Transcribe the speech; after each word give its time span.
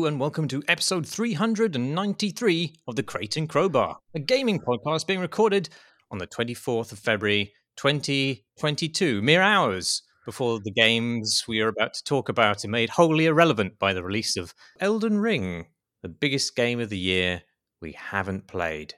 Hello, 0.00 0.08
and 0.08 0.18
welcome 0.18 0.48
to 0.48 0.62
episode 0.66 1.06
393 1.06 2.74
of 2.88 2.96
the 2.96 3.02
Crate 3.02 3.36
and 3.36 3.46
Crowbar, 3.46 3.98
a 4.14 4.18
gaming 4.18 4.58
podcast 4.58 5.06
being 5.06 5.20
recorded 5.20 5.68
on 6.10 6.16
the 6.16 6.26
24th 6.26 6.90
of 6.90 6.98
February 6.98 7.52
2022, 7.76 9.20
mere 9.20 9.42
hours 9.42 10.00
before 10.24 10.58
the 10.58 10.70
games 10.70 11.44
we 11.46 11.60
are 11.60 11.68
about 11.68 11.92
to 11.92 12.02
talk 12.02 12.30
about 12.30 12.64
are 12.64 12.68
made 12.68 12.88
wholly 12.88 13.26
irrelevant 13.26 13.78
by 13.78 13.92
the 13.92 14.02
release 14.02 14.38
of 14.38 14.54
Elden 14.80 15.18
Ring, 15.18 15.66
the 16.00 16.08
biggest 16.08 16.56
game 16.56 16.80
of 16.80 16.88
the 16.88 16.96
year 16.96 17.42
we 17.82 17.92
haven't 17.92 18.46
played. 18.46 18.94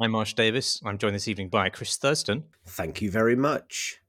I'm 0.00 0.10
Marsh 0.10 0.34
Davis. 0.34 0.80
I'm 0.84 0.98
joined 0.98 1.14
this 1.14 1.28
evening 1.28 1.48
by 1.48 1.68
Chris 1.68 1.96
Thurston. 1.96 2.42
Thank 2.66 3.00
you 3.00 3.08
very 3.08 3.36
much. 3.36 4.00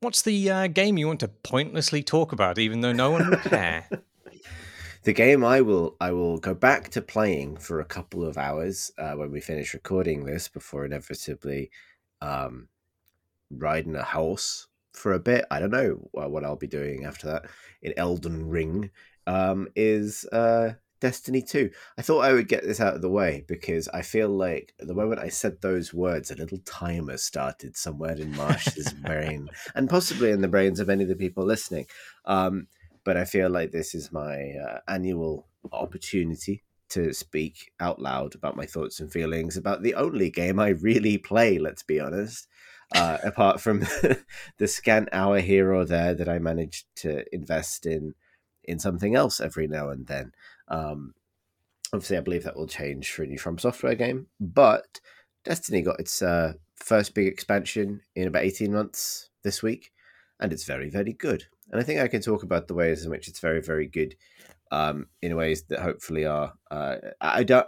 What's 0.00 0.20
the 0.20 0.50
uh, 0.50 0.66
game 0.66 0.98
you 0.98 1.06
want 1.06 1.20
to 1.20 1.28
pointlessly 1.28 2.02
talk 2.02 2.32
about, 2.32 2.58
even 2.58 2.82
though 2.82 2.92
no 2.92 3.10
one 3.10 3.30
will 3.30 3.36
care? 3.44 3.88
The 5.02 5.12
game 5.12 5.44
I 5.44 5.60
will 5.60 5.96
I 6.00 6.12
will 6.12 6.38
go 6.38 6.54
back 6.54 6.90
to 6.90 7.02
playing 7.02 7.56
for 7.56 7.80
a 7.80 7.84
couple 7.84 8.24
of 8.24 8.36
hours 8.36 8.92
uh, 8.98 9.12
when 9.12 9.30
we 9.30 9.40
finish 9.40 9.74
recording 9.74 10.24
this 10.24 10.48
before 10.48 10.84
inevitably 10.84 11.70
um, 12.20 12.68
riding 13.50 13.96
a 13.96 14.02
horse 14.02 14.66
for 14.92 15.12
a 15.12 15.20
bit. 15.20 15.44
I 15.50 15.60
don't 15.60 15.70
know 15.70 16.08
what 16.12 16.44
I'll 16.44 16.56
be 16.56 16.66
doing 16.66 17.04
after 17.04 17.26
that 17.28 17.46
in 17.82 17.94
Elden 17.96 18.48
Ring. 18.48 18.90
Um, 19.26 19.68
is 19.76 20.24
uh, 20.32 20.72
Destiny 21.00 21.40
2. 21.40 21.70
I 21.96 22.02
thought 22.02 22.24
I 22.24 22.32
would 22.32 22.48
get 22.48 22.64
this 22.64 22.80
out 22.80 22.94
of 22.94 23.02
the 23.02 23.10
way 23.10 23.44
because 23.46 23.88
I 23.88 24.02
feel 24.02 24.28
like 24.28 24.74
the 24.78 24.94
moment 24.94 25.20
I 25.20 25.28
said 25.28 25.60
those 25.60 25.94
words, 25.94 26.30
a 26.30 26.36
little 26.36 26.58
timer 26.64 27.16
started 27.16 27.76
somewhere 27.76 28.16
in 28.16 28.36
Marsh's 28.36 28.92
brain 29.04 29.48
and 29.74 29.88
possibly 29.88 30.30
in 30.30 30.40
the 30.40 30.48
brains 30.48 30.80
of 30.80 30.90
any 30.90 31.04
of 31.04 31.08
the 31.08 31.16
people 31.16 31.44
listening. 31.44 31.86
Um, 32.24 32.66
but 33.04 33.16
I 33.16 33.24
feel 33.24 33.50
like 33.50 33.72
this 33.72 33.94
is 33.94 34.12
my 34.12 34.52
uh, 34.52 34.78
annual 34.88 35.46
opportunity 35.72 36.62
to 36.90 37.12
speak 37.12 37.72
out 37.78 38.00
loud 38.00 38.34
about 38.34 38.56
my 38.56 38.66
thoughts 38.66 39.00
and 39.00 39.12
feelings 39.12 39.56
about 39.56 39.82
the 39.82 39.94
only 39.94 40.30
game 40.30 40.58
I 40.58 40.68
really 40.68 41.18
play, 41.18 41.58
let's 41.58 41.82
be 41.82 42.00
honest. 42.00 42.48
Uh, 42.92 43.18
apart 43.22 43.60
from 43.60 43.80
the 44.58 44.66
scant 44.66 45.08
hour 45.12 45.38
here 45.38 45.72
or 45.72 45.84
there 45.84 46.12
that 46.12 46.28
I 46.28 46.40
managed 46.40 46.86
to 46.96 47.24
invest 47.32 47.86
in 47.86 48.14
in 48.64 48.78
something 48.80 49.14
else 49.14 49.40
every 49.40 49.66
now 49.66 49.90
and 49.90 50.06
then. 50.06 50.32
Um, 50.68 51.14
obviously, 51.92 52.16
I 52.16 52.20
believe 52.20 52.44
that 52.44 52.56
will 52.56 52.66
change 52.66 53.10
for 53.10 53.22
a 53.22 53.26
new 53.26 53.38
From 53.38 53.58
Software 53.58 53.94
game, 53.94 54.26
but 54.38 55.00
Destiny 55.44 55.82
got 55.82 56.00
its 56.00 56.20
uh, 56.20 56.54
first 56.76 57.14
big 57.14 57.26
expansion 57.26 58.02
in 58.14 58.28
about 58.28 58.42
18 58.42 58.72
months 58.72 59.30
this 59.42 59.62
week, 59.62 59.92
and 60.38 60.52
it's 60.52 60.64
very, 60.64 60.90
very 60.90 61.12
good. 61.12 61.46
And 61.70 61.80
I 61.80 61.84
think 61.84 62.00
I 62.00 62.08
can 62.08 62.20
talk 62.20 62.42
about 62.42 62.68
the 62.68 62.74
ways 62.74 63.04
in 63.04 63.10
which 63.10 63.28
it's 63.28 63.40
very, 63.40 63.62
very 63.62 63.86
good 63.86 64.16
um, 64.70 65.06
in 65.22 65.36
ways 65.36 65.64
that 65.64 65.80
hopefully 65.80 66.26
are. 66.26 66.54
Uh, 66.70 66.96
I 67.20 67.44
don't. 67.44 67.66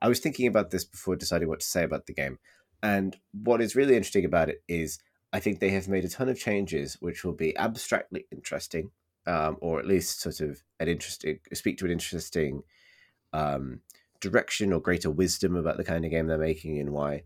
I 0.00 0.08
was 0.08 0.20
thinking 0.20 0.46
about 0.46 0.70
this 0.70 0.84
before 0.84 1.16
deciding 1.16 1.48
what 1.48 1.60
to 1.60 1.66
say 1.66 1.82
about 1.82 2.06
the 2.06 2.14
game. 2.14 2.38
And 2.82 3.16
what 3.32 3.62
is 3.62 3.74
really 3.74 3.96
interesting 3.96 4.24
about 4.24 4.50
it 4.50 4.62
is 4.68 4.98
I 5.32 5.40
think 5.40 5.58
they 5.58 5.70
have 5.70 5.88
made 5.88 6.04
a 6.04 6.08
ton 6.08 6.28
of 6.28 6.38
changes 6.38 6.98
which 7.00 7.24
will 7.24 7.32
be 7.32 7.56
abstractly 7.56 8.26
interesting 8.30 8.90
um, 9.26 9.56
or 9.60 9.78
at 9.78 9.86
least 9.86 10.20
sort 10.20 10.40
of 10.40 10.62
an 10.80 10.88
interesting 10.88 11.38
speak 11.52 11.78
to 11.78 11.86
an 11.86 11.90
interesting 11.90 12.62
um, 13.32 13.80
direction 14.20 14.72
or 14.72 14.80
greater 14.80 15.10
wisdom 15.10 15.56
about 15.56 15.76
the 15.76 15.84
kind 15.84 16.04
of 16.04 16.10
game 16.10 16.26
they're 16.26 16.38
making 16.38 16.78
and 16.78 16.90
why. 16.90 17.22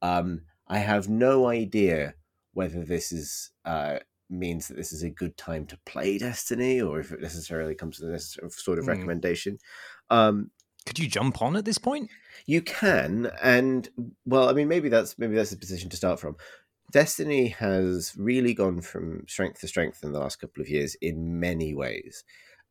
Um, 0.00 0.42
I 0.66 0.78
have 0.78 1.08
no 1.08 1.46
idea 1.46 2.14
whether 2.54 2.84
this 2.84 3.12
is 3.12 3.50
uh, 3.64 3.98
means 4.32 4.68
that 4.68 4.76
this 4.76 4.92
is 4.92 5.02
a 5.02 5.10
good 5.10 5.36
time 5.36 5.66
to 5.66 5.78
play 5.86 6.18
Destiny, 6.18 6.80
or 6.80 6.98
if 6.98 7.12
it 7.12 7.20
necessarily 7.20 7.74
comes 7.74 7.98
to 7.98 8.06
this 8.06 8.38
sort 8.50 8.78
of 8.78 8.86
mm. 8.86 8.88
recommendation. 8.88 9.58
Um, 10.10 10.50
Could 10.86 10.98
you 10.98 11.08
jump 11.08 11.40
on 11.42 11.56
at 11.56 11.64
this 11.64 11.78
point? 11.78 12.10
You 12.46 12.62
can, 12.62 13.30
and 13.42 13.88
well, 14.26 14.48
I 14.48 14.52
mean, 14.52 14.68
maybe 14.68 14.88
that's 14.88 15.18
maybe 15.18 15.34
that's 15.34 15.50
the 15.50 15.56
position 15.56 15.90
to 15.90 15.96
start 15.96 16.18
from. 16.18 16.36
Destiny 16.90 17.48
has 17.48 18.12
really 18.18 18.52
gone 18.52 18.82
from 18.82 19.24
strength 19.26 19.60
to 19.60 19.68
strength 19.68 20.04
in 20.04 20.12
the 20.12 20.18
last 20.18 20.40
couple 20.40 20.60
of 20.60 20.68
years 20.68 20.94
in 21.00 21.40
many 21.40 21.72
ways, 21.72 22.22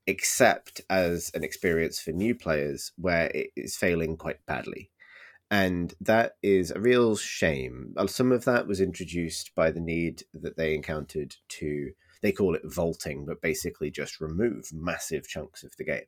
except 0.06 0.82
as 0.90 1.32
an 1.34 1.44
experience 1.44 2.00
for 2.00 2.12
new 2.12 2.36
players 2.36 2.92
where 2.98 3.32
it 3.34 3.48
is 3.56 3.76
failing 3.76 4.18
quite 4.18 4.46
badly. 4.46 4.91
And 5.52 5.94
that 6.02 6.38
is 6.42 6.72
a 6.72 6.80
real 6.80 7.16
shame. 7.18 7.94
Uh, 7.98 8.08
some 8.08 8.32
of 8.32 8.46
that 8.46 8.68
was 8.68 8.82
introduced 8.82 9.54
by 9.54 9.70
the 9.70 9.82
need 9.82 10.24
that 10.34 10.58
they 10.58 10.74
encountered 10.74 11.36
to, 11.50 11.92
they 12.22 12.32
call 12.32 12.56
it 12.56 12.62
vaulting, 12.64 13.26
but 13.26 13.42
basically 13.42 13.92
just 13.92 14.22
remove 14.22 14.72
massive 14.74 15.28
chunks 15.28 15.64
of 15.64 15.76
the 15.78 15.84
game 15.84 16.06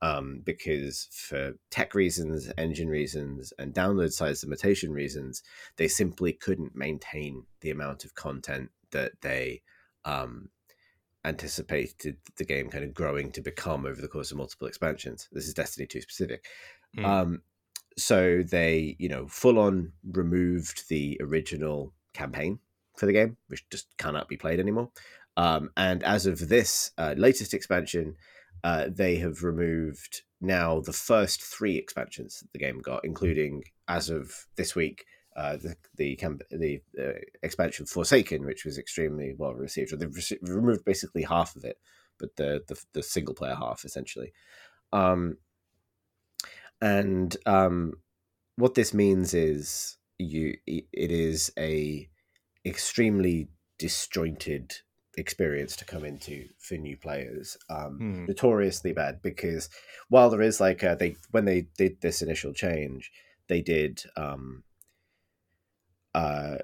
um, 0.00 0.40
because 0.44 1.08
for 1.10 1.54
tech 1.70 1.94
reasons, 1.94 2.50
engine 2.56 2.88
reasons, 2.88 3.52
and 3.58 3.74
download 3.74 4.12
size 4.12 4.44
limitation 4.44 4.92
reasons, 4.92 5.42
they 5.76 5.88
simply 5.88 6.32
couldn't 6.32 6.76
maintain 6.76 7.44
the 7.60 7.70
amount 7.70 8.04
of 8.04 8.14
content 8.14 8.70
that 8.92 9.12
they 9.20 9.62
um, 10.04 10.50
anticipated 11.24 12.16
the 12.36 12.44
game 12.44 12.70
kind 12.70 12.84
of 12.84 12.94
growing 12.94 13.32
to 13.32 13.40
become 13.40 13.84
over 13.84 14.00
the 14.00 14.08
course 14.08 14.30
of 14.30 14.38
multiple 14.38 14.68
expansions. 14.68 15.28
This 15.32 15.46
is 15.46 15.54
Destiny 15.54 15.86
2 15.86 16.00
specific. 16.00 16.46
Mm. 16.96 17.04
Um, 17.04 17.42
so 17.98 18.42
they, 18.42 18.96
you 18.98 19.08
know, 19.08 19.26
full 19.26 19.58
on 19.58 19.92
removed 20.10 20.88
the 20.88 21.18
original 21.20 21.92
campaign 22.14 22.60
for 22.96 23.06
the 23.06 23.12
game, 23.12 23.36
which 23.48 23.68
just 23.70 23.86
cannot 23.98 24.28
be 24.28 24.36
played 24.36 24.60
anymore. 24.60 24.90
Um, 25.36 25.70
and 25.76 26.02
as 26.02 26.26
of 26.26 26.48
this 26.48 26.90
uh, 26.98 27.14
latest 27.16 27.54
expansion, 27.54 28.16
uh, 28.64 28.86
they 28.90 29.16
have 29.16 29.42
removed 29.42 30.22
now 30.40 30.80
the 30.80 30.92
first 30.92 31.42
three 31.42 31.76
expansions 31.76 32.40
that 32.40 32.52
the 32.52 32.58
game 32.58 32.80
got, 32.80 33.04
including 33.04 33.62
as 33.86 34.10
of 34.10 34.46
this 34.56 34.74
week. 34.74 35.04
Uh, 35.36 35.56
the 35.56 35.76
the 35.94 36.16
camp- 36.16 36.42
the 36.50 36.80
uh, 37.00 37.20
expansion 37.44 37.86
Forsaken, 37.86 38.44
which 38.44 38.64
was 38.64 38.76
extremely 38.76 39.34
well 39.38 39.54
received. 39.54 39.96
They've 39.96 40.12
re- 40.12 40.52
removed 40.52 40.84
basically 40.84 41.22
half 41.22 41.54
of 41.54 41.64
it, 41.64 41.78
but 42.18 42.34
the 42.34 42.64
the, 42.66 42.76
the 42.92 43.02
single 43.04 43.34
player 43.34 43.54
half 43.54 43.84
essentially. 43.84 44.32
Um, 44.92 45.36
and 46.80 47.36
um, 47.46 47.94
what 48.56 48.74
this 48.74 48.92
means 48.94 49.34
is 49.34 49.96
you 50.18 50.56
it 50.66 50.86
is 50.92 51.52
a 51.58 52.08
extremely 52.64 53.48
disjointed 53.78 54.74
experience 55.16 55.76
to 55.76 55.84
come 55.84 56.04
into 56.04 56.48
for 56.58 56.74
new 56.74 56.96
players. 56.96 57.56
Um, 57.68 57.98
hmm. 57.98 58.24
Notoriously 58.26 58.92
bad 58.92 59.20
because 59.22 59.68
while 60.08 60.30
there 60.30 60.42
is 60.42 60.60
like 60.60 60.82
a, 60.82 60.96
they 60.98 61.16
when 61.30 61.44
they 61.44 61.66
did 61.76 62.00
this 62.00 62.22
initial 62.22 62.52
change, 62.52 63.10
they 63.48 63.60
did 63.60 64.02
um, 64.16 64.62
uh, 66.14 66.56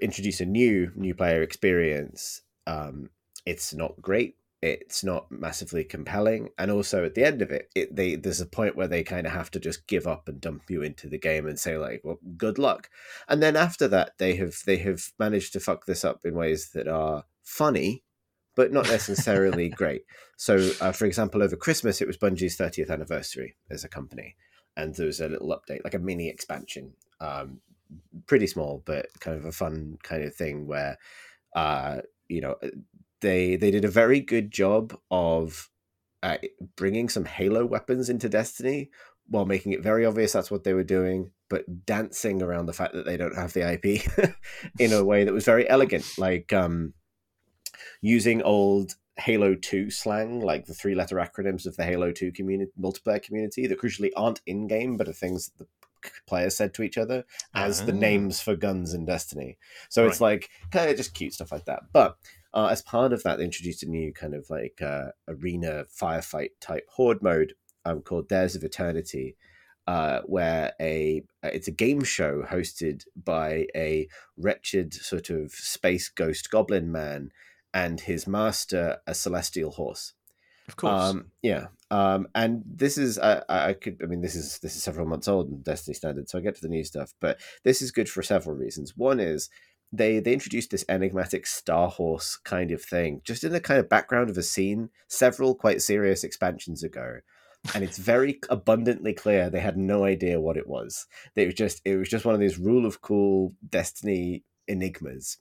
introduce 0.00 0.40
a 0.40 0.46
new 0.46 0.92
new 0.94 1.14
player 1.14 1.42
experience. 1.42 2.42
Um, 2.66 3.10
it's 3.44 3.74
not 3.74 4.00
great. 4.00 4.36
It's 4.62 5.04
not 5.04 5.30
massively 5.30 5.84
compelling, 5.84 6.48
and 6.58 6.70
also 6.70 7.04
at 7.04 7.14
the 7.14 7.24
end 7.24 7.42
of 7.42 7.50
it, 7.50 7.68
it 7.74 7.94
they 7.94 8.16
there's 8.16 8.40
a 8.40 8.46
point 8.46 8.74
where 8.76 8.88
they 8.88 9.04
kind 9.04 9.26
of 9.26 9.32
have 9.32 9.50
to 9.52 9.60
just 9.60 9.86
give 9.86 10.06
up 10.06 10.28
and 10.28 10.40
dump 10.40 10.70
you 10.70 10.82
into 10.82 11.08
the 11.08 11.18
game 11.18 11.46
and 11.46 11.58
say 11.58 11.76
like, 11.76 12.00
"Well, 12.02 12.18
good 12.36 12.58
luck." 12.58 12.88
And 13.28 13.42
then 13.42 13.54
after 13.54 13.86
that, 13.88 14.12
they 14.18 14.36
have 14.36 14.56
they 14.66 14.78
have 14.78 15.12
managed 15.18 15.52
to 15.52 15.60
fuck 15.60 15.84
this 15.86 16.04
up 16.04 16.20
in 16.24 16.34
ways 16.34 16.70
that 16.70 16.88
are 16.88 17.24
funny, 17.42 18.02
but 18.54 18.72
not 18.72 18.88
necessarily 18.88 19.68
great. 19.82 20.02
So, 20.36 20.56
uh, 20.80 20.92
for 20.92 21.04
example, 21.04 21.42
over 21.42 21.56
Christmas, 21.56 22.00
it 22.00 22.06
was 22.06 22.16
Bungie's 22.18 22.56
30th 22.56 22.90
anniversary 22.90 23.56
as 23.70 23.84
a 23.84 23.88
company, 23.88 24.36
and 24.76 24.94
there 24.94 25.06
was 25.06 25.20
a 25.20 25.28
little 25.28 25.48
update, 25.48 25.84
like 25.84 25.94
a 25.94 25.98
mini 25.98 26.28
expansion, 26.28 26.94
um, 27.20 27.60
pretty 28.26 28.46
small, 28.46 28.82
but 28.84 29.06
kind 29.20 29.36
of 29.36 29.44
a 29.44 29.52
fun 29.52 29.98
kind 30.02 30.24
of 30.24 30.34
thing 30.34 30.66
where, 30.66 30.98
uh, 31.54 31.98
you 32.28 32.40
know, 32.40 32.56
they 33.20 33.56
they 33.56 33.70
did 33.70 33.84
a 33.84 33.90
very 33.90 34.20
good 34.20 34.50
job 34.50 34.96
of 35.10 35.70
uh, 36.22 36.38
bringing 36.76 37.08
some 37.08 37.24
Halo 37.24 37.64
weapons 37.64 38.08
into 38.08 38.28
Destiny 38.28 38.90
while 39.28 39.46
making 39.46 39.72
it 39.72 39.82
very 39.82 40.06
obvious 40.06 40.32
that's 40.32 40.50
what 40.50 40.64
they 40.64 40.72
were 40.72 40.84
doing, 40.84 41.32
but 41.50 41.84
dancing 41.84 42.42
around 42.42 42.66
the 42.66 42.72
fact 42.72 42.94
that 42.94 43.04
they 43.04 43.16
don't 43.16 43.34
have 43.34 43.52
the 43.52 43.72
IP 43.72 44.06
in 44.78 44.92
a 44.92 45.04
way 45.04 45.24
that 45.24 45.34
was 45.34 45.44
very 45.44 45.68
elegant, 45.68 46.06
like. 46.18 46.52
Um, 46.52 46.94
using 48.00 48.42
old 48.42 48.94
Halo 49.18 49.54
2 49.54 49.90
slang, 49.90 50.40
like 50.40 50.66
the 50.66 50.74
three 50.74 50.94
letter 50.94 51.16
acronyms 51.16 51.66
of 51.66 51.76
the 51.76 51.84
Halo 51.84 52.12
2 52.12 52.32
community 52.32 52.70
multiplayer 52.78 53.22
community 53.22 53.66
that 53.66 53.80
crucially 53.80 54.10
aren't 54.16 54.42
in 54.46 54.66
game 54.66 54.96
but 54.96 55.08
are 55.08 55.12
things 55.12 55.50
that 55.58 55.58
the 55.58 56.10
players 56.26 56.56
said 56.56 56.74
to 56.74 56.82
each 56.82 56.98
other 56.98 57.24
as 57.54 57.84
the 57.84 57.92
ah. 57.92 57.96
names 57.96 58.40
for 58.40 58.54
guns 58.54 58.94
in 58.94 59.04
Destiny. 59.04 59.58
So 59.88 60.02
right. 60.02 60.10
it's 60.10 60.20
like 60.20 60.50
kind 60.70 60.90
of 60.90 60.96
just 60.96 61.14
cute 61.14 61.34
stuff 61.34 61.52
like 61.52 61.64
that. 61.64 61.84
But 61.92 62.16
uh, 62.56 62.68
as 62.68 62.80
part 62.80 63.12
of 63.12 63.22
that, 63.22 63.36
they 63.36 63.44
introduced 63.44 63.82
a 63.82 63.88
new 63.88 64.14
kind 64.14 64.34
of 64.34 64.48
like 64.48 64.80
uh, 64.80 65.08
arena 65.28 65.84
firefight 65.94 66.50
type 66.58 66.88
horde 66.88 67.22
mode 67.22 67.52
um, 67.84 68.00
called 68.00 68.28
Dares 68.28 68.56
of 68.56 68.64
Eternity. 68.64 69.36
Uh, 69.86 70.20
where 70.22 70.72
a 70.80 71.22
uh, 71.44 71.50
it's 71.52 71.68
a 71.68 71.72
game 71.72 72.02
show 72.02 72.42
hosted 72.42 73.04
by 73.14 73.68
a 73.76 74.08
wretched 74.36 74.92
sort 74.92 75.30
of 75.30 75.52
space 75.52 76.08
ghost 76.08 76.50
goblin 76.50 76.90
man 76.90 77.30
and 77.72 78.00
his 78.00 78.26
master 78.26 78.96
a 79.06 79.14
celestial 79.14 79.70
horse. 79.70 80.14
Of 80.66 80.74
course. 80.74 81.02
Um, 81.02 81.26
yeah. 81.40 81.66
Um, 81.92 82.26
and 82.34 82.64
this 82.66 82.98
is 82.98 83.16
I, 83.16 83.42
I 83.48 83.74
could 83.74 84.00
I 84.02 84.06
mean 84.06 84.22
this 84.22 84.34
is 84.34 84.58
this 84.58 84.74
is 84.74 84.82
several 84.82 85.06
months 85.06 85.28
old 85.28 85.48
in 85.50 85.62
Destiny 85.62 85.94
standard, 85.94 86.28
so 86.28 86.38
I 86.38 86.40
get 86.40 86.56
to 86.56 86.62
the 86.62 86.68
new 86.68 86.82
stuff, 86.82 87.14
but 87.20 87.38
this 87.62 87.80
is 87.80 87.92
good 87.92 88.08
for 88.08 88.24
several 88.24 88.56
reasons. 88.56 88.96
One 88.96 89.20
is 89.20 89.50
they 89.96 90.20
they 90.20 90.32
introduced 90.32 90.70
this 90.70 90.84
enigmatic 90.88 91.46
star 91.46 91.88
horse 91.88 92.36
kind 92.36 92.70
of 92.70 92.82
thing 92.82 93.20
just 93.24 93.44
in 93.44 93.52
the 93.52 93.60
kind 93.60 93.80
of 93.80 93.88
background 93.88 94.30
of 94.30 94.38
a 94.38 94.42
scene 94.42 94.90
several 95.08 95.54
quite 95.54 95.82
serious 95.82 96.24
expansions 96.24 96.82
ago. 96.82 97.18
And 97.74 97.82
it's 97.82 97.98
very 97.98 98.38
abundantly 98.48 99.12
clear 99.12 99.50
they 99.50 99.60
had 99.60 99.76
no 99.76 100.04
idea 100.04 100.40
what 100.40 100.56
it 100.56 100.68
was. 100.68 101.06
It 101.34 101.46
was 101.46 101.54
just 101.54 101.82
it 101.84 101.96
was 101.96 102.08
just 102.08 102.24
one 102.24 102.34
of 102.34 102.40
these 102.40 102.58
rule 102.58 102.86
of 102.86 103.00
cool 103.00 103.54
destiny 103.68 104.44
enigmas. 104.68 105.38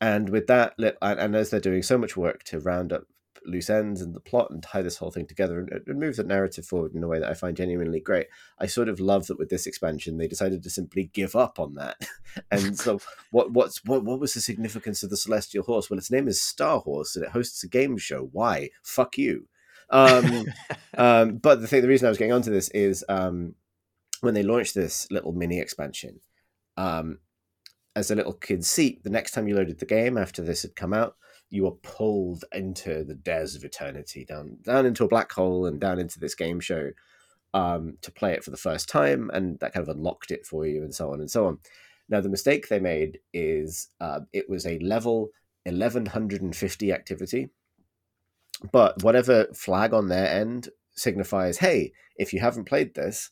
And 0.00 0.28
with 0.28 0.46
that 0.48 0.74
and 1.00 1.36
as 1.36 1.50
they're 1.50 1.60
doing 1.60 1.82
so 1.82 1.96
much 1.96 2.16
work 2.16 2.42
to 2.44 2.60
round 2.60 2.92
up 2.92 3.04
loose 3.46 3.70
ends 3.70 4.00
in 4.00 4.12
the 4.12 4.20
plot 4.20 4.50
and 4.50 4.62
tie 4.62 4.82
this 4.82 4.96
whole 4.96 5.10
thing 5.10 5.26
together 5.26 5.58
and, 5.58 5.70
and 5.86 6.00
move 6.00 6.16
the 6.16 6.24
narrative 6.24 6.66
forward 6.66 6.94
in 6.94 7.02
a 7.02 7.08
way 7.08 7.18
that 7.18 7.30
I 7.30 7.34
find 7.34 7.56
genuinely 7.56 8.00
great. 8.00 8.26
I 8.58 8.66
sort 8.66 8.88
of 8.88 9.00
love 9.00 9.26
that 9.26 9.38
with 9.38 9.48
this 9.48 9.66
expansion 9.66 10.16
they 10.16 10.28
decided 10.28 10.62
to 10.62 10.70
simply 10.70 11.10
give 11.12 11.36
up 11.36 11.58
on 11.58 11.74
that. 11.74 11.96
and 12.50 12.78
so 12.78 13.00
what 13.30 13.52
what's 13.52 13.84
what 13.84 14.04
what 14.04 14.20
was 14.20 14.34
the 14.34 14.40
significance 14.40 15.02
of 15.02 15.10
the 15.10 15.16
celestial 15.16 15.64
horse? 15.64 15.90
Well 15.90 15.98
its 15.98 16.10
name 16.10 16.28
is 16.28 16.42
Star 16.42 16.80
Horse 16.80 17.16
and 17.16 17.24
it 17.24 17.32
hosts 17.32 17.62
a 17.62 17.68
game 17.68 17.96
show. 17.98 18.28
Why? 18.32 18.70
Fuck 18.82 19.18
you. 19.18 19.48
Um, 19.90 20.46
um, 20.98 21.36
but 21.36 21.60
the 21.60 21.68
thing 21.68 21.82
the 21.82 21.88
reason 21.88 22.06
I 22.06 22.10
was 22.10 22.18
getting 22.18 22.32
onto 22.32 22.50
this 22.50 22.68
is 22.70 23.04
um, 23.08 23.54
when 24.20 24.34
they 24.34 24.42
launched 24.42 24.74
this 24.74 25.06
little 25.10 25.32
mini 25.32 25.60
expansion, 25.60 26.20
um, 26.76 27.18
as 27.96 28.10
a 28.10 28.14
little 28.14 28.32
kid 28.32 28.64
seat, 28.64 29.04
the 29.04 29.10
next 29.10 29.32
time 29.32 29.46
you 29.46 29.54
loaded 29.54 29.78
the 29.78 29.86
game 29.86 30.18
after 30.18 30.42
this 30.42 30.62
had 30.62 30.74
come 30.74 30.92
out, 30.92 31.16
you 31.54 31.68
are 31.68 31.78
pulled 31.82 32.44
into 32.52 33.04
the 33.04 33.14
dares 33.14 33.54
of 33.54 33.62
eternity, 33.62 34.24
down 34.24 34.58
down 34.64 34.84
into 34.84 35.04
a 35.04 35.08
black 35.08 35.30
hole 35.30 35.66
and 35.66 35.80
down 35.80 36.00
into 36.00 36.18
this 36.18 36.34
game 36.34 36.58
show 36.58 36.90
um, 37.54 37.96
to 38.02 38.10
play 38.10 38.32
it 38.32 38.42
for 38.42 38.50
the 38.50 38.56
first 38.56 38.88
time, 38.88 39.30
and 39.32 39.60
that 39.60 39.72
kind 39.72 39.88
of 39.88 39.96
unlocked 39.96 40.32
it 40.32 40.44
for 40.44 40.66
you, 40.66 40.82
and 40.82 40.92
so 40.92 41.12
on 41.12 41.20
and 41.20 41.30
so 41.30 41.46
on. 41.46 41.58
Now, 42.08 42.20
the 42.20 42.28
mistake 42.28 42.68
they 42.68 42.80
made 42.80 43.20
is 43.32 43.88
uh, 44.00 44.20
it 44.32 44.50
was 44.50 44.66
a 44.66 44.80
level 44.80 45.30
1150 45.62 46.92
activity, 46.92 47.50
but 48.72 49.00
whatever 49.04 49.46
flag 49.54 49.94
on 49.94 50.08
their 50.08 50.28
end 50.28 50.70
signifies, 50.96 51.58
hey, 51.58 51.92
if 52.16 52.32
you 52.32 52.40
haven't 52.40 52.64
played 52.64 52.94
this, 52.94 53.30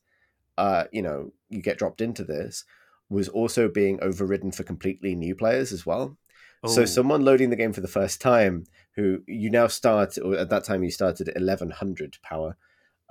uh, 0.59 0.85
you 0.93 1.03
know, 1.03 1.33
you 1.51 1.61
get 1.61 1.77
dropped 1.77 2.01
into 2.01 2.23
this, 2.23 2.65
was 3.11 3.29
also 3.29 3.69
being 3.69 3.99
overridden 4.01 4.53
for 4.53 4.63
completely 4.63 5.17
new 5.17 5.35
players 5.35 5.73
as 5.73 5.85
well. 5.85 6.17
So 6.69 6.85
someone 6.85 7.25
loading 7.25 7.51
the 7.51 7.57
game 7.57 7.73
for 7.73 7.81
the 7.81 7.89
first 7.89 8.21
time, 8.21 8.65
who 8.95 9.23
you 9.27 9.51
now 9.51 9.67
start, 9.67 10.17
or 10.19 10.37
at 10.37 10.51
that 10.51 10.65
time 10.65 10.85
you 10.85 10.91
started 10.91 11.29
at 11.29 11.37
eleven 11.37 11.71
hundred 11.71 12.19
power, 12.23 12.57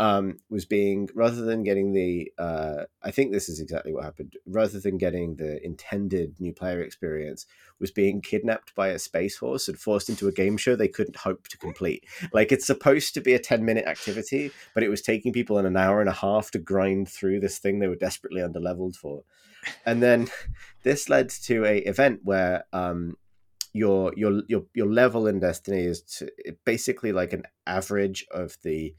um, 0.02 0.38
was 0.50 0.66
being 0.66 1.10
rather 1.14 1.44
than 1.44 1.62
getting 1.62 1.94
the, 1.94 2.32
uh, 2.40 2.86
I 3.04 3.12
think 3.12 3.32
this 3.32 3.50
is 3.50 3.60
exactly 3.60 3.94
what 3.94 4.04
happened. 4.04 4.34
Rather 4.48 4.80
than 4.80 4.98
getting 4.98 5.36
the 5.36 5.64
intended 5.64 6.40
new 6.40 6.54
player 6.54 6.82
experience, 6.82 7.46
was 7.80 7.92
being 7.92 8.22
kidnapped 8.22 8.74
by 8.74 8.88
a 8.88 8.98
space 9.00 9.38
horse 9.38 9.68
and 9.68 9.78
forced 9.78 10.10
into 10.10 10.28
a 10.28 10.32
game 10.32 10.58
show 10.58 10.76
they 10.76 10.88
couldn't 10.88 11.18
hope 11.18 11.48
to 11.50 11.58
complete. 11.58 12.06
Like 12.34 12.52
it's 12.52 12.66
supposed 12.66 13.14
to 13.14 13.22
be 13.22 13.34
a 13.34 13.40
ten 13.40 13.64
minute 13.66 13.86
activity, 13.86 14.52
but 14.74 14.84
it 14.84 14.90
was 14.90 15.02
taking 15.02 15.34
people 15.34 15.60
in 15.60 15.66
an 15.66 15.78
hour 15.78 16.00
and 16.00 16.10
a 16.10 16.14
half 16.14 16.52
to 16.52 16.60
grind 16.60 17.10
through 17.10 17.42
this 17.42 17.60
thing 17.60 17.80
they 17.80 17.88
were 17.88 17.96
desperately 17.96 18.42
underleveled 18.42 18.96
for. 18.96 19.24
And 19.86 20.02
then 20.02 20.30
this 20.84 21.10
led 21.10 21.30
to 21.30 21.66
a 21.66 21.78
event 21.80 22.22
where 22.24 22.64
um, 22.74 23.18
your 23.74 24.14
your 24.16 24.42
your 24.48 24.64
your 24.74 24.88
level 24.88 25.28
in 25.28 25.40
Destiny 25.40 25.82
is 25.84 26.02
to, 26.18 26.30
basically 26.66 27.12
like 27.12 27.34
an 27.34 27.44
average 27.66 28.26
of 28.32 28.58
the 28.64 28.96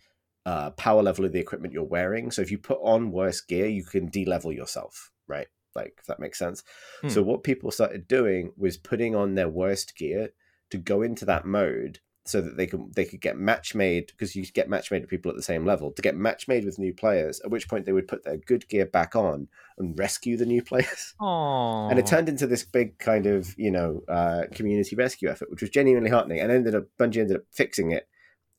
uh, 0.47 0.71
power 0.71 1.03
level 1.03 1.25
of 1.25 1.33
the 1.33 1.41
equipment 1.41 1.73
you're 1.73 1.85
wearing. 1.85 2.31
So 2.31 2.43
if 2.43 2.51
you 2.51 2.59
put 2.59 2.79
on 2.83 3.13
worse 3.13 3.41
gear, 3.41 3.67
you 3.67 3.85
can 3.85 4.07
de-level 4.07 4.53
yourself, 4.53 5.11
right? 5.29 5.47
Like 5.75 5.95
if 6.01 6.07
that 6.07 6.21
makes 6.21 6.39
sense. 6.39 6.63
Hmm. 7.03 7.09
So 7.09 7.23
what 7.23 7.45
people 7.45 7.71
started 7.71 8.09
doing 8.09 8.53
was 8.57 8.77
putting 8.77 9.15
on 9.15 9.35
their 9.35 9.49
worst 9.49 9.97
gear 9.97 10.31
to 10.71 10.79
go 10.79 11.03
into 11.03 11.25
that 11.27 11.45
mode 11.45 12.01
so 12.25 12.41
that 12.41 12.57
they 12.57 12.67
can 12.67 12.91
they 12.95 13.05
could 13.05 13.21
get 13.21 13.37
match 13.37 13.75
made 13.75 14.07
because 14.07 14.37
you 14.37 14.45
get 14.47 14.69
match 14.69 14.91
made 14.91 15.03
with 15.03 15.11
people 15.11 15.31
at 15.31 15.37
the 15.37 15.43
same 15.43 15.67
level 15.67 15.91
to 15.91 16.03
get 16.03 16.15
match 16.15 16.47
made 16.47 16.65
with 16.65 16.79
new 16.79 16.95
players. 16.95 17.41
At 17.41 17.51
which 17.51 17.69
point 17.69 17.85
they 17.85 17.93
would 17.93 18.07
put 18.07 18.25
their 18.25 18.37
good 18.37 18.69
gear 18.69 18.87
back 18.87 19.17
on 19.17 19.49
and 19.79 19.99
rescue 19.99 20.37
the 20.37 20.47
new 20.47 20.63
players. 20.71 21.15
Aww. 21.21 21.91
And 21.91 21.99
it 21.99 22.07
turned 22.07 22.29
into 22.29 22.47
this 22.47 22.65
big 22.65 22.99
kind 22.99 23.27
of 23.27 23.55
you 23.59 23.71
know 23.71 24.03
uh, 24.09 24.45
community 24.53 24.95
rescue 24.95 25.29
effort, 25.29 25.51
which 25.51 25.63
was 25.63 25.71
genuinely 25.71 26.11
heartening. 26.11 26.41
And 26.41 26.53
ended 26.53 26.75
up 26.75 26.85
Bungie 26.99 27.19
ended 27.19 27.37
up 27.37 27.45
fixing 27.51 27.91
it 27.91 28.09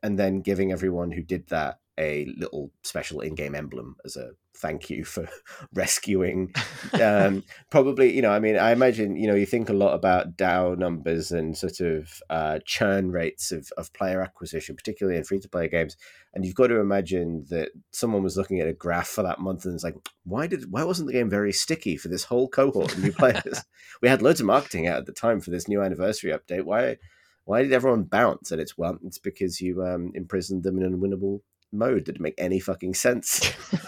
and 0.01 0.19
then 0.19 0.41
giving 0.41 0.71
everyone 0.71 1.11
who 1.11 1.23
did 1.23 1.47
that 1.47 1.79
a 1.97 2.25
little 2.37 2.71
special 2.81 3.21
in-game 3.21 3.55
emblem 3.55 3.95
as 4.03 4.17
a 4.17 4.31
thank 4.55 4.89
you 4.89 5.03
for 5.03 5.27
rescuing 5.73 6.53
um, 7.01 7.43
probably 7.69 8.13
you 8.13 8.21
know 8.21 8.31
i 8.31 8.39
mean 8.39 8.57
i 8.57 8.71
imagine 8.71 9.15
you 9.15 9.27
know 9.27 9.35
you 9.35 9.45
think 9.45 9.69
a 9.69 9.73
lot 9.73 9.93
about 9.93 10.37
DAU 10.37 10.75
numbers 10.75 11.31
and 11.31 11.57
sort 11.57 11.79
of 11.79 12.21
uh, 12.29 12.59
churn 12.65 13.11
rates 13.11 13.51
of, 13.51 13.69
of 13.77 13.91
player 13.93 14.21
acquisition 14.21 14.75
particularly 14.75 15.17
in 15.17 15.23
free-to-play 15.23 15.67
games 15.67 15.97
and 16.33 16.45
you've 16.45 16.55
got 16.55 16.67
to 16.67 16.79
imagine 16.79 17.45
that 17.49 17.69
someone 17.91 18.23
was 18.23 18.37
looking 18.37 18.59
at 18.59 18.67
a 18.67 18.73
graph 18.73 19.07
for 19.07 19.23
that 19.23 19.39
month 19.39 19.65
and 19.65 19.73
it's 19.73 19.83
like 19.83 19.95
why 20.23 20.47
did 20.47 20.71
why 20.71 20.83
wasn't 20.83 21.07
the 21.07 21.13
game 21.13 21.29
very 21.29 21.51
sticky 21.51 21.97
for 21.97 22.07
this 22.07 22.25
whole 22.25 22.47
cohort 22.47 22.93
of 22.93 23.03
new 23.03 23.11
players 23.19 23.63
we 24.01 24.09
had 24.09 24.21
loads 24.21 24.39
of 24.39 24.45
marketing 24.45 24.87
out 24.87 24.97
at 24.97 25.05
the 25.05 25.11
time 25.11 25.39
for 25.39 25.51
this 25.51 25.67
new 25.67 25.81
anniversary 25.81 26.31
update 26.31 26.63
why 26.63 26.97
why 27.45 27.61
did 27.61 27.73
everyone 27.73 28.03
bounce? 28.03 28.51
And 28.51 28.61
it's 28.61 28.77
well, 28.77 28.97
it's 29.03 29.17
because 29.17 29.59
you 29.59 29.83
um, 29.83 30.11
imprisoned 30.15 30.63
them 30.63 30.77
in 30.77 30.83
an 30.83 30.99
unwinnable 30.99 31.41
mode 31.73 32.03
didn't 32.05 32.21
make 32.21 32.35
any 32.37 32.59
fucking 32.59 32.93
sense. 32.93 33.53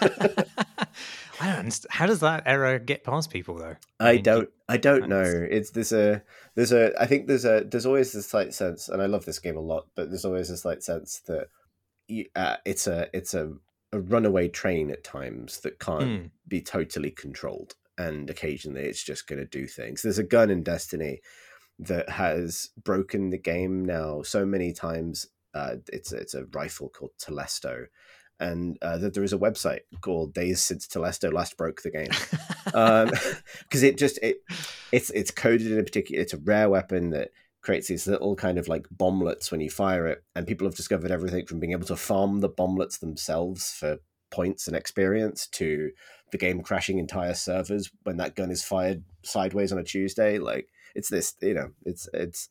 I 1.40 1.46
don't 1.46 1.58
understand. 1.58 1.90
How 1.90 2.06
does 2.06 2.20
that 2.20 2.42
error 2.46 2.78
get 2.78 3.04
past 3.04 3.30
people 3.30 3.56
though? 3.56 3.76
I, 4.00 4.08
I 4.08 4.12
mean, 4.14 4.22
don't. 4.22 4.50
I 4.68 4.76
don't 4.76 5.08
know. 5.08 5.46
It's 5.50 5.70
there's 5.70 5.92
a 5.92 6.22
there's 6.54 6.72
a 6.72 7.00
I 7.00 7.06
think 7.06 7.26
there's 7.26 7.44
a 7.44 7.64
there's 7.64 7.86
always 7.86 8.12
this 8.12 8.28
slight 8.28 8.54
sense, 8.54 8.88
and 8.88 9.02
I 9.02 9.06
love 9.06 9.24
this 9.24 9.38
game 9.38 9.56
a 9.56 9.60
lot, 9.60 9.86
but 9.94 10.08
there's 10.08 10.24
always 10.24 10.50
a 10.50 10.56
slight 10.56 10.82
sense 10.82 11.20
that 11.26 11.48
you, 12.08 12.26
uh, 12.34 12.56
it's 12.64 12.86
a 12.86 13.08
it's 13.12 13.34
a, 13.34 13.52
a 13.92 14.00
runaway 14.00 14.48
train 14.48 14.90
at 14.90 15.04
times 15.04 15.60
that 15.60 15.78
can't 15.78 16.04
mm. 16.04 16.30
be 16.48 16.62
totally 16.62 17.10
controlled, 17.10 17.74
and 17.98 18.30
occasionally 18.30 18.82
it's 18.82 19.02
just 19.02 19.26
going 19.26 19.38
to 19.40 19.46
do 19.46 19.66
things. 19.66 20.02
There's 20.02 20.18
a 20.18 20.24
gun 20.24 20.50
in 20.50 20.62
Destiny 20.62 21.20
that 21.78 22.08
has 22.08 22.70
broken 22.82 23.30
the 23.30 23.38
game 23.38 23.84
now 23.84 24.22
so 24.22 24.46
many 24.46 24.72
times 24.72 25.26
uh, 25.56 25.76
it's 25.92 26.12
it's 26.12 26.34
a 26.34 26.44
rifle 26.52 26.88
called 26.88 27.12
Telesto, 27.18 27.86
and 28.38 28.78
uh, 28.82 28.98
that 28.98 29.14
there 29.14 29.24
is 29.24 29.32
a 29.32 29.38
website 29.38 29.80
called 30.00 30.34
Days 30.34 30.60
Since 30.60 30.86
Telesto 30.86 31.32
Last 31.32 31.56
Broke 31.56 31.82
the 31.82 31.90
Game, 31.90 32.08
because 32.64 33.82
um, 33.82 33.88
it 33.88 33.98
just 33.98 34.18
it 34.22 34.38
it's 34.92 35.10
it's 35.10 35.30
coded 35.30 35.72
in 35.72 35.78
a 35.78 35.84
particular. 35.84 36.22
It's 36.22 36.34
a 36.34 36.38
rare 36.38 36.68
weapon 36.68 37.10
that 37.10 37.30
creates 37.62 37.88
these 37.88 38.06
little 38.06 38.36
kind 38.36 38.58
of 38.58 38.68
like 38.68 38.86
bomblets 38.94 39.50
when 39.50 39.60
you 39.60 39.70
fire 39.70 40.06
it, 40.06 40.22
and 40.34 40.46
people 40.46 40.66
have 40.66 40.76
discovered 40.76 41.10
everything 41.10 41.46
from 41.46 41.58
being 41.58 41.72
able 41.72 41.86
to 41.86 41.96
farm 41.96 42.40
the 42.40 42.50
bomblets 42.50 43.00
themselves 43.00 43.72
for 43.72 43.98
points 44.30 44.66
and 44.66 44.76
experience 44.76 45.46
to 45.46 45.90
the 46.32 46.38
game 46.38 46.60
crashing 46.60 46.98
entire 46.98 47.34
servers 47.34 47.90
when 48.02 48.16
that 48.16 48.34
gun 48.34 48.50
is 48.50 48.64
fired 48.64 49.04
sideways 49.22 49.72
on 49.72 49.78
a 49.78 49.84
Tuesday. 49.84 50.38
Like 50.38 50.68
it's 50.94 51.08
this, 51.08 51.34
you 51.40 51.54
know, 51.54 51.70
it's 51.84 52.08
it's 52.12 52.48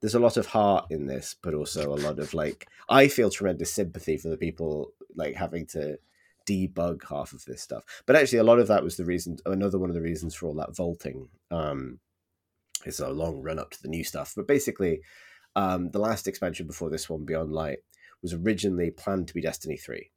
there's 0.00 0.14
a 0.14 0.20
lot 0.20 0.36
of 0.36 0.46
heart 0.46 0.86
in 0.90 1.06
this, 1.06 1.36
but 1.42 1.54
also 1.54 1.92
a 1.92 1.96
lot 1.96 2.18
of 2.18 2.32
like 2.34 2.68
I 2.88 3.08
feel 3.08 3.30
tremendous 3.30 3.72
sympathy 3.72 4.16
for 4.16 4.28
the 4.28 4.36
people 4.36 4.92
like 5.14 5.34
having 5.34 5.66
to 5.66 5.98
debug 6.48 7.08
half 7.08 7.32
of 7.32 7.44
this 7.44 7.62
stuff. 7.62 7.84
But 8.06 8.16
actually, 8.16 8.38
a 8.38 8.44
lot 8.44 8.58
of 8.58 8.68
that 8.68 8.82
was 8.82 8.96
the 8.96 9.04
reason. 9.04 9.38
Another 9.46 9.78
one 9.78 9.90
of 9.90 9.94
the 9.94 10.02
reasons 10.02 10.34
for 10.34 10.46
all 10.46 10.54
that 10.54 10.74
vaulting. 10.74 11.28
Um, 11.50 12.00
it's 12.86 13.00
a 13.00 13.10
long 13.10 13.42
run 13.42 13.58
up 13.58 13.70
to 13.72 13.82
the 13.82 13.88
new 13.88 14.04
stuff, 14.04 14.32
but 14.34 14.48
basically, 14.48 15.02
um, 15.54 15.90
the 15.90 15.98
last 15.98 16.26
expansion 16.26 16.66
before 16.66 16.88
this 16.88 17.10
one, 17.10 17.26
Beyond 17.26 17.52
Light, 17.52 17.80
was 18.22 18.32
originally 18.32 18.90
planned 18.90 19.28
to 19.28 19.34
be 19.34 19.42
Destiny 19.42 19.76
three, 19.76 20.10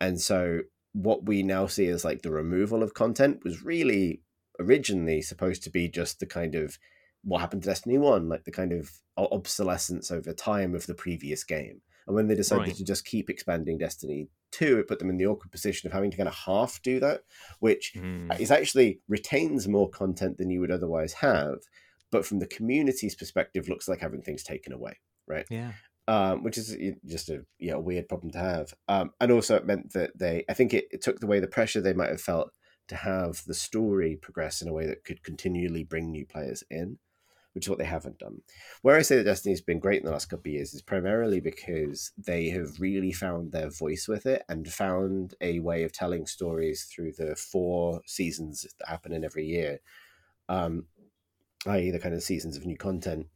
and 0.00 0.20
so 0.20 0.60
what 0.92 1.26
we 1.26 1.42
now 1.42 1.66
see 1.66 1.86
as 1.88 2.04
like 2.04 2.22
the 2.22 2.30
removal 2.30 2.82
of 2.82 2.94
content 2.94 3.44
was 3.44 3.62
really 3.62 4.22
originally 4.58 5.20
supposed 5.22 5.62
to 5.62 5.70
be 5.70 5.88
just 5.88 6.18
the 6.18 6.26
kind 6.26 6.54
of 6.54 6.78
what 7.24 7.40
happened 7.40 7.62
to 7.62 7.68
Destiny 7.68 7.98
1, 7.98 8.28
like 8.28 8.44
the 8.44 8.50
kind 8.50 8.72
of 8.72 8.90
obsolescence 9.16 10.10
over 10.10 10.32
time 10.32 10.74
of 10.74 10.86
the 10.86 10.94
previous 10.94 11.44
game. 11.44 11.80
And 12.06 12.14
when 12.14 12.26
they 12.26 12.34
decided 12.34 12.68
right. 12.68 12.76
to 12.76 12.84
just 12.84 13.04
keep 13.04 13.28
expanding 13.28 13.76
Destiny 13.76 14.28
2, 14.52 14.78
it 14.78 14.88
put 14.88 14.98
them 14.98 15.10
in 15.10 15.18
the 15.18 15.26
awkward 15.26 15.52
position 15.52 15.86
of 15.86 15.92
having 15.92 16.10
to 16.10 16.16
kind 16.16 16.28
of 16.28 16.34
half 16.34 16.80
do 16.82 16.98
that, 17.00 17.20
which 17.60 17.92
mm. 17.94 18.40
is 18.40 18.50
actually 18.50 19.00
retains 19.08 19.68
more 19.68 19.90
content 19.90 20.38
than 20.38 20.48
you 20.48 20.60
would 20.60 20.70
otherwise 20.70 21.12
have, 21.14 21.58
but 22.10 22.24
from 22.24 22.38
the 22.38 22.46
community's 22.46 23.14
perspective, 23.14 23.68
looks 23.68 23.88
like 23.88 24.00
having 24.00 24.22
things 24.22 24.42
taken 24.42 24.72
away, 24.72 24.98
right? 25.26 25.44
Yeah. 25.50 25.72
Um, 26.06 26.42
which 26.42 26.56
is 26.56 26.74
just 27.04 27.28
a 27.28 27.44
you 27.58 27.72
know, 27.72 27.80
weird 27.80 28.08
problem 28.08 28.32
to 28.32 28.38
have. 28.38 28.72
Um, 28.88 29.10
and 29.20 29.30
also, 29.30 29.56
it 29.56 29.66
meant 29.66 29.92
that 29.92 30.18
they, 30.18 30.44
I 30.48 30.54
think 30.54 30.72
it, 30.72 30.86
it 30.90 31.02
took 31.02 31.22
away 31.22 31.40
the 31.40 31.46
pressure 31.46 31.82
they 31.82 31.92
might 31.92 32.08
have 32.08 32.22
felt 32.22 32.50
to 32.88 32.96
have 32.96 33.44
the 33.44 33.52
story 33.52 34.16
progress 34.16 34.62
in 34.62 34.68
a 34.68 34.72
way 34.72 34.86
that 34.86 35.04
could 35.04 35.22
continually 35.22 35.84
bring 35.84 36.10
new 36.10 36.24
players 36.24 36.64
in 36.70 36.98
which 37.58 37.66
is 37.66 37.70
what 37.70 37.80
they 37.80 37.84
haven't 37.84 38.20
done. 38.20 38.40
Where 38.82 38.96
I 38.96 39.02
say 39.02 39.16
that 39.16 39.24
Destiny's 39.24 39.60
been 39.60 39.80
great 39.80 39.98
in 39.98 40.06
the 40.06 40.12
last 40.12 40.26
couple 40.26 40.48
of 40.48 40.54
years 40.54 40.74
is 40.74 40.80
primarily 40.80 41.40
because 41.40 42.12
they 42.16 42.50
have 42.50 42.78
really 42.78 43.10
found 43.10 43.50
their 43.50 43.68
voice 43.68 44.06
with 44.06 44.26
it 44.26 44.44
and 44.48 44.72
found 44.72 45.34
a 45.40 45.58
way 45.58 45.82
of 45.82 45.90
telling 45.90 46.26
stories 46.26 46.84
through 46.84 47.14
the 47.18 47.34
four 47.34 48.00
seasons 48.06 48.64
that 48.78 48.88
happen 48.88 49.12
in 49.12 49.24
every 49.24 49.44
year, 49.44 49.80
um, 50.48 50.84
i.e., 51.66 51.90
the 51.90 51.98
kind 51.98 52.14
of 52.14 52.22
seasons 52.22 52.56
of 52.56 52.64
new 52.64 52.76
content 52.76 53.26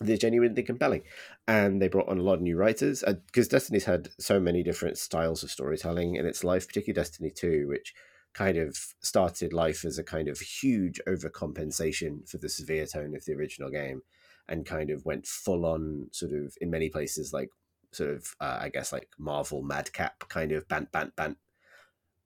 they're 0.00 0.16
genuinely 0.16 0.62
compelling. 0.62 1.02
And 1.48 1.82
they 1.82 1.88
brought 1.88 2.08
on 2.08 2.18
a 2.18 2.22
lot 2.22 2.34
of 2.34 2.40
new 2.40 2.56
writers 2.56 3.02
because 3.04 3.48
uh, 3.48 3.50
Destiny's 3.50 3.84
had 3.84 4.10
so 4.18 4.38
many 4.38 4.62
different 4.62 4.96
styles 4.96 5.42
of 5.42 5.50
storytelling 5.50 6.14
in 6.14 6.24
its 6.24 6.44
life, 6.44 6.68
particularly 6.68 6.94
Destiny 6.94 7.30
2, 7.30 7.66
which 7.66 7.94
kind 8.34 8.56
of 8.56 8.76
started 9.00 9.52
life 9.52 9.84
as 9.84 9.98
a 9.98 10.04
kind 10.04 10.28
of 10.28 10.38
huge 10.38 11.00
overcompensation 11.08 12.28
for 12.28 12.38
the 12.38 12.48
severe 12.48 12.86
tone 12.86 13.14
of 13.14 13.24
the 13.24 13.32
original 13.32 13.70
game 13.70 14.02
and 14.48 14.66
kind 14.66 14.90
of 14.90 15.04
went 15.04 15.26
full 15.26 15.66
on 15.66 16.08
sort 16.12 16.32
of 16.32 16.54
in 16.60 16.70
many 16.70 16.88
places 16.88 17.32
like 17.32 17.50
sort 17.92 18.10
of 18.10 18.34
uh, 18.40 18.58
I 18.60 18.68
guess 18.68 18.92
like 18.92 19.08
Marvel 19.18 19.62
madcap 19.62 20.28
kind 20.28 20.52
of 20.52 20.68
bant 20.68 20.92
bant 20.92 21.16
bant 21.16 21.38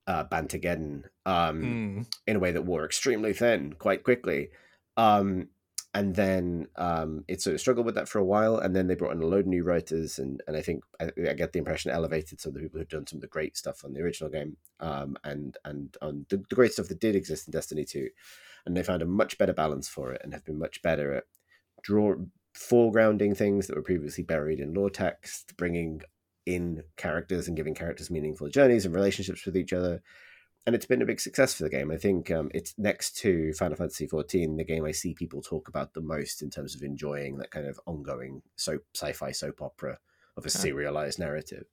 uh 0.07 0.25
bantageddon 0.25 1.05
um 1.25 1.63
mm. 1.63 2.07
in 2.27 2.37
a 2.37 2.41
way 2.41 2.51
that 2.51 2.65
wore 2.65 2.85
extremely 2.85 3.33
thin 3.33 3.73
quite 3.75 4.03
quickly 4.03 4.51
um 4.97 5.49
and 5.95 6.15
then 6.15 6.69
um, 6.77 7.25
it 7.29 7.43
sort 7.43 7.55
of 7.55 7.61
struggled 7.61 7.85
with 7.85 7.95
that 7.97 8.09
for 8.09 8.19
a 8.19 8.25
while, 8.25 8.57
and 8.57 8.75
then 8.75 8.87
they 8.87 8.95
brought 8.95 9.13
in 9.13 9.23
a 9.23 9.27
load 9.27 9.41
of 9.41 9.47
new 9.47 9.63
writers, 9.63 10.19
and 10.19 10.43
and 10.47 10.57
I 10.57 10.63
think 10.63 10.85
I, 11.01 11.11
I 11.29 11.35
get 11.35 11.53
the 11.53 11.59
impression 11.59 11.91
elevated 11.91 12.41
some 12.41 12.51
of 12.51 12.55
the 12.55 12.61
people 12.61 12.79
who've 12.79 12.89
done 12.89 13.07
some 13.07 13.19
of 13.19 13.21
the 13.23 13.27
great 13.27 13.57
stuff 13.57 13.85
on 13.85 13.93
the 13.93 14.01
original 14.01 14.31
game, 14.31 14.57
um, 14.81 15.17
and 15.25 15.57
and 15.65 15.97
on 16.01 16.27
the, 16.31 16.39
the 16.49 16.55
great 16.55 16.73
stuff 16.73 16.89
that 16.89 17.01
did 17.01 17.15
exist 17.15 17.47
in 17.47 17.53
Destiny 17.53 17.85
two, 17.85 18.09
and 18.65 18.77
they 18.77 18.83
found 18.83 19.03
a 19.03 19.07
much 19.07 19.37
better 19.37 19.53
balance 19.53 19.89
for 19.89 20.13
it, 20.13 20.23
and 20.25 20.33
have 20.33 20.45
been 20.45 20.59
much 20.59 20.81
better 20.83 21.13
at 21.15 21.25
draw 21.83 22.15
foregrounding 22.57 23.37
things 23.37 23.67
that 23.67 23.77
were 23.77 23.83
previously 23.83 24.25
buried 24.25 24.61
in 24.61 24.75
lore 24.75 24.91
text, 24.91 25.57
bringing 25.57 26.03
in 26.47 26.83
characters 26.97 27.49
and 27.49 27.57
giving 27.57 27.75
characters 27.75 28.11
meaningful 28.11 28.49
journeys 28.49 28.85
and 28.85 28.95
relationships 28.95 29.45
with 29.47 29.57
each 29.57 29.73
other, 29.73 30.03
and 30.67 30.75
it's 30.75 30.87
been 30.87 31.03
a 31.03 31.07
big 31.07 31.21
success 31.21 31.55
for 31.55 31.65
the 31.65 31.71
game. 31.71 31.91
I 31.91 31.97
think 31.97 32.31
um, 32.31 32.51
it's 32.55 32.75
next 32.79 33.17
to 33.19 33.53
Final 33.55 33.77
Fantasy 33.77 34.07
XIV, 34.07 34.57
the 34.57 34.65
game 34.65 34.85
I 34.85 34.93
see 34.93 35.13
people 35.13 35.43
talk 35.43 35.69
about 35.69 35.93
the 35.93 36.01
most 36.01 36.43
in 36.43 36.51
terms 36.51 36.75
of 36.75 36.83
enjoying 36.83 37.39
that 37.39 37.51
kind 37.51 37.67
of 37.67 37.81
ongoing 37.87 38.43
soap, 38.57 38.83
sci-fi 38.95 39.33
soap 39.33 39.61
opera 39.61 39.99
of 40.37 40.47
a 40.47 40.51
serialized 40.51 41.19
narrative. 41.19 41.65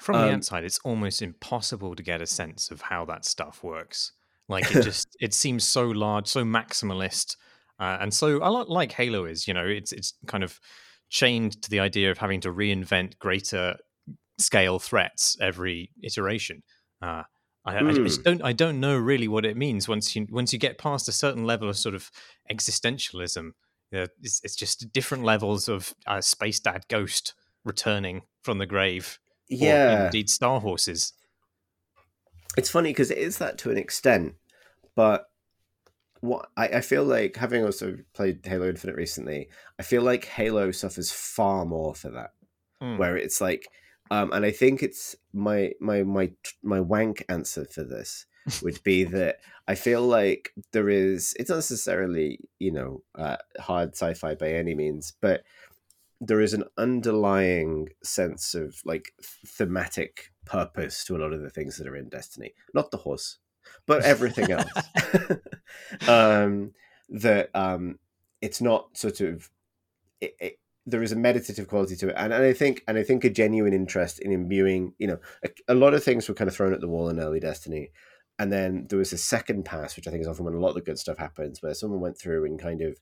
From 0.00 0.16
um, 0.16 0.26
the 0.26 0.34
outside, 0.34 0.64
it's 0.64 0.80
almost 0.80 1.20
impossible 1.20 1.94
to 1.94 2.02
get 2.02 2.22
a 2.22 2.26
sense 2.26 2.70
of 2.70 2.80
how 2.80 3.04
that 3.04 3.24
stuff 3.24 3.62
works. 3.62 4.12
Like 4.48 4.74
it 4.74 4.82
just 4.82 5.16
it 5.20 5.34
seems 5.34 5.66
so 5.66 5.86
large, 5.86 6.26
so 6.26 6.42
maximalist, 6.42 7.36
uh, 7.78 7.98
and 8.00 8.12
so 8.12 8.38
a 8.38 8.50
lot 8.50 8.68
like 8.68 8.92
Halo 8.92 9.26
is. 9.26 9.46
You 9.46 9.54
know, 9.54 9.66
it's 9.66 9.92
it's 9.92 10.14
kind 10.26 10.42
of 10.42 10.58
chained 11.08 11.60
to 11.62 11.70
the 11.70 11.80
idea 11.80 12.10
of 12.10 12.18
having 12.18 12.40
to 12.40 12.52
reinvent 12.52 13.18
greater 13.18 13.76
scale 14.38 14.78
threats 14.78 15.36
every 15.40 15.90
iteration. 16.02 16.62
Uh, 17.00 17.22
I, 17.64 17.74
mm. 17.74 17.90
I, 17.90 17.92
just 17.92 18.18
hmm. 18.18 18.24
don't 18.24 18.42
I 18.42 18.52
don't 18.52 18.80
know 18.80 18.96
really 18.96 19.28
what 19.28 19.46
it 19.46 19.56
means 19.56 19.88
once 19.88 20.16
you 20.16 20.26
once 20.30 20.52
you 20.52 20.58
get 20.58 20.78
past 20.78 21.08
a 21.08 21.12
certain 21.12 21.44
level 21.44 21.68
of 21.68 21.76
sort 21.76 21.94
of 21.94 22.10
existentialism. 22.50 23.52
You 23.90 23.98
know, 23.98 24.06
it's, 24.22 24.40
it's 24.42 24.56
just 24.56 24.92
different 24.92 25.22
levels 25.22 25.68
of 25.68 25.94
uh, 26.06 26.20
space 26.20 26.58
dad 26.58 26.86
ghost 26.88 27.34
returning 27.64 28.22
from 28.42 28.58
the 28.58 28.66
grave. 28.66 29.18
Yeah, 29.48 30.06
indeed, 30.06 30.30
star 30.30 30.60
horses. 30.60 31.12
It's 32.56 32.70
funny 32.70 32.90
because 32.90 33.10
it 33.10 33.18
is 33.18 33.38
that 33.38 33.58
to 33.58 33.70
an 33.70 33.78
extent, 33.78 34.34
but 34.94 35.26
what 36.20 36.48
I, 36.56 36.68
I 36.68 36.80
feel 36.80 37.04
like 37.04 37.36
having 37.36 37.64
also 37.64 37.96
played 38.14 38.40
Halo 38.44 38.68
Infinite 38.68 38.96
recently, 38.96 39.48
I 39.78 39.82
feel 39.82 40.02
like 40.02 40.24
Halo 40.24 40.70
suffers 40.70 41.10
far 41.10 41.64
more 41.64 41.94
for 41.94 42.10
that. 42.10 42.30
Mm. 42.82 42.98
Where 42.98 43.16
it's 43.16 43.40
like 43.40 43.68
um, 44.12 44.30
and 44.34 44.44
I 44.44 44.50
think 44.50 44.82
it's 44.82 45.16
my 45.32 45.72
my 45.80 46.02
my 46.02 46.32
my 46.62 46.80
wank 46.80 47.24
answer 47.30 47.64
for 47.64 47.82
this 47.82 48.26
would 48.60 48.82
be 48.82 49.04
that 49.16 49.38
I 49.66 49.74
feel 49.74 50.02
like 50.02 50.52
there 50.72 50.90
is. 50.90 51.34
It's 51.38 51.48
not 51.48 51.56
necessarily 51.56 52.38
you 52.58 52.72
know 52.72 53.02
uh, 53.14 53.38
hard 53.58 53.94
sci-fi 53.94 54.34
by 54.34 54.50
any 54.50 54.74
means, 54.74 55.14
but 55.22 55.44
there 56.20 56.42
is 56.42 56.52
an 56.52 56.64
underlying 56.76 57.88
sense 58.02 58.54
of 58.54 58.82
like 58.84 59.14
thematic 59.46 60.30
purpose 60.44 61.04
to 61.04 61.16
a 61.16 61.18
lot 61.18 61.32
of 61.32 61.40
the 61.40 61.50
things 61.50 61.78
that 61.78 61.88
are 61.88 61.96
in 61.96 62.10
Destiny. 62.10 62.52
Not 62.74 62.90
the 62.90 62.98
horse, 62.98 63.38
but 63.86 64.04
everything 64.04 64.52
else. 64.52 64.68
um, 66.06 66.72
that 67.08 67.48
um, 67.54 67.98
it's 68.42 68.60
not 68.60 68.94
sort 68.94 69.22
of 69.22 69.48
it, 70.20 70.36
it, 70.38 70.58
there 70.86 71.02
is 71.02 71.12
a 71.12 71.16
meditative 71.16 71.68
quality 71.68 71.96
to 71.96 72.08
it, 72.08 72.14
and, 72.16 72.32
and 72.32 72.44
I 72.44 72.52
think 72.52 72.82
and 72.88 72.98
I 72.98 73.02
think 73.02 73.24
a 73.24 73.30
genuine 73.30 73.72
interest 73.72 74.18
in 74.18 74.32
imbuing. 74.32 74.94
You 74.98 75.08
know, 75.08 75.18
a, 75.44 75.48
a, 75.68 75.74
lot 75.74 75.94
of 75.94 76.02
things 76.02 76.28
were 76.28 76.34
kind 76.34 76.48
of 76.48 76.56
thrown 76.56 76.74
at 76.74 76.80
the 76.80 76.88
wall 76.88 77.08
in 77.08 77.20
early 77.20 77.40
Destiny, 77.40 77.90
and 78.38 78.52
then 78.52 78.86
there 78.88 78.98
was 78.98 79.12
a 79.12 79.18
second 79.18 79.64
pass, 79.64 79.96
which 79.96 80.08
I 80.08 80.10
think 80.10 80.22
is 80.22 80.28
often 80.28 80.44
when 80.44 80.54
a 80.54 80.60
lot 80.60 80.70
of 80.70 80.74
the 80.76 80.80
good 80.80 80.98
stuff 80.98 81.18
happens, 81.18 81.62
where 81.62 81.74
someone 81.74 82.00
went 82.00 82.18
through 82.18 82.44
and 82.44 82.58
kind 82.58 82.82
of 82.82 82.98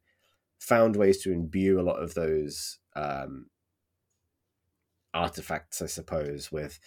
found 0.59 0.97
ways 0.97 1.23
to 1.23 1.33
imbue 1.33 1.81
a 1.81 1.83
lot 1.83 2.03
of 2.03 2.15
those 2.15 2.79
um, 2.95 3.47
artifacts, 5.15 5.81
I 5.81 5.87
suppose, 5.87 6.53
with 6.53 6.79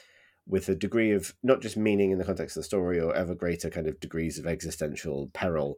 with 0.45 0.67
a 0.67 0.75
degree 0.75 1.11
of 1.11 1.33
not 1.41 1.61
just 1.61 1.77
meaning 1.77 2.11
in 2.11 2.17
the 2.17 2.25
context 2.25 2.57
of 2.57 2.61
the 2.61 2.65
story 2.65 2.99
or 2.99 3.15
ever 3.15 3.33
greater 3.33 3.69
kind 3.69 3.87
of 3.87 3.99
degrees 3.99 4.37
of 4.37 4.45
existential 4.45 5.31
peril, 5.33 5.77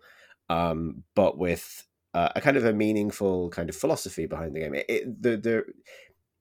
um, 0.50 1.04
but 1.16 1.38
with 1.38 1.88
uh, 2.16 2.30
a 2.34 2.42
kind 2.42 2.56
of 2.56 2.64
a 2.64 2.72
meaningful 2.72 3.50
kind 3.50 3.70
of 3.70 3.76
philosophy 3.76 4.26
behind 4.26 4.56
the 4.56 4.62
game. 4.62 4.74
It, 4.74 4.86
it 4.88 5.22
the 5.22 5.38
the 5.38 5.64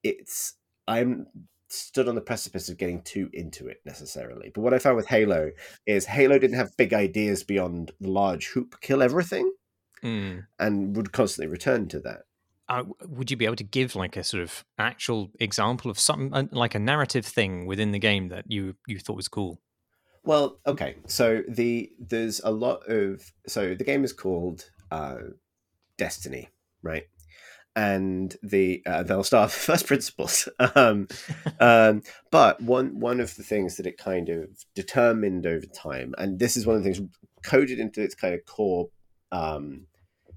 it's 0.04 0.54
I'm 0.86 1.26
stood 1.68 2.08
on 2.08 2.14
the 2.14 2.20
precipice 2.20 2.68
of 2.68 2.78
getting 2.78 3.02
too 3.02 3.28
into 3.32 3.66
it 3.66 3.78
necessarily. 3.84 4.52
But 4.54 4.60
what 4.60 4.72
I 4.72 4.78
found 4.78 4.96
with 4.96 5.08
Halo 5.08 5.50
is 5.84 6.06
Halo 6.06 6.38
didn't 6.38 6.56
have 6.56 6.76
big 6.76 6.94
ideas 6.94 7.42
beyond 7.42 7.90
the 8.00 8.10
large 8.10 8.46
hoop 8.48 8.76
kill 8.80 9.02
everything, 9.02 9.52
mm. 10.02 10.46
and 10.60 10.96
would 10.96 11.10
constantly 11.10 11.50
return 11.50 11.88
to 11.88 11.98
that. 12.00 12.20
Uh, 12.68 12.84
would 13.08 13.30
you 13.30 13.36
be 13.36 13.44
able 13.44 13.56
to 13.56 13.64
give 13.64 13.96
like 13.96 14.16
a 14.16 14.22
sort 14.22 14.44
of 14.44 14.64
actual 14.78 15.32
example 15.40 15.90
of 15.90 15.98
something 15.98 16.32
uh, 16.32 16.44
like 16.52 16.76
a 16.76 16.78
narrative 16.78 17.26
thing 17.26 17.66
within 17.66 17.90
the 17.90 17.98
game 17.98 18.28
that 18.28 18.44
you 18.46 18.76
you 18.86 19.00
thought 19.00 19.16
was 19.16 19.28
cool? 19.28 19.60
Well, 20.22 20.60
okay, 20.68 20.94
so 21.08 21.42
the 21.48 21.90
there's 21.98 22.40
a 22.44 22.52
lot 22.52 22.88
of 22.88 23.32
so 23.48 23.74
the 23.74 23.84
game 23.84 24.04
is 24.04 24.12
called 24.12 24.70
uh, 24.92 25.16
destiny, 25.96 26.50
right? 26.82 27.04
And 27.76 28.36
the 28.42 28.82
uh, 28.86 29.02
they'll 29.02 29.24
start 29.24 29.50
first 29.68 29.86
principles. 29.86 30.48
um, 30.74 31.08
um, 31.60 32.02
but 32.30 32.60
one 32.60 33.00
one 33.00 33.20
of 33.20 33.34
the 33.36 33.42
things 33.42 33.76
that 33.76 33.86
it 33.86 33.98
kind 33.98 34.28
of 34.28 34.48
determined 34.74 35.46
over 35.46 35.66
time, 35.66 36.14
and 36.18 36.38
this 36.38 36.56
is 36.56 36.66
one 36.66 36.76
of 36.76 36.84
the 36.84 36.92
things 36.92 37.08
coded 37.42 37.78
into 37.78 38.00
its 38.00 38.14
kind 38.14 38.34
of 38.34 38.44
core 38.46 38.88
um, 39.32 39.86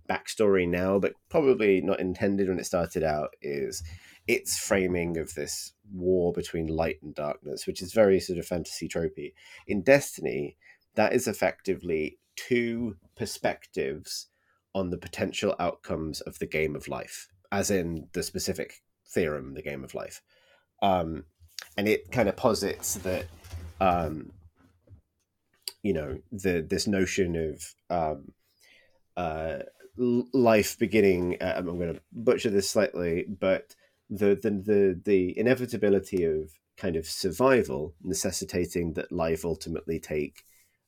backstory 0.10 0.68
now, 0.68 1.00
but 1.00 1.14
probably 1.30 1.82
not 1.82 2.00
intended 2.00 2.50
when 2.50 2.60
it 2.60 2.66
started 2.66 3.04
out, 3.04 3.30
is 3.42 3.84
its 4.28 4.58
framing 4.58 5.18
of 5.18 5.34
this 5.36 5.74
war 5.94 6.34
between 6.34 6.68
light 6.68 6.98
and 7.02 7.16
darkness, 7.16 7.66
which 7.66 7.82
is 7.82 7.94
very 7.94 8.20
sort 8.20 8.40
of 8.40 8.46
fantasy 8.46 8.88
tropey. 8.88 9.34
In 9.68 9.82
Destiny, 9.82 10.58
that 10.96 11.14
is 11.14 11.28
effectively 11.28 12.18
two 12.36 12.98
perspectives 13.16 14.28
on 14.74 14.90
the 14.90 14.98
potential 14.98 15.56
outcomes 15.60 16.22
of 16.22 16.40
the 16.40 16.46
game 16.46 16.76
of 16.76 16.88
life, 16.88 17.28
as 17.52 17.72
in 17.72 18.08
the 18.14 18.24
specific 18.24 18.82
theorem, 19.08 19.54
the 19.54 19.62
game 19.62 19.84
of 19.84 19.96
life. 19.96 20.22
Um, 20.82 21.26
and 21.78 21.88
it 21.88 22.12
kind 22.12 22.30
of 22.30 22.36
posits 22.36 22.96
that, 22.96 23.26
um, 23.80 24.32
you 25.84 25.94
know, 25.94 26.20
the 26.32 26.66
this 26.68 26.88
notion 26.88 27.36
of 27.36 27.74
um, 27.90 28.32
uh, 29.16 29.60
life 29.98 30.78
beginning. 30.78 31.38
Uh, 31.42 31.54
I'm 31.58 31.66
going 31.66 31.94
to 31.94 32.02
butcher 32.12 32.50
this 32.50 32.70
slightly, 32.70 33.26
but 33.28 33.76
the, 34.10 34.36
the 34.36 34.50
the 34.52 35.02
the 35.04 35.38
inevitability 35.38 36.24
of 36.24 36.52
kind 36.78 36.96
of 36.96 37.08
survival 37.08 37.96
necessitating 38.04 38.94
that 38.94 39.12
life 39.12 39.44
ultimately 39.44 40.00
take 40.00 40.44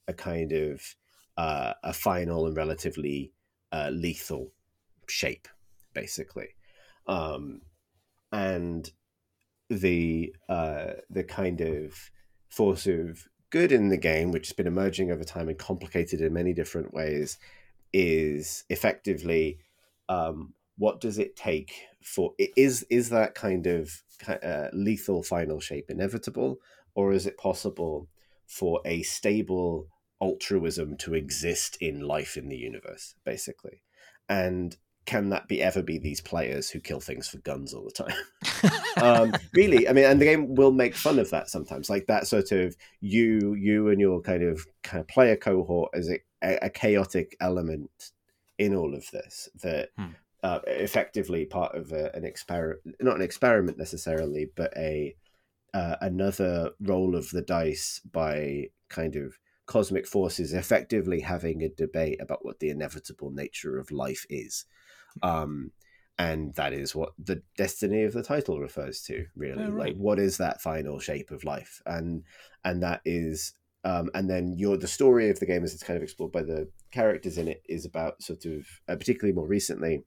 a 0.07 0.13
kind 0.13 0.51
of 0.51 0.95
uh, 1.37 1.73
a 1.83 1.93
final 1.93 2.45
and 2.45 2.55
relatively 2.55 3.31
uh, 3.71 3.89
lethal 3.91 4.51
shape, 5.07 5.47
basically. 5.93 6.49
Um, 7.07 7.61
and 8.31 8.91
the 9.69 10.33
uh, 10.47 10.93
the 11.09 11.23
kind 11.23 11.61
of 11.61 12.11
force 12.49 12.87
of 12.87 13.27
good 13.49 13.71
in 13.71 13.89
the 13.89 13.97
game, 13.97 14.31
which 14.31 14.47
has 14.47 14.53
been 14.53 14.67
emerging 14.67 15.11
over 15.11 15.23
time 15.23 15.49
and 15.49 15.57
complicated 15.57 16.21
in 16.21 16.33
many 16.33 16.53
different 16.53 16.93
ways, 16.93 17.37
is 17.93 18.63
effectively 18.69 19.59
um, 20.07 20.53
what 20.77 21.01
does 21.01 21.19
it 21.19 21.35
take 21.35 21.73
for 22.01 22.33
is 22.55 22.83
is 22.89 23.09
that 23.09 23.35
kind 23.35 23.67
of 23.67 24.01
uh, 24.27 24.67
lethal 24.73 25.23
final 25.23 25.59
shape 25.59 25.89
inevitable, 25.89 26.57
or 26.95 27.11
is 27.11 27.25
it 27.25 27.37
possible 27.37 28.07
for 28.47 28.81
a 28.85 29.03
stable 29.03 29.87
altruism 30.21 30.97
to 30.97 31.13
exist 31.13 31.77
in 31.79 32.01
life 32.01 32.37
in 32.37 32.49
the 32.49 32.57
universe, 32.57 33.15
basically. 33.23 33.81
And 34.27 34.75
can 35.05 35.29
that 35.29 35.47
be 35.47 35.61
ever 35.61 35.81
be 35.81 35.97
these 35.97 36.21
players 36.21 36.69
who 36.69 36.79
kill 36.79 36.99
things 36.99 37.27
for 37.27 37.39
guns 37.39 37.73
all 37.73 37.83
the 37.83 37.91
time? 37.91 38.93
um, 39.01 39.33
really, 39.53 39.87
I 39.87 39.93
mean, 39.93 40.05
and 40.05 40.21
the 40.21 40.25
game 40.25 40.53
will 40.55 40.71
make 40.71 40.93
fun 40.93 41.17
of 41.17 41.31
that 41.31 41.49
sometimes, 41.49 41.89
like 41.89 42.05
that 42.07 42.27
sort 42.27 42.51
of 42.51 42.75
you, 43.01 43.55
you 43.55 43.89
and 43.89 43.99
your 43.99 44.21
kind 44.21 44.43
of 44.43 44.65
kind 44.83 45.01
of 45.01 45.07
player 45.07 45.35
cohort 45.35 45.89
as 45.95 46.09
a, 46.11 46.19
a 46.41 46.69
chaotic 46.69 47.35
element 47.41 48.11
in 48.59 48.75
all 48.75 48.93
of 48.93 49.09
this 49.11 49.49
that 49.63 49.89
hmm. 49.97 50.09
uh, 50.43 50.59
effectively 50.67 51.45
part 51.45 51.73
of 51.75 51.91
a, 51.91 52.13
an 52.13 52.25
experiment, 52.25 52.81
not 53.01 53.15
an 53.15 53.21
experiment 53.21 53.77
necessarily, 53.77 54.47
but 54.55 54.71
a 54.77 55.15
uh, 55.73 55.95
another 56.01 56.71
roll 56.81 57.15
of 57.15 57.29
the 57.31 57.41
dice 57.41 58.01
by 58.11 58.65
kind 58.89 59.15
of 59.15 59.37
cosmic 59.69 60.07
forces 60.07 60.51
effectively 60.51 61.19
having 61.19 61.61
a 61.61 61.69
debate 61.69 62.19
about 62.19 62.43
what 62.43 62.59
the 62.59 62.71
inevitable 62.71 63.29
nature 63.29 63.77
of 63.77 63.91
life 63.91 64.25
is. 64.27 64.65
Um, 65.21 65.69
and 66.17 66.55
that 66.55 66.73
is 66.73 66.95
what 66.95 67.13
the 67.23 67.43
destiny 67.55 68.03
of 68.03 68.13
the 68.13 68.23
title 68.23 68.59
refers 68.59 69.03
to 69.03 69.27
really. 69.35 69.63
Oh, 69.63 69.69
right. 69.69 69.89
like 69.89 69.95
what 69.95 70.17
is 70.17 70.37
that 70.37 70.59
final 70.59 70.99
shape 70.99 71.29
of 71.29 71.43
life? 71.43 71.83
And 71.85 72.23
and 72.65 72.81
that 72.81 73.01
is 73.05 73.53
um, 73.83 74.09
and 74.15 74.27
then 74.27 74.55
your 74.57 74.75
the 74.75 74.87
story 74.87 75.29
of 75.29 75.39
the 75.39 75.45
game 75.45 75.63
as 75.63 75.75
it's 75.75 75.83
kind 75.83 75.97
of 75.97 76.03
explored 76.03 76.31
by 76.31 76.41
the 76.41 76.67
characters 76.91 77.37
in 77.37 77.47
it 77.47 77.61
is 77.69 77.85
about 77.85 78.23
sort 78.23 78.45
of 78.45 78.65
uh, 78.87 78.95
particularly 78.95 79.35
more 79.35 79.47
recently 79.47 80.01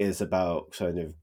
is 0.00 0.20
about 0.20 0.72
kind 0.72 0.98
of 0.98 1.14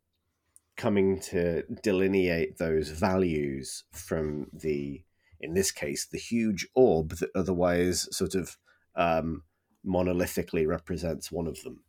coming 0.78 1.20
to 1.20 1.64
delineate 1.84 2.58
those 2.60 2.92
values 2.92 3.84
from 3.92 4.48
the 4.54 5.04
in 5.40 5.54
this 5.54 5.72
case 5.72 6.06
the 6.06 6.18
huge 6.18 6.68
orb 6.76 7.10
that 7.18 7.30
otherwise 7.36 8.08
sort 8.16 8.36
of 8.36 8.58
um, 8.96 9.44
monolithically 9.86 10.68
represents 10.68 11.32
one 11.32 11.48
of 11.48 11.62
them 11.64 11.82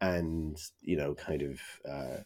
and 0.00 0.60
you 0.80 0.96
know, 0.96 1.14
kind 1.14 1.42
of. 1.42 1.60
Uh, 1.88 2.22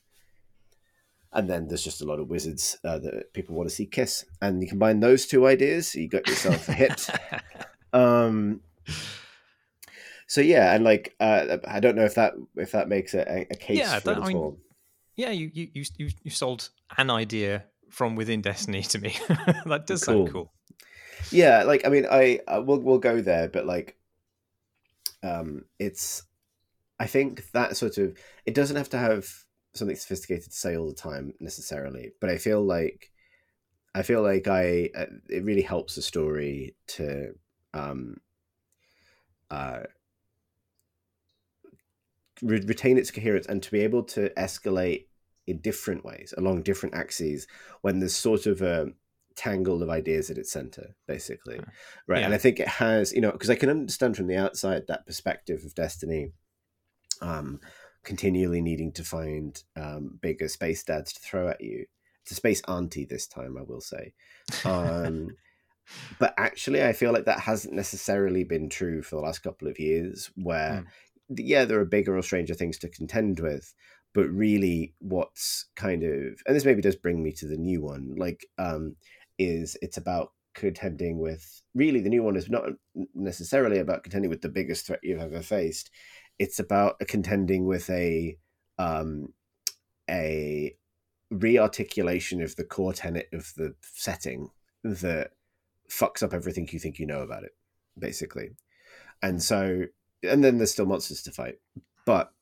and 1.32 1.48
then 1.48 1.68
there's 1.68 1.84
just 1.84 2.00
a 2.00 2.06
lot 2.06 2.18
of 2.18 2.28
wizards 2.28 2.78
uh, 2.84 2.98
that 2.98 3.32
people 3.34 3.54
want 3.54 3.68
to 3.68 3.74
see 3.74 3.86
kiss, 3.86 4.24
and 4.40 4.62
you 4.62 4.68
combine 4.68 5.00
those 5.00 5.26
two 5.26 5.46
ideas, 5.46 5.94
you 5.94 6.08
got 6.08 6.26
yourself 6.26 6.68
a 6.68 6.72
hit. 6.72 7.06
um, 7.92 8.60
so 10.26 10.40
yeah, 10.40 10.74
and 10.74 10.84
like 10.84 11.14
uh, 11.20 11.58
I 11.66 11.80
don't 11.80 11.96
know 11.96 12.04
if 12.04 12.14
that 12.14 12.32
if 12.56 12.72
that 12.72 12.88
makes 12.88 13.14
a, 13.14 13.46
a 13.50 13.56
case 13.56 13.78
yeah, 13.78 13.98
for 13.98 14.14
that, 14.14 14.22
I 14.22 14.28
mean, 14.28 14.56
Yeah, 15.16 15.30
you, 15.30 15.50
you 15.52 15.68
you 15.74 16.08
you 16.22 16.30
sold 16.30 16.70
an 16.96 17.10
idea 17.10 17.64
from 17.90 18.16
within 18.16 18.40
Destiny 18.40 18.82
to 18.82 18.98
me. 18.98 19.16
that 19.66 19.86
does 19.86 20.04
cool. 20.04 20.16
sound 20.16 20.32
cool. 20.32 20.52
Yeah, 21.30 21.64
like 21.64 21.86
I 21.86 21.90
mean, 21.90 22.06
I 22.10 22.40
uh, 22.46 22.62
we'll 22.64 22.80
we'll 22.80 22.98
go 22.98 23.20
there, 23.20 23.48
but 23.48 23.66
like, 23.66 23.96
um, 25.22 25.64
it's 25.78 26.22
I 26.98 27.06
think 27.06 27.50
that 27.52 27.76
sort 27.76 27.98
of 27.98 28.16
it 28.46 28.54
doesn't 28.54 28.76
have 28.76 28.90
to 28.90 28.98
have 28.98 29.28
something 29.74 29.96
sophisticated 29.96 30.50
to 30.50 30.56
say 30.56 30.76
all 30.76 30.88
the 30.88 30.94
time 30.94 31.32
necessarily, 31.40 32.12
but 32.20 32.30
I 32.30 32.38
feel 32.38 32.62
like 32.62 33.10
I 33.94 34.02
feel 34.02 34.22
like 34.22 34.48
I 34.48 34.90
uh, 34.96 35.06
it 35.28 35.44
really 35.44 35.62
helps 35.62 35.94
the 35.94 36.02
story 36.02 36.76
to 36.88 37.34
um 37.74 38.16
uh 39.50 39.80
re- 42.42 42.64
retain 42.66 42.98
its 42.98 43.10
coherence 43.10 43.46
and 43.46 43.62
to 43.62 43.70
be 43.70 43.80
able 43.80 44.02
to 44.04 44.30
escalate 44.30 45.06
in 45.48 45.58
different 45.58 46.04
ways 46.04 46.34
along 46.36 46.62
different 46.62 46.94
axes 46.94 47.46
when 47.82 47.98
there's 47.98 48.14
sort 48.14 48.46
of 48.46 48.62
a 48.62 48.88
tangle 49.36 49.82
of 49.82 49.90
ideas 49.90 50.30
at 50.30 50.38
its 50.38 50.50
center 50.50 50.96
basically 51.06 51.60
right 52.08 52.20
yeah. 52.20 52.24
and 52.24 52.34
i 52.34 52.38
think 52.38 52.58
it 52.58 52.66
has 52.66 53.12
you 53.12 53.20
know 53.20 53.30
because 53.30 53.50
i 53.50 53.54
can 53.54 53.70
understand 53.70 54.16
from 54.16 54.26
the 54.26 54.36
outside 54.36 54.82
that 54.88 55.06
perspective 55.06 55.62
of 55.64 55.74
destiny 55.74 56.32
um, 57.20 57.60
continually 58.04 58.60
needing 58.60 58.92
to 58.92 59.04
find 59.04 59.62
um, 59.76 60.18
bigger 60.20 60.48
space 60.48 60.82
dads 60.82 61.12
to 61.12 61.20
throw 61.20 61.48
at 61.48 61.60
you. 61.60 61.86
It's 62.22 62.32
a 62.32 62.36
space 62.36 62.62
auntie 62.68 63.04
this 63.04 63.26
time, 63.26 63.56
I 63.58 63.62
will 63.62 63.80
say. 63.80 64.14
Um, 64.64 65.36
but 66.18 66.34
actually, 66.36 66.82
I 66.84 66.92
feel 66.92 67.12
like 67.12 67.24
that 67.24 67.40
hasn't 67.40 67.74
necessarily 67.74 68.44
been 68.44 68.68
true 68.68 69.02
for 69.02 69.16
the 69.16 69.22
last 69.22 69.40
couple 69.40 69.68
of 69.68 69.78
years, 69.78 70.30
where, 70.36 70.86
mm. 71.30 71.38
yeah, 71.38 71.64
there 71.64 71.80
are 71.80 71.86
bigger 71.86 72.16
or 72.16 72.22
stranger 72.22 72.54
things 72.54 72.78
to 72.78 72.88
contend 72.88 73.40
with. 73.40 73.74
But 74.14 74.28
really, 74.30 74.94
what's 74.98 75.66
kind 75.76 76.02
of, 76.02 76.40
and 76.46 76.56
this 76.56 76.64
maybe 76.64 76.82
does 76.82 76.96
bring 76.96 77.22
me 77.22 77.32
to 77.32 77.46
the 77.46 77.56
new 77.56 77.82
one, 77.82 78.14
like, 78.16 78.46
um, 78.58 78.96
is 79.38 79.76
it's 79.82 79.96
about 79.96 80.32
contending 80.54 81.18
with 81.18 81.62
really 81.74 82.00
the 82.00 82.08
new 82.08 82.22
one 82.22 82.34
is 82.34 82.50
not 82.50 82.64
necessarily 83.14 83.78
about 83.78 84.02
contending 84.02 84.28
with 84.28 84.40
the 84.40 84.48
biggest 84.48 84.86
threat 84.86 84.98
you've 85.04 85.20
ever 85.20 85.40
faced 85.40 85.88
it's 86.38 86.58
about 86.58 86.98
contending 87.08 87.66
with 87.66 87.88
a 87.90 88.36
um, 88.78 89.32
a 90.08 90.74
rearticulation 91.32 92.42
of 92.42 92.54
the 92.56 92.64
core 92.64 92.92
tenet 92.92 93.28
of 93.32 93.52
the 93.56 93.74
setting 93.82 94.48
that 94.84 95.30
fucks 95.90 96.22
up 96.22 96.32
everything 96.32 96.68
you 96.70 96.78
think 96.78 96.98
you 96.98 97.06
know 97.06 97.20
about 97.20 97.42
it, 97.42 97.52
basically. 97.98 98.50
And 99.22 99.42
so, 99.42 99.84
and 100.22 100.42
then 100.44 100.58
there's 100.58 100.70
still 100.70 100.86
monsters 100.86 101.22
to 101.24 101.32
fight, 101.32 101.56
but 102.06 102.32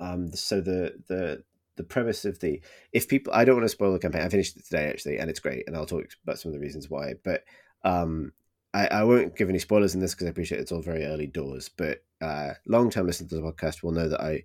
um, 0.00 0.32
so 0.32 0.60
the 0.60 0.94
the 1.08 1.42
the 1.76 1.84
premise 1.84 2.24
of 2.24 2.40
the 2.40 2.60
if 2.92 3.08
people 3.08 3.32
I 3.32 3.44
don't 3.44 3.56
want 3.56 3.64
to 3.64 3.70
spoil 3.70 3.92
the 3.92 3.98
campaign. 3.98 4.22
I 4.22 4.28
finished 4.28 4.56
it 4.56 4.66
today 4.66 4.88
actually, 4.88 5.18
and 5.18 5.30
it's 5.30 5.40
great, 5.40 5.66
and 5.66 5.76
I'll 5.76 5.86
talk 5.86 6.04
about 6.24 6.38
some 6.38 6.50
of 6.50 6.54
the 6.54 6.60
reasons 6.60 6.90
why. 6.90 7.14
But 7.24 7.44
um, 7.84 8.32
I, 8.74 8.86
I 8.88 9.04
won't 9.04 9.36
give 9.36 9.48
any 9.48 9.58
spoilers 9.58 9.94
in 9.94 10.00
this 10.00 10.14
because 10.14 10.26
I 10.26 10.30
appreciate 10.30 10.60
it's 10.60 10.72
all 10.72 10.82
very 10.82 11.04
early 11.04 11.26
doors. 11.26 11.70
But 11.74 12.02
uh, 12.20 12.54
long 12.66 12.90
term 12.90 13.06
listeners 13.06 13.30
to 13.30 13.36
the 13.36 13.42
podcast 13.42 13.82
will 13.82 13.92
know 13.92 14.08
that 14.08 14.20
I 14.20 14.44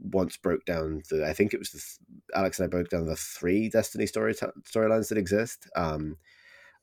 once 0.00 0.36
broke 0.36 0.64
down 0.64 1.02
the 1.08 1.26
I 1.26 1.32
think 1.32 1.54
it 1.54 1.58
was 1.58 1.70
the 1.70 2.36
Alex 2.38 2.58
and 2.58 2.66
I 2.66 2.68
broke 2.68 2.88
down 2.90 3.06
the 3.06 3.16
three 3.16 3.68
Destiny 3.68 4.06
story 4.06 4.34
storylines 4.34 5.08
that 5.08 5.18
exist. 5.18 5.68
Um, 5.76 6.16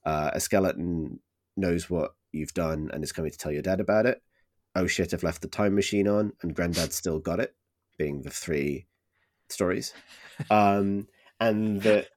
uh, 0.05 0.31
a 0.33 0.39
skeleton 0.39 1.19
knows 1.57 1.89
what 1.89 2.11
you've 2.31 2.53
done 2.53 2.89
and 2.93 3.03
is 3.03 3.11
coming 3.11 3.31
to 3.31 3.37
tell 3.37 3.51
your 3.51 3.61
dad 3.61 3.79
about 3.79 4.05
it. 4.05 4.21
Oh 4.75 4.87
shit! 4.87 5.13
I've 5.13 5.23
left 5.23 5.41
the 5.41 5.49
time 5.49 5.75
machine 5.75 6.07
on, 6.07 6.31
and 6.41 6.55
Granddad 6.55 6.93
still 6.93 7.19
got 7.19 7.41
it. 7.41 7.53
Being 7.97 8.21
the 8.21 8.30
three 8.30 8.88
stories, 9.49 9.93
um, 10.49 11.08
and 11.39 11.82
that 11.82 12.08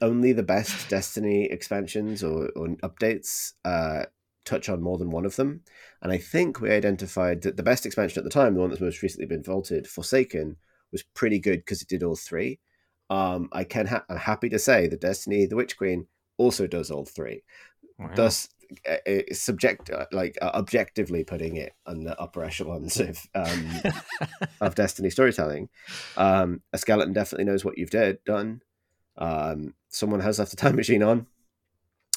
only 0.00 0.32
the 0.32 0.42
best 0.42 0.88
Destiny 0.88 1.44
expansions 1.46 2.22
or, 2.22 2.48
or 2.50 2.68
updates 2.82 3.54
uh, 3.64 4.04
touch 4.44 4.68
on 4.68 4.82
more 4.82 4.98
than 4.98 5.10
one 5.10 5.26
of 5.26 5.36
them. 5.36 5.62
And 6.02 6.12
I 6.12 6.18
think 6.18 6.60
we 6.60 6.70
identified 6.70 7.42
that 7.42 7.56
the 7.56 7.62
best 7.62 7.86
expansion 7.86 8.20
at 8.20 8.24
the 8.24 8.30
time, 8.30 8.54
the 8.54 8.60
one 8.60 8.70
that's 8.70 8.80
most 8.80 9.02
recently 9.02 9.26
been 9.26 9.42
vaulted, 9.42 9.86
Forsaken, 9.86 10.56
was 10.92 11.02
pretty 11.02 11.38
good 11.38 11.60
because 11.60 11.82
it 11.82 11.88
did 11.88 12.02
all 12.02 12.16
three. 12.16 12.60
Um, 13.10 13.48
I 13.52 13.64
can 13.64 13.86
ha- 13.86 14.04
I'm 14.08 14.16
happy 14.18 14.48
to 14.50 14.58
say 14.58 14.86
that 14.88 15.00
Destiny, 15.00 15.46
the 15.46 15.56
Witch 15.56 15.76
Queen, 15.76 16.06
also 16.36 16.66
does 16.66 16.90
all 16.90 17.04
three. 17.04 17.42
Wow. 17.98 18.10
Thus, 18.14 18.48
uh, 18.86 19.22
subject 19.32 19.90
uh, 19.90 20.06
like 20.12 20.36
uh, 20.42 20.50
objectively 20.54 21.24
putting 21.24 21.56
it 21.56 21.72
on 21.86 22.04
the 22.04 22.18
upper 22.20 22.44
echelons 22.44 23.00
of 23.00 23.26
um, 23.34 23.70
of 24.60 24.74
Destiny 24.74 25.10
storytelling. 25.10 25.68
Um, 26.16 26.62
a 26.72 26.78
skeleton 26.78 27.12
definitely 27.12 27.44
knows 27.44 27.64
what 27.64 27.78
you've 27.78 27.90
did 27.90 28.22
done. 28.24 28.62
Um, 29.16 29.74
someone 29.88 30.20
has 30.20 30.38
left 30.38 30.50
the 30.50 30.56
time 30.56 30.76
machine 30.76 31.02
on, 31.02 31.26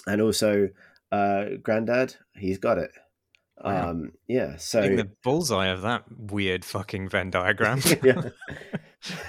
and 0.05 0.21
also 0.21 0.69
uh, 1.11 1.45
Granddad, 1.61 2.15
he's 2.35 2.57
got 2.57 2.77
it. 2.77 2.91
Wow. 3.63 3.91
Um, 3.91 4.13
yeah, 4.27 4.57
so 4.57 4.81
In 4.81 4.95
the 4.95 5.09
bullseye 5.23 5.67
of 5.67 5.83
that 5.83 6.03
weird 6.09 6.65
fucking 6.65 7.09
Venn 7.09 7.29
diagram. 7.29 7.79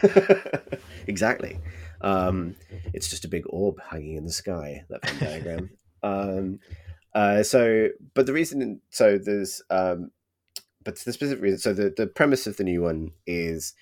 exactly. 1.07 1.59
Um, 2.01 2.57
it's 2.93 3.09
just 3.09 3.25
a 3.25 3.29
big 3.29 3.45
orb 3.49 3.77
hanging 3.91 4.17
in 4.17 4.25
the 4.25 4.33
sky. 4.33 4.85
That 4.89 5.07
Venn 5.07 5.19
diagram. 5.19 5.71
Um, 6.03 6.61
uh, 7.15 7.43
so, 7.43 7.89
but 8.15 8.27
the 8.27 8.33
reason, 8.33 8.81
so 8.91 9.19
there's, 9.19 9.63
um, 9.71 10.11
but 10.85 10.99
the 10.99 11.13
specific 11.13 11.43
reason, 11.43 11.59
so 11.59 11.73
the 11.73 11.93
the 11.97 12.07
premise 12.07 12.47
of 12.47 12.57
the 12.57 12.65
new 12.65 12.83
one 12.83 13.13
is 13.27 13.75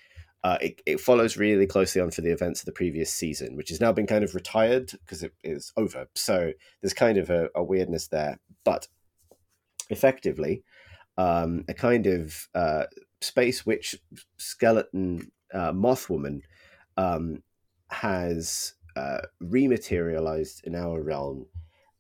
uh, 0.43 0.59
it, 0.61 0.81
it 0.87 1.01
follows 1.01 1.37
really 1.37 1.67
closely 1.67 2.01
on 2.01 2.11
for 2.11 2.23
the 2.23 2.33
events 2.33 2.61
of 2.61 2.67
the 2.67 2.73
previous 2.73 3.13
season, 3.13 3.57
which 3.57 3.69
has 3.69 3.81
now 3.81 3.93
been 3.93 4.07
kind 4.07 4.25
of 4.25 4.35
retired 4.35 4.91
because 4.93 5.23
it 5.23 5.33
is 5.45 5.73
over. 5.77 6.09
So 6.15 6.53
there's 6.81 6.95
kind 6.95 7.19
of 7.19 7.31
a, 7.31 7.49
a 7.55 7.63
weirdness 7.63 8.09
there, 8.09 8.39
but 8.65 8.89
effectively, 9.91 10.63
um, 11.19 11.65
a 11.69 11.75
kind 11.75 12.07
of 12.07 12.49
uh, 12.55 12.85
space 13.21 13.67
witch 13.67 13.97
skeleton 14.39 15.31
uh, 15.53 15.73
moth 15.73 16.09
woman 16.09 16.43
um, 16.97 17.43
has 17.91 18.75
uh, 18.97 19.21
rematerialized 19.43 20.65
in 20.65 20.75
our 20.75 21.03
realm, 21.03 21.47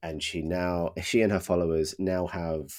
and 0.03 0.23
she 0.23 0.43
now 0.43 0.93
she 1.03 1.23
and 1.23 1.33
her 1.33 1.41
followers 1.41 1.95
now 1.99 2.27
have 2.27 2.73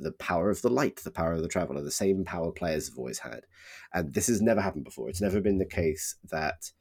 the 0.00 0.12
power 0.12 0.50
of 0.50 0.62
the 0.62 0.68
light, 0.68 0.96
the 0.96 1.10
power 1.10 1.32
of 1.32 1.42
the 1.42 1.48
traveler, 1.48 1.82
the 1.82 1.90
same 1.90 2.24
power 2.24 2.50
players 2.50 2.88
have 2.88 2.98
always 2.98 3.20
had. 3.20 3.46
And 3.92 4.12
this 4.12 4.26
has 4.26 4.42
never 4.42 4.60
happened 4.60 4.84
before. 4.84 5.08
It's 5.08 5.20
never 5.20 5.40
been 5.40 5.58
the 5.58 5.64
case 5.64 6.16
that 6.30 6.72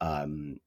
um, 0.00 0.60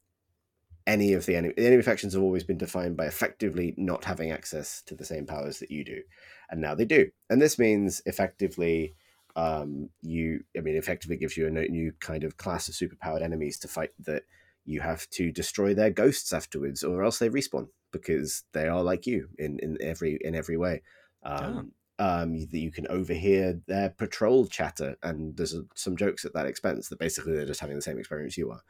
any 0.87 1.13
of 1.13 1.25
the 1.25 1.35
enemy, 1.35 1.53
the 1.57 1.67
enemy 1.67 1.81
factions 1.81 2.13
have 2.13 2.23
always 2.23 2.43
been 2.43 2.57
defined 2.57 2.95
by 2.95 3.05
effectively 3.05 3.73
not 3.77 4.05
having 4.05 4.31
access 4.31 4.81
to 4.83 4.95
the 4.95 5.05
same 5.05 5.25
powers 5.25 5.59
that 5.59 5.71
you 5.71 5.83
do. 5.83 6.01
And 6.49 6.61
now 6.61 6.75
they 6.75 6.85
do. 6.85 7.09
And 7.29 7.41
this 7.41 7.59
means 7.59 8.01
effectively 8.05 8.95
um, 9.35 9.89
you, 10.01 10.43
I 10.57 10.61
mean, 10.61 10.75
effectively 10.75 11.17
gives 11.17 11.37
you 11.37 11.47
a 11.47 11.51
new 11.51 11.91
kind 11.99 12.23
of 12.23 12.37
class 12.37 12.67
of 12.69 12.75
superpowered 12.75 13.21
enemies 13.21 13.59
to 13.59 13.67
fight 13.67 13.91
that 13.99 14.23
you 14.65 14.81
have 14.81 15.09
to 15.11 15.31
destroy 15.31 15.73
their 15.73 15.89
ghosts 15.89 16.33
afterwards, 16.33 16.83
or 16.83 17.03
else 17.03 17.19
they 17.19 17.29
respawn 17.29 17.67
because 17.91 18.43
they 18.53 18.67
are 18.67 18.83
like 18.83 19.05
you 19.05 19.29
in, 19.37 19.59
in 19.59 19.77
every 19.81 20.17
in 20.21 20.35
every 20.35 20.57
way. 20.57 20.81
Um, 21.23 21.71
um, 21.99 22.39
that 22.39 22.57
you 22.57 22.71
can 22.71 22.87
overhear 22.87 23.59
their 23.67 23.89
patrol 23.89 24.47
chatter, 24.47 24.95
and 25.03 25.35
there's 25.35 25.55
some 25.75 25.97
jokes 25.97 26.23
at 26.23 26.33
that 26.33 26.45
expense 26.45 26.87
that 26.87 26.99
basically 26.99 27.35
they're 27.35 27.45
just 27.45 27.59
having 27.59 27.75
the 27.75 27.81
same 27.81 27.99
experience 27.99 28.37
you 28.37 28.51
are. 28.51 28.61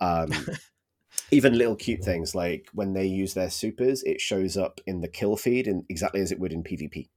Um, 0.00 0.32
even 1.30 1.56
little 1.56 1.76
cute 1.76 2.02
things 2.02 2.34
like 2.34 2.68
when 2.72 2.92
they 2.92 3.06
use 3.06 3.34
their 3.34 3.50
supers, 3.50 4.02
it 4.02 4.20
shows 4.20 4.56
up 4.56 4.80
in 4.86 5.00
the 5.00 5.08
kill 5.08 5.36
feed 5.36 5.68
in 5.68 5.84
exactly 5.88 6.20
as 6.20 6.32
it 6.32 6.40
would 6.40 6.52
in 6.52 6.64
PvP. 6.64 7.08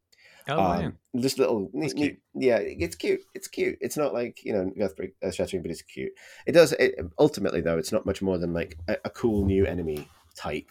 Oh, 0.47 0.59
um, 0.59 0.83
wow. 0.83 0.91
Just 1.17 1.39
little, 1.39 1.69
neat, 1.73 1.95
neat, 1.95 2.19
yeah, 2.35 2.57
it's 2.57 2.95
cute. 2.95 3.21
It's 3.33 3.47
cute. 3.47 3.77
It's 3.81 3.97
not 3.97 4.13
like 4.13 4.43
you 4.43 4.53
know 4.53 4.71
earth 4.79 5.35
shattering, 5.35 5.63
but 5.63 5.71
it's 5.71 5.81
cute. 5.81 6.11
It 6.45 6.51
does. 6.51 6.73
It, 6.73 6.95
ultimately, 7.17 7.61
though, 7.61 7.77
it's 7.77 7.91
not 7.91 8.05
much 8.05 8.21
more 8.21 8.37
than 8.37 8.53
like 8.53 8.77
a, 8.87 8.97
a 9.05 9.09
cool 9.09 9.45
new 9.45 9.65
enemy 9.65 10.07
type. 10.35 10.69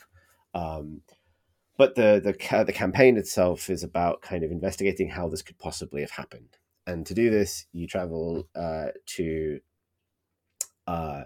Um, 0.55 1.03
but 1.77 1.97
the 1.97 2.21
the 2.23 2.65
the 2.65 2.73
campaign 2.73 3.17
itself 3.17 3.69
is 3.69 3.83
about 3.83 4.23
kind 4.23 4.45
of 4.45 4.51
investigating 4.51 5.11
how 5.11 5.29
this 5.29 5.43
could 5.43 5.59
possibly 5.59 6.01
have 6.03 6.13
happened. 6.13 6.57
And 6.87 7.05
to 7.07 7.15
do 7.15 7.31
this, 7.31 7.67
you 7.73 7.87
travel 7.87 8.49
uh, 8.55 8.89
to 9.17 9.61
uh, 10.87 11.25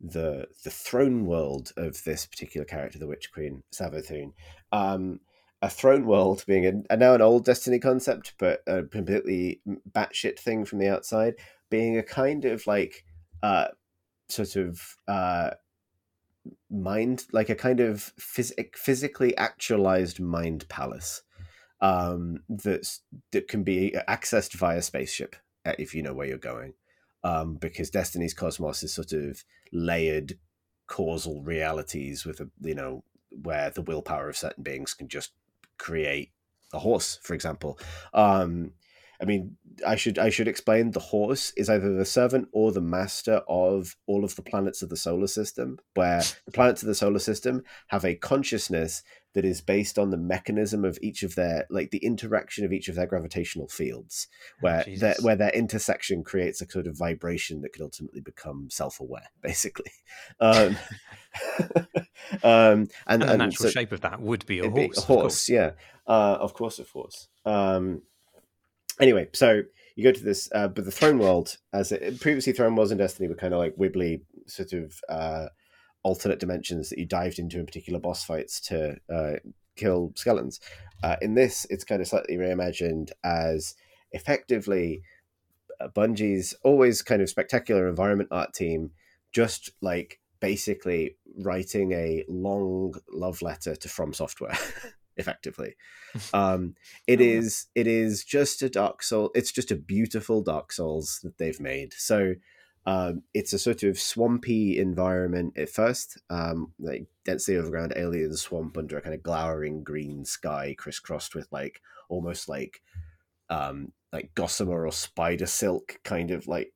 the 0.00 0.46
the 0.64 0.70
throne 0.70 1.26
world 1.26 1.72
of 1.76 2.04
this 2.04 2.26
particular 2.26 2.64
character, 2.64 2.98
the 2.98 3.08
Witch 3.08 3.32
Queen 3.32 3.62
Savathun. 3.72 4.32
Um, 4.72 5.20
a 5.62 5.68
throne 5.68 6.06
world 6.06 6.44
being 6.46 6.66
a, 6.66 6.94
a, 6.94 6.96
now 6.96 7.14
an 7.14 7.20
old 7.20 7.44
Destiny 7.44 7.78
concept, 7.78 8.34
but 8.38 8.62
a 8.66 8.84
completely 8.84 9.60
batshit 9.90 10.38
thing 10.38 10.64
from 10.64 10.78
the 10.78 10.88
outside, 10.88 11.34
being 11.68 11.98
a 11.98 12.02
kind 12.02 12.44
of 12.46 12.66
like 12.66 13.04
uh, 13.42 13.68
sort 14.28 14.56
of 14.56 14.80
uh, 15.06 15.50
mind, 16.70 17.26
like 17.32 17.48
a 17.48 17.54
kind 17.54 17.80
of 17.80 18.12
phys- 18.18 18.76
physically 18.76 19.36
actualized 19.36 20.20
mind 20.20 20.68
palace 20.68 21.22
um, 21.80 22.42
that's 22.48 23.00
that 23.32 23.48
can 23.48 23.62
be 23.62 23.94
accessed 24.08 24.54
via 24.54 24.82
spaceship 24.82 25.36
uh, 25.64 25.72
if 25.78 25.94
you 25.94 26.02
know 26.02 26.12
where 26.12 26.26
you're 26.26 26.38
going 26.38 26.74
um, 27.24 27.54
because 27.54 27.90
Destiny's 27.90 28.34
Cosmos 28.34 28.82
is 28.82 28.94
sort 28.94 29.12
of 29.12 29.44
layered 29.72 30.38
causal 30.86 31.42
realities 31.42 32.24
with 32.26 32.40
a 32.40 32.50
you 32.60 32.74
know 32.74 33.04
where 33.30 33.70
the 33.70 33.82
willpower 33.82 34.28
of 34.28 34.36
certain 34.36 34.62
beings 34.62 34.92
can 34.92 35.08
just 35.08 35.30
create 35.78 36.32
a 36.72 36.78
horse, 36.78 37.18
for 37.22 37.34
example. 37.34 37.78
Um, 38.12 38.72
I 39.20 39.26
mean, 39.26 39.56
I 39.86 39.96
should 39.96 40.18
I 40.18 40.30
should 40.30 40.48
explain 40.48 40.90
the 40.90 41.00
horse 41.00 41.52
is 41.56 41.68
either 41.68 41.94
the 41.94 42.04
servant 42.04 42.48
or 42.52 42.72
the 42.72 42.80
master 42.80 43.42
of 43.48 43.96
all 44.06 44.24
of 44.24 44.34
the 44.36 44.42
planets 44.42 44.82
of 44.82 44.88
the 44.88 44.96
solar 44.96 45.26
system, 45.26 45.78
where 45.94 46.22
the 46.46 46.52
planets 46.52 46.82
of 46.82 46.88
the 46.88 46.94
solar 46.94 47.18
system 47.18 47.62
have 47.88 48.04
a 48.04 48.14
consciousness 48.14 49.02
that 49.34 49.44
is 49.44 49.60
based 49.60 49.98
on 49.98 50.10
the 50.10 50.16
mechanism 50.16 50.84
of 50.84 50.98
each 51.02 51.22
of 51.22 51.34
their 51.34 51.66
like 51.70 51.90
the 51.90 51.98
interaction 51.98 52.64
of 52.64 52.72
each 52.72 52.88
of 52.88 52.94
their 52.94 53.06
gravitational 53.06 53.68
fiels, 53.68 54.26
oh, 54.26 54.56
where 54.60 54.84
oh, 54.86 54.96
their, 54.96 55.14
where 55.20 55.36
their 55.36 55.50
intersection 55.50 56.24
creates 56.24 56.60
a 56.60 56.68
sort 56.68 56.86
of 56.86 56.96
vibration 56.96 57.60
that 57.60 57.72
could 57.72 57.82
ultimately 57.82 58.20
become 58.20 58.68
self-aware, 58.70 59.28
basically. 59.42 59.92
Um, 60.40 60.76
um, 62.42 62.88
and, 63.06 63.22
and, 63.22 63.22
the 63.22 63.36
natural 63.36 63.68
so, 63.68 63.70
shape 63.70 63.92
of 63.92 64.00
that 64.00 64.20
would 64.20 64.46
be 64.46 64.60
a 64.60 64.70
horse. 64.70 64.98
A 64.98 65.02
horse, 65.02 65.48
yeah. 65.48 65.72
Uh, 66.06 66.38
of 66.40 66.54
course, 66.54 66.78
of 66.78 66.92
course. 66.92 67.28
Um, 67.44 68.02
anyway, 69.00 69.28
so 69.32 69.62
you 69.96 70.04
go 70.04 70.12
to 70.12 70.24
this, 70.24 70.48
uh, 70.54 70.68
but 70.68 70.84
the 70.84 70.90
throne 70.90 71.18
world, 71.18 71.56
as 71.72 71.92
it 71.92 72.20
previously 72.20 72.52
throne 72.52 72.76
worlds 72.76 72.92
in 72.92 72.98
Destiny, 72.98 73.28
were 73.28 73.34
kind 73.34 73.54
of 73.54 73.60
like 73.60 73.76
wibbly 73.76 74.22
sort 74.46 74.72
of 74.72 75.00
uh, 75.08 75.46
alternate 76.02 76.38
dimensions 76.38 76.90
that 76.90 76.98
you 76.98 77.06
dived 77.06 77.38
into 77.38 77.58
in 77.58 77.66
particular 77.66 77.98
boss 77.98 78.24
fights 78.24 78.60
to 78.60 78.96
uh, 79.12 79.34
kill 79.76 80.12
skeletons. 80.16 80.60
Uh, 81.02 81.16
in 81.20 81.34
this, 81.34 81.66
it's 81.70 81.84
kind 81.84 82.00
of 82.00 82.08
slightly 82.08 82.36
reimagined 82.36 83.10
as 83.24 83.74
effectively 84.12 85.02
uh, 85.80 85.88
Bungie's 85.88 86.54
always 86.62 87.02
kind 87.02 87.22
of 87.22 87.28
spectacular 87.28 87.88
environment 87.88 88.28
art 88.32 88.52
team, 88.52 88.90
just 89.32 89.70
like 89.80 90.20
basically 90.40 91.16
writing 91.38 91.92
a 91.92 92.24
long 92.28 92.94
love 93.12 93.42
letter 93.42 93.74
to 93.76 93.88
From 93.88 94.12
Software. 94.12 94.56
effectively. 95.20 95.74
Um, 96.34 96.74
it 97.06 97.20
is 97.20 97.66
it 97.76 97.86
is 97.86 98.24
just 98.24 98.62
a 98.62 98.68
Dark 98.68 99.04
Soul. 99.04 99.30
It's 99.32 99.52
just 99.52 99.70
a 99.70 99.76
beautiful 99.76 100.42
Dark 100.42 100.72
Souls 100.72 101.20
that 101.22 101.38
they've 101.38 101.60
made. 101.60 101.92
So 101.92 102.34
um, 102.86 103.22
it's 103.34 103.52
a 103.52 103.60
sort 103.60 103.84
of 103.84 103.98
swampy 103.98 104.78
environment 104.78 105.56
at 105.56 105.68
first, 105.68 106.18
um, 106.30 106.72
like 106.80 107.06
densely 107.24 107.56
overground 107.56 107.92
alien 107.94 108.34
swamp 108.34 108.76
under 108.76 108.98
a 108.98 109.02
kind 109.02 109.14
of 109.14 109.22
glowering 109.22 109.84
green 109.84 110.24
sky, 110.24 110.74
crisscrossed 110.76 111.36
with 111.36 111.46
like 111.52 111.80
almost 112.08 112.48
like 112.48 112.82
um, 113.50 113.92
like 114.12 114.34
gossamer 114.34 114.86
or 114.86 114.92
spider 114.92 115.46
silk 115.46 116.00
kind 116.04 116.30
of 116.30 116.46
like 116.46 116.72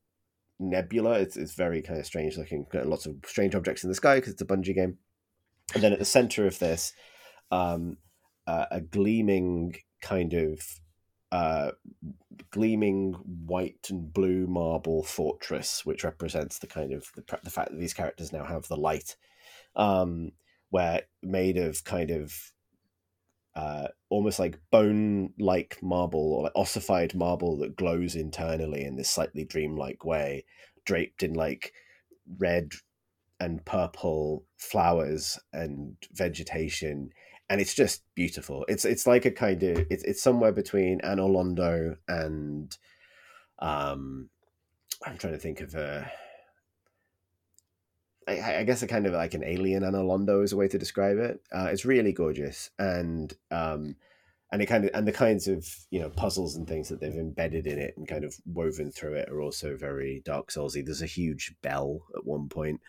nebula. 0.61 1.19
It's, 1.21 1.37
it's 1.37 1.55
very 1.55 1.81
kind 1.83 1.99
of 1.99 2.07
strange 2.07 2.37
looking. 2.37 2.67
Got 2.71 2.87
lots 2.87 3.07
of 3.07 3.17
strange 3.25 3.55
objects 3.55 3.83
in 3.83 3.89
the 3.89 3.95
sky 3.95 4.17
because 4.17 4.35
it's 4.35 4.43
a 4.43 4.47
Bungie 4.47 4.75
game. 4.75 4.99
And 5.75 5.83
then 5.83 5.93
at 5.93 5.99
the 5.99 6.05
center 6.05 6.47
of 6.47 6.59
this, 6.59 6.93
um, 7.51 7.97
uh, 8.47 8.67
a 8.71 8.81
gleaming 8.81 9.77
kind 10.03 10.35
of 10.35 10.61
uh, 11.33 11.73
gleaming 12.51 13.15
white 13.47 13.89
and 13.91 14.13
blue 14.13 14.47
marble 14.47 15.03
fortress, 15.03 15.85
which 15.85 16.05
represents 16.05 16.59
the 16.59 16.67
kind 16.67 16.93
of 16.93 17.11
the, 17.17 17.25
the 17.43 17.51
fact 17.51 17.71
that 17.71 17.81
these 17.81 17.95
characters 17.95 18.33
now 18.33 18.45
have 18.45 18.69
the 18.69 18.77
light, 18.77 19.17
um, 19.75 20.31
where 20.71 21.03
made 21.23 21.57
of 21.57 21.83
kind 21.85 22.11
of 22.11 22.53
uh, 23.57 23.89
almost 24.11 24.39
like 24.39 24.61
bone-like 24.71 25.79
marble 25.83 26.35
or 26.35 26.43
like 26.45 26.53
ossified 26.55 27.15
marble 27.15 27.57
that 27.59 27.77
glows 27.77 28.15
internally 28.15 28.85
in 28.85 28.97
this 28.97 29.11
slightly 29.11 29.45
dreamlike 29.45 30.05
way, 30.05 30.45
draped 30.85 31.23
in 31.23 31.35
like 31.35 31.73
red 32.39 32.73
and 33.41 33.65
purple 33.65 34.45
flowers 34.57 35.39
and 35.53 35.97
vegetation 36.13 37.11
and 37.51 37.61
it's 37.61 37.75
just 37.75 38.03
beautiful. 38.15 38.65
It's 38.69 38.85
it's 38.85 39.07
like 39.07 39.25
a 39.25 39.31
kind 39.31 39.63
of 39.63 39.87
it's 39.91 40.05
it's 40.05 40.23
somewhere 40.23 40.53
between 40.53 41.01
Anor 41.01 41.31
Londo 41.31 41.97
and 42.09 42.77
um 43.59 44.31
I'm 45.05 45.19
trying 45.19 45.35
to 45.35 45.39
think 45.39 45.61
of 45.61 45.75
a 45.75 46.11
I, 48.27 48.57
I 48.57 48.65
guess 48.65 48.83
a 48.83 48.87
kind 48.87 49.07
of 49.07 49.13
like 49.13 49.35
an 49.35 49.45
alien 49.45 49.83
Anor 49.83 50.07
Londo 50.07 50.43
is 50.43 50.53
a 50.53 50.57
way 50.57 50.69
to 50.69 50.79
describe 50.79 51.19
it. 51.19 51.43
Uh, 51.53 51.69
it's 51.71 51.85
really 51.85 52.13
gorgeous 52.13 52.71
and 52.79 53.33
um 53.51 53.97
and 54.51 54.63
it 54.63 54.67
kind 54.67 54.85
of 54.85 54.91
and 54.95 55.07
the 55.07 55.13
kinds 55.13 55.49
of 55.49 55.69
you 55.91 56.01
know 56.01 56.09
puzzles 56.09 56.57
and 56.57 56.67
things 56.67 56.89
that 56.89 57.01
they've 57.01 57.15
embedded 57.15 57.67
in 57.67 57.79
it 57.79 57.95
and 57.97 58.09
kind 58.09 58.25
of 58.25 58.35
woven 58.47 58.91
through 58.91 59.15
it 59.15 59.29
are 59.29 59.43
also 59.43 59.77
very 59.77 60.23
Dark 60.25 60.51
Soulsy. 60.51 60.85
There's 60.85 61.03
a 61.03 61.07
huge 61.07 61.55
bell 61.61 62.03
at 62.17 62.25
one 62.25 62.49
point. 62.49 62.81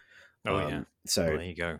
Oh 0.45 0.55
um, 0.55 0.69
yeah. 0.69 0.81
So 1.05 1.23
well, 1.23 1.37
there 1.37 1.43
you 1.43 1.55
go. 1.55 1.79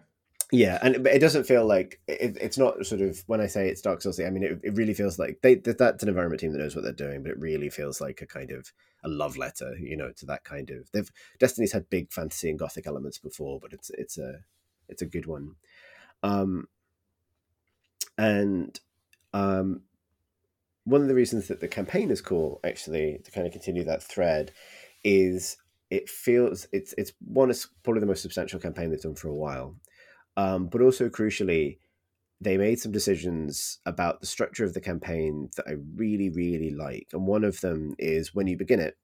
Yeah, 0.52 0.78
and 0.84 1.08
it 1.08 1.20
doesn't 1.20 1.46
feel 1.46 1.66
like 1.66 2.00
it, 2.08 2.38
it's 2.40 2.58
not 2.58 2.86
sort 2.86 3.02
of 3.02 3.24
when 3.26 3.42
I 3.42 3.48
say 3.48 3.68
it's 3.68 3.82
Dark 3.82 4.02
Souls. 4.02 4.20
I 4.20 4.30
mean, 4.30 4.44
it, 4.44 4.60
it 4.64 4.76
really 4.76 4.94
feels 4.94 5.18
like 5.18 5.40
they 5.42 5.56
that's 5.56 6.04
an 6.04 6.10
environment 6.10 6.40
team 6.40 6.52
that 6.52 6.60
knows 6.60 6.76
what 6.76 6.84
they're 6.84 6.94
doing, 6.94 7.24
but 7.24 7.32
it 7.32 7.40
really 7.40 7.70
feels 7.70 8.00
like 8.00 8.22
a 8.22 8.28
kind 8.28 8.52
of 8.52 8.72
a 9.04 9.10
love 9.10 9.38
letter, 9.38 9.76
you 9.80 9.98
know, 9.98 10.12
to 10.12 10.26
that 10.28 10.44
kind 10.44 10.70
of. 10.70 10.92
They've 10.92 11.12
Destiny's 11.40 11.72
had 11.72 11.90
big 11.90 12.12
fantasy 12.12 12.50
and 12.50 12.60
gothic 12.60 12.86
elements 12.86 13.18
before, 13.18 13.60
but 13.60 13.74
it's 13.74 13.90
it's 13.92 14.20
a 14.20 14.42
it's 14.88 15.02
a 15.02 15.08
good 15.08 15.26
one. 15.26 15.56
Um, 16.22 16.68
and 18.18 18.80
um, 19.34 19.82
one 20.84 21.02
of 21.02 21.08
the 21.08 21.16
reasons 21.16 21.48
that 21.48 21.60
the 21.60 21.68
campaign 21.68 22.12
is 22.12 22.22
cool, 22.22 22.60
actually, 22.64 23.20
to 23.24 23.32
kind 23.32 23.48
of 23.48 23.52
continue 23.52 23.84
that 23.86 24.04
thread, 24.04 24.52
is 25.04 25.58
it 25.90 26.08
feels 26.08 26.68
it's 26.72 26.94
it's 27.00 27.14
one 27.20 27.50
is 27.50 27.68
probably 27.82 28.00
the 28.00 28.06
most 28.06 28.22
substantial 28.22 28.60
campaign 28.60 28.92
they've 28.92 29.02
done 29.02 29.16
for 29.16 29.30
a 29.30 29.36
while 29.36 29.76
um, 30.38 30.68
but 30.68 30.82
also 30.82 31.10
crucially, 31.10 31.80
they 32.42 32.58
made 32.58 32.80
some 32.80 32.92
decisions 32.92 33.80
about 33.86 34.20
the 34.20 34.28
structure 34.28 34.66
of 34.66 34.74
the 34.74 34.82
campaign 34.82 35.50
that 35.56 35.68
I 35.68 35.76
really, 35.96 36.30
really 36.30 36.72
like. 36.72 37.08
And 37.14 37.26
one 37.26 37.44
of 37.44 37.62
them 37.62 37.96
is 37.98 38.36
when 38.36 38.48
you 38.48 38.58
begin 38.58 38.80
it, 38.80 38.98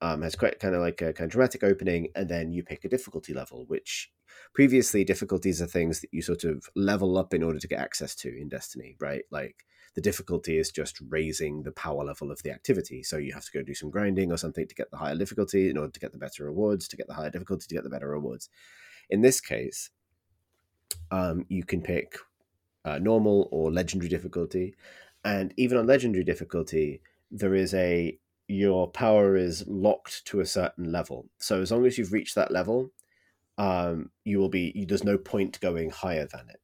um, 0.00 0.22
has 0.22 0.34
quite 0.34 0.58
kind 0.58 0.74
of 0.74 0.82
like 0.82 1.00
a 1.00 1.12
kind 1.12 1.26
of 1.26 1.30
dramatic 1.30 1.62
opening, 1.62 2.08
and 2.14 2.28
then 2.28 2.52
you 2.52 2.62
pick 2.62 2.84
a 2.84 2.88
difficulty 2.88 3.32
level, 3.32 3.64
which 3.68 4.10
previously 4.52 5.04
difficulties 5.04 5.62
are 5.62 5.66
things 5.66 6.00
that 6.00 6.12
you 6.12 6.20
sort 6.20 6.44
of 6.44 6.68
level 6.74 7.16
up 7.16 7.32
in 7.32 7.42
order 7.42 7.58
to 7.58 7.68
get 7.68 7.80
access 7.80 8.14
to 8.16 8.28
in 8.28 8.48
Destiny, 8.48 8.96
right? 9.00 9.22
Like 9.30 9.64
the 9.94 10.00
difficulty 10.00 10.58
is 10.58 10.70
just 10.70 11.00
raising 11.08 11.62
the 11.62 11.72
power 11.72 12.04
level 12.04 12.30
of 12.30 12.42
the 12.42 12.50
activity. 12.50 13.02
So 13.02 13.16
you 13.16 13.32
have 13.32 13.44
to 13.44 13.52
go 13.52 13.62
do 13.62 13.74
some 13.74 13.90
grinding 13.90 14.32
or 14.32 14.36
something 14.36 14.66
to 14.66 14.74
get 14.74 14.90
the 14.90 14.96
higher 14.96 15.16
difficulty 15.16 15.70
in 15.70 15.78
order 15.78 15.92
to 15.92 16.00
get 16.00 16.12
the 16.12 16.18
better 16.18 16.44
rewards, 16.44 16.88
to 16.88 16.96
get 16.96 17.06
the 17.06 17.14
higher 17.14 17.30
difficulty 17.30 17.66
to 17.68 17.74
get 17.74 17.84
the 17.84 17.90
better 17.90 18.08
rewards. 18.08 18.48
In 19.08 19.22
this 19.22 19.40
case, 19.40 19.90
um, 21.10 21.46
you 21.48 21.64
can 21.64 21.82
pick 21.82 22.16
uh, 22.84 22.98
normal 22.98 23.48
or 23.50 23.72
legendary 23.72 24.08
difficulty. 24.08 24.74
And 25.24 25.54
even 25.56 25.78
on 25.78 25.86
legendary 25.86 26.24
difficulty, 26.24 27.00
there 27.30 27.54
is 27.54 27.74
a 27.74 28.18
your 28.46 28.90
power 28.90 29.36
is 29.36 29.64
locked 29.66 30.26
to 30.26 30.40
a 30.40 30.46
certain 30.46 30.92
level. 30.92 31.26
So 31.38 31.62
as 31.62 31.72
long 31.72 31.86
as 31.86 31.96
you've 31.96 32.12
reached 32.12 32.34
that 32.34 32.50
level, 32.50 32.90
um, 33.56 34.10
you 34.24 34.38
will 34.38 34.50
be. 34.50 34.72
You, 34.74 34.86
there's 34.86 35.04
no 35.04 35.16
point 35.16 35.60
going 35.60 35.90
higher 35.90 36.26
than 36.26 36.48
it 36.50 36.60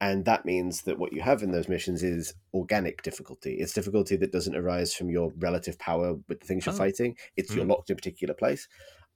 and 0.00 0.24
that 0.24 0.44
means 0.44 0.82
that 0.82 0.98
what 0.98 1.12
you 1.12 1.20
have 1.20 1.42
in 1.42 1.50
those 1.50 1.68
missions 1.68 2.02
is 2.02 2.34
organic 2.54 3.02
difficulty 3.02 3.54
it's 3.54 3.72
difficulty 3.72 4.16
that 4.16 4.32
doesn't 4.32 4.56
arise 4.56 4.94
from 4.94 5.10
your 5.10 5.32
relative 5.38 5.78
power 5.78 6.14
with 6.28 6.40
the 6.40 6.46
things 6.46 6.66
you're 6.66 6.74
oh. 6.74 6.78
fighting 6.78 7.16
it's 7.36 7.52
mm. 7.52 7.56
you're 7.56 7.64
hmm. 7.64 7.70
locked 7.70 7.90
in 7.90 7.94
a 7.94 7.96
particular 7.96 8.34
place 8.34 8.68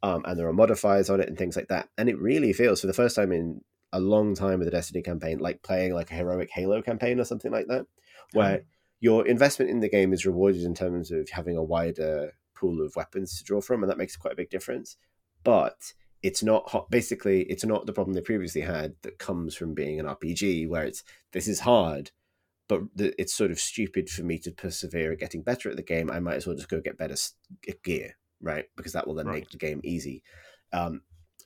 um, 0.03 0.23
and 0.25 0.39
there 0.39 0.49
are 0.49 0.53
modifiers 0.53 1.09
on 1.09 1.21
it 1.21 1.29
and 1.29 1.39
things 1.39 1.57
like 1.57 1.69
that 1.69 1.89
and 1.99 2.09
it 2.09 2.19
really 2.19 2.53
feels 2.53 2.81
for 2.81 2.87
the 2.87 2.93
first 2.93 3.17
time 3.17 3.33
in 3.33 3.61
a 3.93 4.01
long 4.01 4.35
time 4.35 4.59
with 4.59 4.67
the 4.67 4.73
destiny 4.73 5.03
campaign 5.03 5.39
like 5.39 5.63
playing 5.63 5.95
like 5.95 6.11
a 6.11 6.15
heroic 6.15 6.51
halo 6.51 6.81
campaign 6.83 7.21
or 7.21 7.25
something 7.25 7.53
like 7.53 7.67
that 7.67 7.87
where 8.33 8.61
oh. 8.63 8.67
your 9.01 9.27
investment 9.27 9.71
in 9.71 9.81
the 9.81 9.89
game 9.89 10.13
is 10.13 10.27
rewarded 10.27 10.63
in 10.63 10.75
terms 10.75 11.11
of 11.11 11.29
having 11.31 11.57
a 11.57 11.63
wider 11.63 12.33
pool 12.55 12.85
of 12.85 12.97
weapons 12.97 13.37
to 13.37 13.45
draw 13.45 13.61
from 13.61 13.83
and 13.83 13.91
that 13.91 13.99
makes 13.99 14.17
quite 14.17 14.33
a 14.33 14.37
big 14.37 14.51
difference 14.51 14.97
but 15.45 15.93
it's 16.23 16.43
not 16.43 16.71
hot. 16.71 16.89
Basically, 16.91 17.43
it's 17.43 17.65
not 17.65 17.87
the 17.87 17.93
problem 17.93 18.15
they 18.15 18.21
previously 18.21 18.61
had 18.61 18.95
that 19.03 19.19
comes 19.19 19.57
from 19.57 19.75
being 19.75 19.99
an 19.99 20.07
RPG, 20.07 20.69
where 20.69 20.85
it's 20.85 21.03
this 21.33 21.49
is 21.49 21.61
hard, 21.61 22.13
but 22.69 22.83
it's 22.97 23.35
sort 23.35 23.51
of 23.51 23.59
stupid 23.59 24.09
for 24.09 24.23
me 24.23 24.39
to 24.39 24.53
persevere 24.53 25.13
at 25.13 25.19
getting 25.19 25.43
better 25.43 25.69
at 25.69 25.77
the 25.77 25.83
game. 25.83 26.11
I 26.11 26.21
might 26.21 26.37
as 26.37 26.47
well 26.47 26.57
just 26.57 26.69
go 26.69 26.81
get 26.81 26.97
better 26.97 27.17
gear, 27.83 28.17
right? 28.41 28.67
Because 28.77 28.93
that 28.93 29.07
will 29.07 29.15
then 29.15 29.27
right. 29.27 29.41
make 29.41 29.51
the 29.51 29.59
game 29.59 29.81
easy. 29.83 30.23
Um, 30.73 31.03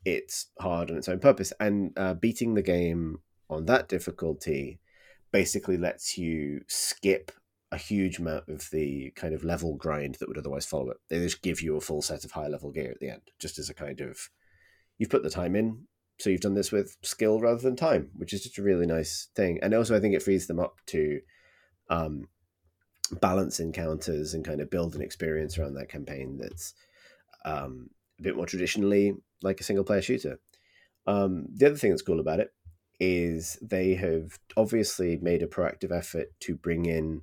it's 0.06 0.46
hard 0.60 0.90
on 0.90 0.96
its 0.96 1.08
own 1.08 1.18
purpose, 1.18 1.52
and 1.58 1.92
uh, 1.98 2.14
beating 2.14 2.54
the 2.54 2.62
game 2.62 3.18
on 3.50 3.66
that 3.66 3.88
difficulty 3.88 4.78
basically 5.32 5.76
lets 5.76 6.16
you 6.16 6.62
skip 6.68 7.32
a 7.72 7.76
huge 7.76 8.18
amount 8.18 8.48
of 8.48 8.68
the 8.70 9.10
kind 9.16 9.34
of 9.34 9.42
level 9.42 9.74
grind 9.74 10.14
that 10.14 10.28
would 10.28 10.38
otherwise 10.38 10.64
follow 10.64 10.90
it. 10.90 10.98
They 11.08 11.18
just 11.18 11.42
give 11.42 11.60
you 11.60 11.76
a 11.76 11.80
full 11.80 12.02
set 12.02 12.24
of 12.24 12.30
high 12.30 12.46
level 12.46 12.70
gear 12.70 12.92
at 12.92 13.00
the 13.00 13.10
end, 13.10 13.22
just 13.40 13.58
as 13.58 13.68
a 13.68 13.74
kind 13.74 14.00
of 14.00 14.30
you've 14.96 15.10
put 15.10 15.24
the 15.24 15.30
time 15.30 15.56
in, 15.56 15.86
so 16.18 16.30
you've 16.30 16.40
done 16.40 16.54
this 16.54 16.70
with 16.70 16.96
skill 17.02 17.40
rather 17.40 17.60
than 17.60 17.76
time, 17.76 18.10
which 18.14 18.32
is 18.32 18.44
just 18.44 18.58
a 18.58 18.62
really 18.62 18.86
nice 18.86 19.28
thing. 19.34 19.58
And 19.60 19.74
also, 19.74 19.96
I 19.96 20.00
think 20.00 20.14
it 20.14 20.22
frees 20.22 20.46
them 20.46 20.60
up 20.60 20.80
to 20.86 21.20
um, 21.90 22.28
balance 23.20 23.60
encounters 23.60 24.34
and 24.34 24.44
kind 24.44 24.60
of 24.60 24.70
build 24.70 24.94
an 24.94 25.02
experience 25.02 25.58
around 25.58 25.74
that 25.74 25.88
campaign 25.88 26.38
that's 26.40 26.74
um, 27.44 27.90
a 28.18 28.22
bit 28.22 28.36
more 28.36 28.46
traditionally 28.46 29.14
like 29.42 29.60
a 29.60 29.64
single 29.64 29.84
player 29.84 30.02
shooter. 30.02 30.38
Um, 31.06 31.46
the 31.54 31.66
other 31.66 31.76
thing 31.76 31.90
that's 31.90 32.02
cool 32.02 32.20
about 32.20 32.40
it 32.40 32.52
is 32.98 33.58
they 33.60 33.94
have 33.94 34.38
obviously 34.56 35.18
made 35.18 35.42
a 35.42 35.46
proactive 35.46 35.92
effort 35.92 36.28
to 36.40 36.54
bring 36.54 36.86
in 36.86 37.22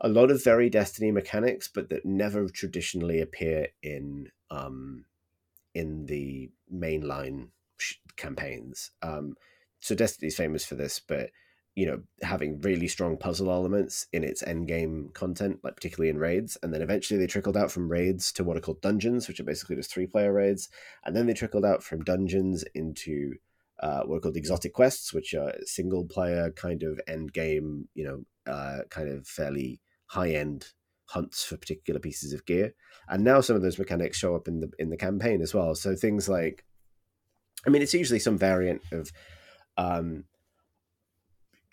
a 0.00 0.08
lot 0.08 0.30
of 0.30 0.44
very 0.44 0.70
Destiny 0.70 1.10
mechanics, 1.10 1.68
but 1.68 1.88
that 1.90 2.06
never 2.06 2.48
traditionally 2.48 3.20
appear 3.20 3.68
in 3.82 4.30
um, 4.50 5.04
in 5.74 6.06
the 6.06 6.50
mainline 6.72 7.48
campaigns. 8.16 8.90
Um, 9.02 9.36
so 9.80 9.94
Destiny's 9.94 10.36
famous 10.36 10.64
for 10.64 10.76
this, 10.76 11.00
but 11.00 11.30
you 11.78 11.86
know, 11.86 12.02
having 12.22 12.60
really 12.62 12.88
strong 12.88 13.16
puzzle 13.16 13.52
elements 13.52 14.08
in 14.12 14.24
its 14.24 14.42
end 14.42 14.66
game 14.66 15.10
content, 15.14 15.60
like 15.62 15.76
particularly 15.76 16.10
in 16.10 16.18
raids, 16.18 16.58
and 16.60 16.74
then 16.74 16.82
eventually 16.82 17.20
they 17.20 17.26
trickled 17.28 17.56
out 17.56 17.70
from 17.70 17.88
raids 17.88 18.32
to 18.32 18.42
what 18.42 18.56
are 18.56 18.60
called 18.60 18.80
dungeons, 18.80 19.28
which 19.28 19.38
are 19.38 19.44
basically 19.44 19.76
just 19.76 19.88
three 19.88 20.08
player 20.08 20.32
raids, 20.32 20.68
and 21.04 21.14
then 21.14 21.28
they 21.28 21.34
trickled 21.34 21.64
out 21.64 21.84
from 21.84 22.02
dungeons 22.02 22.64
into 22.74 23.34
uh, 23.78 24.02
what 24.02 24.16
are 24.16 24.20
called 24.20 24.36
exotic 24.36 24.72
quests, 24.72 25.14
which 25.14 25.34
are 25.34 25.54
single 25.66 26.04
player 26.04 26.50
kind 26.50 26.82
of 26.82 27.00
end 27.06 27.32
game, 27.32 27.88
you 27.94 28.04
know, 28.04 28.52
uh, 28.52 28.78
kind 28.90 29.08
of 29.08 29.24
fairly 29.28 29.80
high 30.06 30.30
end 30.30 30.72
hunts 31.04 31.44
for 31.44 31.56
particular 31.56 32.00
pieces 32.00 32.32
of 32.32 32.44
gear. 32.44 32.74
And 33.08 33.22
now 33.22 33.40
some 33.40 33.54
of 33.54 33.62
those 33.62 33.78
mechanics 33.78 34.18
show 34.18 34.34
up 34.34 34.48
in 34.48 34.58
the 34.58 34.70
in 34.80 34.90
the 34.90 34.96
campaign 34.96 35.40
as 35.42 35.54
well. 35.54 35.76
So 35.76 35.94
things 35.94 36.28
like 36.28 36.64
I 37.64 37.70
mean 37.70 37.82
it's 37.82 37.94
usually 37.94 38.18
some 38.18 38.36
variant 38.36 38.82
of 38.90 39.12
um 39.76 40.24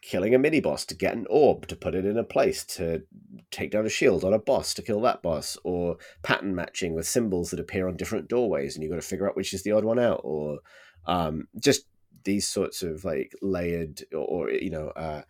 killing 0.05 0.35
a 0.35 0.39
mini 0.39 0.59
boss 0.59 0.85
to 0.85 0.95
get 0.95 1.15
an 1.15 1.25
orb 1.29 1.67
to 1.67 1.75
put 1.75 1.95
it 1.95 2.05
in 2.05 2.17
a 2.17 2.23
place 2.23 2.63
to 2.63 3.01
take 3.49 3.71
down 3.71 3.85
a 3.85 3.89
shield 3.89 4.23
on 4.23 4.33
a 4.33 4.39
boss 4.39 4.73
to 4.73 4.81
kill 4.81 5.01
that 5.01 5.21
boss 5.23 5.57
or 5.63 5.97
pattern 6.21 6.53
matching 6.53 6.93
with 6.93 7.07
symbols 7.07 7.49
that 7.49 7.59
appear 7.59 7.87
on 7.87 7.97
different 7.97 8.27
doorways 8.27 8.75
and 8.75 8.83
you've 8.83 8.91
got 8.91 9.01
to 9.01 9.07
figure 9.07 9.27
out 9.27 9.35
which 9.35 9.53
is 9.53 9.63
the 9.63 9.71
odd 9.71 9.83
one 9.83 9.99
out 9.99 10.21
or 10.23 10.59
um, 11.07 11.47
just 11.59 11.85
these 12.23 12.47
sorts 12.47 12.83
of 12.83 13.03
like 13.03 13.33
layered 13.41 14.03
or, 14.13 14.25
or 14.25 14.49
you 14.51 14.69
know 14.69 14.89
uh, 14.89 15.21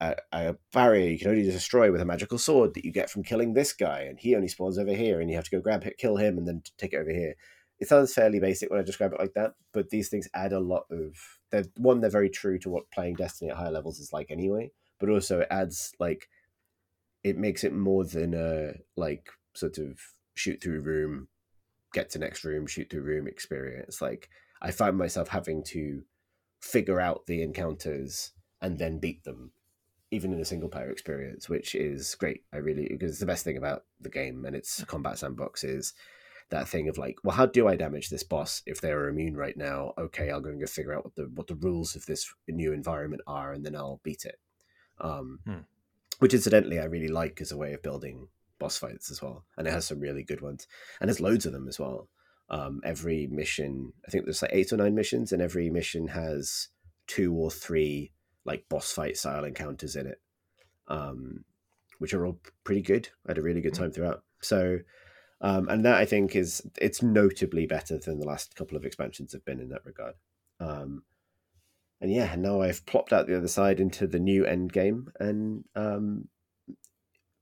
a, 0.00 0.16
a, 0.32 0.56
barrier 0.72 1.10
you 1.10 1.18
can 1.18 1.28
only 1.28 1.42
destroy 1.42 1.90
with 1.90 2.00
a 2.00 2.06
magical 2.06 2.38
sword 2.38 2.74
that 2.74 2.84
you 2.84 2.92
get 2.92 3.10
from 3.10 3.22
killing 3.22 3.52
this 3.52 3.72
guy, 3.72 4.00
and 4.02 4.18
he 4.18 4.34
only 4.34 4.48
spawns 4.48 4.78
over 4.78 4.94
here, 4.94 5.20
and 5.20 5.28
you 5.28 5.36
have 5.36 5.44
to 5.44 5.50
go 5.50 5.60
grab 5.60 5.84
it, 5.84 5.98
kill 5.98 6.16
him, 6.16 6.38
and 6.38 6.46
then 6.46 6.62
take 6.76 6.92
it 6.92 6.98
over 6.98 7.10
here. 7.10 7.34
It 7.80 7.88
sounds 7.88 8.12
fairly 8.12 8.40
basic 8.40 8.70
when 8.70 8.80
I 8.80 8.82
describe 8.82 9.12
it 9.12 9.20
like 9.20 9.34
that, 9.34 9.54
but 9.72 9.90
these 9.90 10.08
things 10.08 10.28
add 10.34 10.52
a 10.52 10.60
lot 10.60 10.86
of. 10.90 11.16
They're 11.50 11.64
one, 11.76 12.00
they're 12.00 12.10
very 12.10 12.30
true 12.30 12.58
to 12.60 12.70
what 12.70 12.90
playing 12.90 13.14
Destiny 13.14 13.50
at 13.50 13.56
higher 13.56 13.70
levels 13.70 14.00
is 14.00 14.12
like 14.12 14.30
anyway, 14.30 14.72
but 14.98 15.08
also 15.08 15.40
it 15.40 15.48
adds 15.50 15.92
like, 15.98 16.28
it 17.22 17.36
makes 17.36 17.64
it 17.64 17.72
more 17.72 18.04
than 18.04 18.34
a 18.34 18.74
like 18.96 19.30
sort 19.54 19.78
of 19.78 20.00
shoot 20.34 20.62
through 20.62 20.80
room, 20.80 21.28
get 21.92 22.10
to 22.10 22.18
next 22.18 22.44
room, 22.44 22.66
shoot 22.66 22.90
through 22.90 23.02
room 23.02 23.26
experience. 23.26 24.02
Like 24.02 24.28
I 24.60 24.70
find 24.70 24.96
myself 24.96 25.28
having 25.28 25.62
to 25.64 26.02
figure 26.60 27.00
out 27.00 27.26
the 27.26 27.42
encounters 27.42 28.32
and 28.60 28.78
then 28.78 28.98
beat 28.98 29.24
them 29.24 29.52
even 30.10 30.32
in 30.32 30.40
a 30.40 30.44
single 30.44 30.68
player 30.68 30.90
experience, 30.90 31.48
which 31.48 31.74
is 31.74 32.14
great. 32.14 32.42
I 32.52 32.58
really 32.58 32.88
because 32.88 33.10
it's 33.10 33.20
the 33.20 33.26
best 33.26 33.44
thing 33.44 33.56
about 33.56 33.84
the 34.00 34.08
game 34.08 34.44
and 34.44 34.56
its 34.56 34.82
combat 34.84 35.18
sandbox 35.18 35.64
is 35.64 35.92
that 36.50 36.68
thing 36.68 36.88
of 36.88 36.98
like, 36.98 37.16
well, 37.22 37.36
how 37.36 37.46
do 37.46 37.68
I 37.68 37.76
damage 37.76 38.08
this 38.08 38.22
boss 38.22 38.62
if 38.66 38.80
they're 38.80 39.08
immune 39.08 39.36
right 39.36 39.56
now? 39.56 39.92
Okay, 39.98 40.30
I'll 40.30 40.40
go 40.40 40.50
and 40.50 40.60
go 40.60 40.66
figure 40.66 40.94
out 40.94 41.04
what 41.04 41.14
the 41.14 41.30
what 41.34 41.46
the 41.46 41.56
rules 41.56 41.94
of 41.94 42.06
this 42.06 42.32
new 42.48 42.72
environment 42.72 43.22
are, 43.26 43.52
and 43.52 43.64
then 43.64 43.76
I'll 43.76 44.00
beat 44.02 44.24
it. 44.24 44.38
Um, 45.00 45.40
hmm. 45.44 45.58
Which 46.18 46.34
incidentally, 46.34 46.80
I 46.80 46.84
really 46.84 47.08
like 47.08 47.40
as 47.40 47.52
a 47.52 47.56
way 47.56 47.74
of 47.74 47.82
building 47.82 48.28
boss 48.58 48.76
fights 48.76 49.10
as 49.10 49.22
well, 49.22 49.44
and 49.56 49.66
it 49.66 49.72
has 49.72 49.86
some 49.86 50.00
really 50.00 50.24
good 50.24 50.40
ones, 50.40 50.66
and 51.00 51.08
there's 51.08 51.20
loads 51.20 51.46
of 51.46 51.52
them 51.52 51.68
as 51.68 51.78
well. 51.78 52.08
Um, 52.50 52.80
every 52.82 53.26
mission, 53.26 53.92
I 54.06 54.10
think 54.10 54.24
there's 54.24 54.40
like 54.40 54.52
eight 54.54 54.72
or 54.72 54.78
nine 54.78 54.94
missions, 54.94 55.32
and 55.32 55.42
every 55.42 55.68
mission 55.70 56.08
has 56.08 56.68
two 57.06 57.34
or 57.34 57.50
three 57.50 58.12
like 58.44 58.68
boss 58.70 58.90
fight 58.90 59.16
style 59.16 59.44
encounters 59.44 59.96
in 59.96 60.06
it, 60.06 60.20
um, 60.88 61.44
which 61.98 62.14
are 62.14 62.24
all 62.24 62.40
pretty 62.64 62.80
good. 62.80 63.10
I 63.26 63.32
had 63.32 63.38
a 63.38 63.42
really 63.42 63.60
good 63.60 63.74
mm. 63.74 63.78
time 63.78 63.92
throughout. 63.92 64.22
So, 64.40 64.78
um, 65.40 65.68
and 65.68 65.84
that 65.84 65.96
I 65.96 66.04
think 66.04 66.34
is 66.34 66.62
it's 66.80 67.02
notably 67.02 67.66
better 67.66 67.98
than 67.98 68.18
the 68.18 68.26
last 68.26 68.56
couple 68.56 68.76
of 68.76 68.84
expansions 68.84 69.32
have 69.32 69.44
been 69.44 69.60
in 69.60 69.68
that 69.70 69.84
regard. 69.84 70.14
Um, 70.60 71.02
and 72.00 72.12
yeah, 72.12 72.34
now 72.36 72.60
I've 72.60 72.86
plopped 72.86 73.12
out 73.12 73.26
the 73.26 73.36
other 73.36 73.48
side 73.48 73.80
into 73.80 74.06
the 74.06 74.20
new 74.20 74.44
end 74.44 74.72
game, 74.72 75.10
and 75.18 75.64
um, 75.74 76.28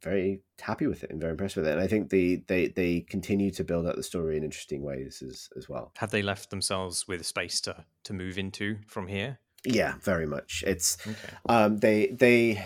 very 0.03 0.41
happy 0.61 0.87
with 0.87 1.03
it 1.03 1.11
and 1.11 1.21
very 1.21 1.33
impressed 1.33 1.57
with 1.57 1.67
it. 1.67 1.73
And 1.73 1.81
I 1.81 1.87
think 1.87 2.11
the 2.11 2.43
they 2.47 2.69
they 2.69 3.01
continue 3.01 3.51
to 3.53 3.65
build 3.65 3.87
out 3.87 3.97
the 3.97 4.03
story 4.03 4.37
in 4.37 4.45
interesting 4.45 4.83
ways 4.83 5.23
as 5.27 5.49
as 5.57 5.69
well. 5.69 5.93
Have 5.97 6.11
they 6.11 6.23
left 6.23 6.51
themselves 6.51 7.09
with 7.09 7.27
space 7.27 7.61
to 7.63 7.85
to 8.05 8.13
move 8.13 8.39
into 8.39 8.79
from 8.87 9.09
here? 9.09 9.41
Yeah, 9.65 9.95
very 10.01 10.27
much. 10.27 10.63
It's 10.67 10.97
okay. 11.07 11.37
um, 11.49 11.79
they 11.79 12.09
they. 12.09 12.65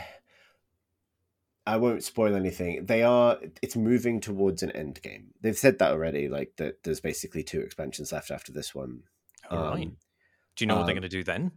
I 1.70 1.76
won't 1.76 2.04
spoil 2.04 2.34
anything. 2.34 2.84
They 2.86 3.02
are. 3.02 3.38
It's 3.62 3.76
moving 3.76 4.20
towards 4.20 4.62
an 4.62 4.70
end 4.72 5.00
game. 5.02 5.28
They've 5.40 5.56
said 5.56 5.78
that 5.78 5.92
already. 5.92 6.28
Like 6.28 6.54
that, 6.56 6.82
there's 6.82 7.00
basically 7.00 7.42
two 7.42 7.60
expansions 7.60 8.12
left 8.12 8.30
after 8.30 8.52
this 8.52 8.74
one. 8.74 9.02
All 9.50 9.58
um, 9.58 9.74
right. 9.74 9.90
Do 10.56 10.64
you 10.64 10.66
know 10.66 10.76
what 10.76 10.86
they're 10.86 10.96
um, 10.96 11.00
going 11.00 11.10
to 11.10 11.16
do 11.16 11.24
then? 11.24 11.52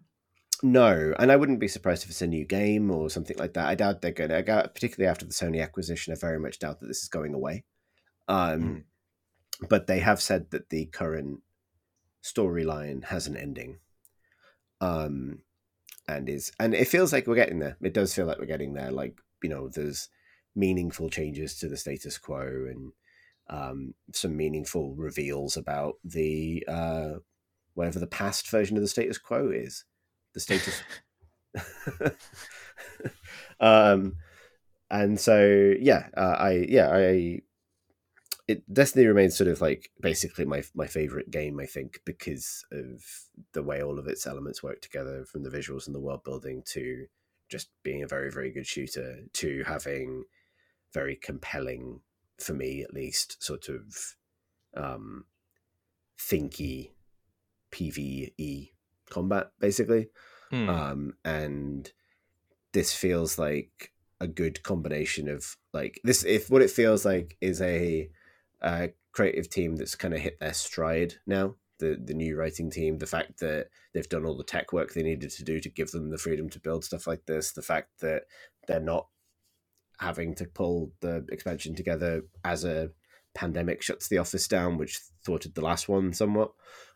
No, 0.61 1.13
and 1.19 1.31
I 1.31 1.35
wouldn't 1.35 1.59
be 1.59 1.67
surprised 1.67 2.03
if 2.03 2.09
it's 2.09 2.21
a 2.21 2.27
new 2.27 2.45
game 2.45 2.89
or 2.91 3.09
something 3.09 3.37
like 3.37 3.53
that. 3.53 3.67
I 3.67 3.75
doubt 3.75 4.01
they're 4.01 4.11
going 4.11 4.29
to. 4.29 4.71
Particularly 4.73 5.09
after 5.09 5.25
the 5.25 5.33
Sony 5.33 5.61
acquisition, 5.61 6.13
I 6.13 6.15
very 6.15 6.39
much 6.39 6.59
doubt 6.59 6.79
that 6.79 6.87
this 6.87 7.03
is 7.03 7.09
going 7.09 7.33
away. 7.33 7.65
Um, 8.27 8.61
mm. 9.61 9.67
but 9.67 9.87
they 9.87 9.99
have 9.99 10.21
said 10.21 10.51
that 10.51 10.69
the 10.69 10.85
current 10.85 11.41
storyline 12.23 13.05
has 13.05 13.27
an 13.27 13.35
ending 13.35 13.79
um, 14.83 15.39
and 16.07 16.27
is 16.27 16.51
and 16.59 16.73
it 16.73 16.87
feels 16.87 17.13
like 17.13 17.25
we're 17.25 17.35
getting 17.35 17.59
there. 17.59 17.77
It 17.81 17.93
does 17.93 18.13
feel 18.13 18.25
like 18.25 18.37
we're 18.37 18.45
getting 18.45 18.73
there. 18.73 18.91
Like 18.91 19.17
you 19.43 19.49
know, 19.49 19.69
there's 19.69 20.09
meaningful 20.55 21.09
changes 21.09 21.57
to 21.59 21.67
the 21.67 21.77
status 21.77 22.17
quo 22.17 22.41
and 22.41 22.91
um, 23.49 23.93
some 24.13 24.37
meaningful 24.37 24.95
reveals 24.95 25.57
about 25.57 25.95
the 26.03 26.63
uh, 26.67 27.13
whatever 27.73 27.99
the 27.99 28.07
past 28.07 28.49
version 28.49 28.77
of 28.77 28.83
the 28.83 28.87
status 28.87 29.17
quo 29.17 29.49
is. 29.49 29.85
The 30.33 30.39
status. 30.39 30.81
um, 33.59 34.15
and 34.89 35.19
so 35.19 35.73
yeah, 35.79 36.07
uh, 36.15 36.35
I 36.39 36.65
yeah 36.69 36.89
I 36.91 37.41
it 38.47 38.71
Destiny 38.71 39.05
remains 39.05 39.37
sort 39.37 39.47
of 39.47 39.61
like 39.61 39.91
basically 40.01 40.45
my 40.45 40.63
my 40.75 40.87
favorite 40.87 41.31
game, 41.31 41.59
I 41.59 41.65
think, 41.65 41.99
because 42.05 42.65
of 42.71 43.03
the 43.53 43.63
way 43.63 43.81
all 43.81 43.99
of 43.99 44.07
its 44.07 44.27
elements 44.27 44.63
work 44.63 44.81
together, 44.81 45.25
from 45.25 45.43
the 45.43 45.49
visuals 45.49 45.87
and 45.87 45.95
the 45.95 45.99
world 45.99 46.23
building 46.23 46.63
to 46.67 47.07
just 47.53 47.69
being 47.83 48.03
a 48.03 48.07
very 48.07 48.31
very 48.31 48.51
good 48.51 48.67
shooter 48.67 49.19
to 49.31 49.63
having 49.65 50.25
very 50.93 51.15
compelling 51.15 52.01
for 52.39 52.53
me 52.53 52.83
at 52.83 52.93
least, 52.93 53.43
sort 53.43 53.69
of 53.69 54.15
um, 54.75 55.25
thinky 56.17 56.91
PVE 57.71 58.71
combat, 59.09 59.51
basically. 59.59 60.07
Hmm. 60.49 60.69
Um, 60.69 61.13
and 61.23 61.91
this 62.73 62.93
feels 62.93 63.37
like 63.37 63.91
a 64.19 64.27
good 64.27 64.63
combination 64.63 65.27
of 65.29 65.57
like 65.73 65.99
this. 66.03 66.23
If 66.23 66.49
what 66.49 66.61
it 66.61 66.71
feels 66.71 67.05
like 67.05 67.37
is 67.41 67.61
a, 67.61 68.09
a 68.61 68.89
creative 69.11 69.49
team 69.49 69.75
that's 69.75 69.95
kind 69.95 70.13
of 70.13 70.19
hit 70.19 70.39
their 70.39 70.53
stride 70.53 71.15
now. 71.25 71.55
The 71.83 71.99
the 72.01 72.13
new 72.13 72.37
writing 72.37 72.71
team, 72.71 72.97
the 72.97 73.05
fact 73.05 73.39
that 73.39 73.67
they've 73.93 74.07
done 74.07 74.25
all 74.25 74.37
the 74.37 74.43
tech 74.43 74.71
work 74.71 74.93
they 74.93 75.03
needed 75.03 75.31
to 75.31 75.43
do 75.43 75.59
to 75.59 75.69
give 75.69 75.91
them 75.91 76.09
the 76.09 76.17
freedom 76.17 76.49
to 76.51 76.59
build 76.59 76.85
stuff 76.85 77.07
like 77.07 77.25
this, 77.25 77.51
the 77.51 77.61
fact 77.61 77.99
that 77.99 78.23
they're 78.67 78.79
not 78.79 79.07
having 79.99 80.33
to 80.35 80.45
pull 80.45 80.91
the 81.01 81.25
expansion 81.29 81.75
together 81.75 82.23
as 82.43 82.63
a 82.63 82.89
pandemic 83.35 83.81
shuts 83.81 84.07
the 84.07 84.17
office 84.17 84.47
down, 84.47 84.77
which 84.77 84.99
thwarted 85.25 85.55
the 85.55 85.61
last 85.61 85.89
one 85.89 86.13
somewhat. 86.13 86.51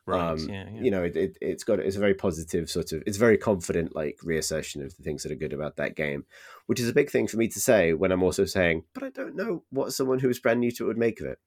right. 0.05 0.31
um, 0.31 0.49
yeah, 0.49 0.69
yeah. 0.71 0.81
You 0.81 0.91
know, 0.91 1.03
it, 1.03 1.15
it 1.15 1.37
it's 1.41 1.63
got 1.63 1.79
it's 1.79 1.95
a 1.95 1.99
very 1.99 2.13
positive 2.13 2.69
sort 2.69 2.91
of 2.93 3.03
it's 3.05 3.17
very 3.17 3.37
confident 3.37 3.95
like 3.95 4.19
reassertion 4.23 4.81
of 4.81 4.95
the 4.95 5.03
things 5.03 5.23
that 5.23 5.31
are 5.31 5.35
good 5.35 5.53
about 5.53 5.75
that 5.77 5.95
game, 5.95 6.25
which 6.67 6.79
is 6.79 6.89
a 6.89 6.93
big 6.93 7.09
thing 7.09 7.27
for 7.27 7.37
me 7.37 7.47
to 7.49 7.59
say 7.59 7.93
when 7.93 8.11
I'm 8.11 8.23
also 8.23 8.45
saying, 8.45 8.83
but 8.93 9.03
I 9.03 9.09
don't 9.09 9.35
know 9.35 9.63
what 9.69 9.93
someone 9.93 10.19
who's 10.19 10.39
brand 10.39 10.59
new 10.59 10.71
to 10.71 10.85
it 10.85 10.87
would 10.87 10.97
make 10.97 11.19
of 11.19 11.27
it. 11.27 11.39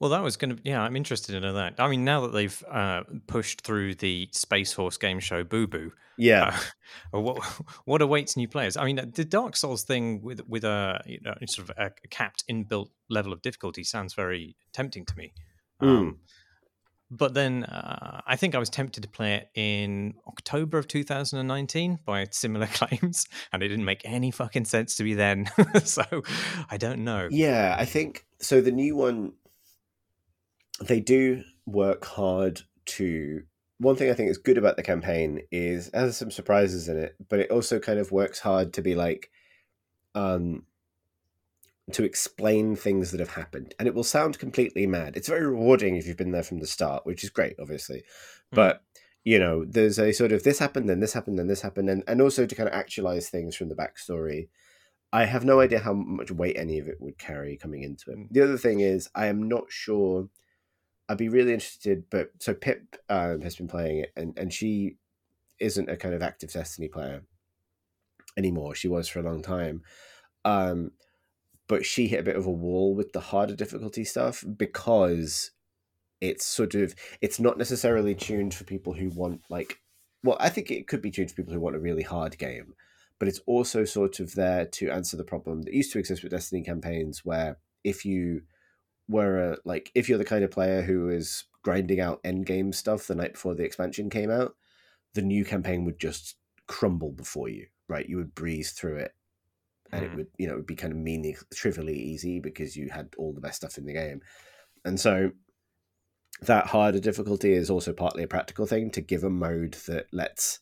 Well, 0.00 0.10
that 0.10 0.22
was 0.22 0.36
going 0.36 0.56
to. 0.56 0.62
Yeah, 0.64 0.82
I'm 0.82 0.96
interested 0.96 1.34
in 1.34 1.54
that. 1.54 1.74
I 1.78 1.88
mean, 1.88 2.04
now 2.04 2.22
that 2.22 2.32
they've 2.32 2.64
uh, 2.70 3.02
pushed 3.26 3.62
through 3.62 3.96
the 3.96 4.28
Space 4.32 4.72
Horse 4.72 4.96
game 4.96 5.20
show 5.20 5.44
Boo 5.44 5.66
Boo, 5.66 5.92
Yeah, 6.16 6.58
uh, 7.14 7.20
what 7.20 7.42
what 7.84 8.02
awaits 8.02 8.36
new 8.36 8.48
players? 8.48 8.76
I 8.76 8.84
mean, 8.84 9.12
the 9.14 9.24
Dark 9.24 9.56
Souls 9.56 9.84
thing 9.84 10.22
with 10.22 10.46
with 10.48 10.64
a 10.64 11.02
you 11.06 11.20
know, 11.22 11.34
sort 11.46 11.70
of 11.70 11.76
a, 11.78 11.86
a 12.04 12.08
capped 12.08 12.44
inbuilt 12.48 12.88
level 13.08 13.32
of 13.32 13.42
difficulty 13.42 13.84
sounds 13.84 14.14
very 14.14 14.56
tempting 14.72 15.04
to 15.06 15.16
me. 15.16 15.32
Mm. 15.80 15.88
Um, 15.88 16.18
But 17.14 17.34
then 17.34 17.64
uh, 17.64 18.22
I 18.26 18.36
think 18.36 18.54
I 18.54 18.58
was 18.58 18.70
tempted 18.70 19.02
to 19.02 19.08
play 19.08 19.34
it 19.34 19.50
in 19.54 20.14
October 20.26 20.78
of 20.78 20.88
2019 20.88 21.98
by 22.06 22.26
similar 22.30 22.66
claims, 22.66 23.26
and 23.52 23.62
it 23.62 23.68
didn't 23.68 23.84
make 23.84 24.00
any 24.06 24.30
fucking 24.30 24.64
sense 24.64 24.96
to 24.96 25.04
me 25.04 25.12
then. 25.12 25.50
so 25.84 26.02
I 26.70 26.78
don't 26.78 27.04
know. 27.04 27.28
Yeah, 27.30 27.76
I 27.78 27.84
think 27.84 28.24
so. 28.40 28.62
The 28.62 28.72
new 28.72 28.96
one, 28.96 29.34
they 30.86 31.00
do 31.00 31.42
work 31.66 32.04
hard 32.04 32.62
to. 32.86 33.42
One 33.78 33.96
thing 33.96 34.10
I 34.10 34.14
think 34.14 34.30
is 34.30 34.38
good 34.38 34.58
about 34.58 34.76
the 34.76 34.82
campaign 34.82 35.42
is 35.50 35.88
it 35.88 35.94
has 35.94 36.16
some 36.16 36.30
surprises 36.30 36.88
in 36.88 36.96
it, 36.96 37.16
but 37.28 37.40
it 37.40 37.50
also 37.50 37.80
kind 37.80 37.98
of 37.98 38.12
works 38.12 38.38
hard 38.38 38.72
to 38.74 38.82
be 38.82 38.94
like, 38.94 39.30
um, 40.14 40.64
to 41.90 42.04
explain 42.04 42.76
things 42.76 43.10
that 43.10 43.20
have 43.20 43.30
happened, 43.30 43.74
and 43.78 43.88
it 43.88 43.94
will 43.94 44.04
sound 44.04 44.38
completely 44.38 44.86
mad. 44.86 45.16
It's 45.16 45.28
very 45.28 45.44
rewarding 45.44 45.96
if 45.96 46.06
you've 46.06 46.16
been 46.16 46.30
there 46.30 46.44
from 46.44 46.60
the 46.60 46.66
start, 46.66 47.04
which 47.04 47.24
is 47.24 47.30
great, 47.30 47.56
obviously, 47.60 47.98
Mm. 48.52 48.56
but 48.56 48.82
you 49.24 49.38
know, 49.38 49.64
there's 49.64 49.98
a 50.00 50.12
sort 50.12 50.32
of 50.32 50.42
this 50.42 50.58
happened, 50.58 50.88
then 50.88 50.98
this 51.00 51.12
happened, 51.12 51.38
then 51.38 51.46
this 51.48 51.62
happened, 51.62 51.88
and 51.90 52.02
and 52.06 52.20
also 52.20 52.46
to 52.46 52.54
kind 52.54 52.68
of 52.68 52.74
actualize 52.74 53.28
things 53.28 53.56
from 53.56 53.68
the 53.68 53.76
backstory. 53.76 54.48
I 55.12 55.26
have 55.26 55.44
no 55.44 55.60
idea 55.60 55.80
how 55.80 55.92
much 55.92 56.30
weight 56.30 56.56
any 56.56 56.78
of 56.78 56.88
it 56.88 57.00
would 57.00 57.18
carry 57.18 57.56
coming 57.56 57.82
into 57.82 58.10
it. 58.10 58.32
The 58.32 58.40
other 58.42 58.56
thing 58.58 58.80
is, 58.80 59.10
I 59.14 59.26
am 59.26 59.48
not 59.48 59.64
sure. 59.68 60.28
I'd 61.12 61.18
be 61.18 61.28
really 61.28 61.52
interested, 61.52 62.04
but 62.10 62.30
so 62.38 62.54
Pip 62.54 62.96
um, 63.10 63.42
has 63.42 63.56
been 63.56 63.68
playing 63.68 63.98
it, 63.98 64.12
and 64.16 64.32
and 64.38 64.50
she 64.50 64.96
isn't 65.60 65.90
a 65.90 65.96
kind 65.98 66.14
of 66.14 66.22
active 66.22 66.50
Destiny 66.50 66.88
player 66.88 67.22
anymore. 68.34 68.74
She 68.74 68.88
was 68.88 69.08
for 69.08 69.20
a 69.20 69.22
long 69.22 69.42
time, 69.42 69.82
um, 70.46 70.92
but 71.68 71.84
she 71.84 72.08
hit 72.08 72.20
a 72.20 72.22
bit 72.22 72.36
of 72.36 72.46
a 72.46 72.50
wall 72.50 72.94
with 72.94 73.12
the 73.12 73.20
harder 73.20 73.54
difficulty 73.54 74.04
stuff 74.04 74.42
because 74.56 75.50
it's 76.22 76.46
sort 76.46 76.74
of 76.74 76.94
it's 77.20 77.38
not 77.38 77.58
necessarily 77.58 78.14
tuned 78.14 78.54
for 78.54 78.64
people 78.64 78.94
who 78.94 79.10
want 79.10 79.42
like 79.50 79.80
well 80.22 80.36
i 80.38 80.48
think 80.48 80.70
it 80.70 80.86
could 80.86 81.02
be 81.02 81.10
tuned 81.10 81.28
for 81.28 81.34
people 81.34 81.52
who 81.52 81.58
want 81.58 81.74
a 81.74 81.80
really 81.80 82.04
hard 82.04 82.38
game 82.38 82.74
but 83.18 83.26
it's 83.26 83.40
also 83.46 83.84
sort 83.84 84.20
of 84.20 84.34
there 84.34 84.64
to 84.64 84.88
answer 84.88 85.16
the 85.16 85.24
problem 85.24 85.62
that 85.62 85.74
used 85.74 85.92
to 85.92 85.98
exist 85.98 86.22
with 86.22 86.30
destiny 86.30 86.62
campaigns 86.62 87.24
where 87.24 87.58
if 87.82 88.04
you 88.04 88.42
were 89.08 89.52
a, 89.52 89.56
like 89.64 89.90
if 89.94 90.08
you're 90.08 90.18
the 90.18 90.24
kind 90.24 90.44
of 90.44 90.50
player 90.50 90.82
who 90.82 91.08
is 91.08 91.44
grinding 91.62 92.00
out 92.00 92.20
end 92.24 92.46
game 92.46 92.72
stuff 92.72 93.06
the 93.06 93.14
night 93.14 93.34
before 93.34 93.54
the 93.54 93.64
expansion 93.64 94.10
came 94.10 94.30
out 94.30 94.54
the 95.14 95.22
new 95.22 95.44
campaign 95.44 95.84
would 95.84 95.98
just 95.98 96.36
crumble 96.66 97.12
before 97.12 97.48
you 97.48 97.66
right 97.88 98.08
you 98.08 98.16
would 98.16 98.34
breeze 98.34 98.72
through 98.72 98.96
it 98.96 99.12
and 99.92 100.04
it 100.04 100.10
Mm. 100.10 100.16
would 100.16 100.26
you 100.38 100.46
know 100.46 100.54
it 100.54 100.56
would 100.56 100.66
be 100.66 100.76
kind 100.76 100.92
of 100.92 100.98
meaning 100.98 101.36
trivially 101.54 101.98
easy 101.98 102.40
because 102.40 102.76
you 102.76 102.88
had 102.88 103.14
all 103.18 103.32
the 103.32 103.40
best 103.40 103.56
stuff 103.56 103.76
in 103.78 103.84
the 103.84 103.92
game 103.92 104.20
and 104.84 104.98
so 104.98 105.30
that 106.40 106.66
harder 106.66 106.98
difficulty 106.98 107.52
is 107.52 107.70
also 107.70 107.92
partly 107.92 108.22
a 108.22 108.28
practical 108.28 108.66
thing 108.66 108.90
to 108.90 109.00
give 109.00 109.22
a 109.22 109.30
mode 109.30 109.74
that 109.86 110.06
lets 110.12 110.60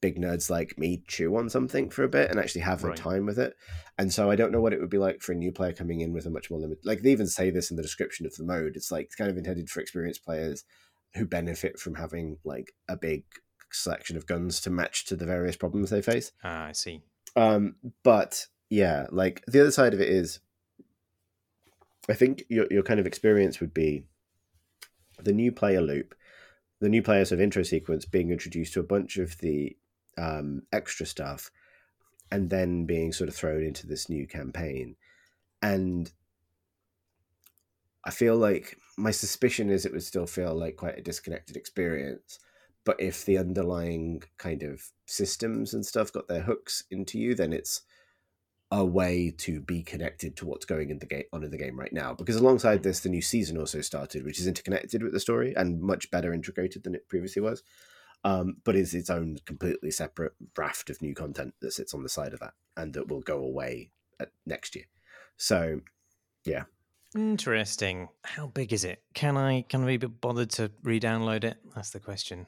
big 0.00 0.18
nerds 0.18 0.50
like 0.50 0.78
me 0.78 1.02
chew 1.08 1.34
on 1.36 1.48
something 1.48 1.88
for 1.90 2.02
a 2.04 2.08
bit 2.08 2.30
and 2.30 2.38
actually 2.38 2.60
have 2.60 2.82
Right. 2.84 2.98
a 2.98 3.02
time 3.02 3.26
with 3.26 3.38
it. 3.38 3.54
And 3.98 4.12
so 4.12 4.30
I 4.30 4.36
don't 4.36 4.52
know 4.52 4.60
what 4.60 4.72
it 4.72 4.80
would 4.80 4.90
be 4.90 4.98
like 4.98 5.22
for 5.22 5.32
a 5.32 5.36
new 5.36 5.50
player 5.52 5.72
coming 5.72 6.00
in 6.00 6.12
with 6.12 6.26
a 6.26 6.30
much 6.30 6.50
more 6.50 6.60
limited. 6.60 6.84
Like 6.84 7.00
they 7.02 7.12
even 7.12 7.26
say 7.26 7.50
this 7.50 7.70
in 7.70 7.76
the 7.76 7.82
description 7.82 8.26
of 8.26 8.34
the 8.36 8.44
mode. 8.44 8.76
It's 8.76 8.90
like 8.92 9.06
it's 9.06 9.14
kind 9.14 9.30
of 9.30 9.36
intended 9.38 9.70
for 9.70 9.80
experienced 9.80 10.24
players 10.24 10.64
who 11.14 11.24
benefit 11.24 11.78
from 11.78 11.94
having 11.94 12.36
like 12.44 12.72
a 12.88 12.96
big 12.96 13.24
selection 13.72 14.16
of 14.16 14.26
guns 14.26 14.60
to 14.60 14.70
match 14.70 15.06
to 15.06 15.16
the 15.16 15.24
various 15.26 15.56
problems 15.56 15.90
they 15.90 16.02
face. 16.02 16.30
Ah, 16.44 16.66
I 16.66 16.72
see. 16.72 17.02
Um, 17.34 17.76
but 18.02 18.46
yeah, 18.68 19.06
like 19.10 19.42
the 19.46 19.60
other 19.60 19.70
side 19.70 19.94
of 19.94 20.00
it 20.00 20.08
is, 20.08 20.40
I 22.08 22.14
think 22.14 22.44
your 22.48 22.66
your 22.70 22.82
kind 22.82 23.00
of 23.00 23.06
experience 23.06 23.60
would 23.60 23.74
be 23.74 24.04
the 25.18 25.32
new 25.32 25.50
player 25.50 25.80
loop, 25.80 26.14
the 26.80 26.88
new 26.88 27.02
players 27.02 27.32
of 27.32 27.40
intro 27.40 27.62
sequence 27.62 28.04
being 28.04 28.30
introduced 28.30 28.74
to 28.74 28.80
a 28.80 28.84
bunch 28.84 29.16
of 29.16 29.38
the 29.38 29.76
um, 30.16 30.62
extra 30.72 31.06
stuff, 31.06 31.50
and 32.30 32.50
then 32.50 32.86
being 32.86 33.12
sort 33.12 33.28
of 33.28 33.34
thrown 33.34 33.62
into 33.62 33.86
this 33.86 34.08
new 34.08 34.26
campaign, 34.26 34.96
and 35.62 36.12
I 38.04 38.10
feel 38.10 38.36
like 38.36 38.78
my 38.96 39.10
suspicion 39.10 39.68
is 39.68 39.84
it 39.84 39.92
would 39.92 40.02
still 40.02 40.26
feel 40.26 40.54
like 40.54 40.76
quite 40.76 40.98
a 40.98 41.02
disconnected 41.02 41.56
experience. 41.56 42.38
But 42.84 43.00
if 43.00 43.24
the 43.24 43.36
underlying 43.36 44.22
kind 44.38 44.62
of 44.62 44.80
systems 45.06 45.74
and 45.74 45.84
stuff 45.84 46.12
got 46.12 46.28
their 46.28 46.42
hooks 46.42 46.84
into 46.90 47.18
you, 47.18 47.34
then 47.34 47.52
it's 47.52 47.82
a 48.70 48.84
way 48.84 49.32
to 49.38 49.60
be 49.60 49.82
connected 49.82 50.36
to 50.36 50.46
what's 50.46 50.64
going 50.64 50.90
in 50.90 51.00
the 51.00 51.06
game 51.06 51.24
on 51.32 51.42
in 51.42 51.50
the 51.50 51.58
game 51.58 51.78
right 51.78 51.92
now. 51.92 52.14
Because 52.14 52.36
alongside 52.36 52.84
this, 52.84 53.00
the 53.00 53.08
new 53.08 53.22
season 53.22 53.58
also 53.58 53.80
started, 53.80 54.24
which 54.24 54.38
is 54.38 54.46
interconnected 54.46 55.02
with 55.02 55.12
the 55.12 55.20
story 55.20 55.52
and 55.56 55.80
much 55.80 56.10
better 56.12 56.32
integrated 56.32 56.84
than 56.84 56.94
it 56.94 57.08
previously 57.08 57.42
was. 57.42 57.64
Um, 58.26 58.56
but 58.64 58.74
is 58.74 58.92
its 58.92 59.08
own 59.08 59.38
completely 59.46 59.92
separate 59.92 60.32
raft 60.58 60.90
of 60.90 61.00
new 61.00 61.14
content 61.14 61.54
that 61.60 61.72
sits 61.72 61.94
on 61.94 62.02
the 62.02 62.08
side 62.08 62.32
of 62.32 62.40
that 62.40 62.54
and 62.76 62.92
that 62.94 63.06
will 63.06 63.20
go 63.20 63.38
away 63.38 63.90
at 64.18 64.30
next 64.44 64.74
year. 64.74 64.86
So 65.36 65.80
yeah. 66.44 66.64
Interesting. 67.14 68.08
How 68.24 68.48
big 68.48 68.72
is 68.72 68.84
it? 68.84 69.02
Can 69.14 69.36
I 69.36 69.62
can 69.68 69.84
we 69.84 69.96
be 69.96 70.06
bothered 70.08 70.50
to 70.50 70.70
re-download 70.82 71.44
it? 71.44 71.56
That's 71.74 71.90
the 71.90 72.00
question. 72.00 72.46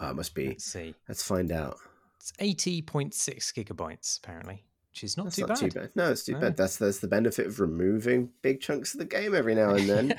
uh, 0.00 0.10
it 0.10 0.16
must 0.16 0.34
be. 0.34 0.48
Let's 0.48 0.64
see. 0.64 0.94
Let's 1.08 1.22
find 1.22 1.52
out. 1.52 1.76
It's 2.18 2.32
eighty 2.40 2.82
point 2.82 3.14
six 3.14 3.52
gigabytes 3.52 4.18
apparently, 4.18 4.64
which 4.90 5.04
is 5.04 5.16
not 5.16 5.24
That's 5.26 5.36
too 5.36 5.42
not 5.42 5.48
bad. 5.48 5.58
too 5.58 5.70
bad. 5.80 5.90
No, 5.94 6.10
it's 6.10 6.24
too 6.24 6.32
No. 6.32 6.40
bad. 6.40 6.56
That's 6.56 6.76
that's 6.78 6.98
the 6.98 7.08
benefit 7.08 7.46
of 7.46 7.60
removing 7.60 8.30
big 8.42 8.60
chunks 8.60 8.92
of 8.94 8.98
the 8.98 9.06
game 9.06 9.34
every 9.34 9.54
now 9.54 9.70
and 9.70 9.88
then. 9.88 10.14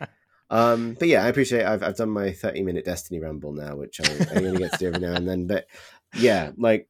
Um, 0.50 0.96
but 0.98 1.08
yeah, 1.08 1.24
I 1.24 1.28
appreciate. 1.28 1.64
I've 1.64 1.82
I've 1.82 1.96
done 1.96 2.10
my 2.10 2.32
thirty 2.32 2.62
minute 2.62 2.84
Destiny 2.84 3.20
ramble 3.20 3.52
now, 3.52 3.76
which 3.76 4.00
I, 4.00 4.26
I 4.34 4.44
only 4.44 4.58
get 4.58 4.72
to 4.72 4.78
do 4.78 4.86
every 4.88 5.00
now 5.00 5.14
and 5.14 5.28
then. 5.28 5.46
But 5.46 5.66
yeah, 6.14 6.52
like, 6.56 6.88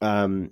um, 0.00 0.50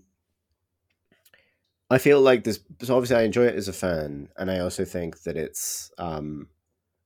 I 1.90 1.98
feel 1.98 2.20
like 2.20 2.44
this. 2.44 2.60
So 2.82 2.96
obviously, 2.96 3.16
I 3.16 3.22
enjoy 3.22 3.46
it 3.46 3.56
as 3.56 3.68
a 3.68 3.72
fan, 3.72 4.28
and 4.36 4.50
I 4.50 4.60
also 4.60 4.84
think 4.84 5.22
that 5.22 5.36
it's 5.36 5.90
um, 5.98 6.48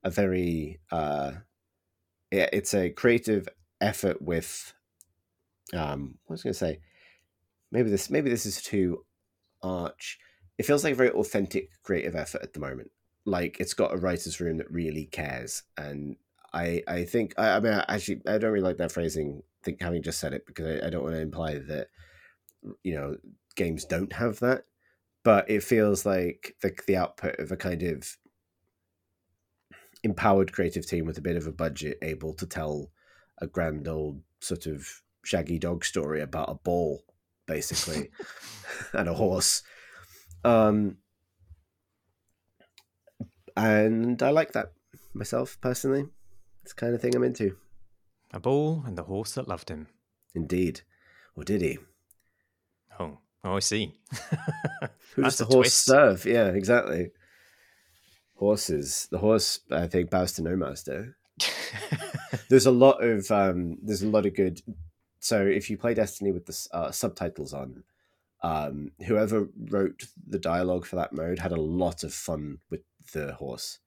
a 0.04 0.10
very 0.10 0.80
uh, 0.92 1.32
it, 2.30 2.50
it's 2.52 2.74
a 2.74 2.90
creative 2.90 3.48
effort 3.80 4.20
with 4.20 4.74
um, 5.72 6.18
what 6.26 6.34
was 6.34 6.42
going 6.42 6.52
to 6.52 6.58
say? 6.58 6.80
Maybe 7.72 7.90
this 7.90 8.10
maybe 8.10 8.30
this 8.30 8.46
is 8.46 8.62
too 8.62 9.04
arch. 9.62 10.18
It 10.58 10.64
feels 10.64 10.84
like 10.84 10.92
a 10.92 10.96
very 10.96 11.10
authentic 11.10 11.70
creative 11.82 12.14
effort 12.14 12.42
at 12.42 12.52
the 12.52 12.60
moment 12.60 12.90
like 13.26 13.58
it's 13.60 13.74
got 13.74 13.92
a 13.92 13.96
writers 13.96 14.40
room 14.40 14.56
that 14.56 14.70
really 14.70 15.04
cares 15.04 15.64
and 15.76 16.16
i 16.54 16.82
i 16.88 17.04
think 17.04 17.34
i, 17.36 17.50
I 17.50 17.60
mean 17.60 17.72
I 17.72 17.84
actually 17.88 18.22
i 18.26 18.38
don't 18.38 18.52
really 18.52 18.64
like 18.64 18.78
that 18.78 18.92
phrasing 18.92 19.42
think 19.62 19.82
having 19.82 20.02
just 20.02 20.20
said 20.20 20.32
it 20.32 20.46
because 20.46 20.80
I, 20.80 20.86
I 20.86 20.90
don't 20.90 21.02
want 21.02 21.16
to 21.16 21.20
imply 21.20 21.58
that 21.58 21.88
you 22.82 22.94
know 22.94 23.16
games 23.56 23.84
don't 23.84 24.12
have 24.12 24.38
that 24.40 24.64
but 25.24 25.50
it 25.50 25.64
feels 25.64 26.06
like 26.06 26.54
the, 26.62 26.72
the 26.86 26.96
output 26.96 27.38
of 27.40 27.50
a 27.50 27.56
kind 27.56 27.82
of 27.82 28.16
empowered 30.04 30.52
creative 30.52 30.86
team 30.86 31.04
with 31.04 31.18
a 31.18 31.22
bit 31.22 31.36
of 31.36 31.48
a 31.48 31.52
budget 31.52 31.98
able 32.00 32.32
to 32.34 32.46
tell 32.46 32.90
a 33.38 33.46
grand 33.46 33.88
old 33.88 34.22
sort 34.40 34.66
of 34.66 35.02
shaggy 35.24 35.58
dog 35.58 35.84
story 35.84 36.20
about 36.20 36.48
a 36.48 36.54
ball 36.54 37.02
basically 37.46 38.10
and 38.92 39.08
a 39.08 39.14
horse. 39.14 39.62
Um 40.44 40.98
and 43.56 44.22
I 44.22 44.30
like 44.30 44.52
that 44.52 44.72
myself 45.14 45.58
personally. 45.60 46.06
It's 46.62 46.74
the 46.74 46.80
kind 46.80 46.94
of 46.94 47.00
thing 47.00 47.14
I'm 47.14 47.24
into. 47.24 47.56
A 48.32 48.40
bull 48.40 48.82
and 48.86 48.98
the 48.98 49.04
horse 49.04 49.32
that 49.34 49.48
loved 49.48 49.70
him. 49.70 49.86
Indeed. 50.34 50.82
Or 51.36 51.44
did 51.44 51.62
he? 51.62 51.78
Oh, 52.98 53.18
oh 53.44 53.56
I 53.56 53.60
see. 53.60 53.94
Who 55.14 55.22
does 55.22 55.38
the 55.38 55.44
horse 55.44 55.68
twist. 55.68 55.84
serve? 55.84 56.26
Yeah, 56.26 56.48
exactly. 56.48 57.10
Horses. 58.34 59.08
The 59.10 59.18
horse, 59.18 59.60
I 59.70 59.86
think, 59.86 60.10
bows 60.10 60.32
to 60.32 60.42
no 60.42 60.56
master. 60.56 61.16
there's 62.48 62.66
a 62.66 62.70
lot 62.70 63.02
of 63.02 63.30
um, 63.30 63.78
there's 63.82 64.02
a 64.02 64.08
lot 64.08 64.26
of 64.26 64.34
good. 64.34 64.60
So 65.20 65.44
if 65.46 65.70
you 65.70 65.76
play 65.76 65.94
Destiny 65.94 66.32
with 66.32 66.46
the 66.46 66.68
uh, 66.76 66.90
subtitles 66.90 67.52
on, 67.52 67.84
um, 68.42 68.90
whoever 69.06 69.48
wrote 69.70 70.04
the 70.26 70.38
dialogue 70.38 70.86
for 70.86 70.96
that 70.96 71.12
mode 71.12 71.38
had 71.38 71.52
a 71.52 71.60
lot 71.60 72.04
of 72.04 72.12
fun 72.12 72.58
with 72.70 72.82
the 73.12 73.34
horse 73.34 73.78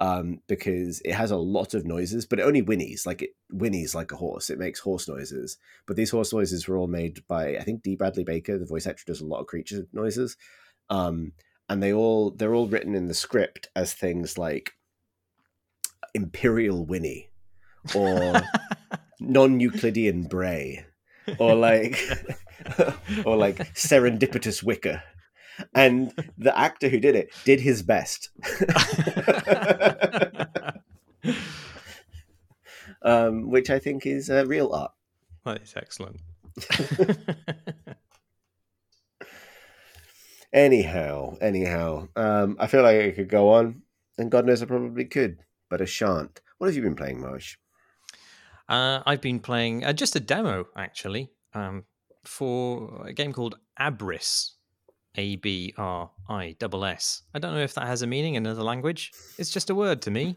um, 0.00 0.40
because 0.48 1.00
it 1.04 1.12
has 1.12 1.30
a 1.30 1.36
lot 1.36 1.74
of 1.74 1.86
noises, 1.86 2.26
but 2.26 2.40
it 2.40 2.44
only 2.44 2.62
whinnies 2.62 3.06
like 3.06 3.22
it 3.22 3.30
whinnies 3.52 3.94
like 3.94 4.12
a 4.12 4.16
horse. 4.16 4.50
It 4.50 4.58
makes 4.58 4.80
horse 4.80 5.08
noises, 5.08 5.56
but 5.86 5.96
these 5.96 6.10
horse 6.10 6.32
noises 6.32 6.66
were 6.66 6.76
all 6.76 6.88
made 6.88 7.26
by 7.28 7.56
I 7.56 7.62
think 7.62 7.82
Dee 7.82 7.96
Bradley 7.96 8.24
Baker, 8.24 8.58
the 8.58 8.66
voice 8.66 8.86
actor, 8.86 9.04
does 9.06 9.20
a 9.20 9.26
lot 9.26 9.40
of 9.40 9.46
creature 9.46 9.86
noises, 9.92 10.36
um, 10.90 11.32
and 11.68 11.82
they 11.82 11.92
all 11.92 12.30
they're 12.30 12.54
all 12.54 12.66
written 12.66 12.94
in 12.94 13.06
the 13.06 13.14
script 13.14 13.68
as 13.76 13.94
things 13.94 14.36
like 14.36 14.72
Imperial 16.12 16.84
Whinny 16.84 17.30
or 17.94 18.42
non-Euclidean 19.20 20.24
Bray 20.24 20.84
or 21.38 21.54
like 21.54 22.00
or 23.24 23.36
like 23.36 23.58
serendipitous 23.74 24.62
wicker 24.62 25.02
and 25.74 26.12
the 26.38 26.58
actor 26.58 26.88
who 26.88 26.98
did 26.98 27.16
it 27.16 27.30
did 27.44 27.60
his 27.60 27.82
best. 27.82 28.30
um, 33.02 33.50
which 33.50 33.70
I 33.70 33.78
think 33.78 34.06
is 34.06 34.30
uh, 34.30 34.46
real 34.46 34.72
art. 34.72 34.92
That 35.44 35.62
is 35.62 35.74
excellent. 35.76 36.20
anyhow, 40.52 41.36
anyhow, 41.40 42.08
um, 42.16 42.56
I 42.58 42.66
feel 42.66 42.82
like 42.82 43.00
I 43.00 43.10
could 43.10 43.28
go 43.28 43.50
on, 43.50 43.82
and 44.18 44.30
God 44.30 44.46
knows 44.46 44.62
I 44.62 44.66
probably 44.66 45.04
could, 45.04 45.38
but 45.68 45.82
I 45.82 45.84
shan't. 45.84 46.40
What 46.58 46.68
have 46.68 46.76
you 46.76 46.82
been 46.82 46.96
playing, 46.96 47.20
Marsh? 47.20 47.56
Uh, 48.68 49.00
I've 49.04 49.20
been 49.20 49.40
playing 49.40 49.84
uh, 49.84 49.92
just 49.92 50.16
a 50.16 50.20
demo, 50.20 50.66
actually, 50.76 51.30
um, 51.52 51.84
for 52.24 53.06
a 53.06 53.12
game 53.12 53.32
called 53.32 53.58
Abriss. 53.78 54.52
A 55.16 55.36
B 55.36 55.74
R 55.76 56.10
I 56.28 56.56
double 56.58 56.84
S. 56.84 57.22
I 57.34 57.38
don't 57.38 57.54
know 57.54 57.60
if 57.60 57.74
that 57.74 57.86
has 57.86 58.02
a 58.02 58.06
meaning 58.06 58.34
in 58.34 58.46
another 58.46 58.62
language. 58.62 59.12
It's 59.38 59.50
just 59.50 59.70
a 59.70 59.74
word 59.74 60.02
to 60.02 60.10
me. 60.10 60.36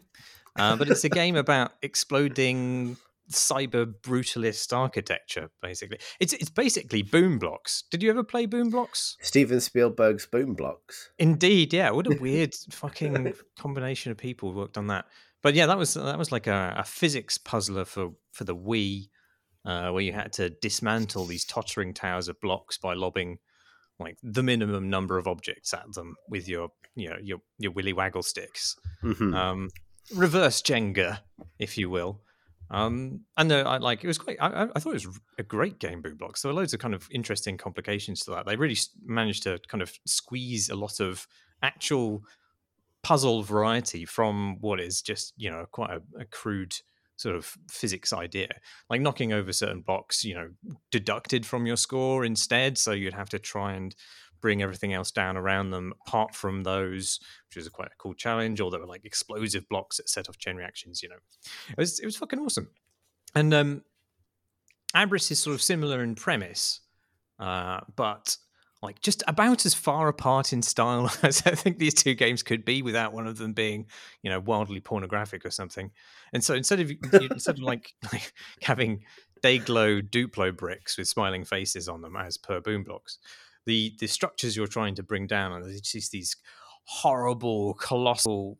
Uh, 0.56 0.76
but 0.76 0.88
it's 0.88 1.04
a 1.04 1.08
game 1.08 1.36
about 1.36 1.72
exploding 1.82 2.96
cyber 3.30 3.86
brutalist 4.02 4.76
architecture. 4.76 5.50
Basically, 5.62 5.98
it's 6.20 6.32
it's 6.32 6.50
basically 6.50 7.02
Boom 7.02 7.38
Blox. 7.38 7.82
Did 7.90 8.02
you 8.02 8.10
ever 8.10 8.24
play 8.24 8.46
Boom 8.46 8.72
Blox? 8.72 9.16
Steven 9.20 9.60
Spielberg's 9.60 10.26
Boom 10.26 10.56
Blox. 10.56 11.08
Indeed, 11.18 11.72
yeah. 11.72 11.90
What 11.90 12.06
a 12.06 12.16
weird 12.20 12.54
fucking 12.70 13.32
combination 13.58 14.12
of 14.12 14.18
people 14.18 14.52
worked 14.52 14.78
on 14.78 14.88
that. 14.88 15.06
But 15.42 15.54
yeah, 15.54 15.66
that 15.66 15.78
was 15.78 15.94
that 15.94 16.18
was 16.18 16.32
like 16.32 16.46
a, 16.46 16.74
a 16.76 16.84
physics 16.84 17.38
puzzler 17.38 17.84
for 17.84 18.12
for 18.32 18.44
the 18.44 18.56
Wii, 18.56 19.08
uh, 19.64 19.90
where 19.90 20.02
you 20.02 20.12
had 20.12 20.32
to 20.34 20.50
dismantle 20.50 21.26
these 21.26 21.44
tottering 21.44 21.94
towers 21.94 22.28
of 22.28 22.40
blocks 22.40 22.78
by 22.78 22.94
lobbing 22.94 23.38
like 23.98 24.16
the 24.22 24.42
minimum 24.42 24.90
number 24.90 25.18
of 25.18 25.26
objects 25.26 25.74
at 25.74 25.92
them 25.92 26.14
with 26.28 26.48
your 26.48 26.70
you 26.94 27.08
know 27.10 27.16
your 27.22 27.38
your 27.58 27.72
willy 27.72 27.92
waggle 27.92 28.22
sticks. 28.22 28.76
Mm-hmm. 29.02 29.34
Um, 29.34 29.70
reverse 30.14 30.62
Jenga, 30.62 31.20
if 31.58 31.78
you 31.78 31.90
will. 31.90 32.20
Um, 32.70 33.20
and 33.36 33.50
the, 33.50 33.66
I 33.66 33.78
like 33.78 34.04
it 34.04 34.06
was 34.06 34.18
quite. 34.18 34.36
I, 34.40 34.68
I, 34.74 34.80
thought 34.80 34.90
it 34.90 35.06
was 35.06 35.20
a 35.38 35.42
great 35.42 35.78
game. 35.78 36.02
Boom 36.02 36.18
Blox. 36.18 36.42
There 36.42 36.50
were 36.52 36.58
loads 36.58 36.74
of 36.74 36.80
kind 36.80 36.94
of 36.94 37.08
interesting 37.10 37.56
complications 37.56 38.20
to 38.20 38.32
that. 38.32 38.46
They 38.46 38.56
really 38.56 38.76
managed 39.04 39.44
to 39.44 39.58
kind 39.68 39.80
of 39.80 39.92
squeeze 40.06 40.68
a 40.68 40.74
lot 40.74 41.00
of 41.00 41.26
actual 41.62 42.22
puzzle 43.02 43.42
variety 43.42 44.04
from 44.04 44.58
what 44.60 44.80
is 44.80 45.00
just 45.00 45.32
you 45.36 45.50
know 45.50 45.64
quite 45.72 45.90
a, 45.90 46.02
a 46.20 46.24
crude 46.26 46.74
sort 47.18 47.34
of 47.34 47.56
physics 47.68 48.12
idea 48.12 48.48
like 48.88 49.00
knocking 49.00 49.32
over 49.32 49.52
certain 49.52 49.80
blocks 49.80 50.24
you 50.24 50.34
know 50.34 50.48
deducted 50.90 51.44
from 51.44 51.66
your 51.66 51.76
score 51.76 52.24
instead. 52.24 52.78
So 52.78 52.92
you'd 52.92 53.12
have 53.12 53.28
to 53.30 53.38
try 53.38 53.74
and 53.74 53.94
bring 54.40 54.62
everything 54.62 54.92
else 54.94 55.10
down 55.10 55.36
around 55.36 55.70
them 55.70 55.92
apart 56.06 56.32
from 56.34 56.62
those 56.62 57.18
which 57.48 57.56
is 57.56 57.66
a 57.66 57.70
quite 57.70 57.88
a 57.88 57.96
cool 57.98 58.14
challenge 58.14 58.60
or 58.60 58.70
there 58.70 58.78
were 58.78 58.86
like 58.86 59.04
explosive 59.04 59.68
blocks 59.68 59.96
that 59.96 60.08
set 60.08 60.28
off 60.28 60.38
chain 60.38 60.56
reactions 60.56 61.02
you 61.02 61.08
know. 61.08 61.16
It 61.70 61.78
was 61.78 61.98
it 61.98 62.06
was 62.06 62.16
fucking 62.16 62.38
awesome. 62.38 62.70
And 63.34 63.52
um 63.52 63.82
Abriss 64.94 65.30
is 65.30 65.40
sort 65.40 65.54
of 65.54 65.62
similar 65.62 66.02
in 66.02 66.14
premise 66.14 66.80
uh 67.40 67.80
but 67.96 68.36
like 68.82 69.00
just 69.00 69.22
about 69.26 69.66
as 69.66 69.74
far 69.74 70.08
apart 70.08 70.52
in 70.52 70.62
style 70.62 71.10
as 71.22 71.42
I 71.44 71.54
think 71.54 71.78
these 71.78 71.94
two 71.94 72.14
games 72.14 72.42
could 72.42 72.64
be 72.64 72.82
without 72.82 73.12
one 73.12 73.26
of 73.26 73.38
them 73.38 73.52
being, 73.52 73.86
you 74.22 74.30
know, 74.30 74.40
wildly 74.40 74.80
pornographic 74.80 75.44
or 75.44 75.50
something. 75.50 75.90
And 76.32 76.44
so 76.44 76.54
instead 76.54 76.80
of 76.80 76.90
instead 77.12 77.56
of 77.56 77.62
like, 77.62 77.94
like 78.12 78.32
having 78.62 79.04
Dayglow 79.42 80.08
Duplo 80.08 80.56
bricks 80.56 80.96
with 80.96 81.08
smiling 81.08 81.44
faces 81.44 81.88
on 81.88 82.02
them 82.02 82.16
as 82.16 82.36
per 82.36 82.60
Boom 82.60 82.84
Blox, 82.84 83.18
the 83.66 83.94
the 83.98 84.06
structures 84.06 84.56
you're 84.56 84.66
trying 84.66 84.94
to 84.94 85.02
bring 85.02 85.26
down 85.26 85.52
are 85.52 85.78
just 85.82 86.12
these 86.12 86.36
horrible, 86.84 87.74
colossal, 87.74 88.58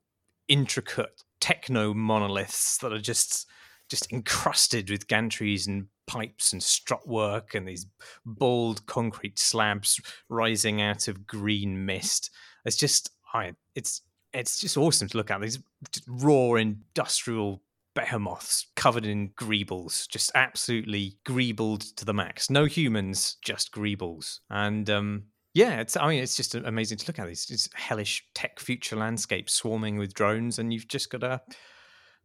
intricate 0.48 1.22
techno 1.40 1.94
monoliths 1.94 2.78
that 2.78 2.92
are 2.92 3.00
just 3.00 3.46
just 3.88 4.12
encrusted 4.12 4.90
with 4.90 5.06
gantries 5.06 5.66
and 5.66 5.86
pipes 6.08 6.52
and 6.52 6.60
strut 6.60 7.06
work 7.06 7.54
and 7.54 7.68
these 7.68 7.86
bold 8.26 8.84
concrete 8.86 9.38
slabs 9.38 10.00
rising 10.28 10.82
out 10.82 11.06
of 11.06 11.26
green 11.26 11.86
mist. 11.86 12.30
It's 12.64 12.76
just, 12.76 13.10
I, 13.32 13.52
it's 13.76 14.02
it's 14.34 14.60
just 14.60 14.76
awesome 14.76 15.08
to 15.08 15.16
look 15.16 15.30
at 15.30 15.40
these 15.40 15.58
raw 16.06 16.54
industrial 16.54 17.62
behemoths 17.94 18.66
covered 18.76 19.06
in 19.06 19.30
greebles, 19.30 20.08
just 20.08 20.30
absolutely 20.34 21.16
greebled 21.24 21.80
to 21.96 22.04
the 22.04 22.14
max. 22.14 22.50
No 22.50 22.64
humans, 22.64 23.36
just 23.42 23.72
greebles. 23.72 24.40
And 24.50 24.88
um, 24.90 25.24
yeah, 25.54 25.80
it's 25.80 25.96
I 25.96 26.08
mean 26.08 26.22
it's 26.22 26.36
just 26.36 26.54
amazing 26.54 26.98
to 26.98 27.06
look 27.08 27.18
at 27.18 27.26
these 27.26 27.50
it's 27.50 27.68
hellish 27.74 28.24
tech 28.34 28.60
future 28.60 28.96
landscapes 28.96 29.54
swarming 29.54 29.98
with 29.98 30.14
drones, 30.14 30.58
and 30.58 30.72
you've 30.72 30.88
just 30.88 31.10
got 31.10 31.22
to 31.22 31.40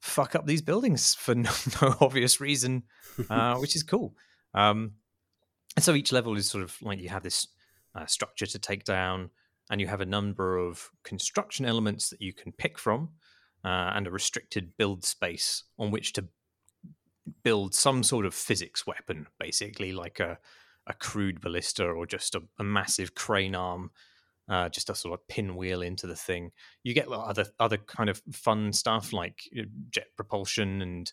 fuck 0.03 0.35
up 0.35 0.45
these 0.45 0.61
buildings 0.61 1.13
for 1.19 1.33
no, 1.33 1.49
no 1.81 1.95
obvious 2.01 2.41
reason, 2.41 2.83
uh, 3.29 3.55
which 3.55 3.75
is 3.75 3.83
cool. 3.83 4.15
Um, 4.53 4.93
and 5.75 5.83
so 5.83 5.93
each 5.93 6.11
level 6.11 6.35
is 6.37 6.49
sort 6.49 6.63
of 6.63 6.77
like 6.81 6.99
you 6.99 7.09
have 7.09 7.23
this 7.23 7.47
uh, 7.95 8.05
structure 8.05 8.45
to 8.45 8.59
take 8.59 8.83
down, 8.83 9.29
and 9.71 9.79
you 9.79 9.87
have 9.87 10.01
a 10.01 10.05
number 10.05 10.57
of 10.57 10.91
construction 11.03 11.65
elements 11.65 12.09
that 12.09 12.21
you 12.21 12.33
can 12.33 12.51
pick 12.51 12.77
from, 12.77 13.09
uh, 13.63 13.93
and 13.95 14.05
a 14.05 14.11
restricted 14.11 14.75
build 14.77 15.05
space 15.05 15.63
on 15.79 15.89
which 15.89 16.13
to 16.13 16.25
build 17.43 17.73
some 17.73 18.03
sort 18.03 18.25
of 18.25 18.33
physics 18.33 18.85
weapon, 18.85 19.25
basically 19.39 19.93
like 19.93 20.19
a 20.19 20.37
a 20.85 20.93
crude 20.93 21.39
ballista 21.39 21.85
or 21.85 22.05
just 22.05 22.35
a, 22.35 22.41
a 22.59 22.63
massive 22.63 23.15
crane 23.15 23.55
arm 23.55 23.89
uh, 24.49 24.69
just 24.69 24.89
a 24.89 24.95
sort 24.95 25.19
of 25.19 25.27
pinwheel 25.27 25.81
into 25.81 26.07
the 26.07 26.15
thing. 26.15 26.51
You 26.83 26.93
get 26.93 27.07
other 27.07 27.45
other 27.59 27.77
kind 27.77 28.09
of 28.09 28.21
fun 28.31 28.73
stuff 28.73 29.13
like 29.13 29.41
jet 29.89 30.07
propulsion 30.15 30.81
and 30.81 31.11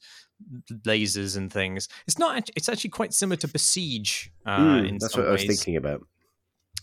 lasers 0.85 1.37
and 1.37 1.53
things. 1.53 1.89
It's 2.07 2.19
not. 2.19 2.51
It's 2.57 2.69
actually 2.69 2.91
quite 2.91 3.15
similar 3.15 3.37
to 3.37 3.49
Besiege. 3.49 4.33
Uh, 4.45 4.59
mm, 4.59 5.01
that's 5.01 5.17
what 5.17 5.27
ways. 5.27 5.29
I 5.29 5.33
was 5.33 5.45
thinking 5.45 5.77
about. 5.77 6.07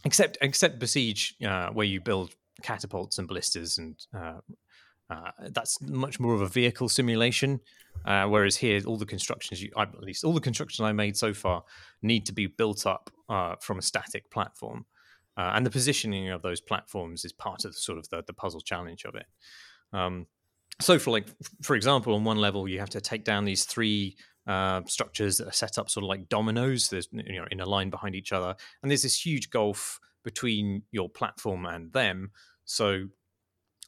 Except 0.05 0.37
except 0.41 0.79
Besiege, 0.79 1.35
uh, 1.45 1.69
where 1.69 1.85
you 1.85 1.99
build 2.01 2.35
catapults 2.61 3.17
and 3.17 3.27
blisters 3.27 3.77
and. 3.77 3.95
Uh, 4.15 4.39
uh, 5.09 5.31
that's 5.51 5.79
much 5.79 6.19
more 6.19 6.33
of 6.33 6.41
a 6.41 6.47
vehicle 6.49 6.89
simulation, 6.89 7.61
uh, 8.03 8.25
whereas 8.25 8.57
here, 8.57 8.81
all 8.85 8.97
the 8.97 9.05
constructions, 9.05 9.63
you, 9.63 9.71
at 9.77 9.97
least 10.01 10.25
all 10.25 10.33
the 10.33 10.41
construction 10.41 10.83
I 10.83 10.91
made 10.91 11.15
so 11.15 11.33
far, 11.33 11.63
need 12.01 12.25
to 12.25 12.33
be 12.33 12.47
built 12.47 12.85
up 12.85 13.09
from 13.61 13.79
a 13.79 13.81
static 13.81 14.29
platform. 14.29 14.85
Uh, 15.38 15.51
and 15.53 15.65
the 15.65 15.69
positioning 15.71 16.29
of 16.29 16.41
those 16.41 16.59
platforms 16.59 17.23
is 17.23 17.31
part 17.31 17.63
of 17.63 17.71
the, 17.71 17.79
sort 17.79 17.97
of 17.97 18.09
the, 18.09 18.23
the 18.25 18.33
puzzle 18.33 18.59
challenge 18.59 19.05
of 19.05 19.13
it. 19.13 19.27
Um, 19.93 20.25
so, 20.81 20.99
for 20.99 21.11
like, 21.11 21.27
for 21.61 21.75
example, 21.75 22.15
on 22.15 22.23
one 22.23 22.38
level, 22.38 22.67
you 22.67 22.79
have 22.79 22.89
to 22.91 23.01
take 23.01 23.23
down 23.23 23.45
these 23.45 23.65
three 23.65 24.15
uh, 24.47 24.81
structures 24.85 25.38
that 25.38 25.47
are 25.47 25.53
set 25.53 25.77
up 25.77 25.89
sort 25.89 26.03
of 26.03 26.09
like 26.09 26.29
dominoes. 26.29 26.89
There's 26.89 27.07
you 27.11 27.39
know 27.39 27.47
in 27.51 27.59
a 27.59 27.65
line 27.65 27.89
behind 27.89 28.15
each 28.15 28.31
other, 28.31 28.55
and 28.81 28.91
there's 28.91 29.03
this 29.03 29.25
huge 29.25 29.49
gulf 29.49 29.99
between 30.23 30.83
your 30.91 31.09
platform 31.09 31.65
and 31.65 31.91
them. 31.93 32.31
So, 32.65 33.07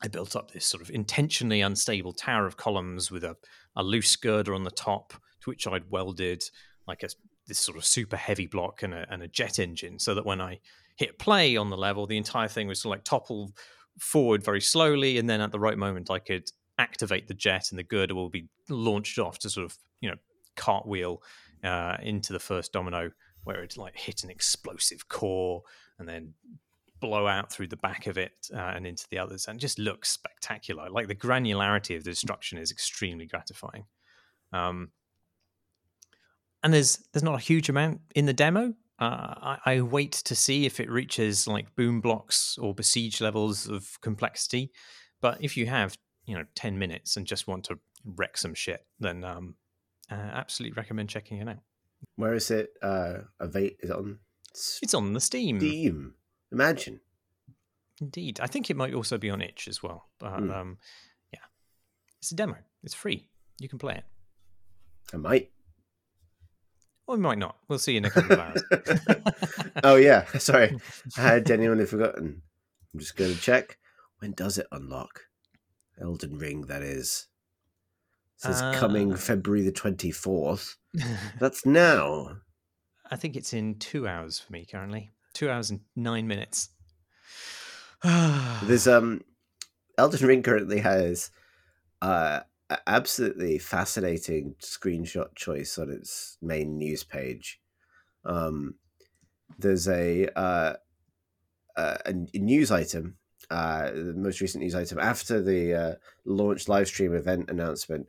I 0.02 0.08
built 0.08 0.36
up 0.36 0.52
this 0.52 0.66
sort 0.66 0.82
of 0.82 0.90
intentionally 0.90 1.62
unstable 1.62 2.14
tower 2.14 2.46
of 2.46 2.58
columns 2.58 3.12
with 3.12 3.24
a, 3.24 3.36
a 3.76 3.84
loose 3.84 4.16
girder 4.16 4.54
on 4.54 4.64
the 4.64 4.72
top, 4.72 5.14
to 5.42 5.50
which 5.50 5.68
I'd 5.68 5.92
welded 5.92 6.44
like 6.88 7.04
a 7.04 7.10
this 7.48 7.60
sort 7.60 7.78
of 7.78 7.86
super 7.86 8.16
heavy 8.16 8.46
block 8.46 8.84
and 8.84 8.94
a, 8.94 9.06
and 9.10 9.22
a 9.22 9.28
jet 9.28 9.60
engine, 9.60 10.00
so 10.00 10.16
that 10.16 10.26
when 10.26 10.42
I 10.42 10.60
hit 11.00 11.18
play 11.18 11.56
on 11.56 11.70
the 11.70 11.78
level, 11.78 12.06
the 12.06 12.18
entire 12.18 12.50
thing 12.50 12.68
was 12.68 12.82
to 12.82 12.90
like 12.90 13.06
topple 13.06 13.54
forward 13.98 14.44
very 14.44 14.60
slowly, 14.60 15.18
and 15.18 15.30
then 15.30 15.40
at 15.40 15.52
the 15.54 15.60
right 15.60 15.78
moment, 15.78 16.12
I 16.12 16.20
could 16.20 16.52
activate 16.78 17.30
the 17.30 17.34
jet, 17.34 17.72
and 17.72 17.80
the 17.80 17.84
girder 17.84 18.14
will 18.14 18.30
be 18.30 18.50
launched 18.68 19.18
off 19.18 19.40
to 19.40 19.50
sort 19.50 19.66
of 19.66 19.78
you 20.02 20.10
know 20.10 20.18
cartwheel 20.58 21.24
uh, 21.64 21.96
into 22.02 22.34
the 22.34 22.40
first 22.40 22.74
domino, 22.74 23.12
where 23.46 23.64
it 23.64 23.78
like 23.78 23.98
hit 23.98 24.26
an 24.26 24.30
explosive 24.30 25.08
core, 25.08 25.64
and 26.00 26.08
then 26.08 26.34
blow 27.00 27.28
out 27.28 27.50
through 27.50 27.68
the 27.68 27.78
back 27.78 28.08
of 28.08 28.18
it 28.18 28.50
uh, 28.54 28.74
and 28.76 28.86
into 28.86 29.08
the 29.10 29.18
others, 29.18 29.48
and 29.48 29.58
just 29.58 29.80
looks 29.80 30.10
spectacular. 30.10 30.90
Like 30.90 31.08
the 31.08 31.16
granularity 31.16 31.96
of 31.96 32.04
the 32.04 32.12
destruction 32.12 32.58
is 32.58 32.72
extremely 32.72 33.26
gratifying. 33.26 33.86
Um, 34.52 34.90
and 36.62 36.74
there's 36.74 36.98
there's 37.14 37.24
not 37.24 37.36
a 37.36 37.42
huge 37.42 37.70
amount 37.70 38.02
in 38.16 38.26
the 38.26 38.34
demo. 38.34 38.74
Uh, 39.00 39.56
I, 39.56 39.58
I, 39.66 39.82
wait 39.82 40.12
to 40.12 40.36
see 40.36 40.66
if 40.66 40.82
it 40.82 40.90
reaches 40.90 41.48
like 41.48 41.74
Boom 41.76 42.02
Blox 42.02 42.62
or 42.62 42.74
besiege 42.74 43.22
levels 43.22 43.66
of 43.66 43.98
complexity. 44.02 44.72
But 45.22 45.38
if 45.40 45.56
you 45.56 45.68
have 45.68 45.98
you 46.26 46.36
know 46.36 46.44
ten 46.54 46.78
minutes 46.78 47.16
and 47.16 47.26
just 47.26 47.48
want 47.48 47.64
to 47.66 47.80
wreck 48.04 48.38
some 48.38 48.54
shit, 48.54 48.86
then 49.00 49.24
um, 49.24 49.56
uh, 50.12 50.16
absolutely 50.16 50.76
recommend 50.76 51.10
checking 51.10 51.38
it 51.38 51.48
out. 51.48 51.60
Where 52.18 52.34
is 52.34 52.52
it? 52.52 52.74
Uh, 52.82 53.20
Avate 53.42 53.78
is 53.80 53.90
it 53.90 53.96
on? 53.96 54.20
It's 54.52 54.94
on 54.94 55.14
the 55.14 55.22
Steam. 55.22 55.60
Steam. 55.60 56.16
Imagine. 56.52 57.00
Indeed, 58.02 58.40
I 58.42 58.48
think 58.48 58.70
it 58.70 58.78
might 58.78 58.94
also 58.94 59.18
be 59.18 59.30
on 59.30 59.42
itch 59.42 59.68
as 59.68 59.84
well. 59.84 60.10
But 60.20 60.40
mm. 60.40 60.56
um, 60.56 60.78
yeah, 61.34 61.40
it's 62.20 62.32
a 62.32 62.36
demo. 62.36 62.58
It's 62.84 62.94
free. 62.94 63.28
You 63.60 63.70
can 63.70 63.80
play 63.80 63.96
it. 63.96 64.06
I 65.14 65.18
might. 65.18 65.52
Or 67.10 67.16
we 67.16 67.22
might 67.24 67.40
not. 67.40 67.56
We'll 67.68 67.80
see 67.80 67.94
you 67.94 67.98
in 67.98 68.06
a 68.06 68.12
couple 68.12 68.34
of 68.34 68.40
hours. 68.40 68.64
oh 69.84 69.96
yeah, 69.96 70.26
sorry, 70.38 70.78
I 71.18 71.22
had 71.22 71.48
genuinely 71.48 71.88
forgotten. 71.88 72.44
I'm 72.94 73.00
just 73.00 73.16
going 73.16 73.34
to 73.34 73.42
check. 73.42 73.80
When 74.20 74.34
does 74.34 74.60
it 74.60 74.68
unlock? 74.72 75.22
Elden 76.00 76.38
Ring, 76.38 76.68
that 76.68 76.84
is. 76.84 77.26
It 78.36 78.42
says 78.44 78.62
uh, 78.62 78.76
coming 78.76 79.16
February 79.16 79.64
the 79.64 79.72
24th. 79.72 80.76
That's 81.40 81.66
now. 81.66 82.38
I 83.10 83.16
think 83.16 83.36
it's 83.36 83.54
in 83.54 83.80
two 83.80 84.08
hours 84.08 84.38
for 84.38 84.54
me 84.54 84.68
currently. 84.70 85.10
Two 85.34 85.50
hours 85.50 85.72
and 85.72 85.80
nine 85.96 86.28
minutes. 86.28 86.70
There's 88.04 88.88
um 88.88 89.22
Elden 89.98 90.28
Ring 90.28 90.44
currently 90.44 90.82
has 90.82 91.32
uh 92.04 92.42
absolutely 92.88 93.58
fascinating 93.58 94.56
screenshot 94.62 95.36
choice 95.36 95.78
on 95.78 95.90
its 95.90 96.38
main 96.42 96.78
news 96.78 97.04
page. 97.04 97.60
Um, 98.26 98.76
there's 99.58 99.88
a 99.88 100.28
uh, 100.38 100.74
a, 101.76 102.14
news 102.34 102.72
item, 102.72 103.18
uh, 103.50 103.92
the 103.92 104.14
most 104.16 104.42
recent 104.42 104.64
news 104.64 104.76
item 104.76 105.00
after 105.00 105.42
the 105.42 105.74
uh, 105.74 105.96
launch 106.26 106.68
live 106.68 106.88
stream 106.88 107.14
event 107.14 107.50
announcement, 107.50 108.08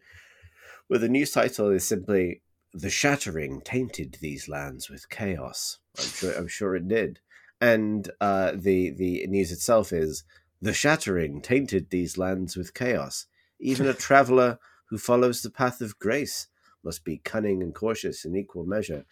where 0.89 0.99
the 0.99 1.09
news 1.09 1.31
title 1.31 1.71
is 1.71 1.87
simply 1.87 2.43
"The 2.75 2.91
Shattering 2.91 3.61
tainted 3.63 4.19
these 4.21 4.49
lands 4.49 4.91
with 4.91 5.09
chaos." 5.09 5.79
I'm 5.99 6.05
sure, 6.05 6.33
I'm 6.33 6.49
sure 6.49 6.77
it 6.77 6.89
did, 6.89 7.21
and 7.61 8.11
uh, 8.21 8.53
the 8.55 8.91
the 8.91 9.27
news 9.29 9.53
itself 9.53 9.93
is 9.93 10.25
"The 10.61 10.75
Shattering 10.75 11.41
tainted 11.41 11.91
these 11.91 12.19
lands 12.19 12.57
with 12.57 12.75
chaos." 12.75 13.27
Even 13.61 13.87
a 13.87 13.95
traveler 13.95 14.59
who 14.89 14.99
follows 14.99 15.43
the 15.43 15.51
path 15.51 15.81
of 15.81 15.99
grace 15.99 16.49
must 16.83 17.05
be 17.05 17.19
cunning 17.19 17.63
and 17.63 17.75
cautious 17.75 18.25
in 18.25 18.35
equal 18.37 18.65
measure. 18.65 19.05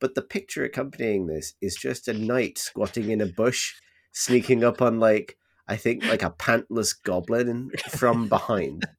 But 0.00 0.14
the 0.14 0.22
picture 0.22 0.64
accompanying 0.64 1.26
this 1.26 1.54
is 1.60 1.74
just 1.74 2.08
a 2.08 2.12
knight 2.12 2.58
squatting 2.58 3.10
in 3.10 3.20
a 3.20 3.26
bush, 3.26 3.74
sneaking 4.12 4.62
up 4.62 4.80
on 4.80 5.00
like 5.00 5.36
I 5.66 5.76
think 5.76 6.04
like 6.04 6.22
a 6.22 6.30
pantless 6.30 6.94
goblin 7.02 7.70
from 7.90 8.28
behind. 8.28 8.84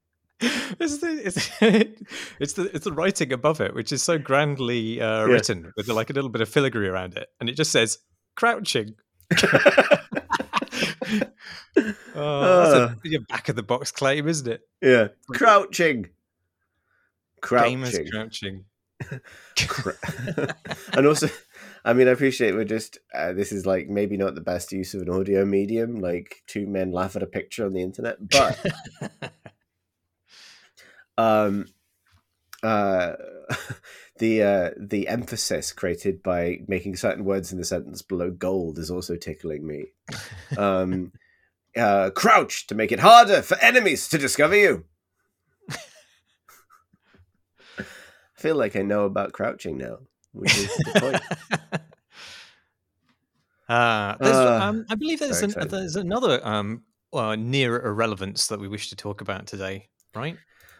It's 0.79 0.99
the, 0.99 1.21
it's, 1.25 1.49
it's, 2.39 2.53
the 2.53 2.73
it's 2.73 2.85
the 2.85 2.93
writing 2.93 3.33
above 3.33 3.59
it, 3.59 3.75
which 3.75 3.91
is 3.91 4.01
so 4.01 4.17
grandly 4.17 5.01
uh, 5.01 5.25
yeah. 5.25 5.33
written 5.33 5.73
with 5.75 5.89
like 5.89 6.09
a 6.09 6.13
little 6.13 6.29
bit 6.29 6.39
of 6.39 6.47
filigree 6.47 6.87
around 6.87 7.17
it, 7.17 7.27
and 7.41 7.49
it 7.49 7.57
just 7.57 7.73
says 7.73 7.97
crouching. 8.37 8.95
oh, 12.15 12.71
that's 12.71 12.93
a, 12.93 12.97
your 13.03 13.21
back 13.21 13.49
of 13.49 13.55
the 13.55 13.63
box 13.63 13.91
claim, 13.91 14.27
isn't 14.27 14.47
it? 14.47 14.61
Yeah, 14.81 15.09
crouching, 15.33 16.09
crouching, 17.41 17.79
Gamers 17.79 18.11
crouching. 18.11 18.65
and 20.93 21.07
also, 21.07 21.29
I 21.85 21.93
mean, 21.93 22.07
I 22.07 22.11
appreciate 22.11 22.53
we're 22.53 22.65
just. 22.65 22.97
Uh, 23.13 23.33
this 23.33 23.51
is 23.51 23.65
like 23.65 23.87
maybe 23.87 24.17
not 24.17 24.35
the 24.35 24.41
best 24.41 24.71
use 24.71 24.93
of 24.93 25.01
an 25.01 25.09
audio 25.09 25.45
medium, 25.45 25.95
like 25.95 26.43
two 26.47 26.67
men 26.67 26.91
laugh 26.91 27.15
at 27.15 27.23
a 27.23 27.27
picture 27.27 27.65
on 27.65 27.73
the 27.73 27.81
internet, 27.81 28.17
but 28.29 28.59
um, 31.17 31.65
uh, 32.63 33.13
the 34.19 34.43
uh, 34.43 34.69
the 34.77 35.07
emphasis 35.07 35.71
created 35.71 36.21
by 36.23 36.59
making 36.67 36.95
certain 36.95 37.25
words 37.25 37.51
in 37.51 37.57
the 37.57 37.65
sentence 37.65 38.01
below 38.01 38.31
gold 38.31 38.77
is 38.77 38.91
also 38.91 39.15
tickling 39.15 39.65
me. 39.65 39.85
Um, 40.57 41.11
uh, 41.77 42.09
crouch 42.11 42.67
to 42.67 42.75
make 42.75 42.91
it 42.91 42.99
harder 42.99 43.41
for 43.41 43.57
enemies 43.59 44.07
to 44.09 44.17
discover 44.17 44.55
you. 44.55 44.85
I 47.79 47.83
feel 48.35 48.55
like 48.55 48.75
I 48.75 48.81
know 48.81 49.05
about 49.05 49.33
crouching 49.33 49.77
now, 49.77 49.99
which 50.33 50.57
is 50.57 50.67
the 50.77 50.99
point. 50.99 51.81
Uh, 53.69 54.15
uh, 54.19 54.59
um, 54.63 54.85
I 54.89 54.95
believe 54.95 55.19
there's, 55.19 55.43
an, 55.43 55.53
there's 55.67 55.95
another 55.95 56.45
um, 56.45 56.81
uh, 57.13 57.35
near 57.35 57.79
irrelevance 57.85 58.47
that 58.47 58.59
we 58.59 58.67
wish 58.67 58.89
to 58.89 58.95
talk 58.95 59.21
about 59.21 59.45
today, 59.45 59.89
right? 60.15 60.37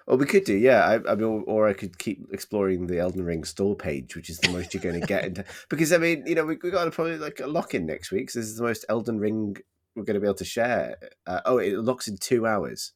Well, 0.10 0.18
we 0.18 0.26
could 0.26 0.44
do, 0.44 0.56
yeah. 0.56 0.86
I, 0.86 1.12
I 1.12 1.14
mean, 1.14 1.44
or 1.46 1.68
I 1.68 1.74
could 1.74 2.00
keep 2.00 2.26
exploring 2.34 2.88
the 2.88 2.98
Elden 2.98 3.24
Ring 3.24 3.44
store 3.44 3.76
page, 3.76 4.16
which 4.16 4.32
is 4.32 4.40
the 4.40 4.50
most 4.50 4.74
you're 4.74 4.82
going 4.82 5.00
to 5.00 5.06
get 5.06 5.24
into. 5.24 5.46
Because 5.70 5.94
I 5.94 6.00
mean, 6.00 6.24
you 6.26 6.34
know, 6.34 6.46
we 6.46 6.58
we 6.64 6.72
got 6.72 6.92
probably 6.92 7.20
like 7.20 7.40
a 7.40 7.46
lock 7.46 7.76
in 7.76 7.86
next 7.86 8.12
week. 8.12 8.32
So 8.32 8.40
this 8.40 8.48
is 8.48 8.58
the 8.58 8.64
most 8.64 8.86
Elden 8.90 9.20
Ring 9.20 9.56
we're 9.96 10.06
going 10.06 10.16
to 10.16 10.20
be 10.20 10.26
able 10.26 10.34
to 10.34 10.46
share. 10.46 10.98
Uh, 11.28 11.42
oh, 11.46 11.60
it 11.60 11.78
locks 11.78 12.08
in 12.08 12.18
two 12.18 12.48
hours. 12.48 12.94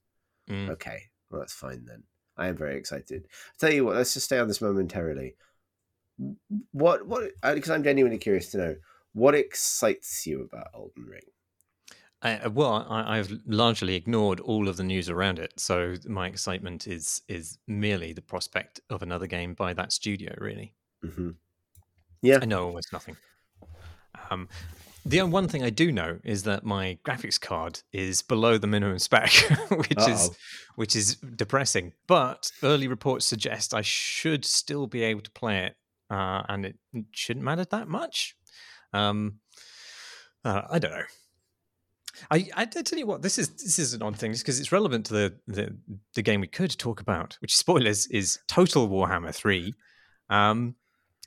Mm. 0.50 0.72
Okay, 0.72 1.04
well 1.30 1.40
that's 1.40 1.54
fine 1.54 1.86
then. 1.86 2.02
I 2.36 2.48
am 2.48 2.58
very 2.58 2.78
excited. 2.78 3.28
I'll 3.28 3.60
tell 3.60 3.72
you 3.72 3.86
what, 3.86 3.96
let's 3.96 4.16
just 4.16 4.26
stay 4.26 4.40
on 4.40 4.48
this 4.48 4.62
momentarily. 4.62 5.36
What 6.72 7.06
what? 7.06 7.30
Because 7.44 7.70
I'm 7.70 7.84
genuinely 7.84 8.18
curious 8.18 8.50
to 8.52 8.58
know 8.58 8.76
what 9.14 9.36
excites 9.36 10.26
you 10.26 10.42
about 10.42 10.70
Elden 10.74 11.06
Ring. 11.06 11.22
Uh, 12.24 12.50
well, 12.50 12.88
I, 12.90 13.18
have 13.18 13.30
largely 13.46 13.96
ignored 13.96 14.40
all 14.40 14.70
of 14.70 14.78
the 14.78 14.84
news 14.84 15.10
around 15.10 15.40
it, 15.40 15.60
so 15.60 15.96
my 16.08 16.28
excitement 16.28 16.88
is 16.88 17.22
is 17.28 17.58
merely 17.68 18.14
the 18.14 18.22
prospect 18.22 18.80
of 18.90 19.02
another 19.02 19.28
game 19.28 19.54
by 19.54 19.74
that 19.74 19.92
studio. 19.92 20.34
Really, 20.38 20.74
mm-hmm. 21.04 21.32
yeah. 22.22 22.40
I 22.42 22.46
know 22.46 22.66
almost 22.66 22.94
nothing. 22.94 23.18
Um, 24.32 24.48
the 25.06 25.22
one 25.24 25.50
thing 25.50 25.64
I 25.64 25.70
do 25.70 25.92
know 25.92 26.20
is 26.24 26.44
that 26.44 26.64
my 26.64 26.98
graphics 27.04 27.40
card 27.40 27.82
is 27.92 28.22
below 28.22 28.58
the 28.58 28.68
minimum 28.68 29.00
spec, 29.00 29.34
which 29.70 29.98
Uh-oh. 29.98 30.12
is 30.12 30.30
which 30.76 30.96
is 30.96 31.16
depressing. 31.16 31.92
But 32.08 32.52
early 32.64 32.88
reports 32.88 33.26
suggest 33.26 33.74
I 33.74 33.82
should 33.82 34.46
still 34.46 34.88
be 34.88 35.04
able 35.04 35.22
to 35.24 35.32
play 35.32 35.66
it, 35.66 35.76
uh, 36.10 36.44
and 36.48 36.66
it 36.66 36.78
shouldn't 37.12 37.44
matter 37.44 37.66
that 37.66 37.90
much. 37.90 38.38
Um, 38.94 39.40
uh, 40.46 40.62
I 40.70 40.80
don't 40.80 40.92
know. 40.92 41.04
I, 42.30 42.50
I, 42.56 42.66
tell 42.66 43.00
you 43.00 43.08
what, 43.08 43.22
this 43.22 43.38
is 43.38 43.50
this 43.50 43.80
is 43.80 43.94
an 43.94 44.02
odd 44.02 44.16
thing, 44.18 44.32
just 44.32 44.44
because 44.44 44.60
it's 44.60 44.72
relevant 44.72 45.06
to 45.08 45.14
the, 45.14 45.34
the, 45.48 45.76
the 46.14 46.22
game 46.22 46.42
we 46.42 46.48
could 46.48 46.78
talk 46.78 47.02
about, 47.02 47.38
which 47.42 47.56
spoilers 47.56 48.08
is 48.08 48.40
Total 48.48 48.88
Warhammer 48.88 49.34
Three, 49.34 49.74
um, 50.30 50.76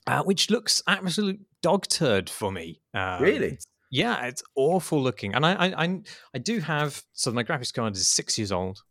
uh, 0.06 0.22
which 0.22 0.50
looks 0.50 0.82
absolute 0.86 1.40
dog 1.62 1.86
turd 1.88 2.30
for 2.30 2.52
me. 2.52 2.80
Um, 2.94 3.22
really? 3.22 3.58
Yeah, 3.90 4.24
it's 4.26 4.42
awful 4.54 5.02
looking, 5.02 5.34
and 5.34 5.44
I, 5.44 5.52
I 5.54 5.84
I, 5.84 6.00
I 6.34 6.38
do 6.38 6.60
have 6.60 7.02
so 7.12 7.32
my 7.32 7.44
graphics 7.44 7.72
card 7.72 7.96
is 7.96 8.08
six 8.08 8.38
years 8.38 8.52
old, 8.52 8.82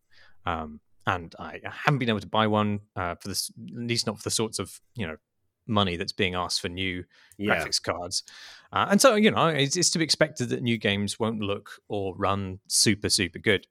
um, 0.46 0.80
and 1.08 1.34
I 1.40 1.60
haven't 1.64 2.00
been 2.00 2.10
able 2.10 2.22
to 2.22 2.28
buy 2.28 2.48
one 2.48 2.80
uh, 2.96 3.16
for 3.16 3.28
this, 3.28 3.50
at 3.50 3.84
least 3.84 4.08
not 4.08 4.18
for 4.18 4.24
the 4.24 4.32
sorts 4.32 4.60
of 4.60 4.80
you 4.96 5.08
know 5.08 5.18
money 5.68 5.98
that's 5.98 6.14
being 6.14 6.36
asked 6.36 6.62
for 6.62 6.70
new 6.70 7.04
yeah. 7.38 7.56
graphics 7.56 7.82
cards. 7.82 8.24
Uh, 8.72 8.88
and 8.90 9.02
so, 9.02 9.16
you 9.16 9.32
know, 9.32 9.48
it's, 9.48 9.78
it's, 9.78 9.90
to 9.92 10.00
be 10.00 10.04
expected 10.04 10.50
that 10.50 10.62
new 10.62 10.78
games 10.78 11.20
won't 11.20 11.40
look 11.40 11.82
or 11.88 12.16
run 12.16 12.60
super, 12.68 13.10
super 13.10 13.40
good. 13.40 13.68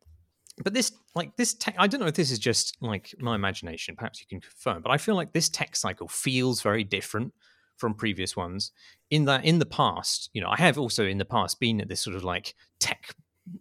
But 0.63 0.73
this, 0.73 0.93
like 1.15 1.37
this 1.37 1.55
tech, 1.55 1.75
I 1.79 1.87
don't 1.87 2.01
know 2.01 2.07
if 2.07 2.15
this 2.15 2.31
is 2.31 2.39
just 2.39 2.77
like 2.81 3.15
my 3.19 3.35
imagination. 3.35 3.97
Perhaps 3.97 4.21
you 4.21 4.27
can 4.27 4.41
confirm, 4.41 4.83
but 4.83 4.91
I 4.91 4.99
feel 4.99 5.17
like 5.17 5.33
this 5.33 5.49
tech 5.49 5.77
cycle 5.77 6.09
feels 6.09 6.63
very 6.63 6.85
different 6.85 7.33
from 7.77 7.95
previous 7.95 8.37
ones. 8.37 8.73
In 9.11 9.25
that, 9.27 9.45
in 9.45 9.59
the 9.59 9.67
past, 9.67 10.31
you 10.33 10.41
know, 10.41 10.49
I 10.49 10.57
have 10.59 10.79
also 10.79 11.05
in 11.05 11.19
the 11.19 11.25
past 11.25 11.61
been 11.61 11.81
at 11.81 11.89
this 11.89 12.01
sort 12.01 12.17
of 12.17 12.25
like 12.25 12.55
tech 12.79 13.15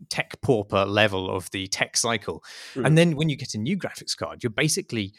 tech 0.10 0.40
pauper 0.42 0.86
level 0.86 1.30
of 1.30 1.52
the 1.52 1.68
tech 1.68 1.98
cycle, 1.98 2.44
mm. 2.74 2.86
and 2.86 2.98
then 2.98 3.16
when 3.16 3.28
you 3.28 3.36
get 3.36 3.54
a 3.54 3.58
new 3.58 3.78
graphics 3.78 4.16
card, 4.16 4.42
you're 4.42 4.50
basically 4.50 5.14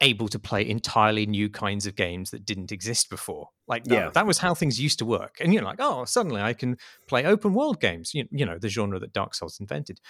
able 0.00 0.28
to 0.28 0.38
play 0.38 0.68
entirely 0.68 1.24
new 1.26 1.48
kinds 1.48 1.86
of 1.86 1.94
games 1.96 2.30
that 2.30 2.44
didn't 2.44 2.72
exist 2.72 3.08
before. 3.10 3.48
Like 3.68 3.84
that, 3.84 3.94
Yeah. 3.94 4.10
that 4.10 4.26
was 4.26 4.38
how 4.38 4.54
things 4.54 4.80
used 4.80 4.98
to 4.98 5.04
work. 5.04 5.36
And 5.40 5.54
you're 5.54 5.62
like, 5.62 5.78
oh, 5.80 6.04
suddenly 6.04 6.42
I 6.42 6.52
can 6.52 6.76
play 7.08 7.24
open 7.24 7.54
world 7.54 7.80
games. 7.80 8.12
You, 8.14 8.24
you 8.30 8.44
know, 8.44 8.58
the 8.58 8.68
genre 8.68 8.98
that 8.98 9.12
Dark 9.12 9.34
Souls 9.34 9.58
invented. 9.60 10.00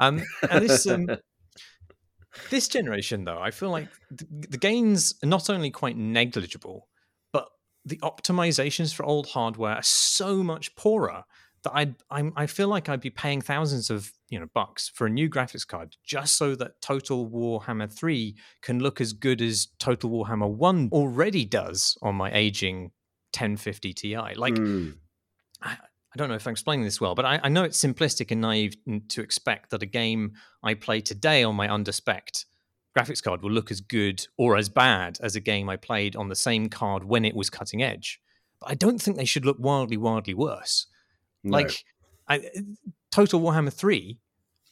Um, 0.00 0.22
and 0.50 0.64
this 0.64 0.86
um, 0.86 1.08
this 2.50 2.68
generation, 2.68 3.24
though, 3.24 3.38
I 3.38 3.50
feel 3.50 3.70
like 3.70 3.88
the, 4.10 4.26
the 4.50 4.58
gains 4.58 5.14
are 5.22 5.28
not 5.28 5.48
only 5.50 5.70
quite 5.70 5.96
negligible, 5.96 6.88
but 7.32 7.48
the 7.84 7.98
optimizations 7.98 8.92
for 8.94 9.04
old 9.04 9.28
hardware 9.28 9.76
are 9.76 9.82
so 9.82 10.42
much 10.42 10.74
poorer 10.74 11.24
I 11.74 11.94
I'm, 12.10 12.32
I 12.36 12.46
feel 12.46 12.68
like 12.68 12.88
I'd 12.88 13.00
be 13.00 13.10
paying 13.10 13.40
thousands 13.40 13.90
of 13.90 14.12
you 14.28 14.38
know 14.38 14.46
bucks 14.54 14.90
for 14.94 15.06
a 15.06 15.10
new 15.10 15.28
graphics 15.28 15.66
card 15.66 15.96
just 16.04 16.36
so 16.36 16.54
that 16.56 16.80
Total 16.80 17.28
Warhammer 17.28 17.90
3 17.90 18.36
can 18.62 18.80
look 18.80 19.00
as 19.00 19.12
good 19.12 19.40
as 19.40 19.68
Total 19.78 20.10
Warhammer 20.10 20.50
1 20.50 20.90
already 20.92 21.44
does 21.44 21.96
on 22.02 22.14
my 22.14 22.32
aging 22.32 22.92
1050 23.36 23.92
Ti. 23.92 24.16
Like 24.36 24.56
Hmm. 24.56 24.90
I, 25.62 25.72
I 25.72 26.16
don't 26.16 26.28
know 26.28 26.36
if 26.36 26.46
I'm 26.46 26.52
explaining 26.52 26.84
this 26.84 27.00
well, 27.00 27.14
but 27.14 27.24
I, 27.24 27.40
I 27.42 27.48
know 27.48 27.64
it's 27.64 27.82
simplistic 27.82 28.30
and 28.30 28.40
naive 28.40 28.76
to 29.08 29.20
expect 29.20 29.70
that 29.70 29.82
a 29.82 29.86
game 29.86 30.34
I 30.62 30.74
play 30.74 31.00
today 31.00 31.42
on 31.42 31.56
my 31.56 31.66
underspec 31.66 32.44
graphics 32.96 33.22
card 33.22 33.42
will 33.42 33.50
look 33.50 33.70
as 33.70 33.80
good 33.80 34.26
or 34.36 34.56
as 34.56 34.68
bad 34.68 35.18
as 35.20 35.34
a 35.34 35.40
game 35.40 35.68
I 35.68 35.76
played 35.76 36.14
on 36.14 36.28
the 36.28 36.36
same 36.36 36.68
card 36.68 37.04
when 37.04 37.24
it 37.24 37.34
was 37.34 37.50
cutting 37.50 37.82
edge. 37.82 38.20
But 38.60 38.70
I 38.70 38.74
don't 38.74 39.00
think 39.02 39.16
they 39.16 39.24
should 39.24 39.44
look 39.44 39.56
wildly, 39.58 39.96
wildly 39.96 40.34
worse. 40.34 40.86
No. 41.44 41.58
Like, 41.58 41.84
I, 42.28 42.50
Total 43.10 43.38
Warhammer 43.40 43.72
3 43.72 44.18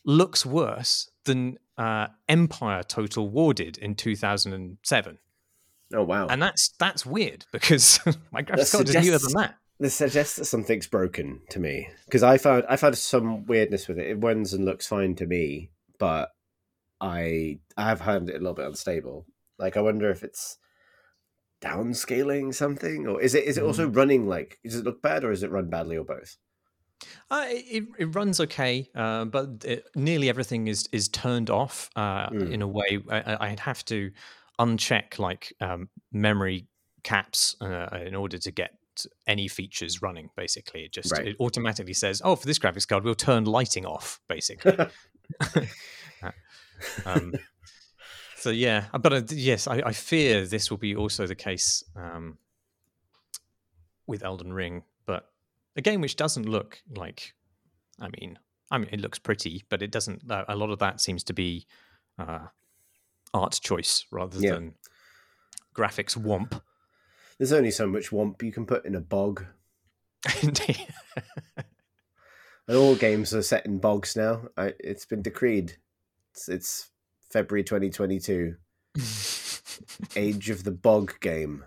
looks 0.05 0.45
worse 0.47 1.09
than 1.25 1.59
uh, 1.79 2.09
Empire 2.29 2.83
Total 2.83 3.29
War 3.29 3.55
did 3.55 3.79
in 3.79 3.95
2007. 3.95 5.19
oh 5.95 6.03
wow, 6.03 6.27
And 6.29 6.43
that's 6.43 6.71
that's 6.79 7.05
weird 7.07 7.45
because 7.53 8.01
my 8.33 8.43
graphics 8.43 8.73
card 8.73 8.89
is 8.89 8.95
newer 9.07 9.19
than 9.19 9.33
that. 9.35 9.55
this 9.79 9.95
suggests 9.95 10.37
that 10.37 10.47
something's 10.47 10.87
broken 10.87 11.43
to 11.51 11.61
me 11.61 11.89
because 12.07 12.23
I 12.23 12.39
found 12.39 12.65
I 12.69 12.77
found 12.77 12.97
some 12.99 13.45
weirdness 13.47 13.87
with 13.89 13.99
it. 13.99 14.07
It 14.09 14.23
runs 14.23 14.53
and 14.55 14.65
looks 14.65 14.87
fine 14.87 15.15
to 15.17 15.27
me, 15.27 15.71
but 15.99 16.31
I 17.01 17.59
I 17.77 17.85
have 17.91 18.01
found 18.01 18.29
it 18.31 18.37
a 18.37 18.39
little 18.39 18.55
bit 18.55 18.67
unstable. 18.67 19.27
Like 19.59 19.77
I 19.77 19.81
wonder 19.83 20.11
if 20.11 20.23
it's 20.23 20.57
downscaling 21.61 22.55
something, 22.55 23.07
or 23.07 23.21
is 23.21 23.35
it 23.35 23.45
is 23.45 23.57
it 23.59 23.63
also 23.65 23.89
Mm. 23.89 23.97
running 23.97 24.27
like 24.29 24.59
does 24.65 24.77
it 24.77 24.85
look 24.85 25.01
bad 25.03 25.25
or 25.25 25.31
is 25.33 25.43
it 25.43 25.51
run 25.51 25.69
badly 25.71 25.97
or 25.97 26.05
both? 26.05 26.37
Uh, 27.31 27.45
it, 27.49 27.85
it 27.99 28.15
runs 28.15 28.41
okay, 28.41 28.89
uh, 28.95 29.25
but 29.25 29.65
it, 29.65 29.85
nearly 29.95 30.29
everything 30.29 30.69
is 30.69 30.89
is 30.93 31.09
turned 31.09 31.51
off 31.51 31.91
uh, 31.97 32.29
Mm. 32.31 32.53
in 32.53 32.63
a 32.63 32.69
way. 32.69 33.01
I, 33.11 33.49
I'd 33.49 33.61
have 33.61 33.85
to 33.87 34.11
uncheck 34.59 35.19
like 35.19 35.53
um, 35.61 35.89
memory 36.13 36.67
caps 37.03 37.57
uh, 37.61 37.89
in 38.07 38.15
order 38.15 38.39
to 38.39 38.51
get 38.51 38.73
any 39.27 39.49
features 39.49 40.03
running. 40.03 40.31
Basically, 40.37 40.83
it 40.85 40.93
just 40.93 41.11
Right. 41.13 41.29
it 41.29 41.37
automatically 41.41 41.95
says, 41.95 42.21
"Oh, 42.25 42.37
for 42.37 42.47
this 42.47 42.59
graphics 42.59 42.87
card, 42.87 43.05
we'll 43.05 43.15
turn 43.15 43.45
lighting 43.45 43.87
off." 43.87 44.21
Basically. 44.29 44.77
um, 47.07 47.33
so 48.37 48.51
yeah, 48.51 48.87
uh, 48.93 48.99
but 48.99 49.13
uh, 49.13 49.23
yes, 49.31 49.67
I, 49.67 49.83
I 49.87 49.93
fear 49.93 50.47
this 50.47 50.71
will 50.71 50.79
be 50.79 50.95
also 50.95 51.27
the 51.27 51.35
case 51.35 51.83
um, 51.97 52.39
with 54.07 54.23
Elden 54.23 54.53
Ring, 54.53 54.83
a 55.77 55.81
game 55.83 56.01
which 56.01 56.17
doesn't 56.17 56.49
look 56.49 56.83
like, 56.95 57.35
I 58.01 58.09
mean, 58.21 58.39
I 58.71 58.79
mean, 58.79 58.89
it 58.93 59.01
looks 59.01 59.19
pretty, 59.19 59.65
but 59.69 59.83
it 59.83 59.91
doesn't. 59.91 60.31
Uh, 60.31 60.45
a 60.49 60.57
lot 60.57 60.71
of 60.71 60.79
that 60.81 61.01
seems 61.01 61.23
to 61.25 61.33
be 61.33 61.67
uh, 62.19 62.47
art 63.35 63.59
choice 63.63 64.07
rather 64.11 64.39
Yeah. 64.39 64.55
than 64.55 64.75
graphics 65.75 66.17
womp. 66.17 66.61
There's 67.39 67.53
only 67.53 67.71
so 67.71 67.87
much 67.87 68.11
womp 68.11 68.43
you 68.43 68.53
can 68.53 68.67
put 68.67 68.85
in 68.85 68.95
a 68.95 69.01
bog. 69.01 69.45
Indeed. 70.43 70.87
And 72.69 72.77
all 72.77 72.95
games 72.95 73.35
are 73.35 73.43
set 73.43 73.67
in 73.67 73.79
bogs 73.79 74.15
now. 74.17 74.43
I, 74.57 74.75
it's 74.79 75.05
been 75.05 75.21
decreed. 75.23 75.77
It's, 76.33 76.49
it's 76.49 76.91
February 77.31 77.65
2022. 77.65 78.55
Age 80.17 80.51
of 80.51 80.63
the 80.65 80.71
bog 80.71 81.19
game. 81.21 81.65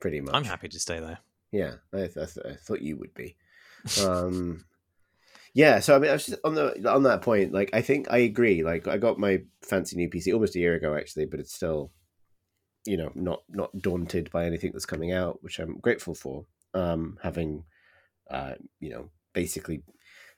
Pretty 0.00 0.20
much. 0.20 0.34
I'm 0.34 0.44
happy 0.44 0.68
to 0.68 0.78
stay 0.80 1.00
there. 1.00 1.18
Yeah, 1.52 1.74
I, 1.92 1.98
th- 1.98 2.16
I, 2.16 2.24
th- 2.26 2.46
I 2.46 2.54
thought 2.54 2.82
you 2.82 2.96
would 2.96 3.14
be. 3.14 3.36
Um, 4.04 4.64
yeah, 5.54 5.78
so 5.78 5.96
I 5.96 5.98
mean, 5.98 6.10
I 6.10 6.14
was 6.14 6.26
just 6.26 6.38
on 6.44 6.54
the 6.54 6.92
on 6.92 7.04
that 7.04 7.22
point. 7.22 7.52
Like, 7.52 7.70
I 7.72 7.80
think 7.80 8.08
I 8.10 8.18
agree. 8.18 8.62
Like, 8.62 8.86
I 8.86 8.98
got 8.98 9.18
my 9.18 9.42
fancy 9.62 9.96
new 9.96 10.10
PC 10.10 10.34
almost 10.34 10.54
a 10.54 10.58
year 10.58 10.74
ago, 10.74 10.94
actually, 10.94 11.24
but 11.24 11.40
it's 11.40 11.54
still, 11.54 11.92
you 12.84 12.98
know, 12.98 13.10
not 13.14 13.42
not 13.48 13.70
daunted 13.78 14.30
by 14.30 14.44
anything 14.44 14.72
that's 14.72 14.84
coming 14.84 15.12
out, 15.12 15.42
which 15.42 15.58
I'm 15.58 15.78
grateful 15.78 16.14
for. 16.14 16.44
Um, 16.74 17.16
having, 17.22 17.64
uh, 18.30 18.54
you 18.80 18.90
know, 18.90 19.08
basically 19.32 19.82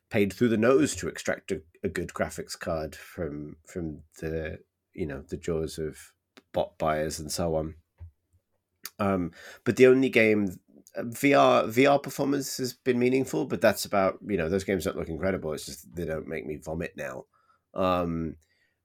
paid 0.09 0.33
through 0.33 0.51
the 0.51 0.57
nose 0.57 0.95
to 0.97 1.09
extract 1.09 1.51
a, 1.51 1.63
a 1.83 1.89
good 1.89 2.11
graphics 2.11 2.57
card 2.57 2.95
from 2.95 3.57
from 3.67 4.03
the 4.21 4.59
you 4.95 5.07
know 5.07 5.23
the 5.29 5.37
jaws 5.37 5.79
of 5.79 5.97
bot 6.53 6.79
buyers 6.79 7.19
and 7.19 7.33
so 7.33 7.57
on. 7.57 7.75
Um, 9.01 9.33
but 9.65 9.77
the 9.77 9.87
only 9.87 10.09
game 10.09 10.59
VR 11.05 11.67
VR 11.69 12.03
performance 12.03 12.57
has 12.59 12.73
been 12.73 12.99
meaningful, 12.99 13.47
but 13.47 13.61
that's 13.61 13.85
about 13.85 14.19
you 14.27 14.37
know 14.37 14.49
those 14.49 14.65
games 14.65 14.85
don't 14.85 14.97
look 14.97 15.09
incredible. 15.09 15.53
It's 15.53 15.67
just 15.67 15.95
they 15.95 16.05
don't 16.05 16.29
make 16.29 16.47
me 16.47 16.57
vomit 16.57 16.95
now. 16.97 17.25
Um, 17.75 18.37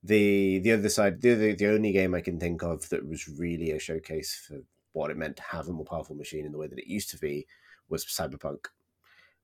the 0.03 0.59
the 0.59 0.74
other 0.74 0.89
side, 0.89 1.22
the 1.22 1.34
other, 1.34 1.55
the 1.55 1.68
only 1.68 1.91
game 1.91 2.14
I 2.14 2.22
can 2.22 2.39
think 2.39 2.64
of 2.64 2.89
that 2.89 3.07
was 3.07 3.28
really 3.28 3.72
a 3.72 3.80
showcase 3.80 4.36
for 4.47 4.59
what 4.91 5.11
it 5.11 5.18
meant 5.18 5.38
to 5.38 5.43
have 5.43 5.68
a 5.68 5.72
more 5.72 5.86
powerful 5.86 6.16
machine 6.16 6.45
in 6.45 6.51
the 6.51 6.57
way 6.57 6.68
that 6.68 6.80
it 6.80 6.88
used 6.88 7.09
to 7.11 7.18
be 7.18 7.47
was 7.89 8.05
Cyberpunk. 8.05 8.66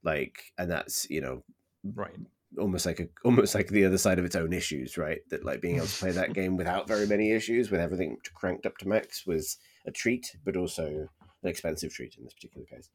Like, 0.04 0.54
and 0.58 0.70
that's 0.70 1.10
you 1.10 1.22
know 1.22 1.44
Right. 1.84 2.16
almost 2.58 2.86
like 2.86 3.00
a 3.00 3.08
almost 3.24 3.56
like 3.56 3.68
the 3.68 3.86
other 3.86 3.98
side 3.98 4.20
of 4.20 4.26
its 4.26 4.36
own 4.36 4.54
issues, 4.54 4.98
right? 4.98 5.22
That 5.30 5.46
like 5.46 5.62
being 5.62 5.78
able 5.78 5.88
to 5.88 5.98
play 6.00 6.12
that 6.12 6.34
game 6.40 6.58
without 6.58 6.88
very 6.88 7.08
many 7.08 7.32
issues, 7.32 7.72
with 7.72 7.80
everything 7.80 8.18
cranked 8.34 8.66
up 8.66 8.78
to 8.80 8.88
max, 8.88 9.26
was 9.26 9.58
a 9.86 9.92
treat, 9.92 10.36
but 10.44 10.56
also 10.58 11.10
an 11.44 11.50
expensive 11.50 11.94
treat 11.94 12.16
in 12.18 12.24
this 12.24 12.34
particular 12.34 12.66
case. 12.66 12.90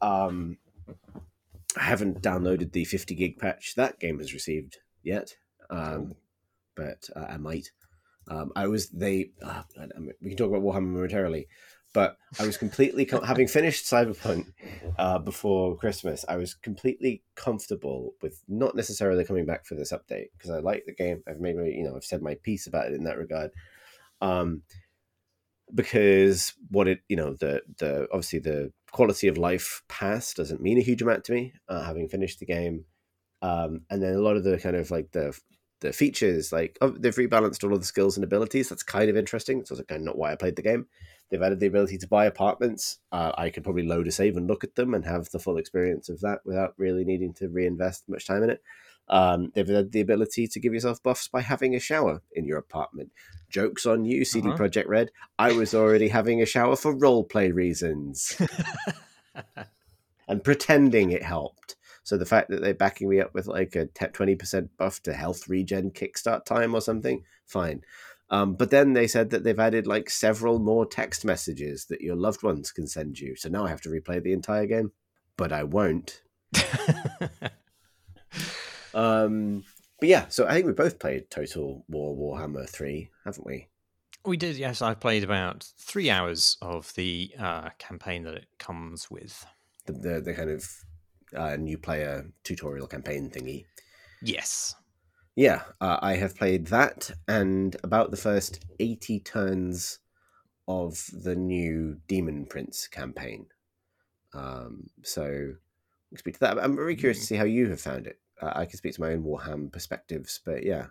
Um, 0.00 0.58
I 1.76 1.82
haven't 1.82 2.22
downloaded 2.22 2.72
the 2.72 2.84
50 2.84 3.14
gig 3.14 3.38
patch 3.38 3.74
that 3.76 3.98
game 3.98 4.18
has 4.18 4.32
received 4.32 4.78
yet, 5.02 5.36
um, 5.70 6.14
but 6.74 7.08
uh, 7.16 7.26
I 7.28 7.36
might. 7.36 7.70
Um, 8.28 8.52
I 8.56 8.66
was 8.68 8.88
they. 8.88 9.30
Uh, 9.42 9.62
we 10.20 10.30
can 10.30 10.36
talk 10.36 10.48
about 10.48 10.62
Warhammer 10.62 10.86
momentarily, 10.86 11.48
but 11.92 12.16
I 12.38 12.46
was 12.46 12.56
completely 12.56 13.04
com- 13.04 13.22
having 13.24 13.48
finished 13.48 13.86
Cyberpunk 13.86 14.52
uh, 14.98 15.18
before 15.18 15.76
Christmas. 15.76 16.24
I 16.28 16.36
was 16.36 16.54
completely 16.54 17.22
comfortable 17.34 18.14
with 18.22 18.42
not 18.48 18.76
necessarily 18.76 19.24
coming 19.24 19.46
back 19.46 19.66
for 19.66 19.74
this 19.74 19.92
update 19.92 20.28
because 20.36 20.50
I 20.50 20.58
like 20.58 20.84
the 20.86 20.94
game. 20.94 21.22
I've 21.28 21.40
made 21.40 21.56
my, 21.56 21.64
you 21.64 21.84
know, 21.84 21.96
I've 21.96 22.04
said 22.04 22.22
my 22.22 22.34
piece 22.42 22.66
about 22.66 22.86
it 22.86 22.94
in 22.94 23.04
that 23.04 23.18
regard. 23.18 23.50
Um, 24.20 24.62
because 25.72 26.54
what 26.70 26.88
it, 26.88 27.00
you 27.08 27.16
know, 27.16 27.34
the 27.34 27.62
the 27.78 28.08
obviously 28.12 28.38
the 28.38 28.72
quality 28.92 29.28
of 29.28 29.38
life 29.38 29.82
pass 29.88 30.34
doesn't 30.34 30.60
mean 30.60 30.78
a 30.78 30.82
huge 30.82 31.02
amount 31.02 31.24
to 31.24 31.32
me. 31.32 31.52
Uh, 31.68 31.82
having 31.82 32.08
finished 32.08 32.40
the 32.40 32.46
game, 32.46 32.84
um, 33.42 33.82
and 33.90 34.02
then 34.02 34.14
a 34.14 34.20
lot 34.20 34.36
of 34.36 34.44
the 34.44 34.58
kind 34.58 34.76
of 34.76 34.90
like 34.90 35.10
the 35.12 35.38
the 35.80 35.92
features, 35.92 36.52
like 36.52 36.78
oh, 36.80 36.90
they've 36.90 37.14
rebalanced 37.14 37.62
all 37.62 37.74
of 37.74 37.80
the 37.80 37.86
skills 37.86 38.16
and 38.16 38.24
abilities. 38.24 38.68
That's 38.68 38.82
kind 38.82 39.10
of 39.10 39.16
interesting. 39.16 39.60
It's 39.60 39.70
also 39.70 39.84
kind 39.84 40.00
of 40.00 40.06
not 40.06 40.18
why 40.18 40.32
I 40.32 40.36
played 40.36 40.56
the 40.56 40.62
game. 40.62 40.86
They've 41.30 41.42
added 41.42 41.60
the 41.60 41.66
ability 41.66 41.98
to 41.98 42.08
buy 42.08 42.26
apartments. 42.26 42.98
Uh, 43.10 43.32
I 43.36 43.50
could 43.50 43.64
probably 43.64 43.82
load 43.82 44.06
a 44.08 44.12
save 44.12 44.36
and 44.36 44.46
look 44.46 44.64
at 44.64 44.76
them 44.76 44.94
and 44.94 45.04
have 45.04 45.28
the 45.30 45.38
full 45.38 45.58
experience 45.58 46.08
of 46.08 46.20
that 46.20 46.40
without 46.44 46.74
really 46.78 47.04
needing 47.04 47.34
to 47.34 47.48
reinvest 47.48 48.08
much 48.08 48.26
time 48.26 48.42
in 48.42 48.50
it. 48.50 48.62
Um, 49.08 49.52
they've 49.54 49.68
had 49.68 49.92
the 49.92 50.00
ability 50.00 50.48
to 50.48 50.60
give 50.60 50.72
yourself 50.72 51.02
buffs 51.02 51.28
by 51.28 51.42
having 51.42 51.74
a 51.74 51.80
shower 51.80 52.22
in 52.32 52.46
your 52.46 52.58
apartment. 52.58 53.12
Jokes 53.50 53.84
on 53.86 54.04
you, 54.04 54.24
CD 54.24 54.48
Uh-huh. 54.48 54.56
Projekt 54.58 54.88
Red. 54.88 55.10
I 55.38 55.52
was 55.52 55.74
already 55.74 56.08
having 56.08 56.40
a 56.40 56.46
shower 56.46 56.74
for 56.76 56.94
roleplay 56.96 57.52
reasons 57.54 58.40
and 60.28 60.42
pretending 60.42 61.10
it 61.12 61.22
helped. 61.22 61.76
So 62.02 62.16
the 62.18 62.26
fact 62.26 62.50
that 62.50 62.60
they're 62.62 62.74
backing 62.74 63.08
me 63.08 63.20
up 63.20 63.32
with 63.34 63.46
like 63.46 63.76
a 63.76 63.86
twenty 63.86 64.34
percent 64.36 64.70
buff 64.76 65.02
to 65.04 65.14
health 65.14 65.48
regen 65.48 65.90
kickstart 65.90 66.44
time 66.44 66.74
or 66.74 66.80
something, 66.80 67.24
fine. 67.46 67.82
Um, 68.30 68.54
but 68.54 68.70
then 68.70 68.94
they 68.94 69.06
said 69.06 69.30
that 69.30 69.44
they've 69.44 69.58
added 69.58 69.86
like 69.86 70.10
several 70.10 70.58
more 70.58 70.86
text 70.86 71.24
messages 71.24 71.86
that 71.86 72.00
your 72.00 72.16
loved 72.16 72.42
ones 72.42 72.72
can 72.72 72.86
send 72.86 73.18
you. 73.20 73.36
So 73.36 73.48
now 73.48 73.64
I 73.66 73.68
have 73.68 73.82
to 73.82 73.90
replay 73.90 74.22
the 74.22 74.32
entire 74.32 74.66
game, 74.66 74.92
but 75.36 75.52
I 75.52 75.62
won't. 75.64 76.22
Um, 78.94 79.64
but 80.00 80.08
yeah, 80.08 80.28
so 80.28 80.46
I 80.46 80.54
think 80.54 80.66
we 80.66 80.72
both 80.72 80.98
played 80.98 81.30
Total 81.30 81.84
War 81.88 82.16
Warhammer 82.16 82.68
Three, 82.68 83.10
haven't 83.24 83.46
we? 83.46 83.68
we 84.24 84.36
did, 84.36 84.56
yes. 84.56 84.80
I 84.80 84.94
played 84.94 85.22
about 85.22 85.70
three 85.78 86.10
hours 86.10 86.56
of 86.62 86.92
the 86.94 87.34
uh, 87.38 87.70
campaign 87.78 88.24
that 88.24 88.34
it 88.34 88.46
comes 88.58 89.10
with. 89.10 89.44
The 89.86 89.92
the, 89.92 90.20
the 90.20 90.34
kind 90.34 90.50
of 90.50 90.66
uh, 91.36 91.56
new 91.56 91.78
player 91.78 92.26
tutorial 92.42 92.86
campaign 92.86 93.30
thingy. 93.30 93.64
Yes. 94.22 94.74
Yeah, 95.36 95.62
uh, 95.80 95.98
I 96.00 96.14
have 96.14 96.36
played 96.36 96.68
that 96.68 97.10
and 97.26 97.76
about 97.82 98.12
the 98.12 98.16
first 98.16 98.64
80 98.78 99.20
turns 99.20 99.98
of 100.68 101.04
the 101.12 101.34
new 101.34 102.00
Demon 102.06 102.46
Prince 102.46 102.86
campaign. 102.86 103.46
Um, 104.32 104.86
so, 105.02 105.54
speak 106.16 106.34
to 106.34 106.40
that. 106.40 106.58
I'm 106.58 106.76
very 106.76 106.94
curious 106.94 107.18
to 107.18 107.26
see 107.26 107.34
how 107.34 107.44
you 107.44 107.68
have 107.70 107.80
found 107.80 108.06
it. 108.06 108.20
I 108.54 108.66
can 108.66 108.76
speak 108.76 108.94
to 108.94 109.00
my 109.00 109.12
own 109.12 109.22
Warhammer 109.22 109.72
perspectives, 109.72 110.40
but 110.44 110.64
yeah. 110.64 110.86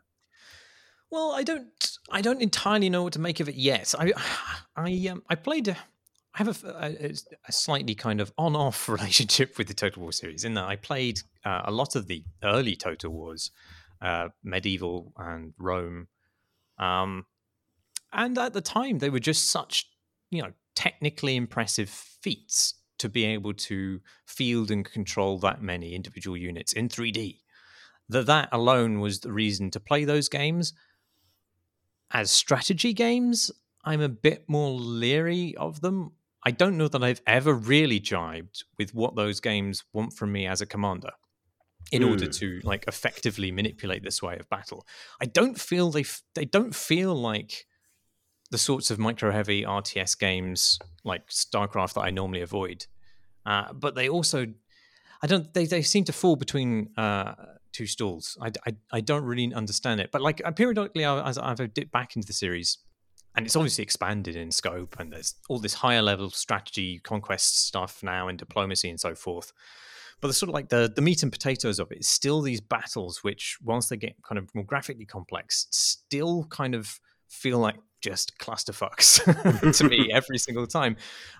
Well, 1.10 1.32
I 1.32 1.44
don't, 1.44 1.98
I 2.12 2.22
don't 2.22 2.42
entirely 2.42 2.90
know 2.90 3.04
what 3.04 3.14
to 3.14 3.20
make 3.20 3.40
of 3.40 3.48
it 3.48 3.56
yet. 3.56 3.94
I, 3.98 4.14
I, 4.76 5.08
um, 5.12 5.24
I 5.30 5.36
played. 5.36 5.70
I 5.70 5.76
have 6.34 6.64
a, 6.64 6.68
a, 6.68 7.14
a, 7.48 7.52
slightly 7.52 7.94
kind 7.94 8.20
of 8.20 8.34
on-off 8.40 8.90
relationship 8.90 9.58
with 9.58 9.68
the 9.68 9.76
Total 9.76 10.02
War 10.02 10.12
series 10.12 10.44
in 10.44 10.56
that 10.56 10.66
I 10.66 10.76
played 10.76 11.22
uh, 11.46 11.62
a 11.66 11.72
lot 11.72 11.96
of 11.96 12.08
the 12.08 12.24
early 12.44 12.76
Total 12.76 13.12
Wars, 13.12 13.52
uh, 14.02 14.30
medieval 14.44 15.14
and 15.16 15.54
Rome, 15.60 16.08
um, 16.80 17.28
and 18.12 18.38
at 18.38 18.54
the 18.54 18.62
time 18.62 18.98
they 18.98 19.10
were 19.10 19.20
just 19.20 19.50
such, 19.50 19.90
you 20.32 20.42
know, 20.42 20.54
technically 20.76 21.36
impressive 21.36 21.90
feats 21.90 22.76
to 23.00 23.10
be 23.10 23.26
able 23.26 23.54
to 23.54 24.00
field 24.26 24.72
and 24.72 24.86
control 24.86 25.38
that 25.40 25.62
many 25.62 25.94
individual 25.94 26.38
units 26.38 26.74
in 26.74 26.90
3D. 26.90 27.40
That 28.10 28.26
that 28.26 28.50
alone 28.52 29.00
was 29.00 29.22
the 29.22 29.32
reason 29.32 29.72
to 29.72 29.80
play 29.80 30.06
those 30.06 30.30
games 30.30 30.74
as 32.14 32.30
strategy 32.32 32.94
games, 32.94 33.52
I'm 33.84 34.02
a 34.02 34.10
bit 34.10 34.46
more 34.48 34.72
leery 34.72 35.56
of 35.58 35.82
them. 35.82 36.14
I 36.46 36.52
don't 36.52 36.78
know 36.78 36.88
that 36.88 37.04
I've 37.04 37.22
ever 37.26 37.54
really 37.54 38.00
jibed 38.00 38.64
with 38.78 38.94
what 38.94 39.16
those 39.16 39.40
games 39.40 39.84
want 39.94 40.14
from 40.14 40.32
me 40.32 40.46
as 40.46 40.62
a 40.62 40.66
commander 40.66 41.12
in 41.92 42.02
mm. 42.02 42.12
order 42.12 42.28
to 42.28 42.62
like 42.64 42.86
effectively 42.88 43.52
manipulate 43.52 44.04
this 44.04 44.22
way 44.22 44.38
of 44.38 44.50
battle. 44.50 44.86
I 45.22 45.26
don't 45.26 45.60
feel 45.60 45.90
they 45.90 46.02
f- 46.02 46.22
they 46.36 46.46
don't 46.46 46.76
feel 46.76 47.16
like 47.16 47.66
the 48.52 48.58
sorts 48.58 48.92
of 48.92 49.00
micro 49.00 49.32
heavy 49.32 49.64
RTS 49.64 50.18
games 50.20 50.80
like 51.04 51.28
StarCraft 51.28 51.94
that 51.96 52.02
I 52.02 52.12
normally 52.12 52.42
avoid. 52.42 52.86
Uh, 53.46 53.74
but 53.74 53.96
they 53.96 54.08
also 54.08 54.46
I 55.22 55.28
don't 55.28 55.54
they 55.54 55.66
they 55.66 55.82
seem 55.82 56.04
to 56.06 56.14
fall 56.14 56.36
between 56.36 56.90
uh, 56.98 57.34
two 57.74 57.88
stalls. 57.88 58.38
I, 58.42 58.52
I, 58.66 58.76
I 58.92 59.02
don't 59.02 59.26
really 59.26 59.54
understand 59.54 60.00
it. 60.00 60.12
But 60.12 60.22
like 60.22 60.42
periodically, 60.56 61.04
as 61.04 61.38
I've 61.38 61.74
dipped 61.74 61.92
back 61.92 62.16
into 62.16 62.28
the 62.28 62.34
series, 62.34 62.78
and 63.36 63.46
it's 63.46 63.56
obviously 63.56 63.84
expanded 63.84 64.36
in 64.36 64.52
scope, 64.52 64.96
and 65.00 65.12
there's 65.12 65.36
all 65.50 65.60
this 65.60 65.74
higher 65.74 66.02
level 66.02 66.30
strategy, 66.30 67.00
conquest 67.00 67.66
stuff 67.66 68.04
now, 68.04 68.28
and 68.28 68.38
diplomacy 68.38 68.90
and 68.90 69.00
so 69.00 69.16
forth. 69.16 69.52
But 70.22 70.28
the 70.28 70.34
sort 70.34 70.50
of 70.50 70.54
like 70.54 70.70
the 70.70 70.92
the 70.96 71.02
meat 71.02 71.24
and 71.24 71.32
potatoes 71.32 71.80
of 71.80 71.92
it 71.92 72.00
is 72.00 72.08
still 72.08 72.42
these 72.42 72.62
battles, 72.62 73.24
which 73.24 73.58
once 73.64 73.90
they 73.90 73.98
get 73.98 74.16
kind 74.24 74.38
of 74.38 74.54
more 74.54 74.64
graphically 74.64 75.06
complex, 75.06 75.68
still 75.72 76.46
kind 76.46 76.76
of 76.76 77.00
feel 77.30 77.58
like 77.58 77.76
just 78.02 78.38
clusterfucks 78.38 79.74
to 79.78 79.84
me 79.86 80.12
every 80.14 80.38
single 80.38 80.68
time. 80.68 80.96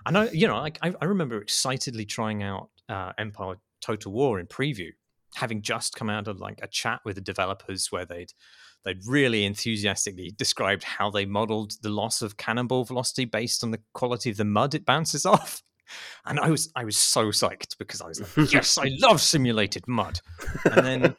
And 0.06 0.18
I, 0.18 0.30
you 0.30 0.48
know, 0.48 0.58
like 0.58 0.78
I, 0.82 0.92
I 1.00 1.04
remember 1.04 1.40
excitedly 1.40 2.04
trying 2.04 2.42
out 2.42 2.70
uh, 2.88 3.12
Empire 3.18 3.56
Total 3.80 4.10
War 4.10 4.40
in 4.40 4.46
preview, 4.46 4.90
having 5.34 5.62
just 5.62 5.94
come 5.94 6.10
out 6.10 6.28
of 6.28 6.40
like 6.40 6.58
a 6.62 6.68
chat 6.68 7.00
with 7.04 7.16
the 7.16 7.20
developers 7.20 7.88
where 7.90 8.04
they'd 8.04 8.32
they'd 8.84 9.06
really 9.06 9.44
enthusiastically 9.44 10.32
described 10.36 10.84
how 10.84 11.10
they 11.10 11.24
modeled 11.24 11.72
the 11.82 11.88
loss 11.88 12.22
of 12.22 12.36
cannonball 12.36 12.84
velocity 12.84 13.24
based 13.24 13.64
on 13.64 13.70
the 13.70 13.80
quality 13.94 14.30
of 14.30 14.36
the 14.36 14.44
mud 14.44 14.74
it 14.74 14.84
bounces 14.84 15.24
off. 15.26 15.62
And 16.24 16.40
I 16.40 16.50
was 16.50 16.70
I 16.74 16.84
was 16.84 16.96
so 16.96 17.26
psyched 17.26 17.76
because 17.78 18.00
I 18.00 18.08
was 18.08 18.20
like, 18.20 18.52
yes, 18.52 18.78
I 18.78 18.90
love 19.00 19.20
simulated 19.20 19.86
mud. 19.86 20.20
And 20.64 20.86
then 20.86 21.16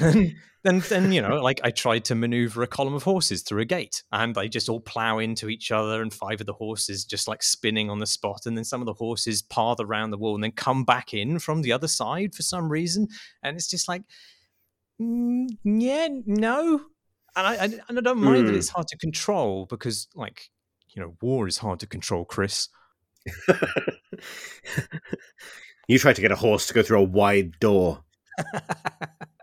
and 0.00 0.34
then 0.66 0.80
then 0.88 1.12
you 1.12 1.22
know 1.22 1.40
like 1.40 1.60
i 1.62 1.70
tried 1.70 2.04
to 2.04 2.14
maneuver 2.14 2.62
a 2.62 2.66
column 2.66 2.94
of 2.94 3.02
horses 3.04 3.42
through 3.42 3.62
a 3.62 3.64
gate 3.64 4.02
and 4.12 4.34
they 4.34 4.48
just 4.48 4.68
all 4.68 4.80
plow 4.80 5.18
into 5.18 5.48
each 5.48 5.70
other 5.70 6.02
and 6.02 6.12
five 6.12 6.40
of 6.40 6.46
the 6.46 6.52
horses 6.52 7.04
just 7.04 7.28
like 7.28 7.42
spinning 7.42 7.88
on 7.88 8.00
the 8.00 8.06
spot 8.06 8.42
and 8.46 8.56
then 8.56 8.64
some 8.64 8.82
of 8.82 8.86
the 8.86 8.92
horses 8.92 9.42
path 9.42 9.78
around 9.80 10.10
the 10.10 10.18
wall 10.18 10.34
and 10.34 10.42
then 10.42 10.52
come 10.52 10.84
back 10.84 11.14
in 11.14 11.38
from 11.38 11.62
the 11.62 11.72
other 11.72 11.88
side 11.88 12.34
for 12.34 12.42
some 12.42 12.68
reason 12.68 13.06
and 13.42 13.56
it's 13.56 13.70
just 13.70 13.88
like 13.88 14.02
mm, 15.00 15.46
yeah 15.64 16.08
no 16.26 16.80
and 17.36 17.46
i, 17.46 17.54
I 17.54 17.64
and 17.88 17.98
i 17.98 18.00
don't 18.00 18.18
mind 18.18 18.42
mm. 18.42 18.46
that 18.46 18.52
hmm. 18.52 18.58
it's 18.58 18.70
hard 18.70 18.88
to 18.88 18.98
control 18.98 19.66
because 19.66 20.08
like 20.14 20.50
you 20.94 21.02
know 21.02 21.14
war 21.22 21.46
is 21.46 21.58
hard 21.58 21.80
to 21.80 21.86
control 21.86 22.24
chris 22.24 22.68
you 25.88 25.98
tried 25.98 26.16
to 26.16 26.22
get 26.22 26.32
a 26.32 26.36
horse 26.36 26.66
to 26.66 26.74
go 26.74 26.82
through 26.82 27.00
a 27.00 27.04
wide 27.04 27.58
door 27.60 28.04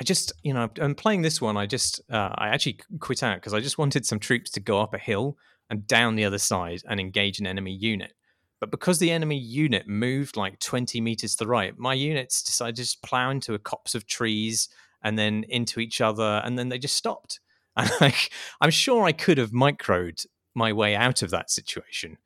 I 0.00 0.04
just, 0.04 0.32
you 0.42 0.54
know, 0.54 0.70
I'm 0.80 0.94
playing 0.94 1.22
this 1.22 1.40
one. 1.40 1.56
I 1.56 1.66
just, 1.66 2.00
uh, 2.10 2.30
I 2.36 2.48
actually 2.48 2.78
quit 3.00 3.22
out 3.22 3.36
because 3.36 3.54
I 3.54 3.60
just 3.60 3.78
wanted 3.78 4.06
some 4.06 4.20
troops 4.20 4.50
to 4.52 4.60
go 4.60 4.80
up 4.80 4.94
a 4.94 4.98
hill 4.98 5.36
and 5.70 5.86
down 5.86 6.14
the 6.14 6.24
other 6.24 6.38
side 6.38 6.82
and 6.88 7.00
engage 7.00 7.40
an 7.40 7.46
enemy 7.46 7.72
unit. 7.72 8.12
But 8.60 8.70
because 8.70 8.98
the 8.98 9.10
enemy 9.10 9.38
unit 9.38 9.86
moved 9.86 10.36
like 10.36 10.58
20 10.60 11.00
meters 11.00 11.36
to 11.36 11.44
the 11.44 11.48
right, 11.48 11.78
my 11.78 11.94
units 11.94 12.42
decided 12.42 12.76
to 12.76 12.82
just 12.82 13.02
plow 13.02 13.30
into 13.30 13.54
a 13.54 13.58
copse 13.58 13.94
of 13.94 14.06
trees 14.06 14.68
and 15.02 15.18
then 15.18 15.44
into 15.48 15.78
each 15.80 16.00
other, 16.00 16.42
and 16.44 16.58
then 16.58 16.68
they 16.68 16.78
just 16.78 16.96
stopped. 16.96 17.40
And 17.78 17.88
like, 18.00 18.30
I'm 18.60 18.72
sure 18.72 19.04
I 19.04 19.12
could 19.12 19.38
have 19.38 19.52
microed 19.52 20.26
my 20.52 20.72
way 20.72 20.96
out 20.96 21.22
of 21.22 21.30
that 21.30 21.48
situation, 21.48 22.18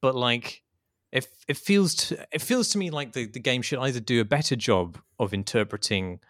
but 0.00 0.14
like, 0.14 0.62
if 1.10 1.26
it 1.48 1.56
feels 1.56 1.96
to, 1.96 2.24
it 2.30 2.40
feels 2.40 2.68
to 2.68 2.78
me 2.78 2.90
like 2.90 3.12
the, 3.12 3.26
the 3.26 3.40
game 3.40 3.62
should 3.62 3.80
either 3.80 3.98
do 3.98 4.20
a 4.20 4.24
better 4.24 4.54
job 4.54 4.98
of 5.18 5.34
interpreting 5.34 6.20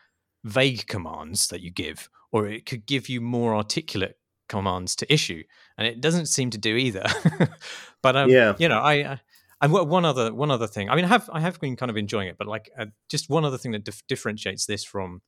vague 0.46 0.86
commands 0.86 1.48
that 1.48 1.60
you 1.60 1.70
give, 1.70 2.08
or 2.30 2.46
it 2.46 2.64
could 2.64 2.86
give 2.86 3.08
you 3.08 3.20
more 3.20 3.54
articulate 3.54 4.16
commands 4.48 4.94
to 4.96 5.12
issue, 5.12 5.42
and 5.76 5.86
it 5.86 6.00
doesn't 6.00 6.26
seem 6.26 6.50
to 6.50 6.58
do 6.58 6.76
either. 6.76 7.04
but 8.02 8.16
um, 8.16 8.30
yeah, 8.30 8.54
you 8.58 8.68
know, 8.68 8.78
I. 8.78 9.20
and 9.60 9.72
one 9.72 10.04
other 10.04 10.32
one 10.32 10.50
other 10.50 10.66
thing. 10.66 10.88
I 10.88 10.94
mean, 10.96 11.04
I 11.04 11.08
have 11.08 11.28
I 11.32 11.40
have 11.40 11.60
been 11.60 11.76
kind 11.76 11.90
of 11.90 11.96
enjoying 11.96 12.28
it, 12.28 12.38
but 12.38 12.46
like 12.46 12.70
uh, 12.78 12.86
just 13.08 13.28
one 13.28 13.44
other 13.44 13.58
thing 13.58 13.72
that 13.72 13.84
dif- 13.84 14.06
differentiates 14.06 14.66
this 14.66 14.84
from 14.84 15.20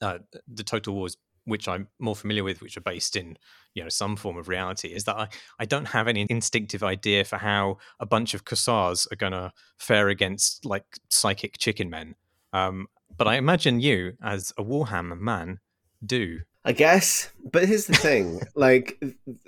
uh, 0.00 0.18
the 0.46 0.62
Total 0.62 0.94
Wars, 0.94 1.16
which 1.44 1.66
I'm 1.66 1.88
more 1.98 2.14
familiar 2.14 2.44
with, 2.44 2.62
which 2.62 2.76
are 2.76 2.82
based 2.82 3.16
in 3.16 3.36
you 3.74 3.82
know 3.82 3.88
some 3.88 4.14
form 4.16 4.36
of 4.36 4.48
reality, 4.48 4.88
is 4.88 5.04
that 5.04 5.16
I, 5.16 5.28
I 5.58 5.64
don't 5.64 5.86
have 5.86 6.06
any 6.06 6.26
instinctive 6.30 6.84
idea 6.84 7.24
for 7.24 7.38
how 7.38 7.78
a 7.98 8.06
bunch 8.06 8.34
of 8.34 8.44
Kossars 8.44 9.10
are 9.10 9.16
going 9.16 9.32
to 9.32 9.52
fare 9.78 10.08
against 10.10 10.64
like 10.64 10.84
psychic 11.08 11.58
chicken 11.58 11.90
men. 11.90 12.14
Um, 12.52 12.86
but 13.16 13.28
I 13.28 13.36
imagine 13.36 13.80
you, 13.80 14.14
as 14.22 14.52
a 14.58 14.64
Warhammer 14.64 15.18
man, 15.18 15.60
do. 16.04 16.40
I 16.64 16.72
guess, 16.72 17.30
but 17.52 17.66
here's 17.66 17.86
the 17.86 17.94
thing: 17.94 18.40
like, 18.54 19.02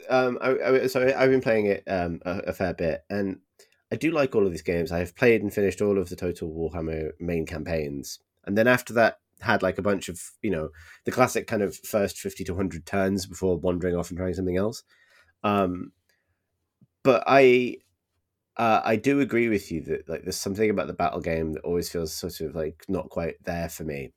um, 0.08 0.38
I, 0.40 0.50
I, 0.50 0.86
so 0.86 1.12
I've 1.16 1.30
been 1.30 1.40
playing 1.40 1.66
it 1.66 1.82
um, 1.86 2.20
a, 2.24 2.38
a, 2.48 2.52
fair 2.52 2.74
bit, 2.74 3.04
and 3.08 3.38
I 3.90 3.96
do 3.96 4.10
like 4.10 4.34
all 4.34 4.44
of 4.44 4.52
these 4.52 4.62
games. 4.62 4.92
I 4.92 4.98
have 4.98 5.16
played 5.16 5.42
and 5.42 5.52
finished 5.52 5.80
all 5.80 5.98
of 5.98 6.08
the 6.08 6.16
Total 6.16 6.48
Warhammer 6.48 7.12
main 7.18 7.46
campaigns, 7.46 8.18
and 8.44 8.56
then 8.56 8.66
after 8.66 8.92
that, 8.94 9.18
had 9.40 9.62
like 9.62 9.78
a 9.78 9.82
bunch 9.82 10.08
of 10.08 10.20
you 10.42 10.50
know 10.50 10.68
the 11.04 11.12
classic 11.12 11.46
kind 11.46 11.62
of 11.62 11.76
first 11.76 12.18
fifty 12.18 12.44
to 12.44 12.54
hundred 12.54 12.84
turns 12.84 13.26
before 13.26 13.56
wandering 13.56 13.96
off 13.96 14.10
and 14.10 14.18
trying 14.18 14.34
something 14.34 14.58
else. 14.58 14.82
Um, 15.42 15.92
but 17.02 17.24
I 17.26 17.76
uh, 18.56 18.80
I 18.84 18.96
do 18.96 19.20
agree 19.20 19.48
with 19.48 19.70
you 19.70 19.82
that 19.82 20.08
like 20.08 20.22
there's 20.22 20.36
something 20.36 20.70
about 20.70 20.86
the 20.86 20.94
battle 20.94 21.20
game 21.20 21.52
that 21.52 21.64
always 21.64 21.88
feels 21.90 22.14
sort 22.14 22.40
of 22.40 22.54
like 22.54 22.84
not 22.88 23.10
quite 23.10 23.36
there 23.44 23.68
for 23.68 23.84
me. 23.84 24.12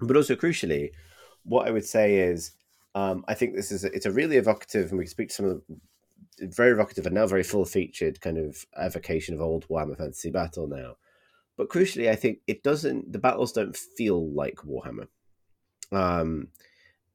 But 0.00 0.16
also 0.16 0.34
crucially, 0.34 0.90
what 1.44 1.66
I 1.66 1.70
would 1.70 1.84
say 1.84 2.16
is 2.16 2.52
um, 2.94 3.24
I 3.28 3.34
think 3.34 3.54
this 3.54 3.70
is 3.70 3.84
a, 3.84 3.92
it's 3.94 4.06
a 4.06 4.12
really 4.12 4.36
evocative, 4.36 4.90
and 4.90 4.98
we 4.98 5.06
speak 5.06 5.28
to 5.28 5.34
some 5.34 5.46
of 5.46 5.62
the 6.38 6.46
very 6.48 6.72
evocative 6.72 7.06
and 7.06 7.14
now 7.14 7.26
very 7.26 7.42
full 7.42 7.64
featured 7.64 8.20
kind 8.20 8.38
of 8.38 8.66
evocation 8.80 9.34
of 9.34 9.40
old 9.40 9.68
Warhammer 9.68 9.96
Fantasy 9.96 10.30
Battle 10.30 10.66
now. 10.66 10.94
But 11.56 11.68
crucially, 11.68 12.10
I 12.10 12.16
think 12.16 12.38
it 12.46 12.62
doesn't. 12.62 13.12
The 13.12 13.18
battles 13.18 13.52
don't 13.52 13.76
feel 13.76 14.32
like 14.32 14.56
Warhammer, 14.56 15.08
um, 15.92 16.48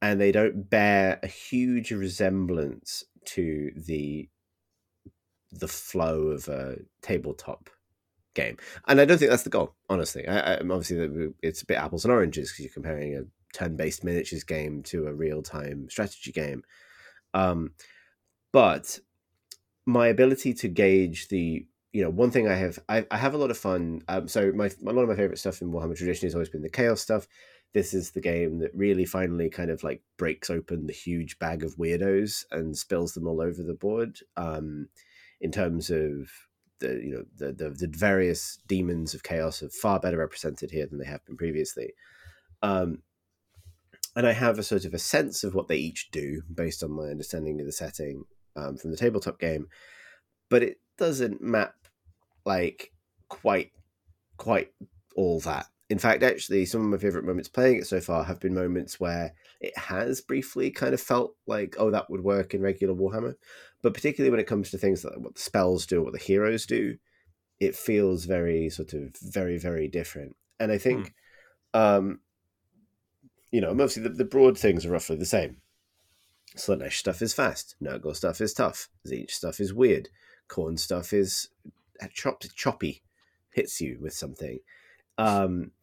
and 0.01 0.21
they 0.21 0.31
don't 0.31 0.69
bear 0.69 1.19
a 1.23 1.27
huge 1.27 1.91
resemblance 1.91 3.03
to 3.25 3.71
the 3.75 4.29
the 5.59 5.67
flow 5.67 6.27
of 6.27 6.47
a 6.47 6.77
tabletop 7.01 7.69
game. 8.33 8.57
And 8.87 9.01
I 9.01 9.05
don't 9.05 9.17
think 9.17 9.31
that's 9.31 9.43
the 9.43 9.49
goal, 9.49 9.75
honestly. 9.89 10.27
I, 10.27 10.55
I, 10.55 10.59
obviously, 10.59 11.33
it's 11.41 11.61
a 11.61 11.65
bit 11.65 11.77
apples 11.77 12.05
and 12.05 12.11
oranges 12.11 12.51
because 12.51 12.65
you're 12.65 12.73
comparing 12.73 13.15
a 13.15 13.23
turn-based 13.57 14.03
miniatures 14.03 14.43
game 14.43 14.83
to 14.83 15.07
a 15.07 15.13
real-time 15.13 15.89
strategy 15.89 16.31
game. 16.31 16.63
Um, 17.33 17.71
but 18.51 18.99
my 19.85 20.07
ability 20.07 20.53
to 20.53 20.67
gauge 20.67 21.27
the 21.27 21.65
you 21.91 22.03
know 22.03 22.09
one 22.09 22.31
thing 22.31 22.47
I 22.47 22.55
have 22.55 22.79
I, 22.89 23.05
I 23.09 23.17
have 23.17 23.33
a 23.33 23.37
lot 23.37 23.51
of 23.51 23.57
fun. 23.57 24.01
Um, 24.07 24.27
so 24.27 24.51
my 24.53 24.65
a 24.65 24.91
lot 24.91 25.03
of 25.03 25.09
my 25.09 25.15
favorite 25.15 25.39
stuff 25.39 25.61
in 25.61 25.71
Warhammer 25.71 25.95
tradition 25.95 26.27
has 26.27 26.35
always 26.35 26.49
been 26.49 26.61
the 26.61 26.69
chaos 26.69 27.01
stuff. 27.01 27.27
This 27.73 27.93
is 27.93 28.11
the 28.11 28.21
game 28.21 28.59
that 28.59 28.71
really 28.73 29.05
finally 29.05 29.49
kind 29.49 29.69
of 29.69 29.83
like 29.83 30.01
breaks 30.17 30.49
open 30.49 30.87
the 30.87 30.93
huge 30.93 31.39
bag 31.39 31.63
of 31.63 31.77
weirdos 31.77 32.43
and 32.51 32.77
spills 32.77 33.13
them 33.13 33.27
all 33.27 33.41
over 33.41 33.63
the 33.63 33.73
board. 33.73 34.19
Um, 34.35 34.87
in 35.45 35.51
terms 35.51 35.91
of 35.91 36.31
the 36.79 36.99
you 37.05 37.13
know 37.13 37.23
the, 37.37 37.53
the, 37.53 37.69
the 37.69 37.87
various 37.95 38.57
demons 38.67 39.13
of 39.13 39.21
chaos 39.21 39.61
are 39.61 39.69
far 39.69 39.99
better 39.99 40.17
represented 40.17 40.71
here 40.71 40.87
than 40.87 40.97
they 40.97 41.05
have 41.05 41.23
been 41.25 41.37
previously. 41.37 41.93
Um, 42.63 43.03
and 44.15 44.25
I 44.25 44.33
have 44.33 44.57
a 44.57 44.63
sort 44.63 44.85
of 44.85 44.93
a 44.95 44.99
sense 44.99 45.43
of 45.43 45.53
what 45.53 45.67
they 45.67 45.77
each 45.77 46.09
do 46.11 46.41
based 46.51 46.81
on 46.83 46.91
my 46.91 47.09
understanding 47.09 47.59
of 47.59 47.67
the 47.67 47.71
setting 47.71 48.23
um, 48.55 48.75
from 48.75 48.89
the 48.89 48.97
tabletop 48.97 49.39
game, 49.39 49.67
but 50.49 50.63
it 50.63 50.77
doesn't 50.97 51.43
map 51.43 51.75
like 52.43 52.91
quite 53.29 53.71
quite 54.37 54.71
all 55.15 55.39
that. 55.41 55.67
In 55.91 55.99
fact, 55.99 56.23
actually, 56.23 56.65
some 56.65 56.81
of 56.81 56.87
my 56.87 56.97
favorite 56.97 57.25
moments 57.25 57.49
playing 57.49 57.77
it 57.77 57.85
so 57.85 58.01
far 58.01 58.23
have 58.23 58.39
been 58.39 58.55
moments 58.55 58.99
where 58.99 59.33
it 59.61 59.77
has 59.77 60.21
briefly 60.21 60.71
kind 60.71 60.95
of 60.95 61.01
felt 61.01 61.35
like, 61.45 61.75
oh, 61.77 61.91
that 61.91 62.09
would 62.09 62.23
work 62.23 62.55
in 62.55 62.61
regular 62.61 62.95
Warhammer. 62.95 63.35
But 63.85 63.93
particularly 63.93 64.31
when 64.31 64.39
it 64.39 64.47
comes 64.47 64.71
to 64.71 64.79
things 64.79 65.05
like 65.05 65.15
what 65.17 65.35
the 65.35 65.41
spells 65.41 65.85
do, 65.85 66.01
what 66.01 66.13
the 66.13 66.17
heroes 66.17 66.65
do, 66.65 66.97
it 67.59 67.75
feels 67.75 68.25
very 68.25 68.67
sort 68.67 68.93
of 68.93 69.15
very, 69.21 69.59
very 69.59 69.87
different. 69.87 70.35
And 70.59 70.71
I 70.71 70.79
think, 70.79 71.13
hmm. 71.71 71.79
um, 71.79 72.19
you 73.51 73.61
know, 73.61 73.75
mostly 73.75 74.01
the, 74.01 74.09
the 74.09 74.25
broad 74.25 74.57
things 74.57 74.87
are 74.87 74.89
roughly 74.89 75.17
the 75.17 75.25
same. 75.27 75.57
Slaanesh 76.57 76.93
stuff 76.93 77.21
is 77.21 77.35
fast. 77.35 77.75
Nurgle 77.79 78.15
stuff 78.15 78.41
is 78.41 78.55
tough. 78.55 78.89
Tzeentch 79.07 79.29
stuff 79.29 79.59
is 79.59 79.71
weird. 79.71 80.09
Khorne 80.49 80.79
stuff 80.79 81.13
is 81.13 81.49
chopped, 82.11 82.55
choppy, 82.55 83.03
hits 83.53 83.79
you 83.79 83.99
with 84.01 84.13
something. 84.13 84.61
Um, 85.19 85.73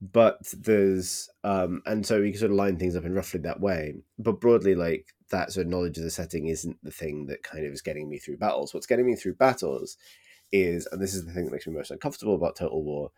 but 0.00 0.40
there's 0.52 1.30
um, 1.44 1.82
and 1.86 2.04
so 2.04 2.20
you 2.20 2.32
can 2.32 2.40
sort 2.40 2.50
of 2.50 2.56
line 2.56 2.78
things 2.78 2.96
up 2.96 3.04
in 3.04 3.14
roughly 3.14 3.38
that 3.42 3.60
way. 3.60 3.94
But 4.18 4.40
broadly, 4.40 4.74
like 4.74 5.13
that 5.30 5.52
sort 5.52 5.66
of 5.66 5.72
knowledge 5.72 5.98
of 5.98 6.04
the 6.04 6.10
setting 6.10 6.46
isn't 6.46 6.76
the 6.82 6.90
thing 6.90 7.26
that 7.26 7.42
kind 7.42 7.66
of 7.66 7.72
is 7.72 7.82
getting 7.82 8.08
me 8.08 8.18
through 8.18 8.38
battles. 8.38 8.74
What's 8.74 8.86
getting 8.86 9.06
me 9.06 9.16
through 9.16 9.34
battles 9.34 9.96
is, 10.52 10.86
and 10.92 11.00
this 11.00 11.14
is 11.14 11.24
the 11.24 11.32
thing 11.32 11.44
that 11.44 11.52
makes 11.52 11.66
me 11.66 11.74
most 11.74 11.90
uncomfortable 11.90 12.34
about 12.34 12.56
Total 12.56 12.82
War, 12.82 13.10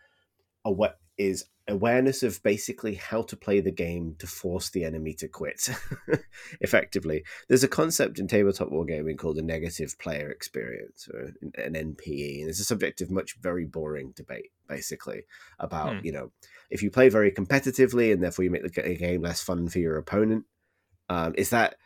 what 0.73 0.99
is 1.19 1.45
awareness 1.69 2.23
of 2.23 2.41
basically 2.45 2.95
how 2.95 3.23
to 3.23 3.37
play 3.37 3.61
the 3.61 3.73
game 3.73 4.15
to 4.19 4.27
force 4.27 4.71
the 4.71 4.85
enemy 4.85 5.13
to 5.13 5.27
quit 5.27 5.69
effectively 6.61 7.25
there's 7.49 7.65
a 7.65 7.69
concept 7.69 8.21
in 8.21 8.29
tabletop 8.29 8.69
wargaming 8.69 9.19
called 9.19 9.37
a 9.37 9.43
negative 9.43 9.99
player 9.99 10.31
experience 10.31 11.09
or 11.13 11.33
an 11.57 11.73
npe 11.73 12.41
and 12.41 12.49
it's 12.49 12.61
a 12.61 12.65
subject 12.65 13.01
of 13.01 13.11
much 13.11 13.37
very 13.41 13.65
boring 13.65 14.13
debate 14.15 14.51
basically 14.69 15.25
about 15.59 15.97
hmm. 15.97 16.07
you 16.07 16.13
know 16.13 16.31
if 16.71 16.83
you 16.83 16.91
play 16.91 17.09
very 17.09 17.33
competitively 17.33 18.13
and 18.13 18.23
therefore 18.23 18.45
you 18.45 18.51
make 18.51 18.63
the 18.63 18.97
game 18.97 19.23
less 19.23 19.43
fun 19.43 19.69
for 19.69 19.81
your 19.81 19.97
opponent 19.97 20.45
um, 21.09 21.35
is 21.37 21.51
that 21.51 21.77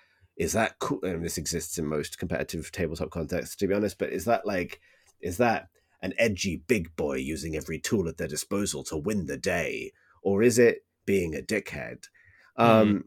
is 0.41 0.53
that 0.53 0.79
cool 0.79 0.99
and 1.03 1.25
this 1.25 1.37
exists 1.39 1.77
in 1.79 1.87
most 1.87 2.19
competitive 2.19 2.73
tabletop 2.73 3.11
contexts 3.11 3.55
to 3.57 3.67
be 3.67 3.75
honest 3.75 3.99
but 3.99 4.11
is 4.11 4.25
that 4.25 4.47
like 4.47 4.81
is 5.21 5.37
that 5.37 5.69
an 6.03 6.15
edgy 6.19 6.63
big 6.67 6.95
boy 6.97 7.17
using 7.17 7.57
every 7.57 7.79
tool 7.79 8.09
at 8.09 8.17
their 8.17 8.29
disposal 8.29 8.83
to 8.85 8.97
win 8.97 9.27
the 9.27 9.37
day? 9.37 9.93
Or 10.23 10.43
is 10.43 10.59
it 10.59 10.85
being 11.05 11.35
a 11.35 11.41
dickhead? 11.41 12.09
Mm. 12.59 12.65
Um, 12.65 13.05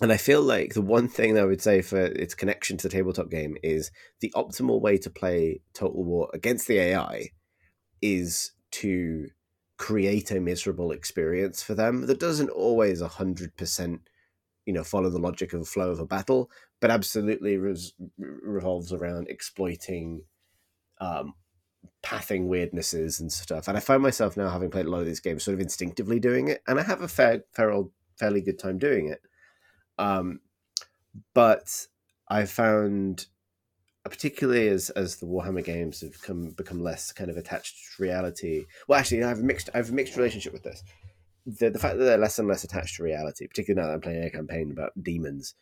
and 0.00 0.12
I 0.12 0.16
feel 0.16 0.42
like 0.42 0.74
the 0.74 0.82
one 0.82 1.08
thing 1.08 1.34
that 1.34 1.42
I 1.42 1.46
would 1.46 1.62
say 1.62 1.82
for 1.82 2.00
its 2.00 2.34
connection 2.34 2.76
to 2.78 2.88
the 2.88 2.94
tabletop 2.94 3.30
game 3.30 3.56
is 3.62 3.90
the 4.20 4.32
optimal 4.36 4.80
way 4.80 4.96
to 4.98 5.10
play 5.10 5.60
Total 5.74 6.04
War 6.04 6.30
against 6.32 6.68
the 6.68 6.78
AI 6.78 7.30
is 8.00 8.52
to 8.70 9.28
create 9.76 10.30
a 10.30 10.40
miserable 10.40 10.92
experience 10.92 11.62
for 11.62 11.74
them 11.74 12.06
that 12.06 12.20
doesn't 12.20 12.50
always 12.50 13.02
100% 13.02 14.00
you 14.68 14.74
know 14.74 14.84
follow 14.84 15.08
the 15.08 15.18
logic 15.18 15.54
of 15.54 15.60
the 15.60 15.66
flow 15.66 15.90
of 15.90 15.98
a 15.98 16.04
battle 16.04 16.50
but 16.78 16.90
absolutely 16.90 17.56
res- 17.56 17.94
revolves 18.18 18.92
around 18.92 19.26
exploiting 19.28 20.22
um, 21.00 21.32
pathing 22.02 22.48
weirdnesses 22.48 23.18
and 23.18 23.32
stuff. 23.32 23.66
And 23.66 23.76
I 23.76 23.80
find 23.80 24.02
myself 24.02 24.36
now, 24.36 24.50
having 24.50 24.70
played 24.70 24.86
a 24.86 24.90
lot 24.90 25.00
of 25.00 25.06
these 25.06 25.20
games, 25.20 25.42
sort 25.42 25.54
of 25.54 25.60
instinctively 25.60 26.20
doing 26.20 26.48
it, 26.48 26.62
and 26.66 26.78
I 26.78 26.82
have 26.82 27.02
a 27.02 27.08
fair, 27.08 27.44
fair 27.52 27.70
old, 27.70 27.90
fairly 28.16 28.40
good 28.40 28.58
time 28.58 28.78
doing 28.78 29.08
it. 29.08 29.22
Um, 29.98 30.40
but 31.34 31.86
I 32.28 32.44
found, 32.44 33.26
particularly 34.04 34.68
as 34.68 34.90
as 34.90 35.16
the 35.16 35.26
Warhammer 35.26 35.64
games 35.64 36.02
have 36.02 36.20
come 36.22 36.50
become 36.50 36.82
less 36.82 37.10
kind 37.10 37.30
of 37.30 37.36
attached 37.36 37.96
to 37.96 38.02
reality. 38.02 38.66
Well, 38.86 38.98
actually, 38.98 39.24
I 39.24 39.28
have 39.28 39.40
a 39.40 39.42
mixed 39.42 39.70
I 39.74 39.78
have 39.78 39.90
a 39.90 39.94
mixed 39.94 40.16
relationship 40.16 40.52
with 40.52 40.62
this. 40.62 40.82
The, 41.48 41.70
the 41.70 41.78
fact 41.78 41.96
that 41.98 42.04
they're 42.04 42.18
less 42.18 42.38
and 42.38 42.46
less 42.46 42.64
attached 42.64 42.96
to 42.96 43.02
reality, 43.02 43.46
particularly 43.46 43.80
now 43.82 43.88
that 43.88 43.94
I'm 43.94 44.00
playing 44.00 44.24
a 44.24 44.30
campaign 44.30 44.70
about 44.70 44.92
demons, 45.02 45.54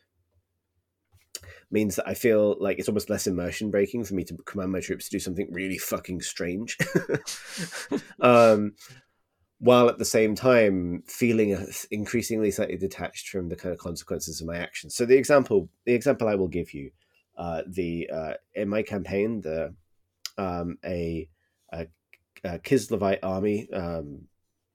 means 1.71 1.97
that 1.97 2.09
I 2.09 2.15
feel 2.15 2.57
like 2.61 2.79
it's 2.79 2.89
almost 2.89 3.11
less 3.11 3.27
immersion 3.27 3.71
breaking 3.71 4.05
for 4.05 4.15
me 4.15 4.25
to 4.25 4.37
command 4.47 4.73
my 4.73 4.81
troops 4.81 5.07
to 5.07 5.17
do 5.17 5.21
something 5.21 5.49
really 5.53 5.79
fucking 5.79 6.23
strange. 6.23 6.77
um, 8.21 8.73
while 9.59 9.89
at 9.89 9.99
the 9.99 10.05
same 10.05 10.35
time 10.35 11.03
feeling 11.07 11.57
increasingly 11.91 12.51
slightly 12.51 12.77
detached 12.77 13.29
from 13.29 13.49
the 13.49 13.57
kind 13.57 13.73
of 13.73 13.79
consequences 13.79 14.41
of 14.41 14.47
my 14.47 14.57
actions. 14.57 14.95
So 14.95 15.07
the 15.07 15.17
example, 15.17 15.69
the 15.85 15.95
example 15.95 16.29
I 16.29 16.35
will 16.35 16.49
give 16.49 16.75
you, 16.75 16.91
uh, 17.39 17.63
the 17.67 18.09
uh, 18.13 18.35
in 18.55 18.69
my 18.69 18.83
campaign, 18.83 19.41
the 19.41 19.75
um, 20.39 20.77
a, 20.85 21.29
a, 21.73 21.87
a 22.45 22.59
Kislevite 22.59 23.21
army 23.23 23.71
um, 23.73 24.23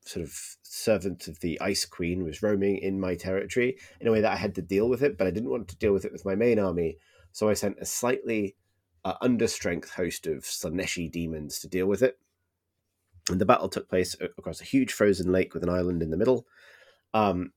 sort 0.05 0.25
of 0.25 0.57
servant 0.63 1.27
of 1.27 1.39
the 1.39 1.59
Ice 1.61 1.85
Queen 1.85 2.23
was 2.23 2.41
roaming 2.41 2.77
in 2.77 2.99
my 2.99 3.15
territory 3.15 3.77
in 3.99 4.07
a 4.07 4.11
way 4.11 4.21
that 4.21 4.31
I 4.31 4.37
had 4.37 4.55
to 4.55 4.61
deal 4.61 4.89
with 4.89 5.03
it, 5.03 5.17
but 5.17 5.27
I 5.27 5.31
didn't 5.31 5.49
want 5.49 5.67
to 5.69 5.77
deal 5.77 5.93
with 5.93 6.05
it 6.05 6.11
with 6.11 6.25
my 6.25 6.35
main 6.35 6.59
army. 6.59 6.97
So 7.31 7.49
I 7.49 7.53
sent 7.53 7.77
a 7.79 7.85
slightly 7.85 8.55
uh, 9.05 9.17
understrength 9.19 9.91
host 9.91 10.27
of 10.27 10.43
Slaaneshi 10.43 11.11
demons 11.11 11.59
to 11.59 11.67
deal 11.67 11.87
with 11.87 12.01
it. 12.01 12.19
And 13.29 13.39
the 13.39 13.45
battle 13.45 13.69
took 13.69 13.89
place 13.89 14.15
across 14.19 14.61
a 14.61 14.65
huge 14.65 14.91
frozen 14.91 15.31
lake 15.31 15.53
with 15.53 15.63
an 15.63 15.69
island 15.69 16.01
in 16.01 16.09
the 16.09 16.17
middle. 16.17 16.47
Um, 17.13 17.53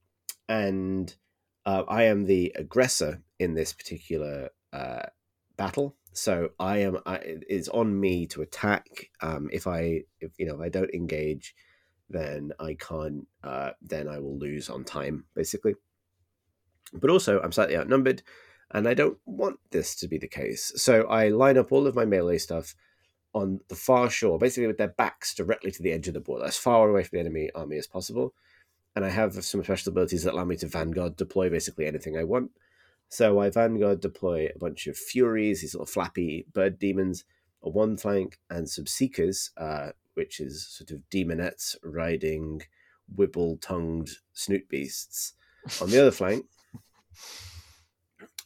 and 0.48 1.14
uh, 1.64 1.84
I 1.88 2.04
am 2.04 2.26
the 2.26 2.52
aggressor 2.56 3.22
in 3.38 3.54
this 3.54 3.72
particular 3.72 4.50
uh, 4.72 5.06
battle. 5.56 5.96
So 6.12 6.50
I 6.60 6.78
am. 6.78 6.98
I, 7.06 7.18
it's 7.24 7.68
on 7.68 7.98
me 7.98 8.26
to 8.28 8.42
attack. 8.42 9.10
Um, 9.20 9.48
if 9.52 9.66
I, 9.66 10.02
if 10.20 10.32
you 10.38 10.46
know, 10.46 10.54
if 10.54 10.60
I 10.60 10.68
don't 10.68 10.94
engage, 10.94 11.54
then 12.14 12.52
I 12.58 12.74
can't, 12.74 13.26
uh, 13.42 13.70
then 13.82 14.08
I 14.08 14.18
will 14.18 14.38
lose 14.38 14.70
on 14.70 14.84
time, 14.84 15.24
basically. 15.34 15.74
But 16.92 17.10
also, 17.10 17.40
I'm 17.40 17.52
slightly 17.52 17.76
outnumbered, 17.76 18.22
and 18.70 18.88
I 18.88 18.94
don't 18.94 19.18
want 19.26 19.58
this 19.70 19.94
to 19.96 20.08
be 20.08 20.18
the 20.18 20.28
case. 20.28 20.72
So 20.76 21.02
I 21.02 21.28
line 21.28 21.58
up 21.58 21.72
all 21.72 21.86
of 21.86 21.96
my 21.96 22.04
melee 22.04 22.38
stuff 22.38 22.74
on 23.34 23.60
the 23.68 23.74
far 23.74 24.08
shore, 24.08 24.38
basically 24.38 24.68
with 24.68 24.78
their 24.78 24.88
backs 24.88 25.34
directly 25.34 25.72
to 25.72 25.82
the 25.82 25.92
edge 25.92 26.06
of 26.08 26.14
the 26.14 26.20
board, 26.20 26.42
as 26.42 26.56
far 26.56 26.88
away 26.88 27.02
from 27.02 27.16
the 27.16 27.20
enemy 27.20 27.50
army 27.54 27.76
as 27.76 27.88
possible. 27.88 28.32
And 28.94 29.04
I 29.04 29.10
have 29.10 29.44
some 29.44 29.64
special 29.64 29.90
abilities 29.90 30.22
that 30.22 30.34
allow 30.34 30.44
me 30.44 30.56
to 30.56 30.68
Vanguard 30.68 31.16
deploy 31.16 31.50
basically 31.50 31.86
anything 31.86 32.16
I 32.16 32.22
want. 32.22 32.52
So 33.08 33.40
I 33.40 33.50
Vanguard 33.50 34.00
deploy 34.00 34.50
a 34.54 34.58
bunch 34.58 34.86
of 34.86 34.96
Furies, 34.96 35.60
these 35.60 35.74
little 35.74 35.86
flappy 35.86 36.46
bird 36.52 36.78
demons, 36.78 37.24
a 37.62 37.68
one 37.68 37.96
flank, 37.96 38.38
and 38.50 38.68
some 38.68 38.86
Seekers, 38.86 39.50
uh, 39.56 39.90
which 40.14 40.40
is 40.40 40.66
sort 40.66 40.90
of 40.90 41.02
demonettes 41.10 41.76
riding 41.82 42.62
wibble 43.14 43.60
tongued 43.60 44.10
snoot 44.32 44.68
beasts 44.68 45.34
on 45.80 45.90
the 45.90 46.00
other 46.00 46.10
flank. 46.10 46.46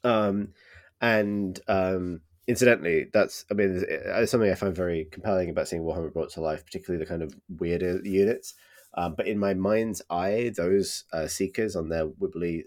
Um, 0.05 0.55
and 1.01 1.59
um, 1.69 2.21
incidentally, 2.47 3.07
that's 3.13 3.45
I 3.51 3.55
mean, 3.55 3.85
it's 3.89 4.31
something 4.31 4.51
I 4.51 4.55
find 4.55 4.75
very 4.75 5.07
compelling 5.11 5.51
about 5.51 5.69
seeing 5.69 5.83
Warhammer 5.83 6.13
brought 6.13 6.31
to 6.31 6.41
life, 6.41 6.65
particularly 6.65 7.03
the 7.03 7.09
kind 7.09 7.23
of 7.23 7.35
weirder 7.49 8.01
units. 8.05 8.55
Um, 8.95 9.15
but 9.15 9.29
in 9.29 9.39
my 9.39 9.55
mind's 9.55 10.03
eye, 10.11 10.53
those 10.57 11.05
uh, 11.13 11.27
seekers 11.29 11.77
on 11.77 11.89
their 11.89 12.07
wibbly 12.07 12.65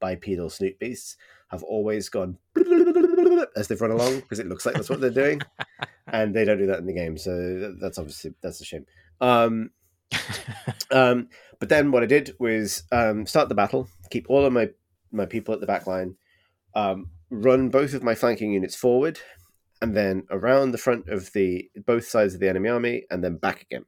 bipedal 0.00 0.50
snoot 0.50 0.78
beasts 0.78 1.16
have 1.50 1.62
always 1.62 2.08
gone 2.08 2.38
as 3.56 3.68
they've 3.68 3.80
run 3.80 3.90
along 3.90 4.20
because 4.20 4.38
it 4.38 4.48
looks 4.48 4.66
like 4.66 4.74
that's 4.74 4.90
what 4.90 5.00
they're 5.00 5.10
doing, 5.10 5.40
and 6.06 6.34
they 6.34 6.44
don't 6.44 6.58
do 6.58 6.66
that 6.66 6.78
in 6.78 6.86
the 6.86 6.92
game. 6.92 7.16
So 7.16 7.74
that's 7.80 7.98
obviously 7.98 8.34
that's 8.42 8.60
a 8.60 8.64
shame. 8.64 8.86
Um, 9.20 9.70
um, 10.90 11.28
but 11.58 11.68
then 11.68 11.90
what 11.90 12.02
I 12.02 12.06
did 12.06 12.34
was 12.38 12.84
um, 12.92 13.26
start 13.26 13.48
the 13.48 13.54
battle, 13.54 13.88
keep 14.10 14.26
all 14.28 14.44
of 14.44 14.52
my 14.52 14.70
my 15.10 15.26
people 15.26 15.54
at 15.54 15.60
the 15.60 15.66
back 15.66 15.86
line, 15.86 16.16
um, 16.74 17.10
run 17.30 17.68
both 17.68 17.94
of 17.94 18.02
my 18.02 18.14
flanking 18.14 18.52
units 18.52 18.76
forward, 18.76 19.20
and 19.80 19.96
then 19.96 20.24
around 20.30 20.72
the 20.72 20.78
front 20.78 21.08
of 21.08 21.32
the 21.32 21.70
both 21.86 22.06
sides 22.06 22.34
of 22.34 22.40
the 22.40 22.48
enemy 22.48 22.68
army, 22.68 23.04
and 23.10 23.22
then 23.22 23.36
back 23.36 23.62
again. 23.62 23.84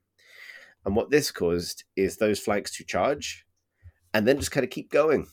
And 0.84 0.94
what 0.94 1.10
this 1.10 1.30
caused 1.30 1.84
is 1.96 2.18
those 2.18 2.38
flanks 2.38 2.76
to 2.76 2.84
charge, 2.84 3.44
and 4.12 4.28
then 4.28 4.38
just 4.38 4.50
kind 4.50 4.64
of 4.64 4.70
keep 4.70 4.90
going 4.90 5.26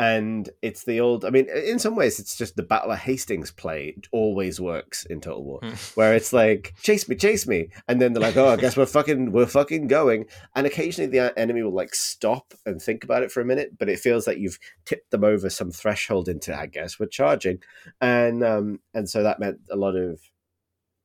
and 0.00 0.48
it's 0.62 0.84
the 0.84 0.98
old 0.98 1.26
i 1.26 1.30
mean 1.30 1.46
in 1.50 1.78
some 1.78 1.94
ways 1.94 2.18
it's 2.18 2.34
just 2.34 2.56
the 2.56 2.62
battle 2.62 2.90
of 2.90 2.98
hastings 2.98 3.50
play 3.50 3.94
always 4.12 4.58
works 4.58 5.04
in 5.04 5.20
total 5.20 5.44
war. 5.44 5.60
Hmm. 5.62 5.74
where 5.94 6.14
it's 6.14 6.32
like 6.32 6.74
chase 6.80 7.06
me 7.06 7.16
chase 7.16 7.46
me. 7.46 7.68
And 7.86 8.00
then 8.00 8.14
they're 8.14 8.22
like 8.22 8.38
oh 8.38 8.48
i 8.48 8.56
guess 8.56 8.78
we're 8.78 8.86
fucking 8.86 9.30
we're 9.30 9.44
fucking 9.44 9.88
going. 9.88 10.24
And 10.56 10.66
occasionally 10.66 11.10
the 11.10 11.38
enemy 11.38 11.62
will 11.62 11.74
like 11.74 11.94
stop 11.94 12.54
and 12.64 12.80
think 12.80 13.04
about 13.04 13.22
it 13.22 13.30
for 13.30 13.42
a 13.42 13.44
minute 13.44 13.76
but 13.78 13.90
it 13.90 14.00
feels 14.00 14.26
like 14.26 14.38
you've 14.38 14.58
tipped 14.86 15.10
them 15.10 15.22
over 15.22 15.50
some 15.50 15.70
threshold 15.70 16.30
into 16.30 16.56
i 16.58 16.64
guess 16.64 16.98
we're 16.98 17.06
charging. 17.06 17.58
And 18.00 18.42
um 18.42 18.80
and 18.94 19.06
so 19.06 19.22
that 19.22 19.38
meant 19.38 19.60
a 19.70 19.76
lot 19.76 19.96
of 19.96 20.18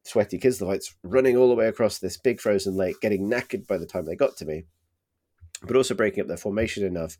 sweaty 0.05 0.39
Kislevites 0.39 0.93
running 1.03 1.35
all 1.35 1.49
the 1.49 1.55
way 1.55 1.67
across 1.67 1.99
this 1.99 2.15
big 2.15 2.39
frozen 2.39 2.77
lake 2.77 3.01
getting 3.01 3.29
knackered 3.29 3.67
by 3.67 3.77
the 3.77 3.85
time 3.85 4.05
they 4.05 4.15
got 4.15 4.37
to 4.37 4.45
me 4.45 4.63
but 5.63 5.75
also 5.75 5.95
breaking 5.95 6.21
up 6.21 6.27
their 6.27 6.37
formation 6.37 6.85
enough 6.85 7.17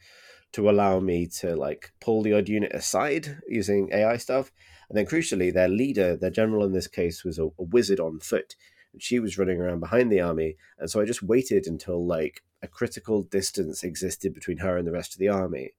to 0.54 0.70
allow 0.70 1.00
me 1.00 1.28
to 1.28 1.56
like 1.56 1.92
pull 2.00 2.22
the 2.22 2.34
odd 2.34 2.48
unit 2.48 2.72
aside 2.74 3.40
using 3.48 3.90
AI 3.92 4.18
stuff. 4.18 4.52
And 4.90 4.98
then 4.98 5.06
crucially, 5.06 5.54
their 5.54 5.68
leader, 5.68 6.16
their 6.16 6.30
general 6.30 6.64
in 6.64 6.72
this 6.72 6.88
case, 6.88 7.24
was 7.24 7.40
a, 7.40 7.46
a 7.46 7.52
wizard 7.58 8.00
on 8.00 8.20
foot. 8.20 8.56
And 8.94 9.02
she 9.02 9.20
was 9.20 9.38
running 9.38 9.60
around 9.60 9.80
behind 9.80 10.12
the 10.12 10.22
army. 10.22 10.56
And 10.80 10.90
so 10.90 11.02
I 11.02 11.06
just 11.06 11.24
waited 11.24 11.68
until 11.68 12.06
like 12.06 12.42
a 12.62 12.68
critical 12.68 13.24
distance 13.24 13.84
existed 13.84 14.34
between 14.34 14.60
her 14.60 14.78
and 14.78 14.88
the 14.88 14.92
rest 14.92 15.14
of 15.14 15.20
the 15.20 15.30
army. 15.30 15.74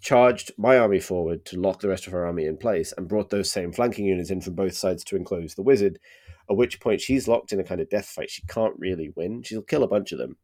Charged 0.00 0.52
my 0.58 0.78
army 0.78 1.00
forward 1.00 1.44
to 1.46 1.58
lock 1.58 1.80
the 1.80 1.88
rest 1.88 2.06
of 2.06 2.12
her 2.12 2.26
army 2.26 2.44
in 2.44 2.58
place 2.58 2.92
and 2.96 3.08
brought 3.08 3.30
those 3.30 3.50
same 3.50 3.72
flanking 3.72 4.04
units 4.04 4.30
in 4.30 4.42
from 4.42 4.54
both 4.54 4.74
sides 4.74 5.04
to 5.04 5.16
enclose 5.16 5.54
the 5.54 5.62
wizard. 5.62 5.98
At 6.50 6.56
which 6.56 6.80
point 6.80 7.00
she's 7.00 7.26
locked 7.26 7.52
in 7.52 7.60
a 7.60 7.64
kind 7.64 7.80
of 7.80 7.88
death 7.88 8.06
fight. 8.06 8.30
She 8.30 8.42
can't 8.46 8.78
really 8.78 9.10
win. 9.16 9.42
She'll 9.42 9.62
kill 9.62 9.82
a 9.82 9.88
bunch 9.88 10.12
of 10.12 10.18
them 10.18 10.36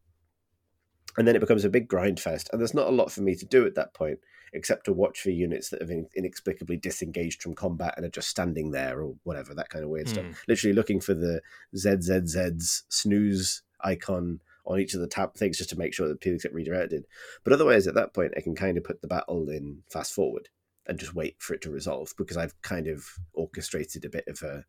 and 1.16 1.26
then 1.26 1.36
it 1.36 1.40
becomes 1.40 1.64
a 1.64 1.70
big 1.70 1.88
grind 1.88 2.20
fest. 2.20 2.48
And 2.52 2.60
there's 2.60 2.74
not 2.74 2.88
a 2.88 2.92
lot 2.92 3.10
for 3.10 3.20
me 3.20 3.34
to 3.36 3.46
do 3.46 3.66
at 3.66 3.74
that 3.74 3.94
point 3.94 4.18
except 4.54 4.84
to 4.84 4.92
watch 4.92 5.20
for 5.20 5.30
units 5.30 5.70
that 5.70 5.80
have 5.80 5.90
inexplicably 6.14 6.76
disengaged 6.76 7.42
from 7.42 7.54
combat 7.54 7.94
and 7.96 8.04
are 8.04 8.10
just 8.10 8.28
standing 8.28 8.70
there 8.70 9.00
or 9.00 9.14
whatever 9.22 9.54
that 9.54 9.70
kind 9.70 9.82
of 9.82 9.90
weird 9.90 10.06
mm. 10.06 10.10
stuff. 10.10 10.24
Hmm. 10.24 10.32
literally 10.46 10.74
looking 10.74 11.00
for 11.00 11.14
the 11.14 11.40
zzz's 11.74 12.84
snooze 12.90 13.62
icon 13.80 14.40
on 14.66 14.78
each 14.78 14.94
of 14.94 15.00
the 15.00 15.06
tab 15.06 15.34
things 15.34 15.56
just 15.56 15.70
to 15.70 15.78
make 15.78 15.94
sure 15.94 16.06
that 16.06 16.20
people 16.20 16.38
get 16.38 16.52
redirected. 16.52 17.06
But 17.44 17.54
otherwise 17.54 17.86
at 17.86 17.94
that 17.94 18.12
point 18.12 18.34
i 18.36 18.40
can 18.40 18.54
kind 18.54 18.76
of 18.76 18.84
put 18.84 19.00
the 19.00 19.08
battle 19.08 19.48
in 19.48 19.82
fast 19.90 20.12
forward 20.12 20.50
and 20.86 20.98
just 20.98 21.14
wait 21.14 21.36
for 21.38 21.54
it 21.54 21.62
to 21.62 21.70
resolve 21.70 22.12
because 22.18 22.36
i've 22.36 22.60
kind 22.62 22.88
of 22.88 23.06
orchestrated 23.32 24.04
a 24.04 24.10
bit 24.10 24.24
of 24.26 24.42
a 24.42 24.64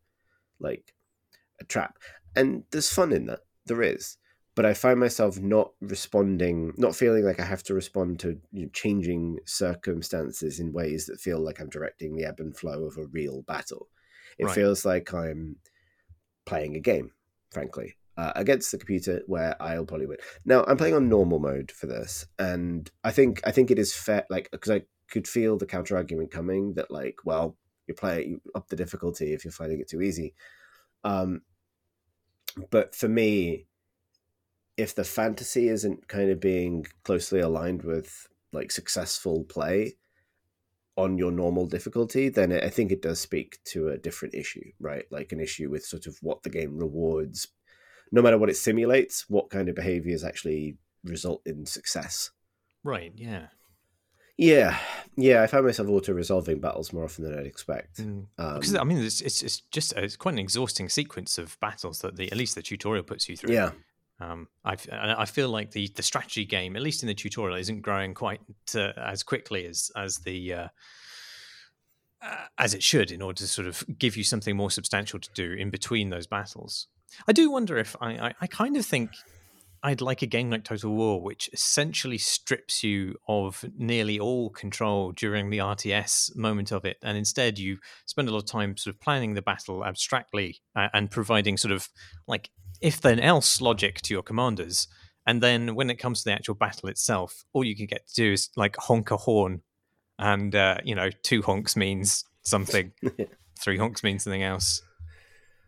like 0.60 0.94
a 1.60 1.64
trap. 1.64 1.98
And 2.34 2.64
there's 2.70 2.92
fun 2.92 3.12
in 3.12 3.26
that. 3.26 3.40
There 3.66 3.82
is 3.82 4.16
but 4.54 4.64
I 4.64 4.74
find 4.74 5.00
myself 5.00 5.40
not 5.40 5.72
responding, 5.80 6.72
not 6.76 6.94
feeling 6.94 7.24
like 7.24 7.40
I 7.40 7.44
have 7.44 7.64
to 7.64 7.74
respond 7.74 8.20
to 8.20 8.38
you 8.52 8.62
know, 8.62 8.68
changing 8.72 9.38
circumstances 9.46 10.60
in 10.60 10.72
ways 10.72 11.06
that 11.06 11.20
feel 11.20 11.40
like 11.40 11.60
I'm 11.60 11.68
directing 11.68 12.14
the 12.14 12.24
ebb 12.24 12.38
and 12.38 12.56
flow 12.56 12.84
of 12.84 12.96
a 12.96 13.06
real 13.06 13.42
battle. 13.42 13.88
It 14.38 14.46
right. 14.46 14.54
feels 14.54 14.84
like 14.84 15.12
I'm 15.12 15.56
playing 16.46 16.76
a 16.76 16.80
game, 16.80 17.10
frankly, 17.50 17.96
uh, 18.16 18.32
against 18.36 18.70
the 18.70 18.78
computer 18.78 19.22
where 19.26 19.60
I'll 19.60 19.86
probably 19.86 20.06
win. 20.06 20.18
Now 20.44 20.64
I'm 20.64 20.76
playing 20.76 20.94
on 20.94 21.08
normal 21.08 21.40
mode 21.40 21.72
for 21.72 21.86
this, 21.86 22.26
and 22.38 22.88
I 23.02 23.10
think 23.10 23.40
I 23.44 23.50
think 23.50 23.70
it 23.70 23.78
is 23.78 23.94
fair, 23.94 24.24
like 24.30 24.50
because 24.52 24.70
I 24.70 24.82
could 25.10 25.26
feel 25.26 25.58
the 25.58 25.66
counter 25.66 25.96
argument 25.96 26.30
coming 26.30 26.74
that 26.74 26.90
like, 26.90 27.16
well, 27.24 27.56
you 27.86 27.94
play 27.94 28.24
you 28.24 28.40
up 28.54 28.68
the 28.68 28.76
difficulty 28.76 29.32
if 29.32 29.44
you're 29.44 29.52
finding 29.52 29.80
it 29.80 29.88
too 29.88 30.02
easy. 30.02 30.34
Um, 31.02 31.42
but 32.70 32.94
for 32.94 33.08
me, 33.08 33.66
if 34.76 34.94
the 34.94 35.04
fantasy 35.04 35.68
isn't 35.68 36.08
kind 36.08 36.30
of 36.30 36.40
being 36.40 36.86
closely 37.04 37.40
aligned 37.40 37.82
with 37.82 38.28
like 38.52 38.70
successful 38.70 39.44
play 39.44 39.94
on 40.96 41.18
your 41.18 41.32
normal 41.32 41.66
difficulty, 41.66 42.28
then 42.28 42.52
I 42.52 42.68
think 42.68 42.92
it 42.92 43.02
does 43.02 43.20
speak 43.20 43.58
to 43.66 43.88
a 43.88 43.98
different 43.98 44.34
issue, 44.34 44.70
right? 44.80 45.04
Like 45.10 45.32
an 45.32 45.40
issue 45.40 45.70
with 45.70 45.84
sort 45.84 46.06
of 46.06 46.16
what 46.22 46.42
the 46.42 46.50
game 46.50 46.76
rewards, 46.76 47.48
no 48.12 48.22
matter 48.22 48.38
what 48.38 48.50
it 48.50 48.56
simulates, 48.56 49.28
what 49.28 49.50
kind 49.50 49.68
of 49.68 49.74
behaviors 49.74 50.24
actually 50.24 50.76
result 51.02 51.42
in 51.46 51.66
success. 51.66 52.30
Right. 52.84 53.12
Yeah. 53.16 53.46
Yeah, 54.36 54.76
yeah. 55.16 55.42
I 55.42 55.46
find 55.46 55.64
myself 55.64 55.88
auto 55.88 56.12
resolving 56.12 56.58
battles 56.58 56.92
more 56.92 57.04
often 57.04 57.24
than 57.24 57.38
I'd 57.38 57.46
expect. 57.46 57.98
Mm. 57.98 58.26
Um, 58.36 58.54
because 58.54 58.74
I 58.74 58.82
mean, 58.82 58.98
it's, 58.98 59.20
it's, 59.20 59.42
it's 59.42 59.60
just 59.70 59.92
it's 59.92 60.16
quite 60.16 60.32
an 60.32 60.40
exhausting 60.40 60.88
sequence 60.88 61.38
of 61.38 61.58
battles 61.60 62.00
that 62.00 62.16
the 62.16 62.30
at 62.32 62.36
least 62.36 62.56
the 62.56 62.62
tutorial 62.62 63.04
puts 63.04 63.28
you 63.28 63.36
through. 63.36 63.54
Yeah, 63.54 63.70
um, 64.20 64.48
I, 64.64 64.76
I 64.92 65.24
feel 65.24 65.48
like 65.48 65.72
the, 65.72 65.88
the 65.94 66.02
strategy 66.02 66.44
game, 66.44 66.76
at 66.76 66.82
least 66.82 67.02
in 67.02 67.08
the 67.08 67.14
tutorial, 67.14 67.58
isn't 67.58 67.82
growing 67.82 68.14
quite 68.14 68.40
to, 68.66 68.94
as 68.96 69.22
quickly 69.22 69.66
as 69.66 69.90
as 69.96 70.18
the 70.18 70.52
uh, 70.52 70.68
uh, 72.22 72.36
as 72.58 72.74
it 72.74 72.82
should 72.82 73.10
in 73.10 73.20
order 73.20 73.38
to 73.38 73.48
sort 73.48 73.66
of 73.66 73.84
give 73.98 74.16
you 74.16 74.24
something 74.24 74.56
more 74.56 74.70
substantial 74.70 75.18
to 75.18 75.30
do 75.34 75.52
in 75.52 75.70
between 75.70 76.10
those 76.10 76.26
battles. 76.26 76.86
I 77.28 77.32
do 77.32 77.50
wonder 77.50 77.76
if 77.76 77.96
I, 78.00 78.12
I, 78.12 78.34
I 78.40 78.46
kind 78.46 78.76
of 78.76 78.86
think 78.86 79.10
I'd 79.82 80.00
like 80.00 80.22
a 80.22 80.26
game 80.26 80.48
like 80.48 80.64
Total 80.64 80.90
War, 80.90 81.20
which 81.20 81.50
essentially 81.52 82.16
strips 82.16 82.82
you 82.82 83.16
of 83.28 83.64
nearly 83.76 84.18
all 84.18 84.48
control 84.48 85.12
during 85.12 85.50
the 85.50 85.58
RTS 85.58 86.34
moment 86.34 86.72
of 86.72 86.86
it, 86.86 86.96
and 87.02 87.18
instead 87.18 87.58
you 87.58 87.78
spend 88.06 88.28
a 88.28 88.32
lot 88.32 88.38
of 88.38 88.46
time 88.46 88.76
sort 88.78 88.94
of 88.94 89.00
planning 89.00 89.34
the 89.34 89.42
battle 89.42 89.84
abstractly 89.84 90.60
uh, 90.74 90.88
and 90.94 91.10
providing 91.10 91.58
sort 91.58 91.72
of 91.72 91.88
like 92.26 92.48
if 92.80 93.00
then 93.00 93.20
else 93.20 93.60
logic 93.60 94.00
to 94.02 94.14
your 94.14 94.22
commanders. 94.22 94.88
And 95.26 95.42
then 95.42 95.74
when 95.74 95.88
it 95.90 95.98
comes 95.98 96.22
to 96.22 96.24
the 96.30 96.34
actual 96.34 96.54
battle 96.54 96.88
itself, 96.88 97.44
all 97.52 97.64
you 97.64 97.76
can 97.76 97.86
get 97.86 98.06
to 98.08 98.14
do 98.14 98.32
is 98.32 98.50
like 98.56 98.76
honk 98.76 99.10
a 99.10 99.16
horn. 99.16 99.62
And, 100.18 100.54
uh, 100.54 100.78
you 100.84 100.94
know, 100.94 101.10
two 101.22 101.42
honks 101.42 101.76
means 101.76 102.24
something, 102.42 102.92
three 103.58 103.78
honks 103.78 104.02
means 104.02 104.24
something 104.24 104.42
else. 104.42 104.82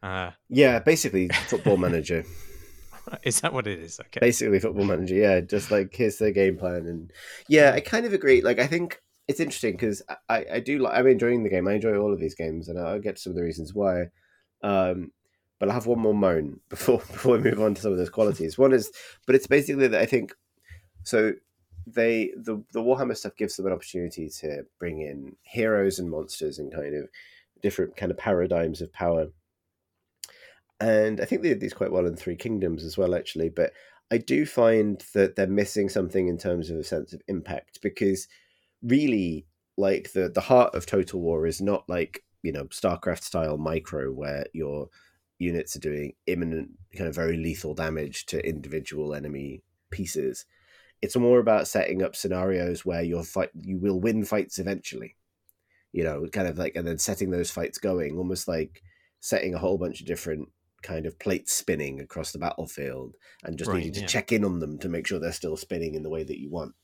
Uh, 0.03 0.31
yeah, 0.49 0.79
basically, 0.79 1.29
football 1.49 1.77
manager. 1.77 2.25
is 3.23 3.41
that 3.41 3.53
what 3.53 3.67
it 3.67 3.79
is? 3.79 3.99
Okay. 3.99 4.21
Basically, 4.21 4.61
football 4.61 4.85
manager. 4.85 5.15
Yeah, 5.15 5.41
just 5.41 5.71
like 5.71 5.95
here's 5.95 6.19
the 6.19 6.31
game 6.31 6.57
plan, 6.57 6.87
and 6.87 7.13
yeah, 7.49 7.73
I 7.75 7.81
kind 7.81 8.07
of 8.07 8.13
agree. 8.13 8.43
Like, 8.43 8.59
I 8.59 8.67
think 8.67 9.01
it's 9.29 9.41
interesting 9.41 9.73
because 9.73 10.03
I, 10.29 10.45
I 10.55 10.61
do 10.61 10.79
like 10.79 10.97
I'm 10.97 11.07
enjoying 11.07 11.43
the 11.43 11.51
game. 11.51 11.67
I 11.67 11.75
enjoy 11.75 11.97
all 11.97 12.13
of 12.13 12.21
these 12.21 12.35
games, 12.35 12.69
and 12.69 12.79
I'll 12.79 13.01
get 13.01 13.17
to 13.17 13.23
some 13.23 13.31
of 13.33 13.37
the 13.37 13.43
reasons 13.43 13.75
why. 13.75 14.07
Um, 14.63 15.13
but 15.59 15.69
I'll 15.69 15.75
have 15.75 15.87
one 15.87 16.01
more 16.01 16.15
moan 16.15 16.61
before 16.69 16.99
before 16.99 17.37
we 17.37 17.51
move 17.51 17.61
on 17.61 17.75
to 17.75 17.83
some 17.83 17.93
of 17.93 17.99
those 17.99 18.11
qualities. 18.11 18.59
One 18.59 18.73
is, 18.73 18.91
but 19.27 19.35
it's 19.35 19.47
basically 19.47 19.89
that 19.89 20.01
I 20.01 20.07
think 20.07 20.35
so. 21.03 21.35
They 21.87 22.33
the 22.37 22.63
the 22.73 22.83
Warhammer 22.83 23.17
stuff 23.17 23.37
gives 23.37 23.57
them 23.57 23.67
an 23.67 23.73
opportunity 23.73 24.29
to 24.41 24.65
bring 24.79 25.03
in 25.03 25.37
heroes 25.43 25.99
and 25.99 26.11
monsters 26.11 26.59
and 26.59 26.73
kind 26.73 26.97
of 26.97 27.09
different 27.63 27.97
kind 27.97 28.11
of 28.11 28.19
paradigms 28.19 28.81
of 28.81 28.93
power. 28.93 29.27
And 30.81 31.21
I 31.21 31.25
think 31.25 31.43
they 31.43 31.49
did 31.49 31.61
these 31.61 31.73
quite 31.73 31.93
well 31.93 32.07
in 32.07 32.17
Three 32.17 32.37
Kingdoms 32.37 32.85
as 32.85 32.99
well, 32.99 33.15
actually. 33.15 33.49
But 33.49 33.73
I 34.11 34.19
do 34.19 34.45
find 34.47 35.03
that 35.15 35.37
they're 35.37 35.47
missing 35.47 35.89
something 35.89 36.29
in 36.29 36.39
terms 36.39 36.71
of 36.71 36.79
a 36.79 36.85
sense 36.85 37.13
of 37.13 37.23
impact 37.29 37.81
because 37.83 38.29
really, 38.83 39.47
like 39.77 40.13
the 40.13 40.29
the 40.29 40.41
heart 40.41 40.75
of 40.75 40.87
Total 40.87 41.21
War 41.21 41.47
is 41.47 41.61
not 41.61 41.89
like 41.89 42.25
you 42.43 42.53
know 42.53 42.65
StarCraft 42.65 43.23
style 43.23 43.59
micro 43.59 44.13
where 44.13 44.47
you're 44.53 44.89
units 45.39 45.77
are 45.77 45.81
doing 45.81 46.15
imminent, 46.27 46.71
kind 46.97 47.09
of 47.09 47.15
very 47.15 47.37
lethal 47.37 47.75
damage 47.75 48.27
to 48.27 48.47
individual 48.47 49.15
enemy 49.15 49.63
pieces. 49.91 50.47
It's 51.03 51.17
more 51.17 51.39
about 51.39 51.69
setting 51.69 52.03
up 52.03 52.17
scenarios 52.17 52.85
where 52.85 53.03
you'll 53.03 53.23
fight, 53.23 53.51
you 53.55 53.79
will 53.79 54.01
win 54.01 54.25
fights 54.25 54.59
eventually. 54.59 55.17
You 55.93 56.05
know, 56.05 56.27
kind 56.33 56.49
of 56.49 56.59
like, 56.59 56.77
and 56.77 56.87
then 56.87 56.99
setting 56.99 57.31
those 57.31 57.51
fights 57.51 57.79
going, 57.79 58.17
almost 58.17 58.49
like 58.49 58.83
setting 59.21 59.55
a 59.55 59.59
whole 59.59 59.79
bunch 59.79 60.01
of 60.01 60.07
different 60.07 60.49
kind 60.83 61.07
of 61.07 61.19
plates 61.19 61.53
spinning 61.53 62.01
across 62.01 62.33
the 62.33 62.39
battlefield, 62.39 63.17
and 63.45 63.59
just 63.59 63.71
right, 63.71 63.79
needing 63.79 63.95
to 63.95 64.01
yeah. 64.01 64.07
check 64.07 64.33
in 64.33 64.45
on 64.45 64.61
them 64.61 64.79
to 64.79 64.89
make 64.89 65.07
sure 65.07 65.19
they're 65.19 65.33
still 65.33 65.57
spinning 65.57 65.95
in 65.95 66.03
the 66.03 66.11
way 66.11 66.23
that 66.23 66.39
you 66.39 66.51
want. 66.51 66.75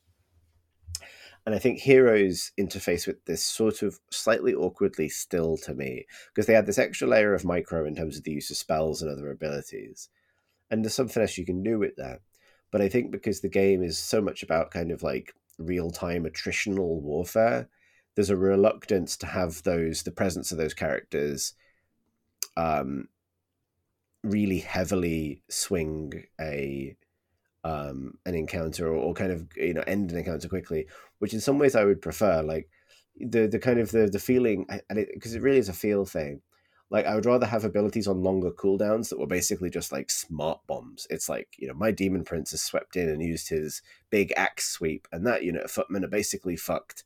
And 1.45 1.55
I 1.55 1.59
think 1.59 1.78
Heroes 1.78 2.53
interface 2.59 3.07
with 3.07 3.24
this 3.24 3.45
sort 3.45 3.82
of 3.82 3.99
slightly 4.11 4.55
awkwardly 4.55 5.09
still 5.09 5.57
to 5.59 5.74
me, 5.74 6.07
because 6.28 6.47
they 6.47 6.55
had 6.55 6.66
this 6.66 6.78
extra 6.78 7.09
layer 7.09 7.34
of 7.34 7.45
micro 7.45 7.84
in 7.84 7.97
terms 7.97 8.16
of 8.16 8.24
the 8.24 8.30
use 8.30 8.51
of 8.51 8.57
spells 8.57 9.03
and 9.03 9.11
other 9.11 9.30
abilities. 9.30 10.09
And 10.70 10.84
there's 10.84 10.95
something 10.95 11.20
else 11.20 11.36
you 11.36 11.45
can 11.45 11.62
do 11.62 11.78
with 11.78 11.97
that. 11.97 12.20
But 12.70 12.80
I 12.80 12.88
think 12.88 13.11
because 13.11 13.40
the 13.40 13.49
game 13.49 13.82
is 13.82 13.99
so 13.99 14.20
much 14.20 14.43
about 14.43 14.70
kind 14.70 14.90
of 14.90 15.03
like 15.03 15.34
real 15.59 15.90
time 15.90 16.24
attritional 16.24 17.01
warfare, 17.01 17.68
there's 18.14 18.30
a 18.30 18.36
reluctance 18.36 19.16
to 19.18 19.26
have 19.26 19.62
those, 19.64 20.05
the 20.05 20.12
presence 20.12 20.53
of 20.53 20.59
those 20.59 20.74
characters, 20.74 21.55
um, 22.57 23.09
really 24.22 24.59
heavily 24.59 25.43
swing 25.49 26.24
a 26.40 26.97
um, 27.64 28.18
an 28.26 28.34
encounter 28.34 28.88
or, 28.88 28.96
or, 28.96 29.14
kind 29.14 29.32
of 29.32 29.46
you 29.56 29.74
know 29.74 29.84
end 29.86 30.10
an 30.10 30.18
encounter 30.18 30.48
quickly, 30.48 30.86
which 31.18 31.32
in 31.32 31.40
some 31.40 31.58
ways 31.58 31.76
I 31.76 31.84
would 31.84 32.02
prefer. 32.02 32.42
Like 32.42 32.68
the 33.16 33.46
the 33.46 33.58
kind 33.58 33.78
of 33.78 33.90
the 33.90 34.08
the 34.08 34.18
feeling, 34.18 34.66
and 34.68 35.06
because 35.14 35.34
it, 35.34 35.38
it, 35.38 35.42
really 35.42 35.58
is 35.58 35.68
a 35.68 35.72
feel 35.72 36.04
thing. 36.04 36.40
Like 36.90 37.06
I 37.06 37.14
would 37.14 37.24
rather 37.26 37.46
have 37.46 37.64
abilities 37.64 38.06
on 38.06 38.22
longer 38.22 38.50
cooldowns 38.50 39.08
that 39.08 39.18
were 39.18 39.26
basically 39.26 39.70
just 39.70 39.92
like 39.92 40.10
smart 40.10 40.60
bombs. 40.66 41.06
It's 41.08 41.28
like 41.28 41.48
you 41.56 41.68
know 41.68 41.74
my 41.74 41.90
demon 41.90 42.24
prince 42.24 42.50
has 42.50 42.62
swept 42.62 42.96
in 42.96 43.08
and 43.08 43.22
used 43.22 43.48
his 43.48 43.80
big 44.10 44.32
axe 44.36 44.68
sweep, 44.68 45.06
and 45.12 45.26
that 45.26 45.44
unit 45.44 45.64
of 45.64 45.70
footmen 45.70 46.04
are 46.04 46.08
basically 46.08 46.56
fucked. 46.56 47.04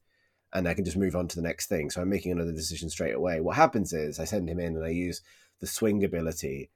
And 0.53 0.67
I 0.67 0.75
can 0.75 0.85
just 0.85 0.97
move 0.97 1.17
on 1.17 1.29
to 1.29 1.37
the 1.37 1.43
next 1.43 1.67
thing. 1.67 1.91
So 1.91 2.01
I'm 2.01 2.09
making 2.09 2.33
another 2.33 2.53
decision 2.53 2.89
straight 2.89 3.15
away. 3.15 3.41
What 3.41 3.57
happens 3.57 3.93
is 3.93 4.19
I 4.19 4.25
send 4.25 4.49
him 4.49 4.61
in 4.61 4.77
and 4.77 4.85
I 4.87 4.91
use 4.91 5.21
the 5.61 5.67
swing 5.67 6.03
ability, 6.03 6.71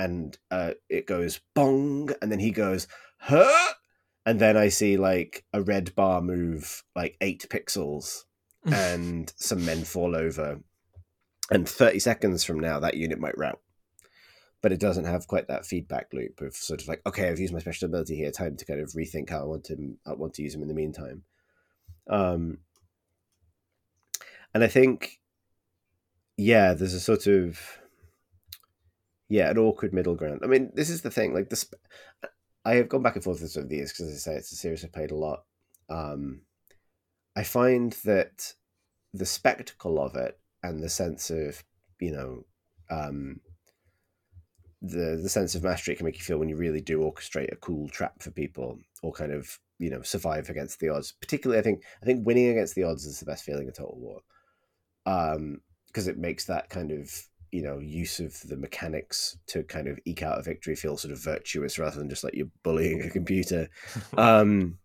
and 0.00 0.38
uh, 0.50 0.72
it 0.88 1.06
goes 1.06 1.40
bong, 1.54 2.10
and 2.22 2.32
then 2.32 2.40
he 2.40 2.50
goes 2.50 2.88
huh? 3.20 3.74
And 4.26 4.40
then 4.40 4.56
I 4.56 4.68
see 4.68 4.96
like 4.96 5.44
a 5.52 5.62
red 5.62 5.94
bar 5.94 6.20
move 6.20 6.82
like 6.96 7.16
eight 7.20 7.46
pixels 7.50 8.24
and 8.64 9.32
some 9.36 9.64
men 9.64 9.84
fall 9.84 10.16
over. 10.16 10.60
And 11.50 11.68
30 11.68 11.98
seconds 11.98 12.44
from 12.44 12.60
now, 12.60 12.80
that 12.80 12.96
unit 12.96 13.18
might 13.18 13.36
rout. 13.36 13.60
But 14.62 14.72
it 14.72 14.80
doesn't 14.80 15.06
have 15.06 15.26
quite 15.26 15.48
that 15.48 15.66
feedback 15.66 16.08
loop 16.12 16.40
of 16.40 16.54
sort 16.54 16.80
of 16.80 16.88
like, 16.88 17.00
okay, 17.06 17.28
I've 17.28 17.40
used 17.40 17.52
my 17.52 17.58
special 17.58 17.86
ability 17.86 18.16
here, 18.16 18.30
time 18.30 18.56
to 18.56 18.64
kind 18.64 18.80
of 18.80 18.90
rethink 18.90 19.30
how 19.30 19.40
I 19.40 19.44
want 19.44 19.64
to 19.64 19.76
I 20.06 20.12
want 20.12 20.34
to 20.34 20.42
use 20.42 20.52
them 20.52 20.62
in 20.62 20.68
the 20.68 20.74
meantime. 20.74 21.24
Um, 22.08 22.58
and 24.54 24.62
I 24.62 24.66
think, 24.66 25.20
yeah, 26.36 26.74
there's 26.74 26.94
a 26.94 27.00
sort 27.00 27.26
of 27.26 27.79
yeah, 29.30 29.48
an 29.48 29.58
awkward 29.58 29.94
middle 29.94 30.16
ground. 30.16 30.40
I 30.42 30.48
mean, 30.48 30.72
this 30.74 30.90
is 30.90 31.02
the 31.02 31.10
thing. 31.10 31.32
Like 31.32 31.48
this, 31.48 31.64
I 32.64 32.74
have 32.74 32.88
gone 32.88 33.02
back 33.02 33.14
and 33.14 33.22
forth 33.22 33.40
with 33.40 33.56
over 33.56 33.66
the 33.66 33.76
years 33.76 33.92
because, 33.92 34.08
as 34.08 34.26
I 34.26 34.32
say, 34.32 34.36
it's 34.36 34.52
a 34.52 34.56
series 34.56 34.84
I've 34.84 34.92
played 34.92 35.12
a 35.12 35.16
lot. 35.16 35.44
Um, 35.88 36.42
I 37.36 37.44
find 37.44 37.92
that 38.04 38.54
the 39.14 39.24
spectacle 39.24 40.02
of 40.02 40.16
it 40.16 40.38
and 40.64 40.82
the 40.82 40.88
sense 40.88 41.30
of 41.30 41.62
you 42.00 42.10
know 42.10 42.44
um, 42.90 43.40
the 44.82 45.20
the 45.22 45.28
sense 45.28 45.54
of 45.54 45.62
mastery 45.62 45.94
it 45.94 45.98
can 45.98 46.06
make 46.06 46.18
you 46.18 46.24
feel 46.24 46.38
when 46.38 46.48
you 46.48 46.56
really 46.56 46.80
do 46.80 46.98
orchestrate 46.98 47.52
a 47.52 47.56
cool 47.56 47.88
trap 47.88 48.20
for 48.20 48.32
people 48.32 48.78
or 49.00 49.12
kind 49.12 49.32
of 49.32 49.60
you 49.78 49.90
know 49.90 50.02
survive 50.02 50.50
against 50.50 50.80
the 50.80 50.88
odds. 50.88 51.12
Particularly, 51.20 51.60
I 51.60 51.62
think 51.62 51.84
I 52.02 52.04
think 52.04 52.26
winning 52.26 52.48
against 52.48 52.74
the 52.74 52.82
odds 52.82 53.06
is 53.06 53.20
the 53.20 53.26
best 53.26 53.44
feeling 53.44 53.68
in 53.68 53.72
Total 53.72 53.96
War 53.96 54.22
because 55.04 56.08
um, 56.08 56.10
it 56.10 56.18
makes 56.18 56.46
that 56.46 56.68
kind 56.68 56.90
of 56.90 57.29
you 57.52 57.62
know 57.62 57.78
use 57.78 58.20
of 58.20 58.40
the 58.48 58.56
mechanics 58.56 59.36
to 59.46 59.62
kind 59.64 59.88
of 59.88 59.98
eke 60.04 60.22
out 60.22 60.38
a 60.38 60.42
victory 60.42 60.76
feel 60.76 60.96
sort 60.96 61.12
of 61.12 61.22
virtuous 61.22 61.78
rather 61.78 61.98
than 61.98 62.08
just 62.08 62.24
like 62.24 62.34
you're 62.34 62.50
bullying 62.62 63.02
a 63.02 63.10
computer. 63.10 63.68
um, 64.16 64.78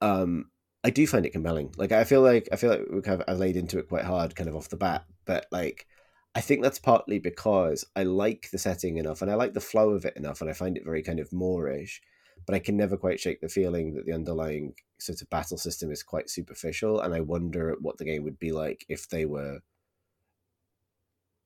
um, 0.00 0.50
I 0.84 0.90
do 0.90 1.06
find 1.06 1.26
it 1.26 1.32
compelling. 1.32 1.74
Like 1.76 1.92
I 1.92 2.04
feel 2.04 2.22
like 2.22 2.48
I 2.52 2.56
feel 2.56 2.70
like 2.70 2.82
we 2.90 3.02
kind 3.02 3.20
of 3.20 3.28
I 3.28 3.32
laid 3.36 3.56
into 3.56 3.78
it 3.78 3.88
quite 3.88 4.04
hard, 4.04 4.36
kind 4.36 4.48
of 4.48 4.56
off 4.56 4.68
the 4.68 4.76
bat, 4.76 5.04
but 5.24 5.46
like 5.50 5.86
I 6.34 6.40
think 6.40 6.62
that's 6.62 6.78
partly 6.78 7.18
because 7.18 7.84
I 7.96 8.02
like 8.02 8.50
the 8.52 8.58
setting 8.58 8.98
enough 8.98 9.22
and 9.22 9.30
I 9.30 9.34
like 9.34 9.54
the 9.54 9.60
flow 9.60 9.90
of 9.90 10.04
it 10.04 10.16
enough, 10.16 10.40
and 10.40 10.50
I 10.50 10.52
find 10.52 10.76
it 10.76 10.84
very 10.84 11.02
kind 11.02 11.18
of 11.18 11.30
moreish. 11.30 12.00
But 12.46 12.54
I 12.54 12.60
can 12.60 12.76
never 12.76 12.96
quite 12.96 13.18
shake 13.18 13.40
the 13.40 13.48
feeling 13.48 13.94
that 13.94 14.06
the 14.06 14.12
underlying 14.12 14.74
sort 14.98 15.22
of 15.22 15.30
battle 15.30 15.56
system 15.56 15.90
is 15.90 16.02
quite 16.02 16.30
superficial, 16.30 17.00
and 17.00 17.14
I 17.14 17.20
wonder 17.20 17.74
what 17.80 17.98
the 17.98 18.04
game 18.04 18.22
would 18.24 18.38
be 18.38 18.52
like 18.52 18.84
if 18.88 19.08
they 19.08 19.24
were, 19.24 19.60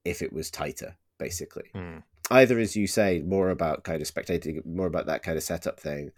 if 0.04 0.22
it 0.22 0.32
was 0.32 0.50
tighter, 0.50 0.96
basically. 1.18 1.70
Mm. 1.74 2.02
Either, 2.30 2.58
as 2.58 2.76
you 2.76 2.86
say, 2.86 3.22
more 3.22 3.50
about 3.50 3.84
kind 3.84 4.00
of 4.00 4.08
spectating, 4.08 4.64
more 4.64 4.86
about 4.86 5.06
that 5.06 5.22
kind 5.22 5.36
of 5.36 5.42
setup 5.42 5.80
thing, 5.80 6.10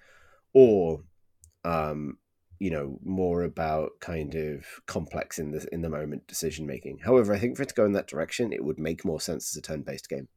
or 0.53 1.03
um, 1.65 2.19
you 2.59 2.71
know 2.71 2.99
more 3.05 3.43
about 3.43 3.91
kind 4.01 4.35
of 4.37 4.65
complex 4.87 5.39
in 5.39 5.51
the 5.51 5.67
in 5.73 5.83
the 5.83 5.91
moment 5.91 6.27
decision 6.27 6.67
making. 6.67 6.99
However, 6.99 7.33
I 7.33 7.39
think 7.39 7.57
for 7.57 7.65
it 7.65 7.71
to 7.71 7.75
go 7.75 7.85
in 7.85 7.93
that 7.93 8.07
direction, 8.07 8.53
it 8.53 8.65
would 8.65 8.79
make 8.79 9.05
more 9.05 9.21
sense 9.21 9.53
as 9.53 9.57
a 9.57 9.63
turn 9.63 9.83
based 9.83 10.09
game. 10.09 10.29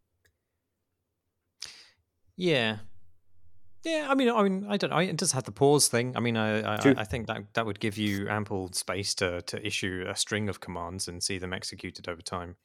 Yeah, 2.38 2.78
yeah. 3.84 4.08
I 4.10 4.16
mean, 4.16 4.30
I 4.30 4.42
mean, 4.44 4.66
I 4.68 4.78
don't 4.78 4.90
know. 4.90 4.98
It 4.98 5.18
does 5.18 5.34
have 5.34 5.44
the 5.44 5.52
pause 5.52 5.88
thing. 5.88 6.18
I 6.18 6.20
mean, 6.20 6.36
I 6.36 6.78
I, 6.78 6.96
I 6.98 7.04
think 7.04 7.28
that 7.28 7.54
that 7.54 7.66
would 7.66 7.80
give 7.80 7.98
you 7.98 8.28
ample 8.28 8.72
space 8.74 9.14
to 9.16 9.42
to 9.44 9.66
issue 9.66 10.06
a 10.08 10.16
string 10.16 10.50
of 10.50 10.60
commands 10.60 11.08
and 11.08 11.22
see 11.22 11.38
them 11.38 11.54
executed 11.54 12.10
over 12.10 12.24
time. 12.24 12.56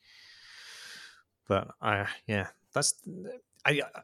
But 1.51 1.72
I, 1.82 2.07
yeah, 2.28 2.46
that's 2.72 2.94
I, 3.66 3.82
I 3.82 4.01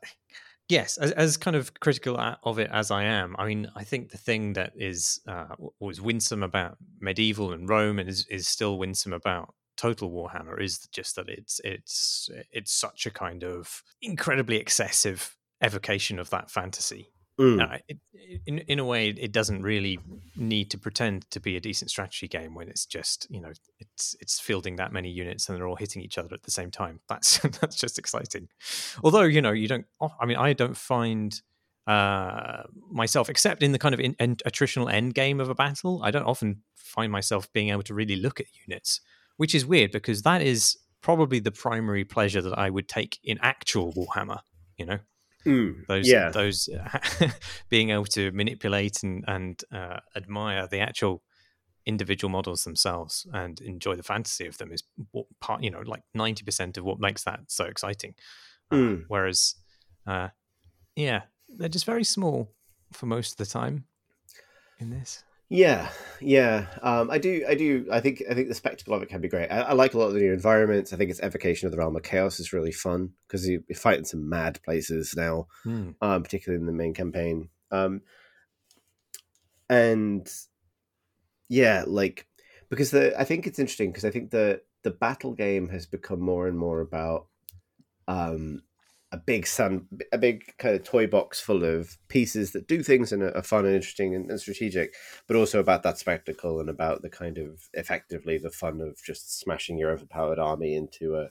Yes, 0.68 0.98
as, 0.98 1.12
as, 1.12 1.36
kind 1.36 1.54
of 1.56 1.78
critical 1.78 2.18
of 2.42 2.58
it 2.58 2.68
as 2.72 2.90
I 2.90 3.04
am, 3.04 3.36
I 3.38 3.46
mean, 3.46 3.70
I 3.76 3.84
think 3.84 4.10
the 4.10 4.18
thing 4.18 4.54
that 4.54 4.72
is 4.74 5.20
uh, 5.28 5.54
was 5.78 6.00
winsome 6.00 6.42
about 6.42 6.76
medieval 6.98 7.52
and 7.52 7.68
Rome 7.68 8.00
and 8.00 8.08
is, 8.08 8.26
is 8.28 8.48
still 8.48 8.76
winsome 8.76 9.12
about 9.12 9.54
Total 9.76 10.10
Warhammer 10.10 10.60
is 10.60 10.88
just 10.90 11.14
that 11.14 11.28
it's 11.28 11.60
it's 11.62 12.28
it's 12.50 12.72
such 12.72 13.06
a 13.06 13.12
kind 13.12 13.44
of 13.44 13.84
incredibly 14.02 14.56
excessive 14.56 15.36
evocation 15.62 16.18
of 16.18 16.30
that 16.30 16.50
fantasy. 16.50 17.12
Mm. 17.38 17.60
Uh, 17.60 17.78
it, 17.88 17.98
in 18.46 18.58
in 18.60 18.78
a 18.78 18.84
way, 18.84 19.08
it 19.08 19.30
doesn't 19.32 19.62
really 19.62 19.98
need 20.36 20.70
to 20.70 20.78
pretend 20.78 21.30
to 21.30 21.40
be 21.40 21.56
a 21.56 21.60
decent 21.60 21.90
strategy 21.90 22.28
game 22.28 22.54
when 22.54 22.68
it's 22.68 22.86
just 22.86 23.26
you 23.30 23.40
know 23.40 23.52
it's 23.78 24.16
it's 24.20 24.40
fielding 24.40 24.76
that 24.76 24.92
many 24.92 25.10
units 25.10 25.48
and 25.48 25.56
they're 25.56 25.66
all 25.66 25.76
hitting 25.76 26.02
each 26.02 26.18
other 26.18 26.34
at 26.34 26.42
the 26.44 26.50
same 26.50 26.70
time. 26.70 27.00
That's 27.08 27.38
that's 27.60 27.76
just 27.76 27.98
exciting. 27.98 28.48
Although 29.04 29.22
you 29.22 29.42
know 29.42 29.52
you 29.52 29.68
don't. 29.68 29.86
I 30.20 30.26
mean, 30.26 30.36
I 30.36 30.54
don't 30.54 30.76
find 30.76 31.40
uh, 31.86 32.62
myself, 32.90 33.28
except 33.28 33.62
in 33.62 33.72
the 33.72 33.78
kind 33.78 33.94
of 33.94 34.00
in, 34.00 34.16
in, 34.18 34.36
attritional 34.36 34.92
end 34.92 35.14
game 35.14 35.38
of 35.40 35.48
a 35.48 35.54
battle, 35.54 36.00
I 36.02 36.10
don't 36.10 36.24
often 36.24 36.62
find 36.74 37.12
myself 37.12 37.52
being 37.52 37.68
able 37.68 37.82
to 37.84 37.94
really 37.94 38.16
look 38.16 38.40
at 38.40 38.46
units, 38.66 39.00
which 39.36 39.54
is 39.54 39.64
weird 39.64 39.92
because 39.92 40.22
that 40.22 40.42
is 40.42 40.76
probably 41.02 41.38
the 41.38 41.52
primary 41.52 42.04
pleasure 42.04 42.42
that 42.42 42.58
I 42.58 42.70
would 42.70 42.88
take 42.88 43.18
in 43.22 43.38
actual 43.42 43.92
Warhammer. 43.92 44.40
You 44.78 44.86
know. 44.86 44.98
Mm, 45.46 45.86
those 45.86 46.08
yeah. 46.08 46.30
those 46.30 46.68
being 47.68 47.90
able 47.90 48.04
to 48.06 48.32
manipulate 48.32 49.02
and 49.02 49.24
and 49.28 49.62
uh, 49.72 50.00
admire 50.16 50.66
the 50.66 50.80
actual 50.80 51.22
individual 51.86 52.30
models 52.30 52.64
themselves 52.64 53.26
and 53.32 53.60
enjoy 53.60 53.94
the 53.94 54.02
fantasy 54.02 54.46
of 54.46 54.58
them 54.58 54.72
is 54.72 54.82
what 55.12 55.26
part 55.40 55.62
you 55.62 55.70
know 55.70 55.82
like 55.86 56.02
90% 56.16 56.76
of 56.76 56.84
what 56.84 56.98
makes 56.98 57.22
that 57.22 57.40
so 57.46 57.64
exciting 57.64 58.14
mm. 58.72 58.98
uh, 58.98 59.04
whereas 59.06 59.54
uh, 60.06 60.28
yeah 60.96 61.22
they're 61.48 61.68
just 61.68 61.86
very 61.86 62.02
small 62.02 62.52
for 62.92 63.06
most 63.06 63.32
of 63.32 63.36
the 63.36 63.46
time 63.46 63.84
in 64.80 64.90
this 64.90 65.22
yeah, 65.48 65.90
yeah. 66.20 66.66
Um, 66.82 67.10
I 67.10 67.18
do, 67.18 67.44
I 67.48 67.54
do. 67.54 67.86
I 67.90 68.00
think, 68.00 68.22
I 68.28 68.34
think 68.34 68.48
the 68.48 68.54
spectacle 68.54 68.94
of 68.94 69.02
it 69.02 69.08
can 69.08 69.20
be 69.20 69.28
great. 69.28 69.48
I, 69.48 69.60
I, 69.60 69.72
like 69.74 69.94
a 69.94 69.98
lot 69.98 70.08
of 70.08 70.14
the 70.14 70.20
new 70.20 70.32
environments. 70.32 70.92
I 70.92 70.96
think 70.96 71.10
its 71.10 71.22
evocation 71.22 71.66
of 71.66 71.72
the 71.72 71.78
realm 71.78 71.96
of 71.96 72.02
chaos 72.02 72.40
is 72.40 72.52
really 72.52 72.72
fun 72.72 73.12
because 73.26 73.48
you, 73.48 73.62
are 73.70 73.74
fighting 73.74 74.04
some 74.04 74.28
mad 74.28 74.60
places 74.64 75.14
now, 75.16 75.46
mm. 75.64 75.94
um, 76.00 76.22
particularly 76.22 76.60
in 76.60 76.66
the 76.66 76.72
main 76.72 76.94
campaign. 76.94 77.48
Um, 77.70 78.02
and 79.68 80.28
yeah, 81.48 81.84
like 81.86 82.26
because 82.68 82.90
the 82.90 83.18
I 83.18 83.24
think 83.24 83.46
it's 83.46 83.58
interesting 83.58 83.90
because 83.90 84.04
I 84.04 84.10
think 84.10 84.30
the 84.30 84.62
the 84.82 84.90
battle 84.90 85.32
game 85.32 85.68
has 85.68 85.86
become 85.86 86.20
more 86.20 86.46
and 86.46 86.58
more 86.58 86.80
about 86.80 87.26
um 88.08 88.62
a 89.12 89.16
big 89.16 89.46
sun, 89.46 89.86
a 90.12 90.18
big 90.18 90.56
kind 90.58 90.74
of 90.74 90.82
toy 90.82 91.06
box 91.06 91.40
full 91.40 91.64
of 91.64 91.96
pieces 92.08 92.52
that 92.52 92.66
do 92.66 92.82
things 92.82 93.12
and 93.12 93.22
are 93.22 93.42
fun 93.42 93.64
and 93.64 93.74
interesting 93.74 94.14
and, 94.14 94.30
and, 94.30 94.40
strategic, 94.40 94.94
but 95.28 95.36
also 95.36 95.60
about 95.60 95.84
that 95.84 95.96
spectacle 95.96 96.58
and 96.58 96.68
about 96.68 97.02
the 97.02 97.10
kind 97.10 97.38
of 97.38 97.68
effectively 97.74 98.36
the 98.36 98.50
fun 98.50 98.80
of 98.80 98.98
just 99.04 99.38
smashing 99.38 99.78
your 99.78 99.90
overpowered 99.90 100.38
army 100.38 100.74
into 100.74 101.16
a 101.16 101.28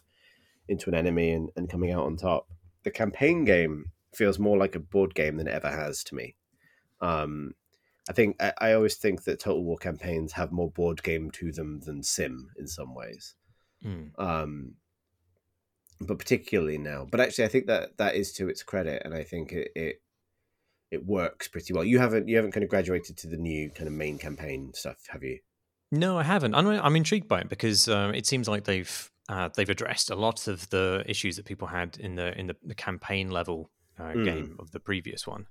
into 0.67 0.89
an 0.89 0.95
enemy 0.95 1.31
and, 1.31 1.49
and 1.55 1.69
coming 1.69 1.91
out 1.91 2.05
on 2.05 2.15
top. 2.15 2.47
The 2.83 2.91
campaign 2.91 3.43
game 3.43 3.91
feels 4.15 4.39
more 4.39 4.57
like 4.57 4.75
a 4.75 4.79
board 4.79 5.13
game 5.13 5.37
than 5.37 5.47
it 5.47 5.53
ever 5.53 5.69
has 5.69 6.03
to 6.05 6.15
me. 6.15 6.35
Um, 7.01 7.53
I 8.09 8.13
think 8.13 8.37
I, 8.41 8.53
I 8.59 8.73
always 8.73 8.95
think 8.95 9.23
that 9.25 9.39
Total 9.39 9.63
War 9.63 9.77
campaigns 9.77 10.31
have 10.33 10.51
more 10.51 10.71
board 10.71 11.03
game 11.03 11.29
to 11.31 11.51
them 11.51 11.81
than 11.81 12.03
sim 12.03 12.49
in 12.57 12.67
some 12.67 12.95
ways. 12.95 13.35
Mm. 13.83 14.11
Um, 14.17 14.75
but 16.01 16.19
particularly 16.19 16.77
now. 16.77 17.07
But 17.09 17.19
actually, 17.19 17.45
I 17.45 17.49
think 17.49 17.67
that 17.67 17.97
that 17.97 18.15
is 18.15 18.31
to 18.33 18.49
its 18.49 18.63
credit, 18.63 19.01
and 19.05 19.13
I 19.13 19.23
think 19.23 19.51
it, 19.51 19.71
it 19.75 20.01
it 20.91 21.05
works 21.05 21.47
pretty 21.47 21.73
well. 21.73 21.83
You 21.83 21.99
haven't 21.99 22.27
you 22.27 22.35
haven't 22.35 22.51
kind 22.51 22.63
of 22.63 22.69
graduated 22.69 23.17
to 23.17 23.27
the 23.27 23.37
new 23.37 23.69
kind 23.71 23.87
of 23.87 23.93
main 23.93 24.17
campaign 24.17 24.71
stuff, 24.73 24.97
have 25.09 25.23
you? 25.23 25.39
No, 25.91 26.17
I 26.17 26.23
haven't. 26.23 26.55
I'm, 26.55 26.67
I'm 26.67 26.95
intrigued 26.95 27.27
by 27.27 27.41
it 27.41 27.49
because 27.49 27.87
um, 27.87 28.13
it 28.13 28.25
seems 28.25 28.47
like 28.47 28.65
they've 28.65 29.11
uh, 29.29 29.49
they've 29.55 29.69
addressed 29.69 30.09
a 30.09 30.15
lot 30.15 30.47
of 30.47 30.69
the 30.69 31.03
issues 31.07 31.35
that 31.37 31.45
people 31.45 31.67
had 31.67 31.97
in 31.97 32.15
the 32.15 32.37
in 32.37 32.47
the, 32.47 32.55
the 32.63 32.75
campaign 32.75 33.29
level 33.29 33.71
uh, 33.99 34.03
mm. 34.03 34.25
game 34.25 34.55
of 34.59 34.71
the 34.71 34.79
previous 34.79 35.25
one. 35.25 35.45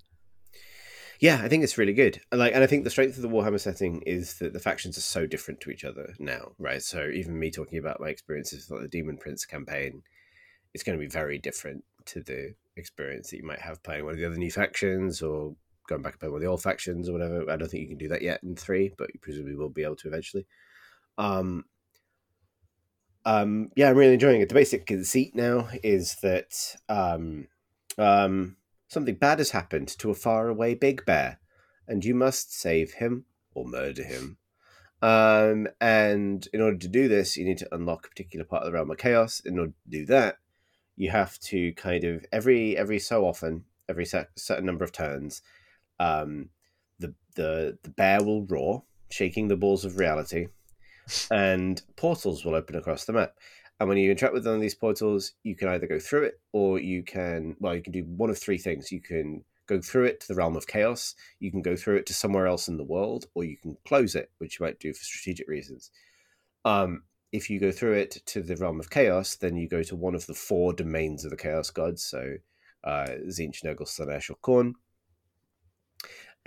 Yeah, 1.21 1.41
I 1.43 1.49
think 1.49 1.63
it's 1.63 1.79
really 1.79 1.93
good. 1.93 2.21
Like, 2.33 2.55
and 2.55 2.63
I 2.63 2.67
think 2.67 2.85
the 2.85 2.91
strength 2.91 3.17
of 3.17 3.23
the 3.23 3.29
Warhammer 3.29 3.61
setting 3.61 4.03
is 4.03 4.35
that 4.39 4.53
the 4.53 4.59
factions 4.59 4.99
are 4.99 5.03
so 5.03 5.27
different 5.27 5.61
to 5.61 5.71
each 5.71 5.85
other 5.85 6.13
now, 6.19 6.53
right? 6.59 6.83
So 6.83 7.09
even 7.15 7.39
me 7.39 7.51
talking 7.51 7.79
about 7.79 8.01
my 8.01 8.09
experiences 8.09 8.69
with 8.69 8.81
like 8.81 8.91
the 8.91 8.99
Demon 8.99 9.17
Prince 9.17 9.47
campaign, 9.47 10.03
it's 10.75 10.83
going 10.83 10.99
to 10.99 11.03
be 11.03 11.09
very 11.09 11.39
different 11.39 11.85
to 12.07 12.21
the 12.21 12.55
experience 12.77 13.31
that 13.31 13.39
you 13.39 13.47
might 13.47 13.61
have 13.61 13.83
playing 13.83 14.05
one 14.05 14.13
of 14.13 14.19
the 14.19 14.27
other 14.27 14.37
new 14.37 14.51
factions 14.51 15.23
or 15.23 15.55
going 15.89 16.03
back 16.03 16.15
and 16.15 16.21
playing 16.21 16.33
one 16.33 16.39
of 16.41 16.43
the 16.43 16.51
old 16.51 16.63
factions 16.63 17.09
or 17.09 17.13
whatever. 17.13 17.51
I 17.51 17.57
don't 17.57 17.69
think 17.69 17.83
you 17.83 17.89
can 17.89 17.99
do 17.99 18.09
that 18.09 18.23
yet 18.23 18.43
in 18.43 18.57
three, 18.57 18.93
but 18.97 19.13
you 19.15 19.21
presumably 19.21 19.55
will 19.55 19.69
be 19.69 19.85
able 19.85 19.97
to 19.97 20.09
eventually. 20.09 20.47
Um, 21.17 21.65
um, 23.25 23.71
yeah, 23.77 23.89
I'm 23.89 23.97
really 23.97 24.15
enjoying 24.15 24.41
it. 24.41 24.49
The 24.49 24.55
basic 24.55 24.87
conceit 24.87 25.35
now 25.35 25.69
is 25.83 26.17
that 26.23 26.77
um, 26.89 27.49
um, 27.97 28.57
something 28.89 29.15
bad 29.15 29.39
has 29.39 29.51
happened 29.51 29.89
to 29.99 30.11
a 30.11 30.15
faraway 30.15 30.75
big 30.75 31.05
bear, 31.07 31.39
and 31.87 32.05
you 32.05 32.15
must 32.15 32.59
save 32.59 32.95
him 32.95 33.25
or 33.55 33.65
murder 33.65 34.03
him. 34.03 34.39
Um, 35.01 35.69
and 35.81 36.47
in 36.53 36.61
order 36.61 36.79
to 36.79 36.89
do 36.89 37.09
this, 37.09 37.37
you 37.37 37.45
need 37.45 37.59
to 37.59 37.75
unlock 37.75 38.07
a 38.07 38.09
particular 38.09 38.45
part 38.45 38.63
of 38.63 38.67
the 38.67 38.73
realm 38.73 38.91
of 38.91 38.99
chaos. 38.99 39.41
In 39.41 39.59
order 39.59 39.73
to 39.73 39.91
do 39.91 40.07
that, 40.07 40.37
you 40.97 41.11
have 41.11 41.39
to 41.41 41.73
kind 41.75 42.05
of 42.05 42.25
every 42.33 42.77
every 42.77 42.99
so 42.99 43.27
often, 43.27 43.65
every 43.89 44.05
set, 44.05 44.29
certain 44.37 44.67
number 44.67 44.85
of 44.85 44.93
turns, 44.93 45.43
um, 45.99 46.51
the 46.99 47.15
the 47.35 47.79
the 47.83 47.91
bear 47.91 48.23
will 48.23 48.45
roar, 48.47 48.85
shaking 49.11 49.49
the 49.49 49.57
balls 49.57 49.85
of 49.85 49.99
reality, 49.99 50.49
and 51.31 51.83
portals 51.97 52.45
will 52.45 52.55
open 52.55 52.77
across 52.77 53.05
the 53.05 53.13
map. 53.13 53.35
And 53.81 53.89
when 53.89 53.99
you 53.99 54.11
interact 54.11 54.35
with 54.35 54.47
one 54.47 54.55
of 54.55 54.61
these 54.61 54.75
portals, 54.75 55.33
you 55.43 55.57
can 55.57 55.69
either 55.69 55.89
go 55.89 55.99
through 55.99 56.25
it 56.25 56.41
or 56.53 56.79
you 56.79 57.03
can 57.03 57.57
well, 57.59 57.75
you 57.75 57.83
can 57.83 57.93
do 57.93 58.05
one 58.05 58.31
of 58.31 58.39
three 58.39 58.59
things. 58.59 58.93
You 58.93 59.01
can 59.01 59.45
go 59.67 59.81
through 59.81 60.05
it 60.05 60.21
to 60.21 60.29
the 60.29 60.35
realm 60.35 60.57
of 60.57 60.67
chaos, 60.67 61.15
you 61.41 61.51
can 61.51 61.63
go 61.63 61.75
through 61.75 61.97
it 61.97 62.07
to 62.07 62.15
somewhere 62.15 62.47
else 62.47 62.69
in 62.69 62.77
the 62.77 62.85
world, 62.85 63.27
or 63.35 63.45
you 63.45 63.57
can 63.57 63.77
close 63.87 64.15
it, 64.15 64.31
which 64.39 64.59
you 64.59 64.67
might 64.67 64.79
do 64.79 64.93
for 64.93 65.03
strategic 65.03 65.49
reasons. 65.49 65.91
Um, 66.65 67.03
if 67.35 67.51
you 67.51 67.59
go 67.59 67.73
through 67.73 67.95
it 67.95 68.23
to 68.27 68.43
the 68.43 68.55
realm 68.55 68.79
of 68.79 68.91
chaos, 68.91 69.35
then 69.35 69.57
you 69.57 69.69
go 69.69 69.83
to 69.83 69.97
one 69.97 70.15
of 70.15 70.25
the 70.27 70.35
four 70.35 70.73
domains 70.73 71.25
of 71.25 71.33
the 71.33 71.37
chaos 71.37 71.69
gods. 71.69 72.05
So 72.05 72.37
uh, 72.85 73.09
Tzeentch, 73.27 73.65
Nurgle, 73.65 73.89
Slaanesh, 73.89 74.31
or 74.31 74.37
Khorne. 74.37 74.75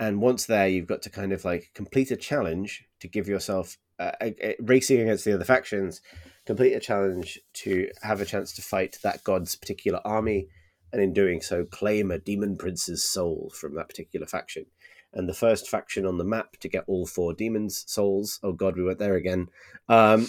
And 0.00 0.22
once 0.22 0.46
there, 0.46 0.66
you've 0.66 0.86
got 0.86 1.02
to 1.02 1.10
kind 1.10 1.34
of 1.34 1.44
like 1.44 1.72
complete 1.74 2.10
a 2.10 2.16
challenge 2.16 2.86
to 3.00 3.08
give 3.08 3.28
yourself 3.28 3.76
uh, 3.98 4.12
a, 4.22 4.50
a, 4.50 4.56
racing 4.60 5.02
against 5.02 5.26
the 5.26 5.34
other 5.34 5.44
factions, 5.44 6.00
complete 6.46 6.72
a 6.72 6.80
challenge 6.80 7.38
to 7.52 7.90
have 8.00 8.22
a 8.22 8.24
chance 8.24 8.54
to 8.54 8.62
fight 8.62 8.96
that 9.02 9.24
god's 9.24 9.56
particular 9.56 10.00
army, 10.06 10.48
and 10.90 11.02
in 11.02 11.12
doing 11.12 11.42
so, 11.42 11.66
claim 11.66 12.10
a 12.10 12.18
demon 12.18 12.56
prince's 12.56 13.04
soul 13.04 13.52
from 13.54 13.74
that 13.74 13.88
particular 13.88 14.26
faction. 14.26 14.64
And 15.12 15.28
the 15.28 15.34
first 15.34 15.68
faction 15.68 16.04
on 16.04 16.18
the 16.18 16.24
map 16.24 16.58
to 16.58 16.68
get 16.68 16.84
all 16.86 17.06
four 17.06 17.32
demons' 17.32 17.84
souls, 17.86 18.38
oh 18.42 18.52
god, 18.52 18.76
we 18.76 18.84
went 18.84 18.98
there 18.98 19.14
again, 19.14 19.48
um, 19.88 20.26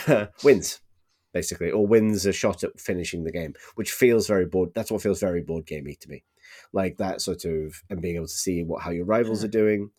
wins 0.44 0.80
basically, 1.32 1.70
or 1.70 1.86
wins 1.86 2.26
a 2.26 2.32
shot 2.32 2.64
at 2.64 2.80
finishing 2.80 3.24
the 3.24 3.32
game, 3.32 3.54
which 3.74 3.92
feels 3.92 4.26
very 4.26 4.46
board. 4.46 4.70
That's 4.74 4.90
what 4.90 5.02
feels 5.02 5.20
very 5.20 5.42
board 5.42 5.66
gamey 5.66 5.94
to 6.00 6.08
me, 6.08 6.24
like 6.72 6.96
that 6.96 7.20
sort 7.20 7.44
of, 7.44 7.82
and 7.90 8.00
being 8.00 8.16
able 8.16 8.26
to 8.26 8.32
see 8.32 8.64
what 8.64 8.82
how 8.82 8.90
your 8.90 9.04
rivals 9.04 9.44
are 9.44 9.48
doing, 9.48 9.90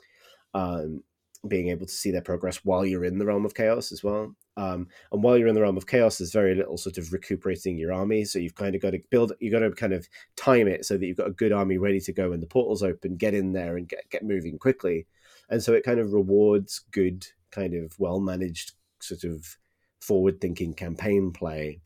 um, 0.54 1.04
being 1.48 1.70
able 1.70 1.86
to 1.86 1.92
see 1.92 2.12
their 2.12 2.22
progress 2.22 2.58
while 2.66 2.86
you're 2.86 3.06
in 3.06 3.18
the 3.18 3.26
realm 3.26 3.46
of 3.46 3.54
chaos 3.54 3.92
as 3.92 4.04
well. 4.04 4.36
Um, 4.58 4.88
and 5.14 5.24
while 5.24 5.38
you're 5.38 5.48
in 5.48 5.56
the 5.56 5.62
realm 5.62 5.78
of 5.78 5.88
chaos, 5.88 6.18
there's 6.18 6.34
very 6.34 6.54
little 6.54 6.78
sort 6.78 6.98
of 6.98 7.14
recuperating 7.14 7.78
your 7.78 7.94
army. 7.94 8.26
So 8.26 8.40
you've 8.40 8.56
kind 8.56 8.76
of 8.76 8.82
got 8.82 8.92
to 8.92 9.00
build, 9.10 9.32
you've 9.40 9.54
got 9.54 9.60
to 9.60 9.72
kind 9.72 9.94
of 9.94 10.08
time 10.36 10.68
it 10.68 10.86
so 10.86 10.98
that 10.98 11.06
you've 11.06 11.18
got 11.18 11.30
a 11.30 11.32
good 11.32 11.54
army 11.54 11.78
ready 11.78 12.02
to 12.02 12.14
go 12.14 12.32
when 12.32 12.42
the 12.42 12.48
portals 12.48 12.84
open, 12.84 13.16
get 13.16 13.34
in 13.34 13.54
there 13.54 13.78
and 13.78 13.88
get, 13.88 14.10
get 14.10 14.24
moving 14.24 14.60
quickly. 14.60 15.08
And 15.50 15.64
so 15.64 15.74
it 15.74 15.86
kind 15.86 16.00
of 16.00 16.12
rewards 16.12 16.82
good, 16.92 17.26
kind 17.52 17.74
of 17.74 17.98
well 18.00 18.20
managed 18.20 18.74
sort 19.00 19.24
of 19.24 19.58
forward 20.02 20.42
thinking 20.42 20.74
campaign 20.74 21.32
play, 21.32 21.80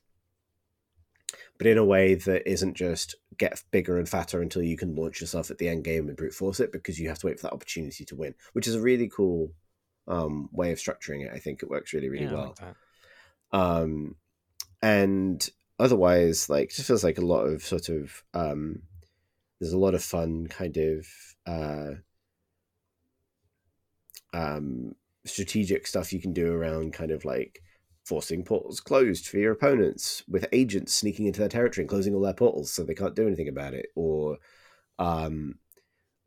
but 1.58 1.68
in 1.68 1.78
a 1.78 1.86
way 1.86 2.16
that 2.16 2.50
isn't 2.50 2.76
just 2.76 3.16
get 3.38 3.62
bigger 3.72 3.98
and 3.98 4.08
fatter 4.08 4.42
until 4.42 4.62
you 4.62 4.78
can 4.78 4.96
launch 4.96 5.22
yourself 5.22 5.52
at 5.52 5.58
the 5.58 5.70
end 5.70 5.84
game 5.84 6.08
and 6.08 6.18
brute 6.18 6.34
force 6.34 6.60
it 6.60 6.72
because 6.72 7.00
you 7.00 7.08
have 7.10 7.20
to 7.20 7.28
wait 7.28 7.40
for 7.40 7.48
that 7.48 7.54
opportunity 7.54 8.06
to 8.06 8.16
win, 8.16 8.36
which 8.54 8.68
is 8.68 8.76
a 8.76 8.82
really 8.82 9.10
cool 9.10 9.52
um, 10.08 10.50
way 10.52 10.72
of 10.72 10.78
structuring 10.78 11.26
it. 11.26 11.32
I 11.34 11.40
think 11.40 11.64
it 11.64 11.70
works 11.70 11.94
really, 11.94 12.10
really 12.10 12.26
yeah, 12.26 12.34
well. 12.34 12.56
Like 12.62 12.76
um, 13.54 14.16
and 14.82 15.48
otherwise, 15.80 16.50
like, 16.50 16.70
just 16.70 16.88
feels 16.88 17.04
like 17.04 17.18
a 17.18 17.26
lot 17.26 17.44
of 17.44 17.64
sort 17.64 17.90
of 17.90 18.24
um, 18.34 18.82
there's 19.60 19.74
a 19.74 19.78
lot 19.78 19.96
of 19.96 20.04
fun 20.04 20.48
kind 20.48 20.78
of 20.78 21.08
uh, 21.46 21.92
um, 24.34 24.96
strategic 25.26 25.88
stuff 25.88 26.12
you 26.12 26.20
can 26.20 26.34
do 26.34 26.52
around 26.52 26.94
kind 26.94 27.12
of 27.12 27.24
like 27.24 27.62
forcing 28.04 28.44
portals 28.44 28.80
closed 28.80 29.28
for 29.28 29.38
your 29.38 29.54
opponents 29.54 30.24
with 30.28 30.46
agents 30.52 30.94
sneaking 30.94 31.26
into 31.26 31.40
their 31.40 31.50
territory 31.50 31.84
and 31.84 31.90
closing 31.90 32.14
all 32.14 32.22
their 32.22 32.34
portals 32.34 32.72
so 32.72 32.84
they 32.84 32.94
can't 32.94 33.16
do 33.16 33.26
anything 33.26 33.48
about 33.48 33.74
it 33.74 33.88
or 33.96 34.38
um 35.00 35.56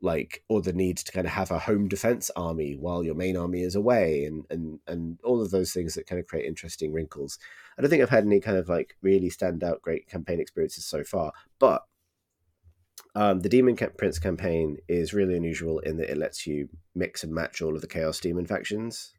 like 0.02 0.42
or 0.48 0.60
the 0.62 0.72
need 0.72 0.96
to 0.96 1.12
kind 1.12 1.26
of 1.26 1.32
have 1.32 1.50
a 1.50 1.58
home 1.58 1.88
defense 1.88 2.30
army 2.36 2.74
while 2.74 3.02
your 3.02 3.14
main 3.14 3.36
army 3.36 3.62
is 3.62 3.74
away 3.74 4.24
and 4.24 4.44
and 4.50 4.78
and 4.86 5.18
all 5.22 5.42
of 5.42 5.50
those 5.50 5.72
things 5.72 5.94
that 5.94 6.06
kind 6.06 6.18
of 6.18 6.26
create 6.26 6.46
interesting 6.46 6.92
wrinkles 6.92 7.38
i 7.76 7.82
don't 7.82 7.90
think 7.90 8.02
i've 8.02 8.10
had 8.10 8.24
any 8.24 8.40
kind 8.40 8.56
of 8.56 8.68
like 8.68 8.96
really 9.02 9.30
stand 9.30 9.62
out 9.62 9.82
great 9.82 10.08
campaign 10.08 10.40
experiences 10.40 10.84
so 10.84 11.02
far 11.04 11.32
but 11.58 11.82
um, 13.14 13.40
the 13.40 13.48
Demon 13.48 13.76
Prince 13.76 14.18
campaign 14.18 14.76
is 14.88 15.14
really 15.14 15.36
unusual 15.36 15.78
in 15.78 15.96
that 15.96 16.10
it 16.10 16.18
lets 16.18 16.46
you 16.46 16.68
mix 16.94 17.24
and 17.24 17.32
match 17.32 17.62
all 17.62 17.74
of 17.74 17.80
the 17.80 17.86
Chaos 17.86 18.20
Demon 18.20 18.44
factions. 18.46 19.14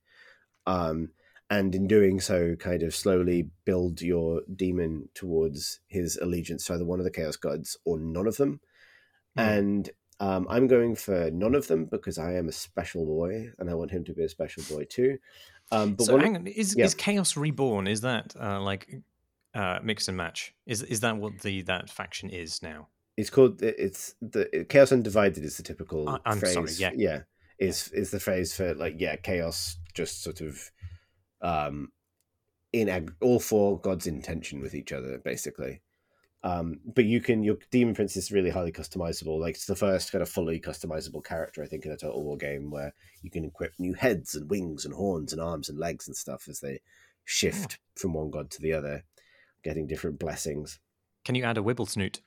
Um, 0.67 1.09
and 1.49 1.73
in 1.73 1.87
doing 1.87 2.19
so, 2.19 2.55
kind 2.55 2.83
of 2.83 2.93
slowly 2.93 3.49
build 3.65 4.01
your 4.01 4.41
demon 4.55 5.09
towards 5.13 5.79
his 5.87 6.17
allegiance 6.17 6.65
to 6.65 6.73
either 6.73 6.85
one 6.85 6.99
of 6.99 7.05
the 7.05 7.11
chaos 7.11 7.37
gods 7.37 7.77
or 7.85 7.97
none 7.99 8.27
of 8.27 8.37
them. 8.37 8.59
Mm. 9.37 9.57
And 9.57 9.89
um, 10.19 10.47
I'm 10.49 10.67
going 10.67 10.95
for 10.95 11.29
none 11.31 11.55
of 11.55 11.67
them 11.67 11.85
because 11.85 12.17
I 12.17 12.33
am 12.33 12.49
a 12.49 12.51
special 12.51 13.05
boy 13.05 13.51
and 13.59 13.69
I 13.69 13.75
want 13.75 13.91
him 13.91 14.03
to 14.05 14.13
be 14.13 14.23
a 14.23 14.29
special 14.29 14.63
boy 14.69 14.85
too. 14.89 15.17
Um, 15.71 15.93
but 15.93 16.05
so 16.05 16.17
hang 16.17 16.35
on, 16.35 16.47
is, 16.47 16.75
yeah. 16.75 16.85
is 16.85 16.95
Chaos 16.95 17.37
Reborn? 17.37 17.87
Is 17.87 18.01
that 18.01 18.35
uh, 18.39 18.59
like 18.61 19.01
uh, 19.53 19.79
mix 19.83 20.07
and 20.07 20.17
match? 20.17 20.53
Is 20.65 20.81
is 20.83 21.01
that 21.01 21.17
what 21.17 21.39
the 21.39 21.61
that 21.63 21.89
faction 21.89 22.29
is 22.29 22.61
now? 22.61 22.87
It's 23.15 23.29
called 23.29 23.61
it's 23.61 24.15
the 24.21 24.65
Chaos 24.69 24.91
Undivided 24.91 25.43
is 25.43 25.57
the 25.57 25.63
typical. 25.63 26.07
I, 26.07 26.19
I'm 26.25 26.39
phrase. 26.39 26.53
sorry. 26.53 26.71
Yeah, 26.77 26.91
yeah, 26.95 27.19
is 27.59 27.89
is 27.89 28.11
the 28.11 28.19
phrase 28.19 28.55
for 28.55 28.73
like 28.75 28.95
yeah 28.97 29.15
chaos 29.15 29.77
just 29.93 30.23
sort 30.23 30.41
of 30.41 30.71
um, 31.41 31.91
in 32.73 32.89
ag- 32.89 33.15
all 33.22 33.39
four 33.39 33.80
gods' 33.80 34.07
intention 34.07 34.61
with 34.61 34.76
each 34.76 34.91
other, 34.91 35.19
basically. 35.19 35.81
Um, 36.43 36.80
but 36.85 37.05
you 37.05 37.19
can 37.19 37.43
your 37.43 37.57
demon 37.72 37.95
prince 37.95 38.15
is 38.15 38.31
really 38.31 38.51
highly 38.51 38.72
customizable. 38.72 39.39
Like 39.39 39.55
it's 39.55 39.65
the 39.65 39.76
first 39.76 40.11
kind 40.11 40.22
of 40.22 40.30
fully 40.30 40.59
customizable 40.59 41.26
character 41.26 41.64
I 41.64 41.68
think 41.68 41.85
in 41.85 41.91
a 41.91 41.97
Total 41.97 42.23
War 42.23 42.38
game 42.38 42.69
where 42.69 42.93
you 43.23 43.31
can 43.31 43.43
equip 43.43 43.73
new 43.80 43.93
heads 43.93 44.35
and 44.35 44.49
wings 44.49 44.85
and 44.85 44.93
horns 44.93 45.34
and 45.34 45.41
arms 45.41 45.68
and 45.68 45.80
legs 45.80 46.07
and 46.07 46.15
stuff 46.15 46.47
as 46.47 46.59
they 46.59 46.80
shift 47.26 47.80
oh. 47.80 48.01
from 48.01 48.14
one 48.14 48.30
god 48.30 48.51
to 48.51 48.61
the 48.61 48.73
other, 48.73 49.03
getting 49.64 49.88
different 49.88 50.19
blessings. 50.19 50.80
Can 51.26 51.35
you 51.35 51.43
add 51.43 51.57
a 51.57 51.61
wibble 51.61 51.89
snoot? 51.89 52.22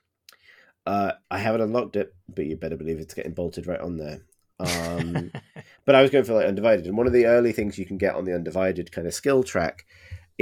Uh, 0.85 1.13
I 1.31 1.39
haven't 1.39 1.61
unlocked 1.61 1.97
it, 1.97 2.15
but 2.29 2.47
you 2.47 2.57
better 2.57 2.77
believe 2.77 2.99
it's 2.99 3.15
getting 3.15 3.35
bolted 3.35 3.67
right 3.67 3.81
on 3.81 3.97
there. 3.97 4.23
Um, 4.61 5.33
but 5.85 5.95
I 5.95 6.03
was 6.03 6.11
going 6.11 6.25
for 6.25 6.35
like 6.35 6.47
undivided, 6.47 6.87
and 6.87 6.97
one 6.97 7.07
of 7.07 7.13
the 7.13 7.27
early 7.27 7.53
things 7.53 7.79
you 7.79 7.87
can 7.87 7.99
get 7.99 8.15
on 8.15 8.25
the 8.25 8.35
undivided 8.35 8.93
kind 8.93 9.07
of 9.07 9.15
skill 9.15 9.43
track 9.43 9.87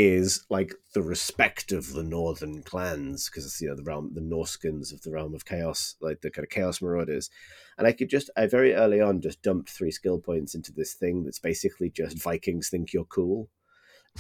is 0.01 0.45
like 0.49 0.73
the 0.95 1.03
respect 1.03 1.73
of 1.73 1.93
the 1.93 2.05
northern 2.05 2.63
clans 2.63 3.29
because 3.29 3.45
it's 3.45 3.61
you 3.61 3.67
know 3.69 3.75
the 3.75 3.83
realm 3.83 4.13
the 4.15 4.21
Norscans 4.21 4.93
of 4.93 5.03
the 5.03 5.11
realm 5.11 5.35
of 5.35 5.45
chaos 5.45 5.97
like 6.01 6.21
the 6.21 6.31
kind 6.31 6.45
of 6.45 6.51
chaos 6.51 6.81
marauders. 6.81 7.31
And 7.77 7.85
I 7.85 7.91
could 7.91 8.09
just 8.09 8.31
I 8.37 8.47
very 8.47 8.75
early 8.75 9.01
on 9.01 9.21
just 9.21 9.43
dumped 9.43 9.71
three 9.71 9.91
skill 9.91 10.21
points 10.21 10.55
into 10.55 10.73
this 10.73 10.95
thing 10.95 11.25
that's 11.25 11.41
basically 11.41 11.91
just 11.91 12.23
Vikings 12.23 12.69
think 12.69 12.93
you're 12.93 13.05
cool. 13.07 13.49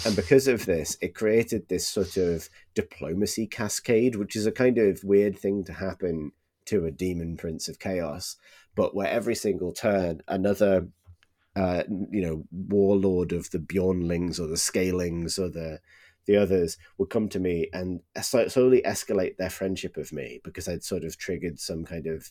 And 0.04 0.16
because 0.16 0.48
of 0.48 0.66
this 0.66 0.96
it 1.00 1.14
created 1.14 1.68
this 1.68 1.86
sort 1.86 2.16
of 2.16 2.48
diplomacy 2.74 3.46
cascade 3.46 4.16
which 4.16 4.34
is 4.34 4.46
a 4.46 4.52
kind 4.52 4.78
of 4.78 5.04
weird 5.04 5.38
thing 5.38 5.62
to 5.62 5.72
happen 5.74 6.32
to 6.64 6.86
a 6.86 6.90
demon 6.90 7.36
prince 7.36 7.68
of 7.68 7.78
chaos 7.78 8.34
but 8.78 8.94
where 8.94 9.08
every 9.08 9.34
single 9.34 9.72
turn 9.72 10.22
another 10.28 10.86
uh, 11.56 11.82
you 11.88 12.22
know 12.22 12.44
warlord 12.52 13.32
of 13.32 13.50
the 13.50 13.58
Bjornlings 13.58 14.38
or 14.38 14.46
the 14.46 14.54
Skaelings 14.54 15.36
or 15.36 15.48
the 15.50 15.80
the 16.26 16.36
others 16.36 16.78
would 16.96 17.10
come 17.10 17.28
to 17.30 17.40
me 17.40 17.68
and 17.72 18.00
slowly 18.22 18.80
escalate 18.86 19.36
their 19.36 19.50
friendship 19.50 19.96
of 19.96 20.12
me 20.12 20.40
because 20.44 20.68
I'd 20.68 20.84
sort 20.84 21.02
of 21.02 21.18
triggered 21.18 21.58
some 21.58 21.84
kind 21.84 22.06
of 22.06 22.30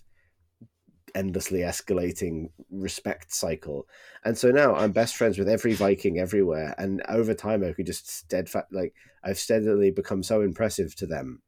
endlessly 1.13 1.59
escalating 1.59 2.51
respect 2.71 3.33
cycle. 3.33 3.87
And 4.23 4.37
so 4.37 4.49
now 4.51 4.75
I'm 4.75 4.91
best 4.91 5.17
friends 5.17 5.37
with 5.37 5.49
every 5.49 5.73
Viking 5.73 6.19
everywhere. 6.19 6.75
And 6.77 7.01
over 7.09 7.33
time, 7.33 7.63
I 7.63 7.73
could 7.73 7.87
just 7.87 8.07
steadfast, 8.07 8.67
like, 8.71 8.93
I've 9.23 9.39
steadily 9.39 9.89
become 9.89 10.21
so 10.21 10.41
impressive 10.41 10.95
to 10.97 11.07
them 11.07 11.41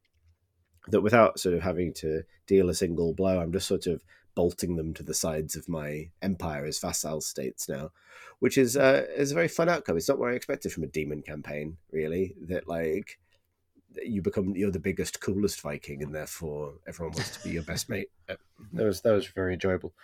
that 0.88 1.02
without 1.02 1.38
sort 1.38 1.54
of 1.54 1.62
having 1.62 1.94
to 1.94 2.22
deal 2.48 2.68
a 2.68 2.74
single 2.74 3.14
blow, 3.14 3.38
I'm 3.38 3.52
just 3.52 3.68
sort 3.68 3.86
of 3.86 4.02
bolting 4.34 4.76
them 4.76 4.94
to 4.94 5.02
the 5.02 5.14
sides 5.14 5.56
of 5.56 5.68
my 5.68 6.10
empire 6.22 6.64
as 6.64 6.78
vassal 6.78 7.20
states 7.20 7.68
now, 7.68 7.90
which 8.38 8.58
is 8.58 8.76
uh, 8.76 9.06
is 9.16 9.32
a 9.32 9.34
very 9.34 9.48
fun 9.48 9.68
outcome. 9.68 9.96
It's 9.96 10.08
not 10.08 10.18
what 10.18 10.30
I 10.30 10.34
expected 10.34 10.72
from 10.72 10.84
a 10.84 10.88
demon 10.88 11.22
campaign, 11.22 11.76
really. 11.92 12.34
That 12.48 12.68
like 12.68 13.18
you 14.04 14.22
become 14.22 14.54
you're 14.56 14.70
the 14.70 14.78
biggest, 14.78 15.20
coolest 15.20 15.60
Viking, 15.60 16.02
and 16.02 16.14
therefore 16.14 16.74
everyone 16.86 17.14
wants 17.14 17.36
to 17.36 17.44
be 17.44 17.54
your 17.54 17.62
best 17.62 17.88
mate. 17.88 18.08
That 18.74 18.84
was 18.84 19.00
that 19.00 19.12
was 19.12 19.26
very 19.26 19.54
enjoyable. 19.54 19.94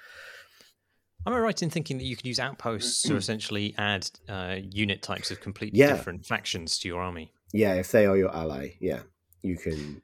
Am 1.26 1.34
I 1.34 1.38
right 1.38 1.62
in 1.62 1.70
thinking 1.70 1.98
that 1.98 2.04
you 2.04 2.16
could 2.16 2.26
use 2.26 2.40
outposts 2.40 3.02
to 3.02 3.16
essentially 3.22 3.74
add 3.76 4.08
uh, 4.28 4.56
unit 4.70 5.02
types 5.02 5.30
of 5.30 5.40
completely 5.40 5.78
yeah. 5.78 5.88
different 5.88 6.24
factions 6.24 6.78
to 6.78 6.88
your 6.88 7.02
army? 7.02 7.32
Yeah, 7.52 7.74
if 7.74 7.92
they 7.92 8.06
are 8.06 8.16
your 8.16 8.34
ally, 8.34 8.70
yeah, 8.80 9.00
you 9.42 9.56
can 9.56 10.02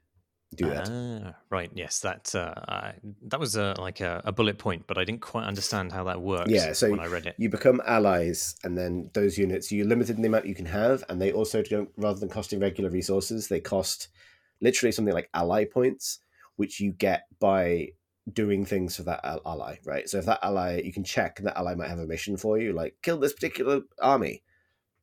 do 0.53 0.69
that. 0.69 0.89
Ah, 0.89 1.35
right. 1.49 1.69
Yes, 1.73 1.99
that 2.01 2.33
uh, 2.35 2.53
I, 2.67 2.93
that 3.27 3.39
was 3.39 3.55
a, 3.55 3.75
like 3.77 4.01
a, 4.01 4.21
a, 4.25 4.31
bullet 4.31 4.57
point, 4.57 4.85
but 4.87 4.97
I 4.97 5.03
didn't 5.03 5.21
quite 5.21 5.45
understand 5.45 5.91
how 5.91 6.03
that 6.05 6.21
works. 6.21 6.51
Yeah, 6.51 6.73
so 6.73 6.89
when 6.89 6.99
I 6.99 7.07
read 7.07 7.25
it, 7.25 7.35
you 7.37 7.49
become 7.49 7.81
allies, 7.85 8.55
and 8.63 8.77
then 8.77 9.09
those 9.13 9.37
units 9.37 9.71
you're 9.71 9.85
limited 9.85 10.15
in 10.15 10.21
the 10.21 10.27
amount 10.27 10.45
you 10.45 10.55
can 10.55 10.65
have, 10.65 11.03
and 11.09 11.21
they 11.21 11.31
also 11.31 11.61
don't 11.61 11.89
rather 11.97 12.19
than 12.19 12.29
costing 12.29 12.59
regular 12.59 12.89
resources, 12.89 13.47
they 13.47 13.59
cost 13.59 14.09
literally 14.61 14.91
something 14.91 15.13
like 15.13 15.29
ally 15.33 15.65
points, 15.65 16.19
which 16.55 16.79
you 16.79 16.91
get 16.91 17.23
by 17.39 17.89
doing 18.31 18.65
things 18.65 18.95
for 18.95 19.03
that 19.03 19.21
ally. 19.45 19.77
Right. 19.83 20.07
So 20.07 20.17
if 20.17 20.25
that 20.25 20.39
ally, 20.43 20.81
you 20.83 20.93
can 20.93 21.03
check 21.03 21.39
that 21.39 21.57
ally 21.57 21.75
might 21.75 21.89
have 21.89 21.99
a 21.99 22.05
mission 22.05 22.37
for 22.37 22.57
you, 22.57 22.73
like 22.73 22.95
kill 23.01 23.17
this 23.17 23.33
particular 23.33 23.81
army, 24.01 24.43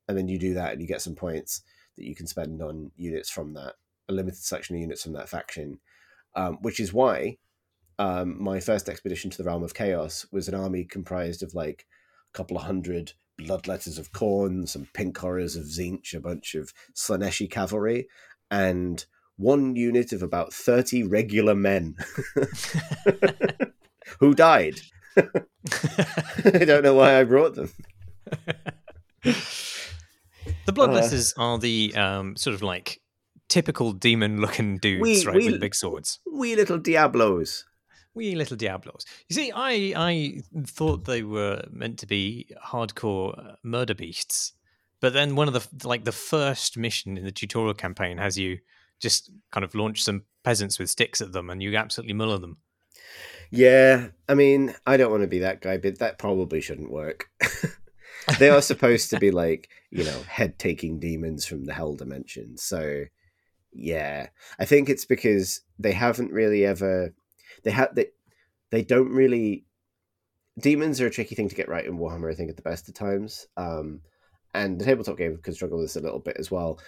and 0.08 0.16
then 0.16 0.28
you 0.28 0.38
do 0.38 0.54
that, 0.54 0.72
and 0.72 0.80
you 0.80 0.88
get 0.88 1.02
some 1.02 1.14
points 1.14 1.62
that 1.96 2.06
you 2.06 2.14
can 2.14 2.26
spend 2.26 2.62
on 2.62 2.90
units 2.96 3.30
from 3.30 3.54
that 3.54 3.74
a 4.10 4.12
limited 4.12 4.42
selection 4.42 4.76
of 4.76 4.80
units 4.80 5.02
from 5.02 5.14
that 5.14 5.28
faction, 5.28 5.78
um, 6.34 6.58
which 6.60 6.80
is 6.80 6.92
why 6.92 7.38
um, 7.98 8.42
my 8.42 8.60
first 8.60 8.88
expedition 8.88 9.30
to 9.30 9.38
the 9.38 9.44
realm 9.44 9.62
of 9.62 9.74
chaos 9.74 10.26
was 10.32 10.48
an 10.48 10.54
army 10.54 10.84
comprised 10.84 11.42
of 11.42 11.54
like 11.54 11.86
a 12.32 12.36
couple 12.36 12.56
of 12.56 12.64
hundred 12.64 13.12
bloodletters 13.38 13.98
of 13.98 14.12
Khorne, 14.12 14.68
some 14.68 14.88
pink 14.92 15.16
horrors 15.16 15.56
of 15.56 15.64
Tzeentch, 15.64 16.14
a 16.14 16.20
bunch 16.20 16.54
of 16.54 16.72
Slaaneshi 16.94 17.50
cavalry, 17.50 18.08
and 18.50 19.04
one 19.36 19.76
unit 19.76 20.12
of 20.12 20.22
about 20.22 20.52
30 20.52 21.04
regular 21.04 21.54
men 21.54 21.96
who 24.20 24.34
died. 24.34 24.80
I 25.16 26.64
don't 26.64 26.82
know 26.82 26.94
why 26.94 27.18
I 27.18 27.24
brought 27.24 27.54
them. 27.54 27.72
The 29.22 30.72
bloodletters 30.72 31.34
uh, 31.36 31.42
are 31.42 31.58
the 31.58 31.94
um, 31.96 32.36
sort 32.36 32.54
of 32.54 32.62
like 32.62 33.00
typical 33.50 33.92
demon-looking 33.92 34.78
dudes, 34.78 35.02
we, 35.02 35.26
right, 35.26 35.36
we, 35.36 35.50
with 35.50 35.60
big 35.60 35.74
swords. 35.74 36.20
We 36.24 36.56
little 36.56 36.78
diablos. 36.78 37.66
We 38.14 38.34
little 38.34 38.56
diablos. 38.56 39.04
You 39.28 39.36
see, 39.36 39.52
I 39.54 39.92
I 39.94 40.42
thought 40.64 41.04
they 41.04 41.22
were 41.22 41.64
meant 41.70 41.98
to 41.98 42.06
be 42.06 42.50
hardcore 42.64 43.52
uh, 43.52 43.56
murder 43.62 43.94
beasts, 43.94 44.54
but 45.00 45.12
then 45.12 45.36
one 45.36 45.48
of 45.48 45.54
the 45.54 45.86
like 45.86 46.04
the 46.04 46.12
first 46.12 46.78
mission 46.78 47.18
in 47.18 47.24
the 47.24 47.30
tutorial 47.30 47.74
campaign 47.74 48.18
has 48.18 48.38
you 48.38 48.58
just 49.00 49.30
kind 49.52 49.64
of 49.64 49.74
launch 49.74 50.02
some 50.02 50.24
peasants 50.44 50.78
with 50.78 50.90
sticks 50.90 51.20
at 51.20 51.32
them, 51.32 51.50
and 51.50 51.62
you 51.62 51.76
absolutely 51.76 52.14
muller 52.14 52.38
them. 52.38 52.58
Yeah, 53.50 54.08
I 54.28 54.34
mean, 54.34 54.74
I 54.86 54.96
don't 54.96 55.10
want 55.10 55.22
to 55.22 55.28
be 55.28 55.40
that 55.40 55.60
guy, 55.60 55.76
but 55.76 55.98
that 55.98 56.18
probably 56.18 56.60
shouldn't 56.60 56.90
work. 56.90 57.28
they 58.38 58.48
are 58.48 58.62
supposed 58.62 59.10
to 59.10 59.18
be 59.18 59.30
like 59.30 59.68
you 59.90 60.04
know 60.04 60.20
head 60.28 60.58
taking 60.58 60.98
demons 60.98 61.46
from 61.46 61.64
the 61.64 61.74
hell 61.74 61.94
dimension, 61.94 62.56
so 62.56 63.04
yeah, 63.72 64.28
I 64.58 64.64
think 64.64 64.88
it's 64.88 65.04
because 65.04 65.62
they 65.78 65.92
haven't 65.92 66.32
really 66.32 66.64
ever 66.64 67.14
they 67.62 67.70
have 67.70 67.94
they 67.94 68.06
they 68.70 68.82
don't 68.82 69.10
really 69.10 69.64
demons 70.58 71.00
are 71.00 71.06
a 71.06 71.10
tricky 71.10 71.34
thing 71.34 71.48
to 71.48 71.54
get 71.54 71.68
right 71.68 71.84
in 71.84 71.98
Warhammer. 71.98 72.30
I 72.30 72.34
think 72.34 72.50
at 72.50 72.56
the 72.56 72.62
best 72.62 72.88
of 72.88 72.94
times, 72.94 73.46
um, 73.56 74.00
and 74.54 74.78
the 74.78 74.84
tabletop 74.84 75.16
game 75.16 75.38
can 75.38 75.54
struggle 75.54 75.78
with 75.78 75.86
this 75.86 75.96
a 75.96 76.00
little 76.00 76.18
bit 76.18 76.36
as 76.38 76.50
well. 76.50 76.80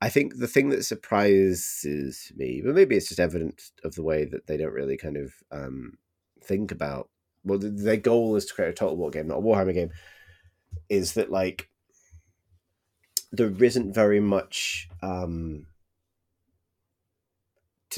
I 0.00 0.08
think 0.08 0.38
the 0.38 0.46
thing 0.46 0.68
that 0.68 0.84
surprises 0.84 2.30
me, 2.36 2.62
but 2.64 2.74
maybe 2.74 2.96
it's 2.96 3.08
just 3.08 3.18
evidence 3.18 3.72
of 3.82 3.94
the 3.94 4.02
way 4.02 4.24
that 4.26 4.46
they 4.46 4.56
don't 4.56 4.72
really 4.72 4.96
kind 4.96 5.16
of 5.16 5.32
um, 5.50 5.98
think 6.42 6.70
about. 6.70 7.08
Well, 7.44 7.58
their 7.60 7.96
goal 7.96 8.36
is 8.36 8.46
to 8.46 8.54
create 8.54 8.70
a 8.70 8.74
total 8.74 8.96
war 8.96 9.10
game, 9.10 9.26
not 9.26 9.38
a 9.38 9.42
Warhammer 9.42 9.74
game. 9.74 9.90
Is 10.88 11.14
that 11.14 11.30
like 11.30 11.68
there 13.32 13.52
isn't 13.62 13.92
very 13.92 14.20
much 14.20 14.88
um, 15.02 15.66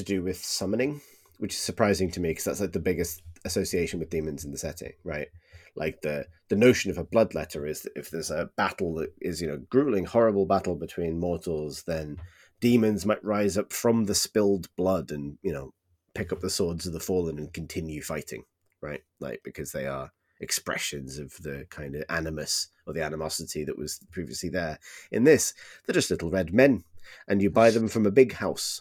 to 0.00 0.14
do 0.14 0.22
with 0.22 0.42
summoning, 0.44 1.00
which 1.38 1.54
is 1.54 1.60
surprising 1.60 2.10
to 2.12 2.20
me 2.20 2.30
because 2.30 2.44
that's 2.44 2.60
like 2.60 2.72
the 2.72 2.80
biggest 2.80 3.22
association 3.44 4.00
with 4.00 4.10
demons 4.10 4.44
in 4.44 4.52
the 4.52 4.58
setting, 4.58 4.92
right? 5.04 5.28
Like 5.76 6.00
the 6.02 6.26
the 6.48 6.56
notion 6.56 6.90
of 6.90 6.98
a 6.98 7.04
bloodletter 7.04 7.68
is 7.68 7.82
that 7.82 7.92
if 7.96 8.10
there's 8.10 8.30
a 8.30 8.50
battle 8.56 8.94
that 8.96 9.12
is 9.20 9.40
you 9.40 9.48
know 9.48 9.60
grueling, 9.70 10.04
horrible 10.04 10.46
battle 10.46 10.74
between 10.74 11.20
mortals, 11.20 11.84
then 11.86 12.18
demons 12.60 13.06
might 13.06 13.24
rise 13.24 13.56
up 13.56 13.72
from 13.72 14.04
the 14.04 14.14
spilled 14.14 14.74
blood 14.76 15.10
and 15.10 15.38
you 15.42 15.52
know 15.52 15.72
pick 16.14 16.32
up 16.32 16.40
the 16.40 16.50
swords 16.50 16.86
of 16.86 16.92
the 16.92 17.00
fallen 17.00 17.38
and 17.38 17.52
continue 17.52 18.02
fighting, 18.02 18.44
right? 18.80 19.02
Like 19.20 19.40
because 19.44 19.72
they 19.72 19.86
are 19.86 20.12
expressions 20.40 21.18
of 21.18 21.36
the 21.42 21.66
kind 21.70 21.94
of 21.94 22.04
animus 22.08 22.68
or 22.86 22.94
the 22.94 23.02
animosity 23.02 23.62
that 23.64 23.78
was 23.78 24.00
previously 24.10 24.48
there. 24.48 24.78
In 25.12 25.24
this, 25.24 25.54
they're 25.86 25.94
just 25.94 26.10
little 26.10 26.30
red 26.30 26.52
men, 26.52 26.84
and 27.28 27.42
you 27.42 27.50
buy 27.50 27.70
them 27.70 27.88
from 27.88 28.06
a 28.06 28.10
big 28.10 28.32
house. 28.34 28.80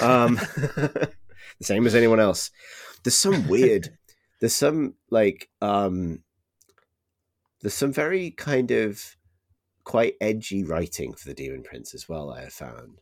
Um, 0.00 0.34
the 0.56 1.10
same 1.62 1.86
as 1.86 1.94
anyone 1.94 2.20
else. 2.20 2.50
There's 3.02 3.16
some 3.16 3.48
weird. 3.48 3.96
there's 4.40 4.54
some 4.54 4.94
like 5.10 5.48
um, 5.60 6.22
there's 7.60 7.74
some 7.74 7.92
very 7.92 8.30
kind 8.30 8.70
of 8.70 9.16
quite 9.84 10.14
edgy 10.20 10.64
writing 10.64 11.12
for 11.12 11.28
the 11.28 11.34
Demon 11.34 11.62
Prince 11.62 11.94
as 11.94 12.08
well. 12.08 12.30
I 12.30 12.42
have 12.42 12.52
found 12.52 13.00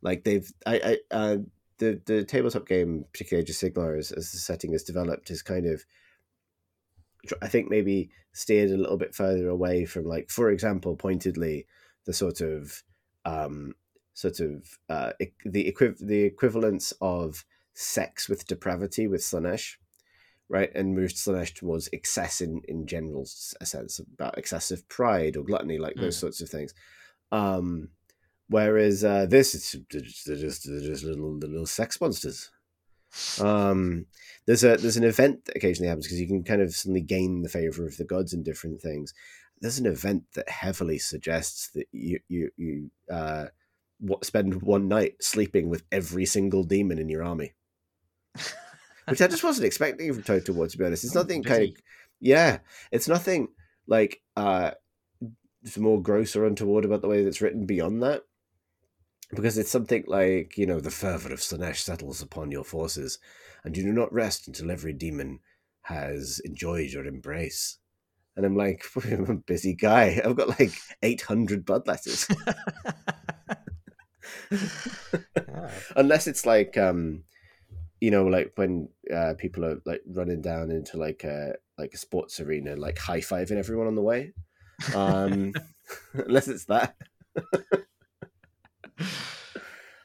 like 0.00 0.24
they've 0.24 0.50
I, 0.66 0.98
I 1.12 1.14
uh, 1.14 1.36
the 1.78 2.00
the 2.06 2.24
tabletop 2.24 2.66
game, 2.66 3.04
particularly 3.12 3.42
Age 3.42 3.50
of 3.50 3.56
Sigmar, 3.56 3.98
as, 3.98 4.12
as 4.12 4.32
the 4.32 4.38
setting 4.38 4.72
is 4.72 4.82
developed, 4.82 5.30
is 5.30 5.42
kind 5.42 5.66
of 5.66 5.84
I 7.40 7.48
think 7.48 7.70
maybe 7.70 8.10
steered 8.32 8.70
a 8.70 8.76
little 8.76 8.96
bit 8.96 9.14
further 9.14 9.48
away 9.48 9.84
from 9.84 10.04
like, 10.04 10.30
for 10.30 10.50
example, 10.50 10.96
pointedly 10.96 11.66
the 12.04 12.12
sort 12.12 12.40
of 12.40 12.82
um, 13.24 13.74
sort 14.14 14.40
of 14.40 14.78
uh, 14.88 15.12
the 15.44 15.68
equi- 15.68 15.94
the 16.00 16.22
equivalence 16.22 16.92
of 17.00 17.44
sex 17.74 18.28
with 18.28 18.46
depravity 18.46 19.06
with 19.06 19.22
Slaanesh, 19.22 19.76
right? 20.48 20.70
And 20.74 20.94
moved 20.94 21.16
Slaanesh 21.16 21.54
towards 21.54 21.88
excess 21.92 22.40
in 22.40 22.62
in 22.68 22.86
general 22.86 23.26
a 23.60 23.66
sense 23.66 23.98
about 23.98 24.38
excessive 24.38 24.88
pride 24.88 25.36
or 25.36 25.44
gluttony, 25.44 25.78
like 25.78 25.96
mm. 25.96 26.02
those 26.02 26.18
sorts 26.18 26.40
of 26.40 26.48
things. 26.48 26.74
Um, 27.30 27.88
whereas 28.48 29.02
uh, 29.02 29.26
this 29.26 29.54
is 29.54 29.76
just, 29.90 30.26
just, 30.26 30.64
just 30.64 31.04
little 31.04 31.36
little 31.36 31.66
sex 31.66 32.00
monsters. 32.00 32.50
Um, 33.40 34.06
there's 34.46 34.64
a 34.64 34.76
there's 34.76 34.96
an 34.96 35.04
event 35.04 35.44
that 35.44 35.56
occasionally 35.56 35.88
happens 35.88 36.06
because 36.06 36.20
you 36.20 36.26
can 36.26 36.44
kind 36.44 36.62
of 36.62 36.74
suddenly 36.74 37.02
gain 37.02 37.42
the 37.42 37.48
favor 37.48 37.86
of 37.86 37.96
the 37.96 38.04
gods 38.04 38.32
in 38.32 38.42
different 38.42 38.80
things. 38.80 39.14
There's 39.60 39.78
an 39.78 39.86
event 39.86 40.24
that 40.34 40.48
heavily 40.48 40.98
suggests 40.98 41.68
that 41.70 41.86
you 41.92 42.20
you 42.28 42.50
you 42.56 42.90
uh, 43.10 43.46
spend 44.22 44.62
one 44.62 44.88
night 44.88 45.14
sleeping 45.20 45.68
with 45.68 45.84
every 45.92 46.26
single 46.26 46.64
demon 46.64 46.98
in 46.98 47.08
your 47.08 47.22
army, 47.22 47.52
which 49.08 49.22
I 49.22 49.26
just 49.26 49.44
wasn't 49.44 49.66
expecting 49.66 50.12
from 50.12 50.22
Total 50.22 50.54
War. 50.54 50.68
To 50.68 50.78
be 50.78 50.84
honest, 50.84 51.04
it's 51.04 51.14
nothing 51.14 51.42
kind 51.42 51.64
of 51.64 51.70
yeah, 52.20 52.58
it's 52.90 53.08
nothing 53.08 53.48
like 53.86 54.22
uh, 54.36 54.72
more 55.76 56.00
gross 56.00 56.36
or 56.36 56.46
untoward 56.46 56.84
about 56.84 57.02
the 57.02 57.08
way 57.08 57.24
that's 57.24 57.40
written 57.40 57.66
beyond 57.66 58.02
that 58.02 58.22
because 59.34 59.58
it's 59.58 59.70
something 59.70 60.04
like 60.06 60.56
you 60.56 60.66
know 60.66 60.80
the 60.80 60.90
fervor 60.90 61.32
of 61.32 61.40
Slaanesh 61.40 61.78
settles 61.78 62.22
upon 62.22 62.50
your 62.50 62.64
forces, 62.64 63.18
and 63.64 63.76
you 63.76 63.82
do 63.82 63.92
not 63.92 64.12
rest 64.12 64.46
until 64.46 64.70
every 64.70 64.92
demon 64.92 65.40
has 65.82 66.40
enjoyed 66.44 66.90
your 66.90 67.06
embrace. 67.06 67.78
And 68.36 68.46
I'm 68.46 68.56
like, 68.56 68.84
I'm 69.04 69.30
a 69.30 69.34
busy 69.34 69.74
guy. 69.74 70.20
I've 70.24 70.36
got 70.36 70.60
like 70.60 70.72
800 71.02 71.66
bloodletters. 71.66 72.34
Unless 75.96 76.26
it's 76.26 76.46
like, 76.46 76.76
um, 76.76 77.24
you 78.00 78.10
know, 78.10 78.26
like 78.26 78.52
when 78.56 78.88
uh, 79.12 79.34
people 79.38 79.64
are 79.64 79.80
like 79.84 80.02
running 80.06 80.40
down 80.40 80.70
into 80.70 80.96
like 80.96 81.24
a 81.24 81.54
like 81.78 81.94
a 81.94 81.98
sports 81.98 82.40
arena, 82.40 82.76
like 82.76 82.98
high 82.98 83.20
fiving 83.20 83.58
everyone 83.58 83.86
on 83.86 83.94
the 83.94 84.02
way. 84.02 84.32
Um, 84.94 85.52
unless 86.14 86.48
it's 86.48 86.64
that. 86.66 86.96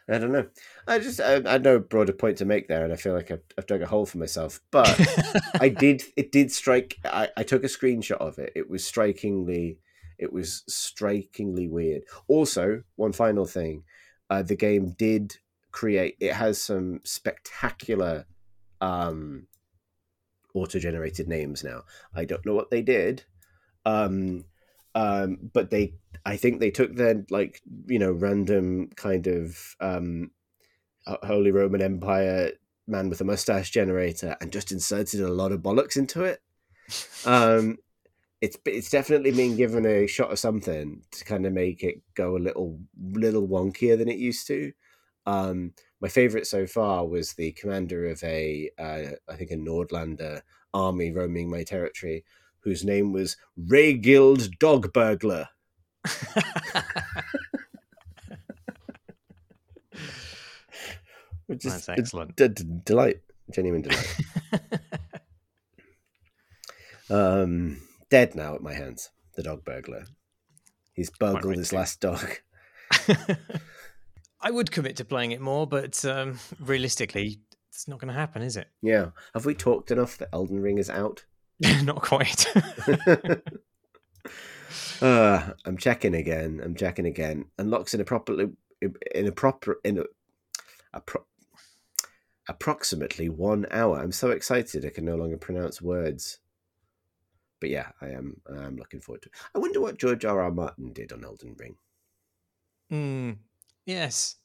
I 0.09 0.19
don't 0.19 0.31
know. 0.31 0.47
I 0.87 0.99
just 0.99 1.19
I, 1.19 1.41
I 1.45 1.57
know 1.57 1.79
broader 1.79 2.13
point 2.13 2.37
to 2.37 2.45
make 2.45 2.67
there, 2.67 2.83
and 2.83 2.93
I 2.93 2.95
feel 2.95 3.13
like 3.13 3.29
I've, 3.29 3.41
I've 3.57 3.67
dug 3.67 3.81
a 3.81 3.87
hole 3.87 4.05
for 4.05 4.17
myself. 4.17 4.61
But 4.71 4.99
I 5.59 5.67
did 5.69 6.03
it 6.15 6.31
did 6.31 6.51
strike. 6.51 6.97
I, 7.03 7.29
I 7.35 7.43
took 7.43 7.63
a 7.63 7.67
screenshot 7.67 8.17
of 8.17 8.39
it. 8.39 8.53
It 8.55 8.69
was 8.69 8.85
strikingly 8.85 9.79
it 10.17 10.31
was 10.31 10.63
strikingly 10.67 11.67
weird. 11.67 12.03
Also, 12.27 12.83
one 12.95 13.11
final 13.11 13.45
thing, 13.45 13.83
uh, 14.29 14.43
the 14.43 14.55
game 14.55 14.91
did 14.97 15.37
create. 15.71 16.17
It 16.19 16.33
has 16.33 16.61
some 16.61 17.01
spectacular 17.03 18.25
um, 18.81 19.47
auto 20.53 20.79
generated 20.79 21.27
names 21.27 21.63
now. 21.63 21.83
I 22.13 22.25
don't 22.25 22.45
know 22.45 22.55
what 22.55 22.71
they 22.71 22.81
did. 22.81 23.23
Um, 23.85 24.45
um, 24.95 25.37
but 25.53 25.69
they 25.69 25.93
I 26.25 26.37
think 26.37 26.59
they 26.59 26.71
took 26.71 26.95
their 26.95 27.23
like 27.29 27.61
you 27.85 27.99
know 27.99 28.11
random 28.11 28.89
kind 28.95 29.27
of 29.27 29.75
um, 29.79 30.31
Holy 31.05 31.51
Roman 31.51 31.81
Empire 31.81 32.51
man 32.87 33.09
with 33.09 33.21
a 33.21 33.25
mustache 33.25 33.69
generator 33.69 34.35
and 34.41 34.51
just 34.51 34.71
inserted 34.71 35.21
a 35.21 35.27
lot 35.27 35.51
of 35.51 35.61
bollocks 35.61 35.97
into 35.97 36.23
it. 36.23 36.41
Um, 37.25 37.77
it's 38.41 38.57
it's 38.65 38.89
definitely 38.89 39.31
been 39.31 39.55
given 39.55 39.85
a 39.85 40.05
shot 40.07 40.31
of 40.31 40.39
something 40.39 41.01
to 41.11 41.25
kind 41.25 41.45
of 41.45 41.53
make 41.53 41.83
it 41.83 42.01
go 42.13 42.37
a 42.37 42.39
little 42.39 42.79
little 43.11 43.47
wonkier 43.47 43.97
than 43.97 44.09
it 44.09 44.17
used 44.17 44.45
to. 44.47 44.71
Um, 45.25 45.73
my 45.99 46.07
favorite 46.07 46.45
so 46.47 46.67
far 46.67 47.05
was 47.05 47.33
the 47.33 47.51
commander 47.53 48.07
of 48.09 48.23
a 48.23 48.69
uh, 48.77 49.31
I 49.31 49.35
think 49.35 49.51
a 49.51 49.55
Nordlander 49.55 50.41
army 50.73 51.11
roaming 51.11 51.49
my 51.49 51.63
territory 51.63 52.23
whose 52.59 52.83
name 52.83 53.13
was 53.13 53.37
Raygild 53.59 54.59
Dog 54.59 54.93
Burglar. 54.93 55.47
Which 61.47 61.65
is 61.65 61.85
That's 61.85 61.89
excellent. 61.89 62.35
D- 62.35 62.49
d- 62.49 62.63
delight, 62.83 63.21
genuine 63.51 63.81
delight. 63.81 64.17
um, 67.09 67.77
dead 68.09 68.35
now 68.35 68.55
at 68.55 68.61
my 68.61 68.73
hands. 68.73 69.09
The 69.35 69.43
dog 69.43 69.63
burglar. 69.63 70.05
He's 70.93 71.09
burgled 71.11 71.57
his 71.57 71.73
last 71.73 71.99
dog. 71.99 72.39
I 74.41 74.51
would 74.51 74.71
commit 74.71 74.95
to 74.97 75.05
playing 75.05 75.31
it 75.31 75.41
more, 75.41 75.67
but 75.67 76.03
um, 76.05 76.39
realistically, 76.59 77.39
it's 77.69 77.87
not 77.87 77.99
going 77.99 78.11
to 78.11 78.19
happen, 78.19 78.41
is 78.41 78.57
it? 78.57 78.67
Yeah. 78.81 79.11
Have 79.33 79.45
we 79.45 79.53
talked 79.53 79.91
enough 79.91 80.17
that 80.17 80.29
Elden 80.33 80.59
Ring 80.61 80.79
is 80.79 80.89
out? 80.89 81.25
not 81.83 82.01
quite. 82.01 82.47
uh, 85.01 85.49
I'm 85.65 85.77
checking 85.77 86.15
again. 86.15 86.61
I'm 86.63 86.75
checking 86.75 87.05
again. 87.05 87.45
Unlocks 87.57 87.93
in 87.93 88.01
a 88.01 88.05
properly 88.05 88.49
in 89.13 89.27
a 89.27 89.31
proper 89.31 89.79
in 89.83 89.99
a, 89.99 90.03
a 90.93 91.01
pro, 91.01 91.23
approximately 92.47 93.29
one 93.29 93.65
hour. 93.71 93.99
I'm 93.99 94.11
so 94.11 94.29
excited 94.31 94.85
I 94.85 94.89
can 94.89 95.05
no 95.05 95.15
longer 95.15 95.37
pronounce 95.37 95.81
words. 95.81 96.39
But 97.59 97.69
yeah, 97.69 97.89
I 98.01 98.09
am. 98.09 98.39
I'm 98.49 98.77
looking 98.77 98.99
forward 98.99 99.23
to. 99.23 99.29
it. 99.29 99.35
I 99.55 99.59
wonder 99.59 99.81
what 99.81 99.97
George 99.97 100.25
R. 100.25 100.41
R. 100.41 100.51
Martin 100.51 100.93
did 100.93 101.11
on 101.11 101.23
Elden 101.23 101.55
Ring. 101.57 101.75
Mm, 102.91 103.37
yes, 103.85 104.35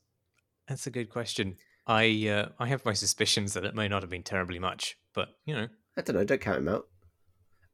that's 0.67 0.87
a 0.87 0.91
good 0.91 1.11
question. 1.11 1.57
I 1.87 2.29
uh, 2.29 2.49
I 2.59 2.69
have 2.69 2.85
my 2.85 2.93
suspicions 2.93 3.55
that 3.55 3.65
it 3.65 3.75
may 3.75 3.89
not 3.89 4.03
have 4.03 4.11
been 4.11 4.23
terribly 4.23 4.59
much, 4.59 4.99
but 5.15 5.29
you 5.45 5.55
know, 5.55 5.69
I 5.97 6.03
don't 6.03 6.17
know. 6.17 6.25
Don't 6.25 6.41
count 6.41 6.59
him 6.59 6.69
out. 6.69 6.87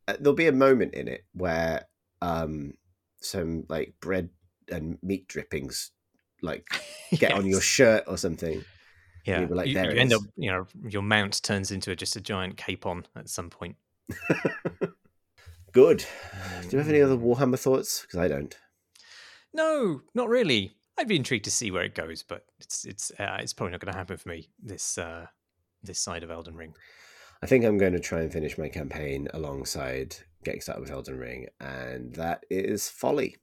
Uh, 0.06 0.15
there'll 0.19 0.35
be 0.35 0.47
a 0.47 0.52
moment 0.52 0.94
in 0.94 1.09
it 1.09 1.24
where 1.32 1.86
um, 2.23 2.74
some 3.20 3.65
like 3.69 3.94
bread 4.01 4.31
and 4.70 4.98
meat 5.02 5.28
drippings 5.28 5.90
like 6.43 6.66
get 7.12 7.32
on 7.32 7.47
your 7.47 7.60
shirt 7.60 8.05
or 8.06 8.16
something. 8.16 8.65
Yeah, 9.24 9.40
you 9.40 9.47
like, 9.48 9.69
you, 9.69 9.74
"There 9.74 9.94
you 9.94 10.01
end 10.01 10.15
up, 10.15 10.23
you 10.36 10.51
know, 10.51 10.66
your 10.89 11.02
mount 11.02 11.43
turns 11.43 11.70
into 11.70 11.90
a, 11.90 11.97
just 11.97 12.16
a 12.16 12.20
giant 12.20 12.56
capon 12.56 13.06
at 13.15 13.28
some 13.28 13.51
point. 13.51 13.77
Good. 15.78 16.05
Do 16.62 16.70
you 16.72 16.78
have 16.78 16.88
any 16.88 17.00
other 17.00 17.16
Warhammer 17.16 17.56
thoughts? 17.56 18.02
Because 18.02 18.18
I 18.18 18.26
don't. 18.26 18.59
No, 19.55 20.00
not 20.12 20.28
really. 20.28 20.74
I'd 20.98 21.06
be 21.06 21.14
intrigued 21.14 21.44
to 21.44 21.52
see 21.52 21.70
where 21.70 21.84
it 21.84 21.94
goes, 21.94 22.24
but 22.24 22.46
it's 22.59 22.84
it's 22.84 23.12
uh, 23.12 23.38
it's 23.38 23.52
probably 23.52 23.70
not 23.70 23.80
going 23.80 23.92
to 23.92 23.96
happen 23.96 24.16
for 24.16 24.28
me 24.28 24.48
this 24.60 24.98
uh, 24.98 25.26
this 25.84 26.00
side 26.00 26.24
of 26.24 26.32
Elden 26.32 26.56
Ring. 26.56 26.74
I 27.44 27.46
think 27.46 27.64
I'm 27.64 27.78
going 27.78 27.92
to 27.92 28.00
try 28.00 28.22
and 28.22 28.32
finish 28.32 28.59
my 28.59 28.68
campaign 28.68 29.28
alongside 29.32 30.16
getting 30.42 30.60
started 30.60 30.80
with 30.80 30.90
Elden 30.90 31.16
Ring, 31.16 31.46
and 31.60 32.12
that 32.16 32.44
is 32.50 32.88
folly. 32.88 33.36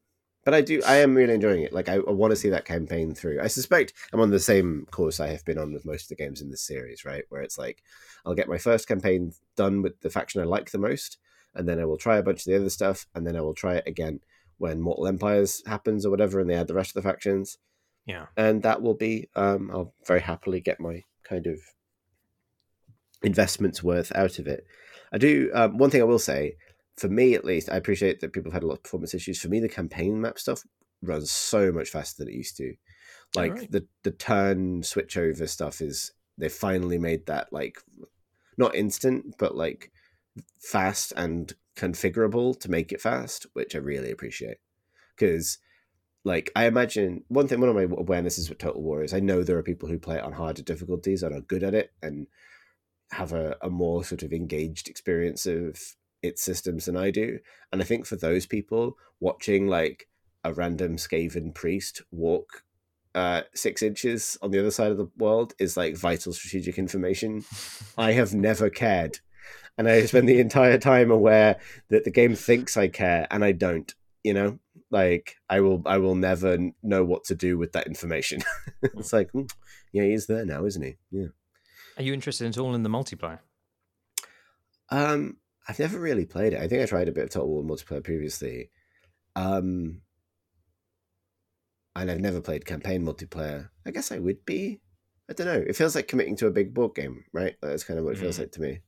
But 0.44 0.54
I 0.54 0.60
do, 0.60 0.82
I 0.86 0.98
am 0.98 1.16
really 1.16 1.36
enjoying 1.36 1.62
it. 1.62 1.72
Like 1.72 1.88
I, 1.88 1.96
I 1.96 2.12
want 2.12 2.32
to 2.32 2.36
see 2.36 2.50
that 2.50 2.66
campaign 2.66 3.16
through. 3.16 3.40
I 3.42 3.48
suspect 3.48 3.94
I'm 4.12 4.20
on 4.20 4.32
the 4.32 4.42
same 4.42 4.88
course 4.92 5.22
I 5.22 5.28
have 5.28 5.46
been 5.46 5.58
on 5.58 5.72
with 5.72 5.86
most 5.86 6.04
of 6.04 6.10
the 6.10 6.22
games 6.22 6.42
in 6.42 6.52
this 6.52 6.64
series, 6.64 7.06
right? 7.06 7.24
Where 7.30 7.44
it's 7.44 7.58
like 7.58 7.82
I'll 8.26 8.36
get 8.36 8.50
my 8.50 8.58
first 8.58 8.90
campaign 8.90 9.32
done 9.56 9.82
with 9.82 10.02
the 10.02 10.10
faction 10.10 10.42
I 10.42 10.44
like 10.44 10.72
the 10.72 10.80
most, 10.80 11.18
and 11.56 11.68
then 11.68 11.80
I 11.80 11.86
will 11.86 11.98
try 11.98 12.18
a 12.18 12.24
bunch 12.24 12.40
of 12.42 12.46
the 12.46 12.56
other 12.56 12.70
stuff, 12.70 13.08
and 13.16 13.26
then 13.26 13.36
I 13.36 13.42
will 13.42 13.54
try 13.54 13.76
it 13.76 13.88
again 13.88 14.20
when 14.58 14.82
Mortal 14.82 15.08
Empires 15.08 15.62
happens 15.66 16.06
or 16.06 16.10
whatever, 16.10 16.40
and 16.40 16.50
they 16.50 16.56
add 16.56 16.68
the 16.68 16.74
rest 16.74 16.96
of 16.96 17.04
the 17.04 17.10
factions, 17.10 17.58
Yeah, 18.06 18.28
and 18.38 18.64
that 18.64 18.82
will 18.82 18.94
be. 18.94 19.30
Um, 19.36 19.70
I'll 19.72 19.94
very 20.06 20.22
happily 20.22 20.62
get 20.62 20.80
my 20.80 21.04
kind 21.24 21.48
of 21.48 21.60
investments 23.24 23.84
worth 23.84 24.12
out 24.16 24.40
of 24.40 24.48
it. 24.48 24.66
I 25.12 25.18
do. 25.18 25.52
Um, 25.54 25.78
one 25.78 25.90
thing 25.90 26.02
I 26.02 26.06
will 26.06 26.20
say, 26.20 26.56
for 26.98 27.08
me 27.10 27.34
at 27.34 27.46
least, 27.46 27.70
I 27.72 27.78
appreciate 27.78 28.20
that 28.20 28.34
people 28.34 28.52
have 28.52 28.62
had 28.62 28.64
a 28.64 28.68
lot 28.68 28.78
of 28.78 28.84
performance 28.84 29.14
issues. 29.14 29.42
For 29.42 29.50
me, 29.50 29.60
the 29.60 29.70
campaign 29.70 30.22
map 30.22 30.40
stuff 30.40 30.64
runs 31.02 31.32
so 31.32 31.72
much 31.72 31.90
faster 31.90 32.24
than 32.24 32.34
it 32.34 32.38
used 32.38 32.58
to. 32.58 32.74
Like 33.36 33.52
Alright. 33.52 33.72
the 33.72 33.88
the 34.04 34.12
turn 34.12 34.84
switch 34.84 35.18
over 35.18 35.48
stuff 35.48 35.82
is 35.82 36.12
they 36.38 36.50
finally 36.50 36.98
made 36.98 37.26
that 37.26 37.52
like 37.52 37.78
not 38.58 38.76
instant, 38.76 39.36
but 39.38 39.56
like 39.56 39.92
fast 40.60 41.14
and 41.16 41.54
configurable 41.76 42.60
to 42.60 42.72
make 42.72 42.92
it 42.92 43.02
fast, 43.02 43.46
which 43.54 43.76
I 43.76 43.80
really 43.80 44.12
appreciate. 44.12 44.58
Because 45.16 45.58
like 46.24 46.52
I 46.56 46.66
imagine 46.66 47.24
one 47.28 47.48
thing, 47.48 47.60
one 47.60 47.70
of 47.70 47.76
my 47.76 47.86
awarenesses 47.86 48.50
with 48.50 48.58
Total 48.58 48.82
War 48.82 49.04
is 49.04 49.14
I 49.14 49.20
know 49.20 49.44
there 49.44 49.58
are 49.58 49.64
people 49.64 49.90
who 49.90 50.00
play 50.00 50.18
it 50.18 50.24
on 50.24 50.34
harder 50.34 50.64
difficulties 50.64 51.24
and 51.24 51.36
are 51.36 51.42
good 51.42 51.64
at 51.64 51.76
it 51.76 51.92
and 52.02 52.28
have 53.12 53.34
a, 53.34 53.56
a 53.62 53.70
more 53.70 54.04
sort 54.04 54.24
of 54.24 54.34
engaged 54.34 54.88
experience 54.88 55.46
of 55.46 55.80
its 56.24 56.42
systems 56.42 56.86
than 56.86 56.98
I 56.98 57.12
do. 57.12 57.40
And 57.72 57.82
I 57.82 57.86
think 57.86 58.06
for 58.06 58.16
those 58.16 58.46
people, 58.46 58.98
watching 59.20 59.68
like 59.68 60.08
a 60.44 60.54
random 60.54 60.98
Skaven 60.98 61.54
priest 61.54 62.02
walk 62.12 62.64
uh, 63.14 63.44
six 63.54 63.82
inches 63.82 64.38
on 64.42 64.52
the 64.52 64.60
other 64.60 64.72
side 64.72 64.92
of 64.92 64.98
the 64.98 65.10
world 65.18 65.54
is 65.58 65.78
like 65.78 65.96
vital 65.96 66.34
strategic 66.34 66.78
information. 66.78 67.46
I 67.98 68.12
have 68.12 68.34
never 68.34 68.70
cared. 68.70 69.20
And 69.78 69.88
I 69.90 70.06
spend 70.06 70.30
the 70.30 70.40
entire 70.40 70.78
time 70.78 71.12
aware 71.12 71.58
that 71.90 72.04
the 72.06 72.12
game 72.12 72.36
thinks 72.36 72.78
I 72.78 72.88
care 72.88 73.28
and 73.30 73.44
I 73.44 73.52
don't, 73.52 73.94
you 74.24 74.34
know? 74.34 74.60
Like 74.92 75.36
I 75.50 75.60
will 75.62 75.82
I 75.86 75.98
will 75.98 76.16
never 76.16 76.58
know 76.84 77.04
what 77.04 77.26
to 77.26 77.36
do 77.36 77.58
with 77.58 77.74
that 77.74 77.88
information. 77.88 78.42
it's 78.82 79.12
like, 79.12 79.32
mm, 79.34 79.50
yeah, 79.92 80.04
he's 80.04 80.28
there 80.28 80.46
now, 80.46 80.66
isn't 80.66 80.82
he? 80.82 80.96
Yeah. 81.12 81.28
are 81.98 82.04
you 82.04 82.14
interested 82.14 82.48
at 82.48 82.58
all 82.58 82.74
in 82.76 82.84
the 82.84 82.90
multiplayer? 82.90 83.40
Um, 84.90 85.38
I've 85.68 85.80
never 85.80 86.00
really 86.00 86.26
played 86.26 86.54
it. 86.54 86.62
I 86.62 86.68
think 86.68 86.82
I 86.82 86.86
tried 86.86 87.10
a 87.10 87.12
bit 87.12 87.24
of 87.26 87.30
Total 87.32 87.50
War 87.50 87.64
multiplayer 87.64 88.04
previously. 88.04 88.70
Um, 89.36 90.02
and 91.96 92.12
I've 92.12 92.20
never 92.22 92.42
played 92.42 92.66
campaign 92.66 93.04
multiplayer. 93.04 93.70
I 93.86 93.92
guess 93.92 94.12
I 94.12 94.20
would 94.20 94.46
be. 94.46 94.82
I 95.30 95.34
don't 95.34 95.48
know. 95.48 95.64
It 95.68 95.76
feels 95.76 95.96
like 95.96 96.08
committing 96.08 96.36
to 96.38 96.48
a 96.48 96.52
big 96.52 96.74
board 96.74 96.94
game, 96.96 97.24
right? 97.34 97.56
That's 97.62 97.84
kind 97.84 97.98
of 98.00 98.06
what 98.06 98.14
it 98.16 98.20
feels 98.20 98.36
Mm. 98.38 98.40
like 98.42 98.52
to 98.54 98.62
me. 98.62 98.80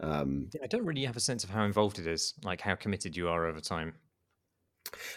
Um, 0.00 0.48
Yeah, 0.52 0.60
I 0.64 0.66
don't 0.66 0.84
really 0.84 1.04
have 1.04 1.16
a 1.16 1.20
sense 1.20 1.44
of 1.44 1.50
how 1.50 1.64
involved 1.64 1.98
it 1.98 2.06
is, 2.06 2.34
like 2.44 2.60
how 2.60 2.74
committed 2.74 3.16
you 3.16 3.28
are 3.28 3.46
over 3.46 3.60
time. 3.60 3.94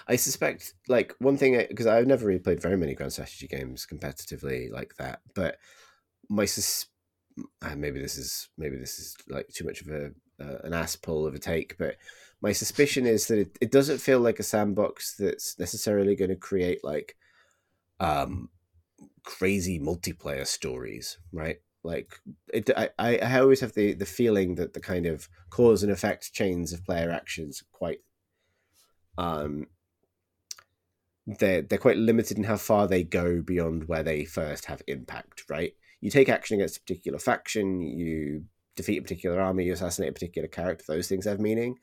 I 0.07 0.15
suspect, 0.15 0.73
like 0.87 1.15
one 1.19 1.37
thing, 1.37 1.57
because 1.69 1.87
I've 1.87 2.07
never 2.07 2.25
really 2.25 2.39
played 2.39 2.61
very 2.61 2.77
many 2.77 2.93
grand 2.93 3.13
strategy 3.13 3.47
games 3.47 3.85
competitively 3.85 4.71
like 4.71 4.95
that, 4.97 5.21
but 5.33 5.57
my 6.29 6.45
sus- 6.45 6.87
uh, 7.61 7.75
maybe 7.75 8.01
this 8.01 8.17
is 8.17 8.49
maybe 8.57 8.77
this 8.77 8.99
is 8.99 9.15
like 9.29 9.47
too 9.49 9.65
much 9.65 9.81
of 9.81 9.87
a 9.89 10.11
uh, 10.39 10.57
an 10.63 10.73
ass 10.73 10.95
pull 10.95 11.25
of 11.25 11.35
a 11.35 11.39
take, 11.39 11.77
but 11.77 11.97
my 12.41 12.51
suspicion 12.51 13.05
is 13.05 13.27
that 13.27 13.39
it, 13.39 13.57
it 13.61 13.71
doesn't 13.71 13.99
feel 13.99 14.19
like 14.19 14.39
a 14.39 14.43
sandbox 14.43 15.15
that's 15.15 15.57
necessarily 15.59 16.15
going 16.15 16.29
to 16.31 16.35
create 16.35 16.83
like 16.83 17.15
um 17.99 18.49
crazy 19.23 19.79
multiplayer 19.79 20.45
stories, 20.47 21.17
right? 21.31 21.57
Like 21.83 22.13
it, 22.53 22.69
I, 22.77 22.89
I 22.99 23.39
always 23.39 23.61
have 23.61 23.73
the 23.73 23.93
the 23.93 24.05
feeling 24.05 24.55
that 24.55 24.73
the 24.73 24.79
kind 24.79 25.05
of 25.05 25.27
cause 25.49 25.81
and 25.83 25.91
effect 25.91 26.31
chains 26.33 26.73
of 26.73 26.85
player 26.85 27.09
actions 27.11 27.61
are 27.61 27.77
quite 27.77 27.99
um 29.17 29.65
they're 31.25 31.61
they're 31.61 31.77
quite 31.77 31.97
limited 31.97 32.37
in 32.37 32.43
how 32.43 32.57
far 32.57 32.87
they 32.87 33.03
go 33.03 33.41
beyond 33.41 33.87
where 33.87 34.03
they 34.03 34.25
first 34.25 34.65
have 34.65 34.81
impact, 34.87 35.43
right? 35.49 35.73
You 36.01 36.09
take 36.09 36.29
action 36.29 36.55
against 36.55 36.77
a 36.77 36.81
particular 36.81 37.19
faction, 37.19 37.81
you 37.81 38.45
defeat 38.75 38.97
a 38.99 39.01
particular 39.03 39.39
army, 39.39 39.65
you 39.65 39.73
assassinate 39.73 40.09
a 40.09 40.13
particular 40.13 40.47
character, 40.47 40.85
those 40.87 41.07
things 41.07 41.25
have 41.25 41.39
meaning. 41.39 41.75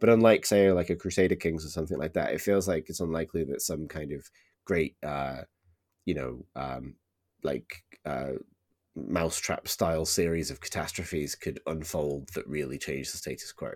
But 0.00 0.08
unlike, 0.08 0.46
say, 0.46 0.72
like 0.72 0.90
a 0.90 0.96
Crusader 0.96 1.36
Kings 1.36 1.64
or 1.64 1.68
something 1.68 1.98
like 1.98 2.14
that, 2.14 2.32
it 2.32 2.40
feels 2.40 2.66
like 2.66 2.88
it's 2.88 3.00
unlikely 3.00 3.44
that 3.44 3.60
some 3.62 3.86
kind 3.86 4.12
of 4.12 4.28
great 4.64 4.96
uh 5.02 5.42
you 6.04 6.14
know, 6.14 6.44
um 6.56 6.94
like 7.42 7.84
uh 8.04 8.32
mousetrap 9.08 9.68
style 9.68 10.04
series 10.04 10.50
of 10.50 10.60
catastrophes 10.60 11.34
could 11.34 11.60
unfold 11.66 12.30
that 12.34 12.46
really 12.46 12.78
change 12.78 13.10
the 13.10 13.18
status 13.18 13.52
quo. 13.52 13.72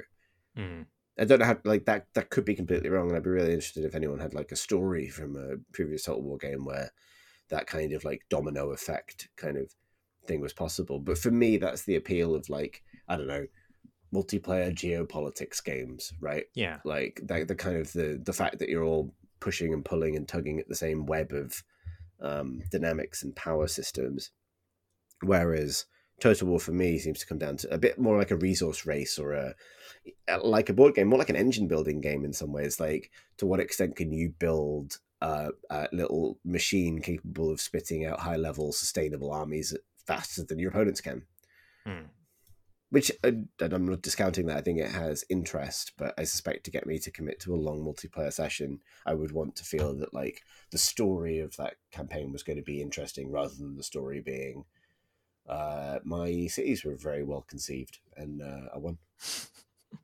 Mm. 0.56 0.86
I 1.18 1.24
don't 1.24 1.38
know 1.38 1.46
how 1.46 1.58
like 1.64 1.84
that 1.84 2.06
that 2.14 2.30
could 2.30 2.44
be 2.44 2.54
completely 2.54 2.88
wrong, 2.88 3.08
and 3.08 3.16
I'd 3.16 3.22
be 3.22 3.30
really 3.30 3.52
interested 3.52 3.84
if 3.84 3.94
anyone 3.94 4.18
had 4.18 4.34
like 4.34 4.50
a 4.52 4.56
story 4.56 5.08
from 5.08 5.36
a 5.36 5.56
previous 5.72 6.04
Total 6.04 6.22
War 6.22 6.38
game 6.38 6.64
where 6.64 6.90
that 7.50 7.66
kind 7.66 7.92
of 7.92 8.04
like 8.04 8.22
domino 8.28 8.70
effect 8.70 9.28
kind 9.36 9.56
of 9.56 9.70
thing 10.26 10.40
was 10.40 10.52
possible. 10.52 10.98
But 10.98 11.18
for 11.18 11.30
me, 11.30 11.56
that's 11.56 11.82
the 11.82 11.96
appeal 11.96 12.34
of 12.34 12.48
like 12.48 12.82
I 13.08 13.16
don't 13.16 13.28
know 13.28 13.46
multiplayer 14.12 14.72
geopolitics 14.72 15.62
games, 15.62 16.12
right? 16.20 16.44
Yeah, 16.54 16.78
Like 16.84 17.20
the 17.22 17.44
the 17.44 17.54
kind 17.54 17.76
of 17.76 17.92
the 17.92 18.20
the 18.22 18.32
fact 18.32 18.58
that 18.58 18.68
you're 18.68 18.84
all 18.84 19.14
pushing 19.40 19.72
and 19.72 19.84
pulling 19.84 20.16
and 20.16 20.26
tugging 20.26 20.58
at 20.58 20.68
the 20.68 20.74
same 20.74 21.06
web 21.06 21.32
of 21.32 21.62
um, 22.22 22.62
dynamics 22.70 23.22
and 23.22 23.36
power 23.36 23.66
systems, 23.66 24.30
whereas 25.22 25.86
Total 26.20 26.46
War 26.46 26.60
for 26.60 26.72
me 26.72 26.98
seems 26.98 27.20
to 27.20 27.26
come 27.26 27.38
down 27.38 27.56
to 27.58 27.74
a 27.74 27.78
bit 27.78 27.98
more 27.98 28.16
like 28.16 28.30
a 28.30 28.36
resource 28.36 28.86
race 28.86 29.18
or 29.18 29.32
a 29.32 29.54
like 30.42 30.68
a 30.68 30.72
board 30.72 30.94
game, 30.94 31.08
more 31.08 31.18
like 31.18 31.30
an 31.30 31.36
engine 31.36 31.66
building 31.66 32.00
game 32.00 32.24
in 32.24 32.32
some 32.32 32.52
ways. 32.52 32.78
Like 32.78 33.10
to 33.38 33.46
what 33.46 33.60
extent 33.60 33.96
can 33.96 34.12
you 34.12 34.30
build 34.38 34.98
uh, 35.20 35.50
a 35.70 35.88
little 35.92 36.38
machine 36.44 37.00
capable 37.00 37.50
of 37.50 37.60
spitting 37.60 38.04
out 38.04 38.20
high 38.20 38.36
level 38.36 38.72
sustainable 38.72 39.32
armies 39.32 39.76
faster 40.06 40.44
than 40.44 40.58
your 40.58 40.70
opponents 40.70 41.00
can? 41.00 41.22
Hmm. 41.84 42.06
Which 42.90 43.10
uh, 43.24 43.32
and 43.60 43.72
I'm 43.72 43.86
not 43.86 44.02
discounting 44.02 44.46
that. 44.46 44.58
I 44.58 44.60
think 44.60 44.78
it 44.78 44.92
has 44.92 45.24
interest, 45.28 45.92
but 45.98 46.14
I 46.16 46.24
suspect 46.24 46.64
to 46.64 46.70
get 46.70 46.86
me 46.86 47.00
to 47.00 47.10
commit 47.10 47.40
to 47.40 47.54
a 47.54 47.56
long 47.56 47.82
multiplayer 47.82 48.32
session, 48.32 48.80
I 49.04 49.14
would 49.14 49.32
want 49.32 49.56
to 49.56 49.64
feel 49.64 49.94
that 49.96 50.14
like 50.14 50.42
the 50.70 50.78
story 50.78 51.40
of 51.40 51.56
that 51.56 51.74
campaign 51.90 52.30
was 52.30 52.44
going 52.44 52.58
to 52.58 52.62
be 52.62 52.80
interesting 52.80 53.32
rather 53.32 53.54
than 53.54 53.76
the 53.76 53.82
story 53.82 54.20
being 54.20 54.64
uh, 55.46 55.98
my 56.04 56.46
cities 56.46 56.84
were 56.84 56.96
very 56.96 57.22
well 57.22 57.42
conceived 57.42 57.98
and 58.16 58.42
uh, 58.42 58.68
I 58.74 58.78
won. 58.78 58.98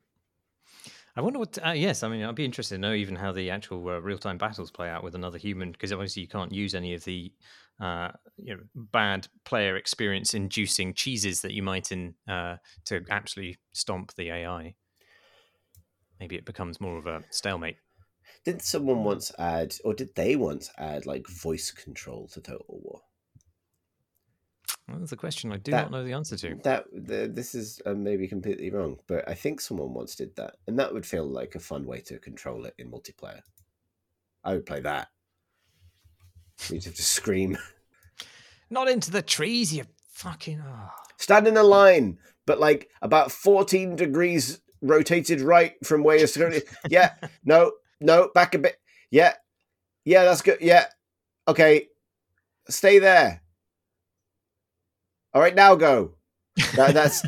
I 1.16 1.22
wonder 1.22 1.38
what. 1.40 1.58
Uh, 1.64 1.72
yes, 1.72 2.02
I 2.02 2.08
mean, 2.08 2.22
I'd 2.22 2.34
be 2.34 2.44
interested 2.44 2.76
to 2.76 2.80
know 2.80 2.92
even 2.92 3.16
how 3.16 3.32
the 3.32 3.50
actual 3.50 3.88
uh, 3.88 3.98
real-time 3.98 4.38
battles 4.38 4.70
play 4.70 4.88
out 4.88 5.02
with 5.02 5.14
another 5.14 5.38
human, 5.38 5.72
because 5.72 5.92
obviously 5.92 6.22
you 6.22 6.28
can't 6.28 6.52
use 6.52 6.74
any 6.74 6.94
of 6.94 7.04
the 7.04 7.32
uh, 7.80 8.10
you 8.36 8.54
know 8.54 8.62
bad 8.74 9.26
player 9.44 9.76
experience 9.76 10.34
inducing 10.34 10.94
cheeses 10.94 11.40
that 11.40 11.52
you 11.52 11.62
might 11.62 11.90
in 11.90 12.14
uh, 12.28 12.56
to 12.84 13.04
absolutely 13.10 13.58
stomp 13.72 14.14
the 14.14 14.30
AI. 14.30 14.74
Maybe 16.20 16.36
it 16.36 16.44
becomes 16.44 16.80
more 16.80 16.98
of 16.98 17.06
a 17.06 17.24
stalemate. 17.30 17.78
Didn't 18.44 18.62
someone 18.62 19.02
once 19.02 19.32
add, 19.38 19.76
or 19.84 19.94
did 19.94 20.14
they 20.14 20.36
once 20.36 20.70
add 20.78 21.06
like 21.06 21.26
voice 21.26 21.70
control 21.70 22.28
to 22.28 22.40
Total 22.40 22.64
War? 22.68 23.02
Well, 24.88 24.98
that's 24.98 25.12
a 25.12 25.16
question 25.16 25.52
I 25.52 25.56
do 25.58 25.70
That- 25.70 25.90
not 25.90 25.90
know 25.92 26.04
the 26.04 26.12
answer 26.12 26.36
to. 26.36 26.56
That 26.64 26.86
the, 26.92 27.28
this 27.32 27.54
is 27.54 27.80
uh, 27.86 27.94
maybe 27.94 28.26
completely 28.28 28.70
wrong, 28.70 28.98
but 29.06 29.28
I 29.28 29.34
think 29.34 29.60
someone 29.60 29.94
once 29.94 30.14
did 30.16 30.34
that, 30.36 30.56
and 30.66 30.78
that 30.78 30.92
would 30.92 31.06
feel 31.06 31.24
like 31.26 31.54
a 31.54 31.60
fun 31.60 31.86
way 31.86 32.00
to 32.02 32.18
control 32.18 32.64
it 32.66 32.74
in 32.78 32.90
multiplayer. 32.90 33.40
I 34.44 34.54
would 34.54 34.66
play 34.66 34.80
that. 34.80 35.08
You'd 36.68 36.84
have 36.84 36.94
to 36.94 37.02
scream, 37.02 37.56
Not 38.70 38.88
into 38.88 39.10
the 39.10 39.22
trees, 39.22 39.72
you 39.74 39.84
fucking. 40.12 40.62
Oh. 40.64 40.90
stand 41.16 41.48
in 41.48 41.56
a 41.56 41.62
line, 41.62 42.18
but 42.46 42.60
like 42.60 42.90
about 43.02 43.32
fourteen 43.32 43.96
degrees 43.96 44.60
rotated 44.82 45.40
right 45.40 45.74
from 45.84 46.02
where 46.04 46.16
you're 46.18 46.26
standing. 46.26 46.62
Yeah, 46.88 47.14
no, 47.44 47.72
no, 48.00 48.30
back 48.34 48.54
a 48.54 48.58
bit. 48.58 48.76
Yeah, 49.10 49.34
yeah, 50.04 50.24
that's 50.24 50.42
good. 50.42 50.58
Yeah, 50.60 50.86
okay, 51.48 51.88
stay 52.68 52.98
there. 52.98 53.42
All 55.32 55.40
right, 55.40 55.54
now 55.54 55.74
go. 55.74 56.14
That, 56.74 56.94
that's 56.94 57.24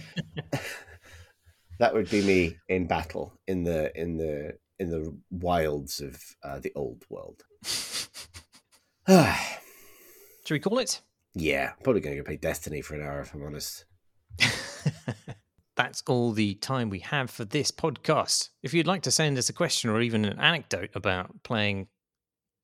that 1.78 1.94
would 1.94 2.10
be 2.10 2.22
me 2.22 2.56
in 2.68 2.86
battle 2.86 3.32
in 3.46 3.64
the 3.64 3.92
in 3.98 4.16
the 4.16 4.58
in 4.78 4.90
the 4.90 5.16
wilds 5.30 6.00
of 6.00 6.20
uh, 6.42 6.58
the 6.58 6.72
old 6.74 7.04
world. 7.08 7.42
Should 10.44 10.54
we 10.54 10.60
call 10.60 10.78
it? 10.78 11.00
yeah, 11.34 11.72
probably 11.82 12.00
going 12.00 12.16
to 12.16 12.22
go 12.22 12.26
play 12.26 12.36
Destiny 12.36 12.82
for 12.82 12.94
an 12.94 13.02
hour 13.02 13.20
if 13.20 13.34
I'm 13.34 13.44
honest. 13.44 13.84
That's 15.76 16.02
all 16.06 16.32
the 16.32 16.54
time 16.56 16.90
we 16.90 16.98
have 17.00 17.30
for 17.30 17.44
this 17.44 17.70
podcast. 17.70 18.50
If 18.62 18.74
you'd 18.74 18.86
like 18.86 19.02
to 19.02 19.10
send 19.10 19.38
us 19.38 19.48
a 19.48 19.54
question 19.54 19.88
or 19.88 20.02
even 20.02 20.24
an 20.24 20.38
anecdote 20.38 20.90
about 20.94 21.42
playing 21.42 21.88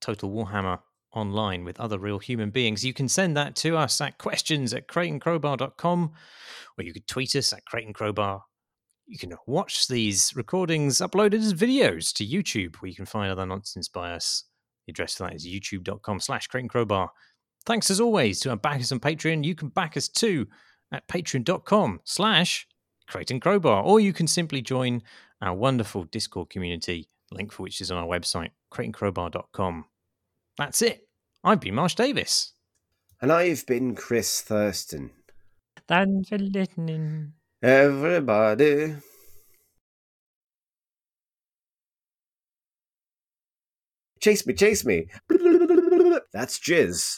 Total 0.01 0.31
Warhammer 0.31 0.81
online 1.13 1.65
with 1.65 1.81
other 1.81 1.99
real 1.99 2.19
human 2.19 2.51
beings, 2.51 2.85
you 2.85 2.93
can 2.93 3.09
send 3.09 3.37
that 3.37 3.57
to 3.57 3.77
us 3.77 4.01
at 4.01 4.19
questions 4.19 4.75
at 4.75 4.89
crateandcrowbar.com 4.89 6.13
or 6.77 6.85
you 6.85 6.93
could 6.93 7.07
tweet 7.07 7.35
us 7.37 7.53
at 7.53 7.65
Crate 7.65 7.87
and 7.87 7.95
Crowbar. 7.95 8.43
You 9.07 9.19
can 9.19 9.35
watch 9.47 9.89
these 9.89 10.33
recordings 10.37 10.99
uploaded 10.99 11.35
as 11.39 11.55
videos 11.55 12.13
to 12.15 12.27
YouTube 12.27 12.77
where 12.77 12.91
you 12.91 12.95
can 12.95 13.07
find 13.07 13.31
other 13.31 13.47
nonsense 13.47 13.89
by 13.89 14.13
us. 14.13 14.45
The 14.87 14.93
address 14.93 15.17
for 15.17 15.25
that 15.25 15.35
is 15.35 15.47
youtube.com 15.47 16.21
slash 16.21 16.47
Crate 16.47 16.65
and 16.65 16.71
Crowbar. 16.71 17.11
Thanks 17.65 17.91
as 17.91 18.01
always 18.01 18.41
to 18.41 18.51
our 18.51 18.57
backers 18.57 18.93
on 18.93 19.01
Patreon. 19.01 19.45
You 19.45 19.55
can 19.55 19.69
back 19.69 19.97
us 19.97 20.09
too 20.09 20.47
at 20.93 21.09
patreon.com 21.09 22.01
slash 22.05 22.67
and 23.31 23.41
Crowbar, 23.41 23.83
or 23.83 24.01
you 24.01 24.13
can 24.13 24.27
simply 24.27 24.61
join 24.61 25.03
our 25.41 25.55
wonderful 25.55 26.05
Discord 26.05 26.51
community, 26.51 27.09
link 27.31 27.53
for 27.53 27.63
which 27.63 27.81
is 27.81 27.91
on 27.91 27.99
our 27.99 28.07
website, 28.07 28.51
crateandcrowbar.com. 28.73 29.87
That's 30.59 30.83
it. 30.83 31.07
I've 31.45 31.61
been 31.61 31.77
Marsh 31.77 31.95
Davis. 31.95 32.53
And 33.23 33.33
I've 33.33 33.65
been 33.65 33.95
Chris 33.95 34.41
Thurston. 34.41 35.11
Thanks 35.87 36.29
for 36.29 36.39
listening. 36.39 37.33
Everybody. 37.63 38.97
Chase 44.21 44.47
me, 44.47 44.55
chase 44.55 44.85
me. 44.85 45.07
That's 46.33 46.59
jizz. 46.59 47.17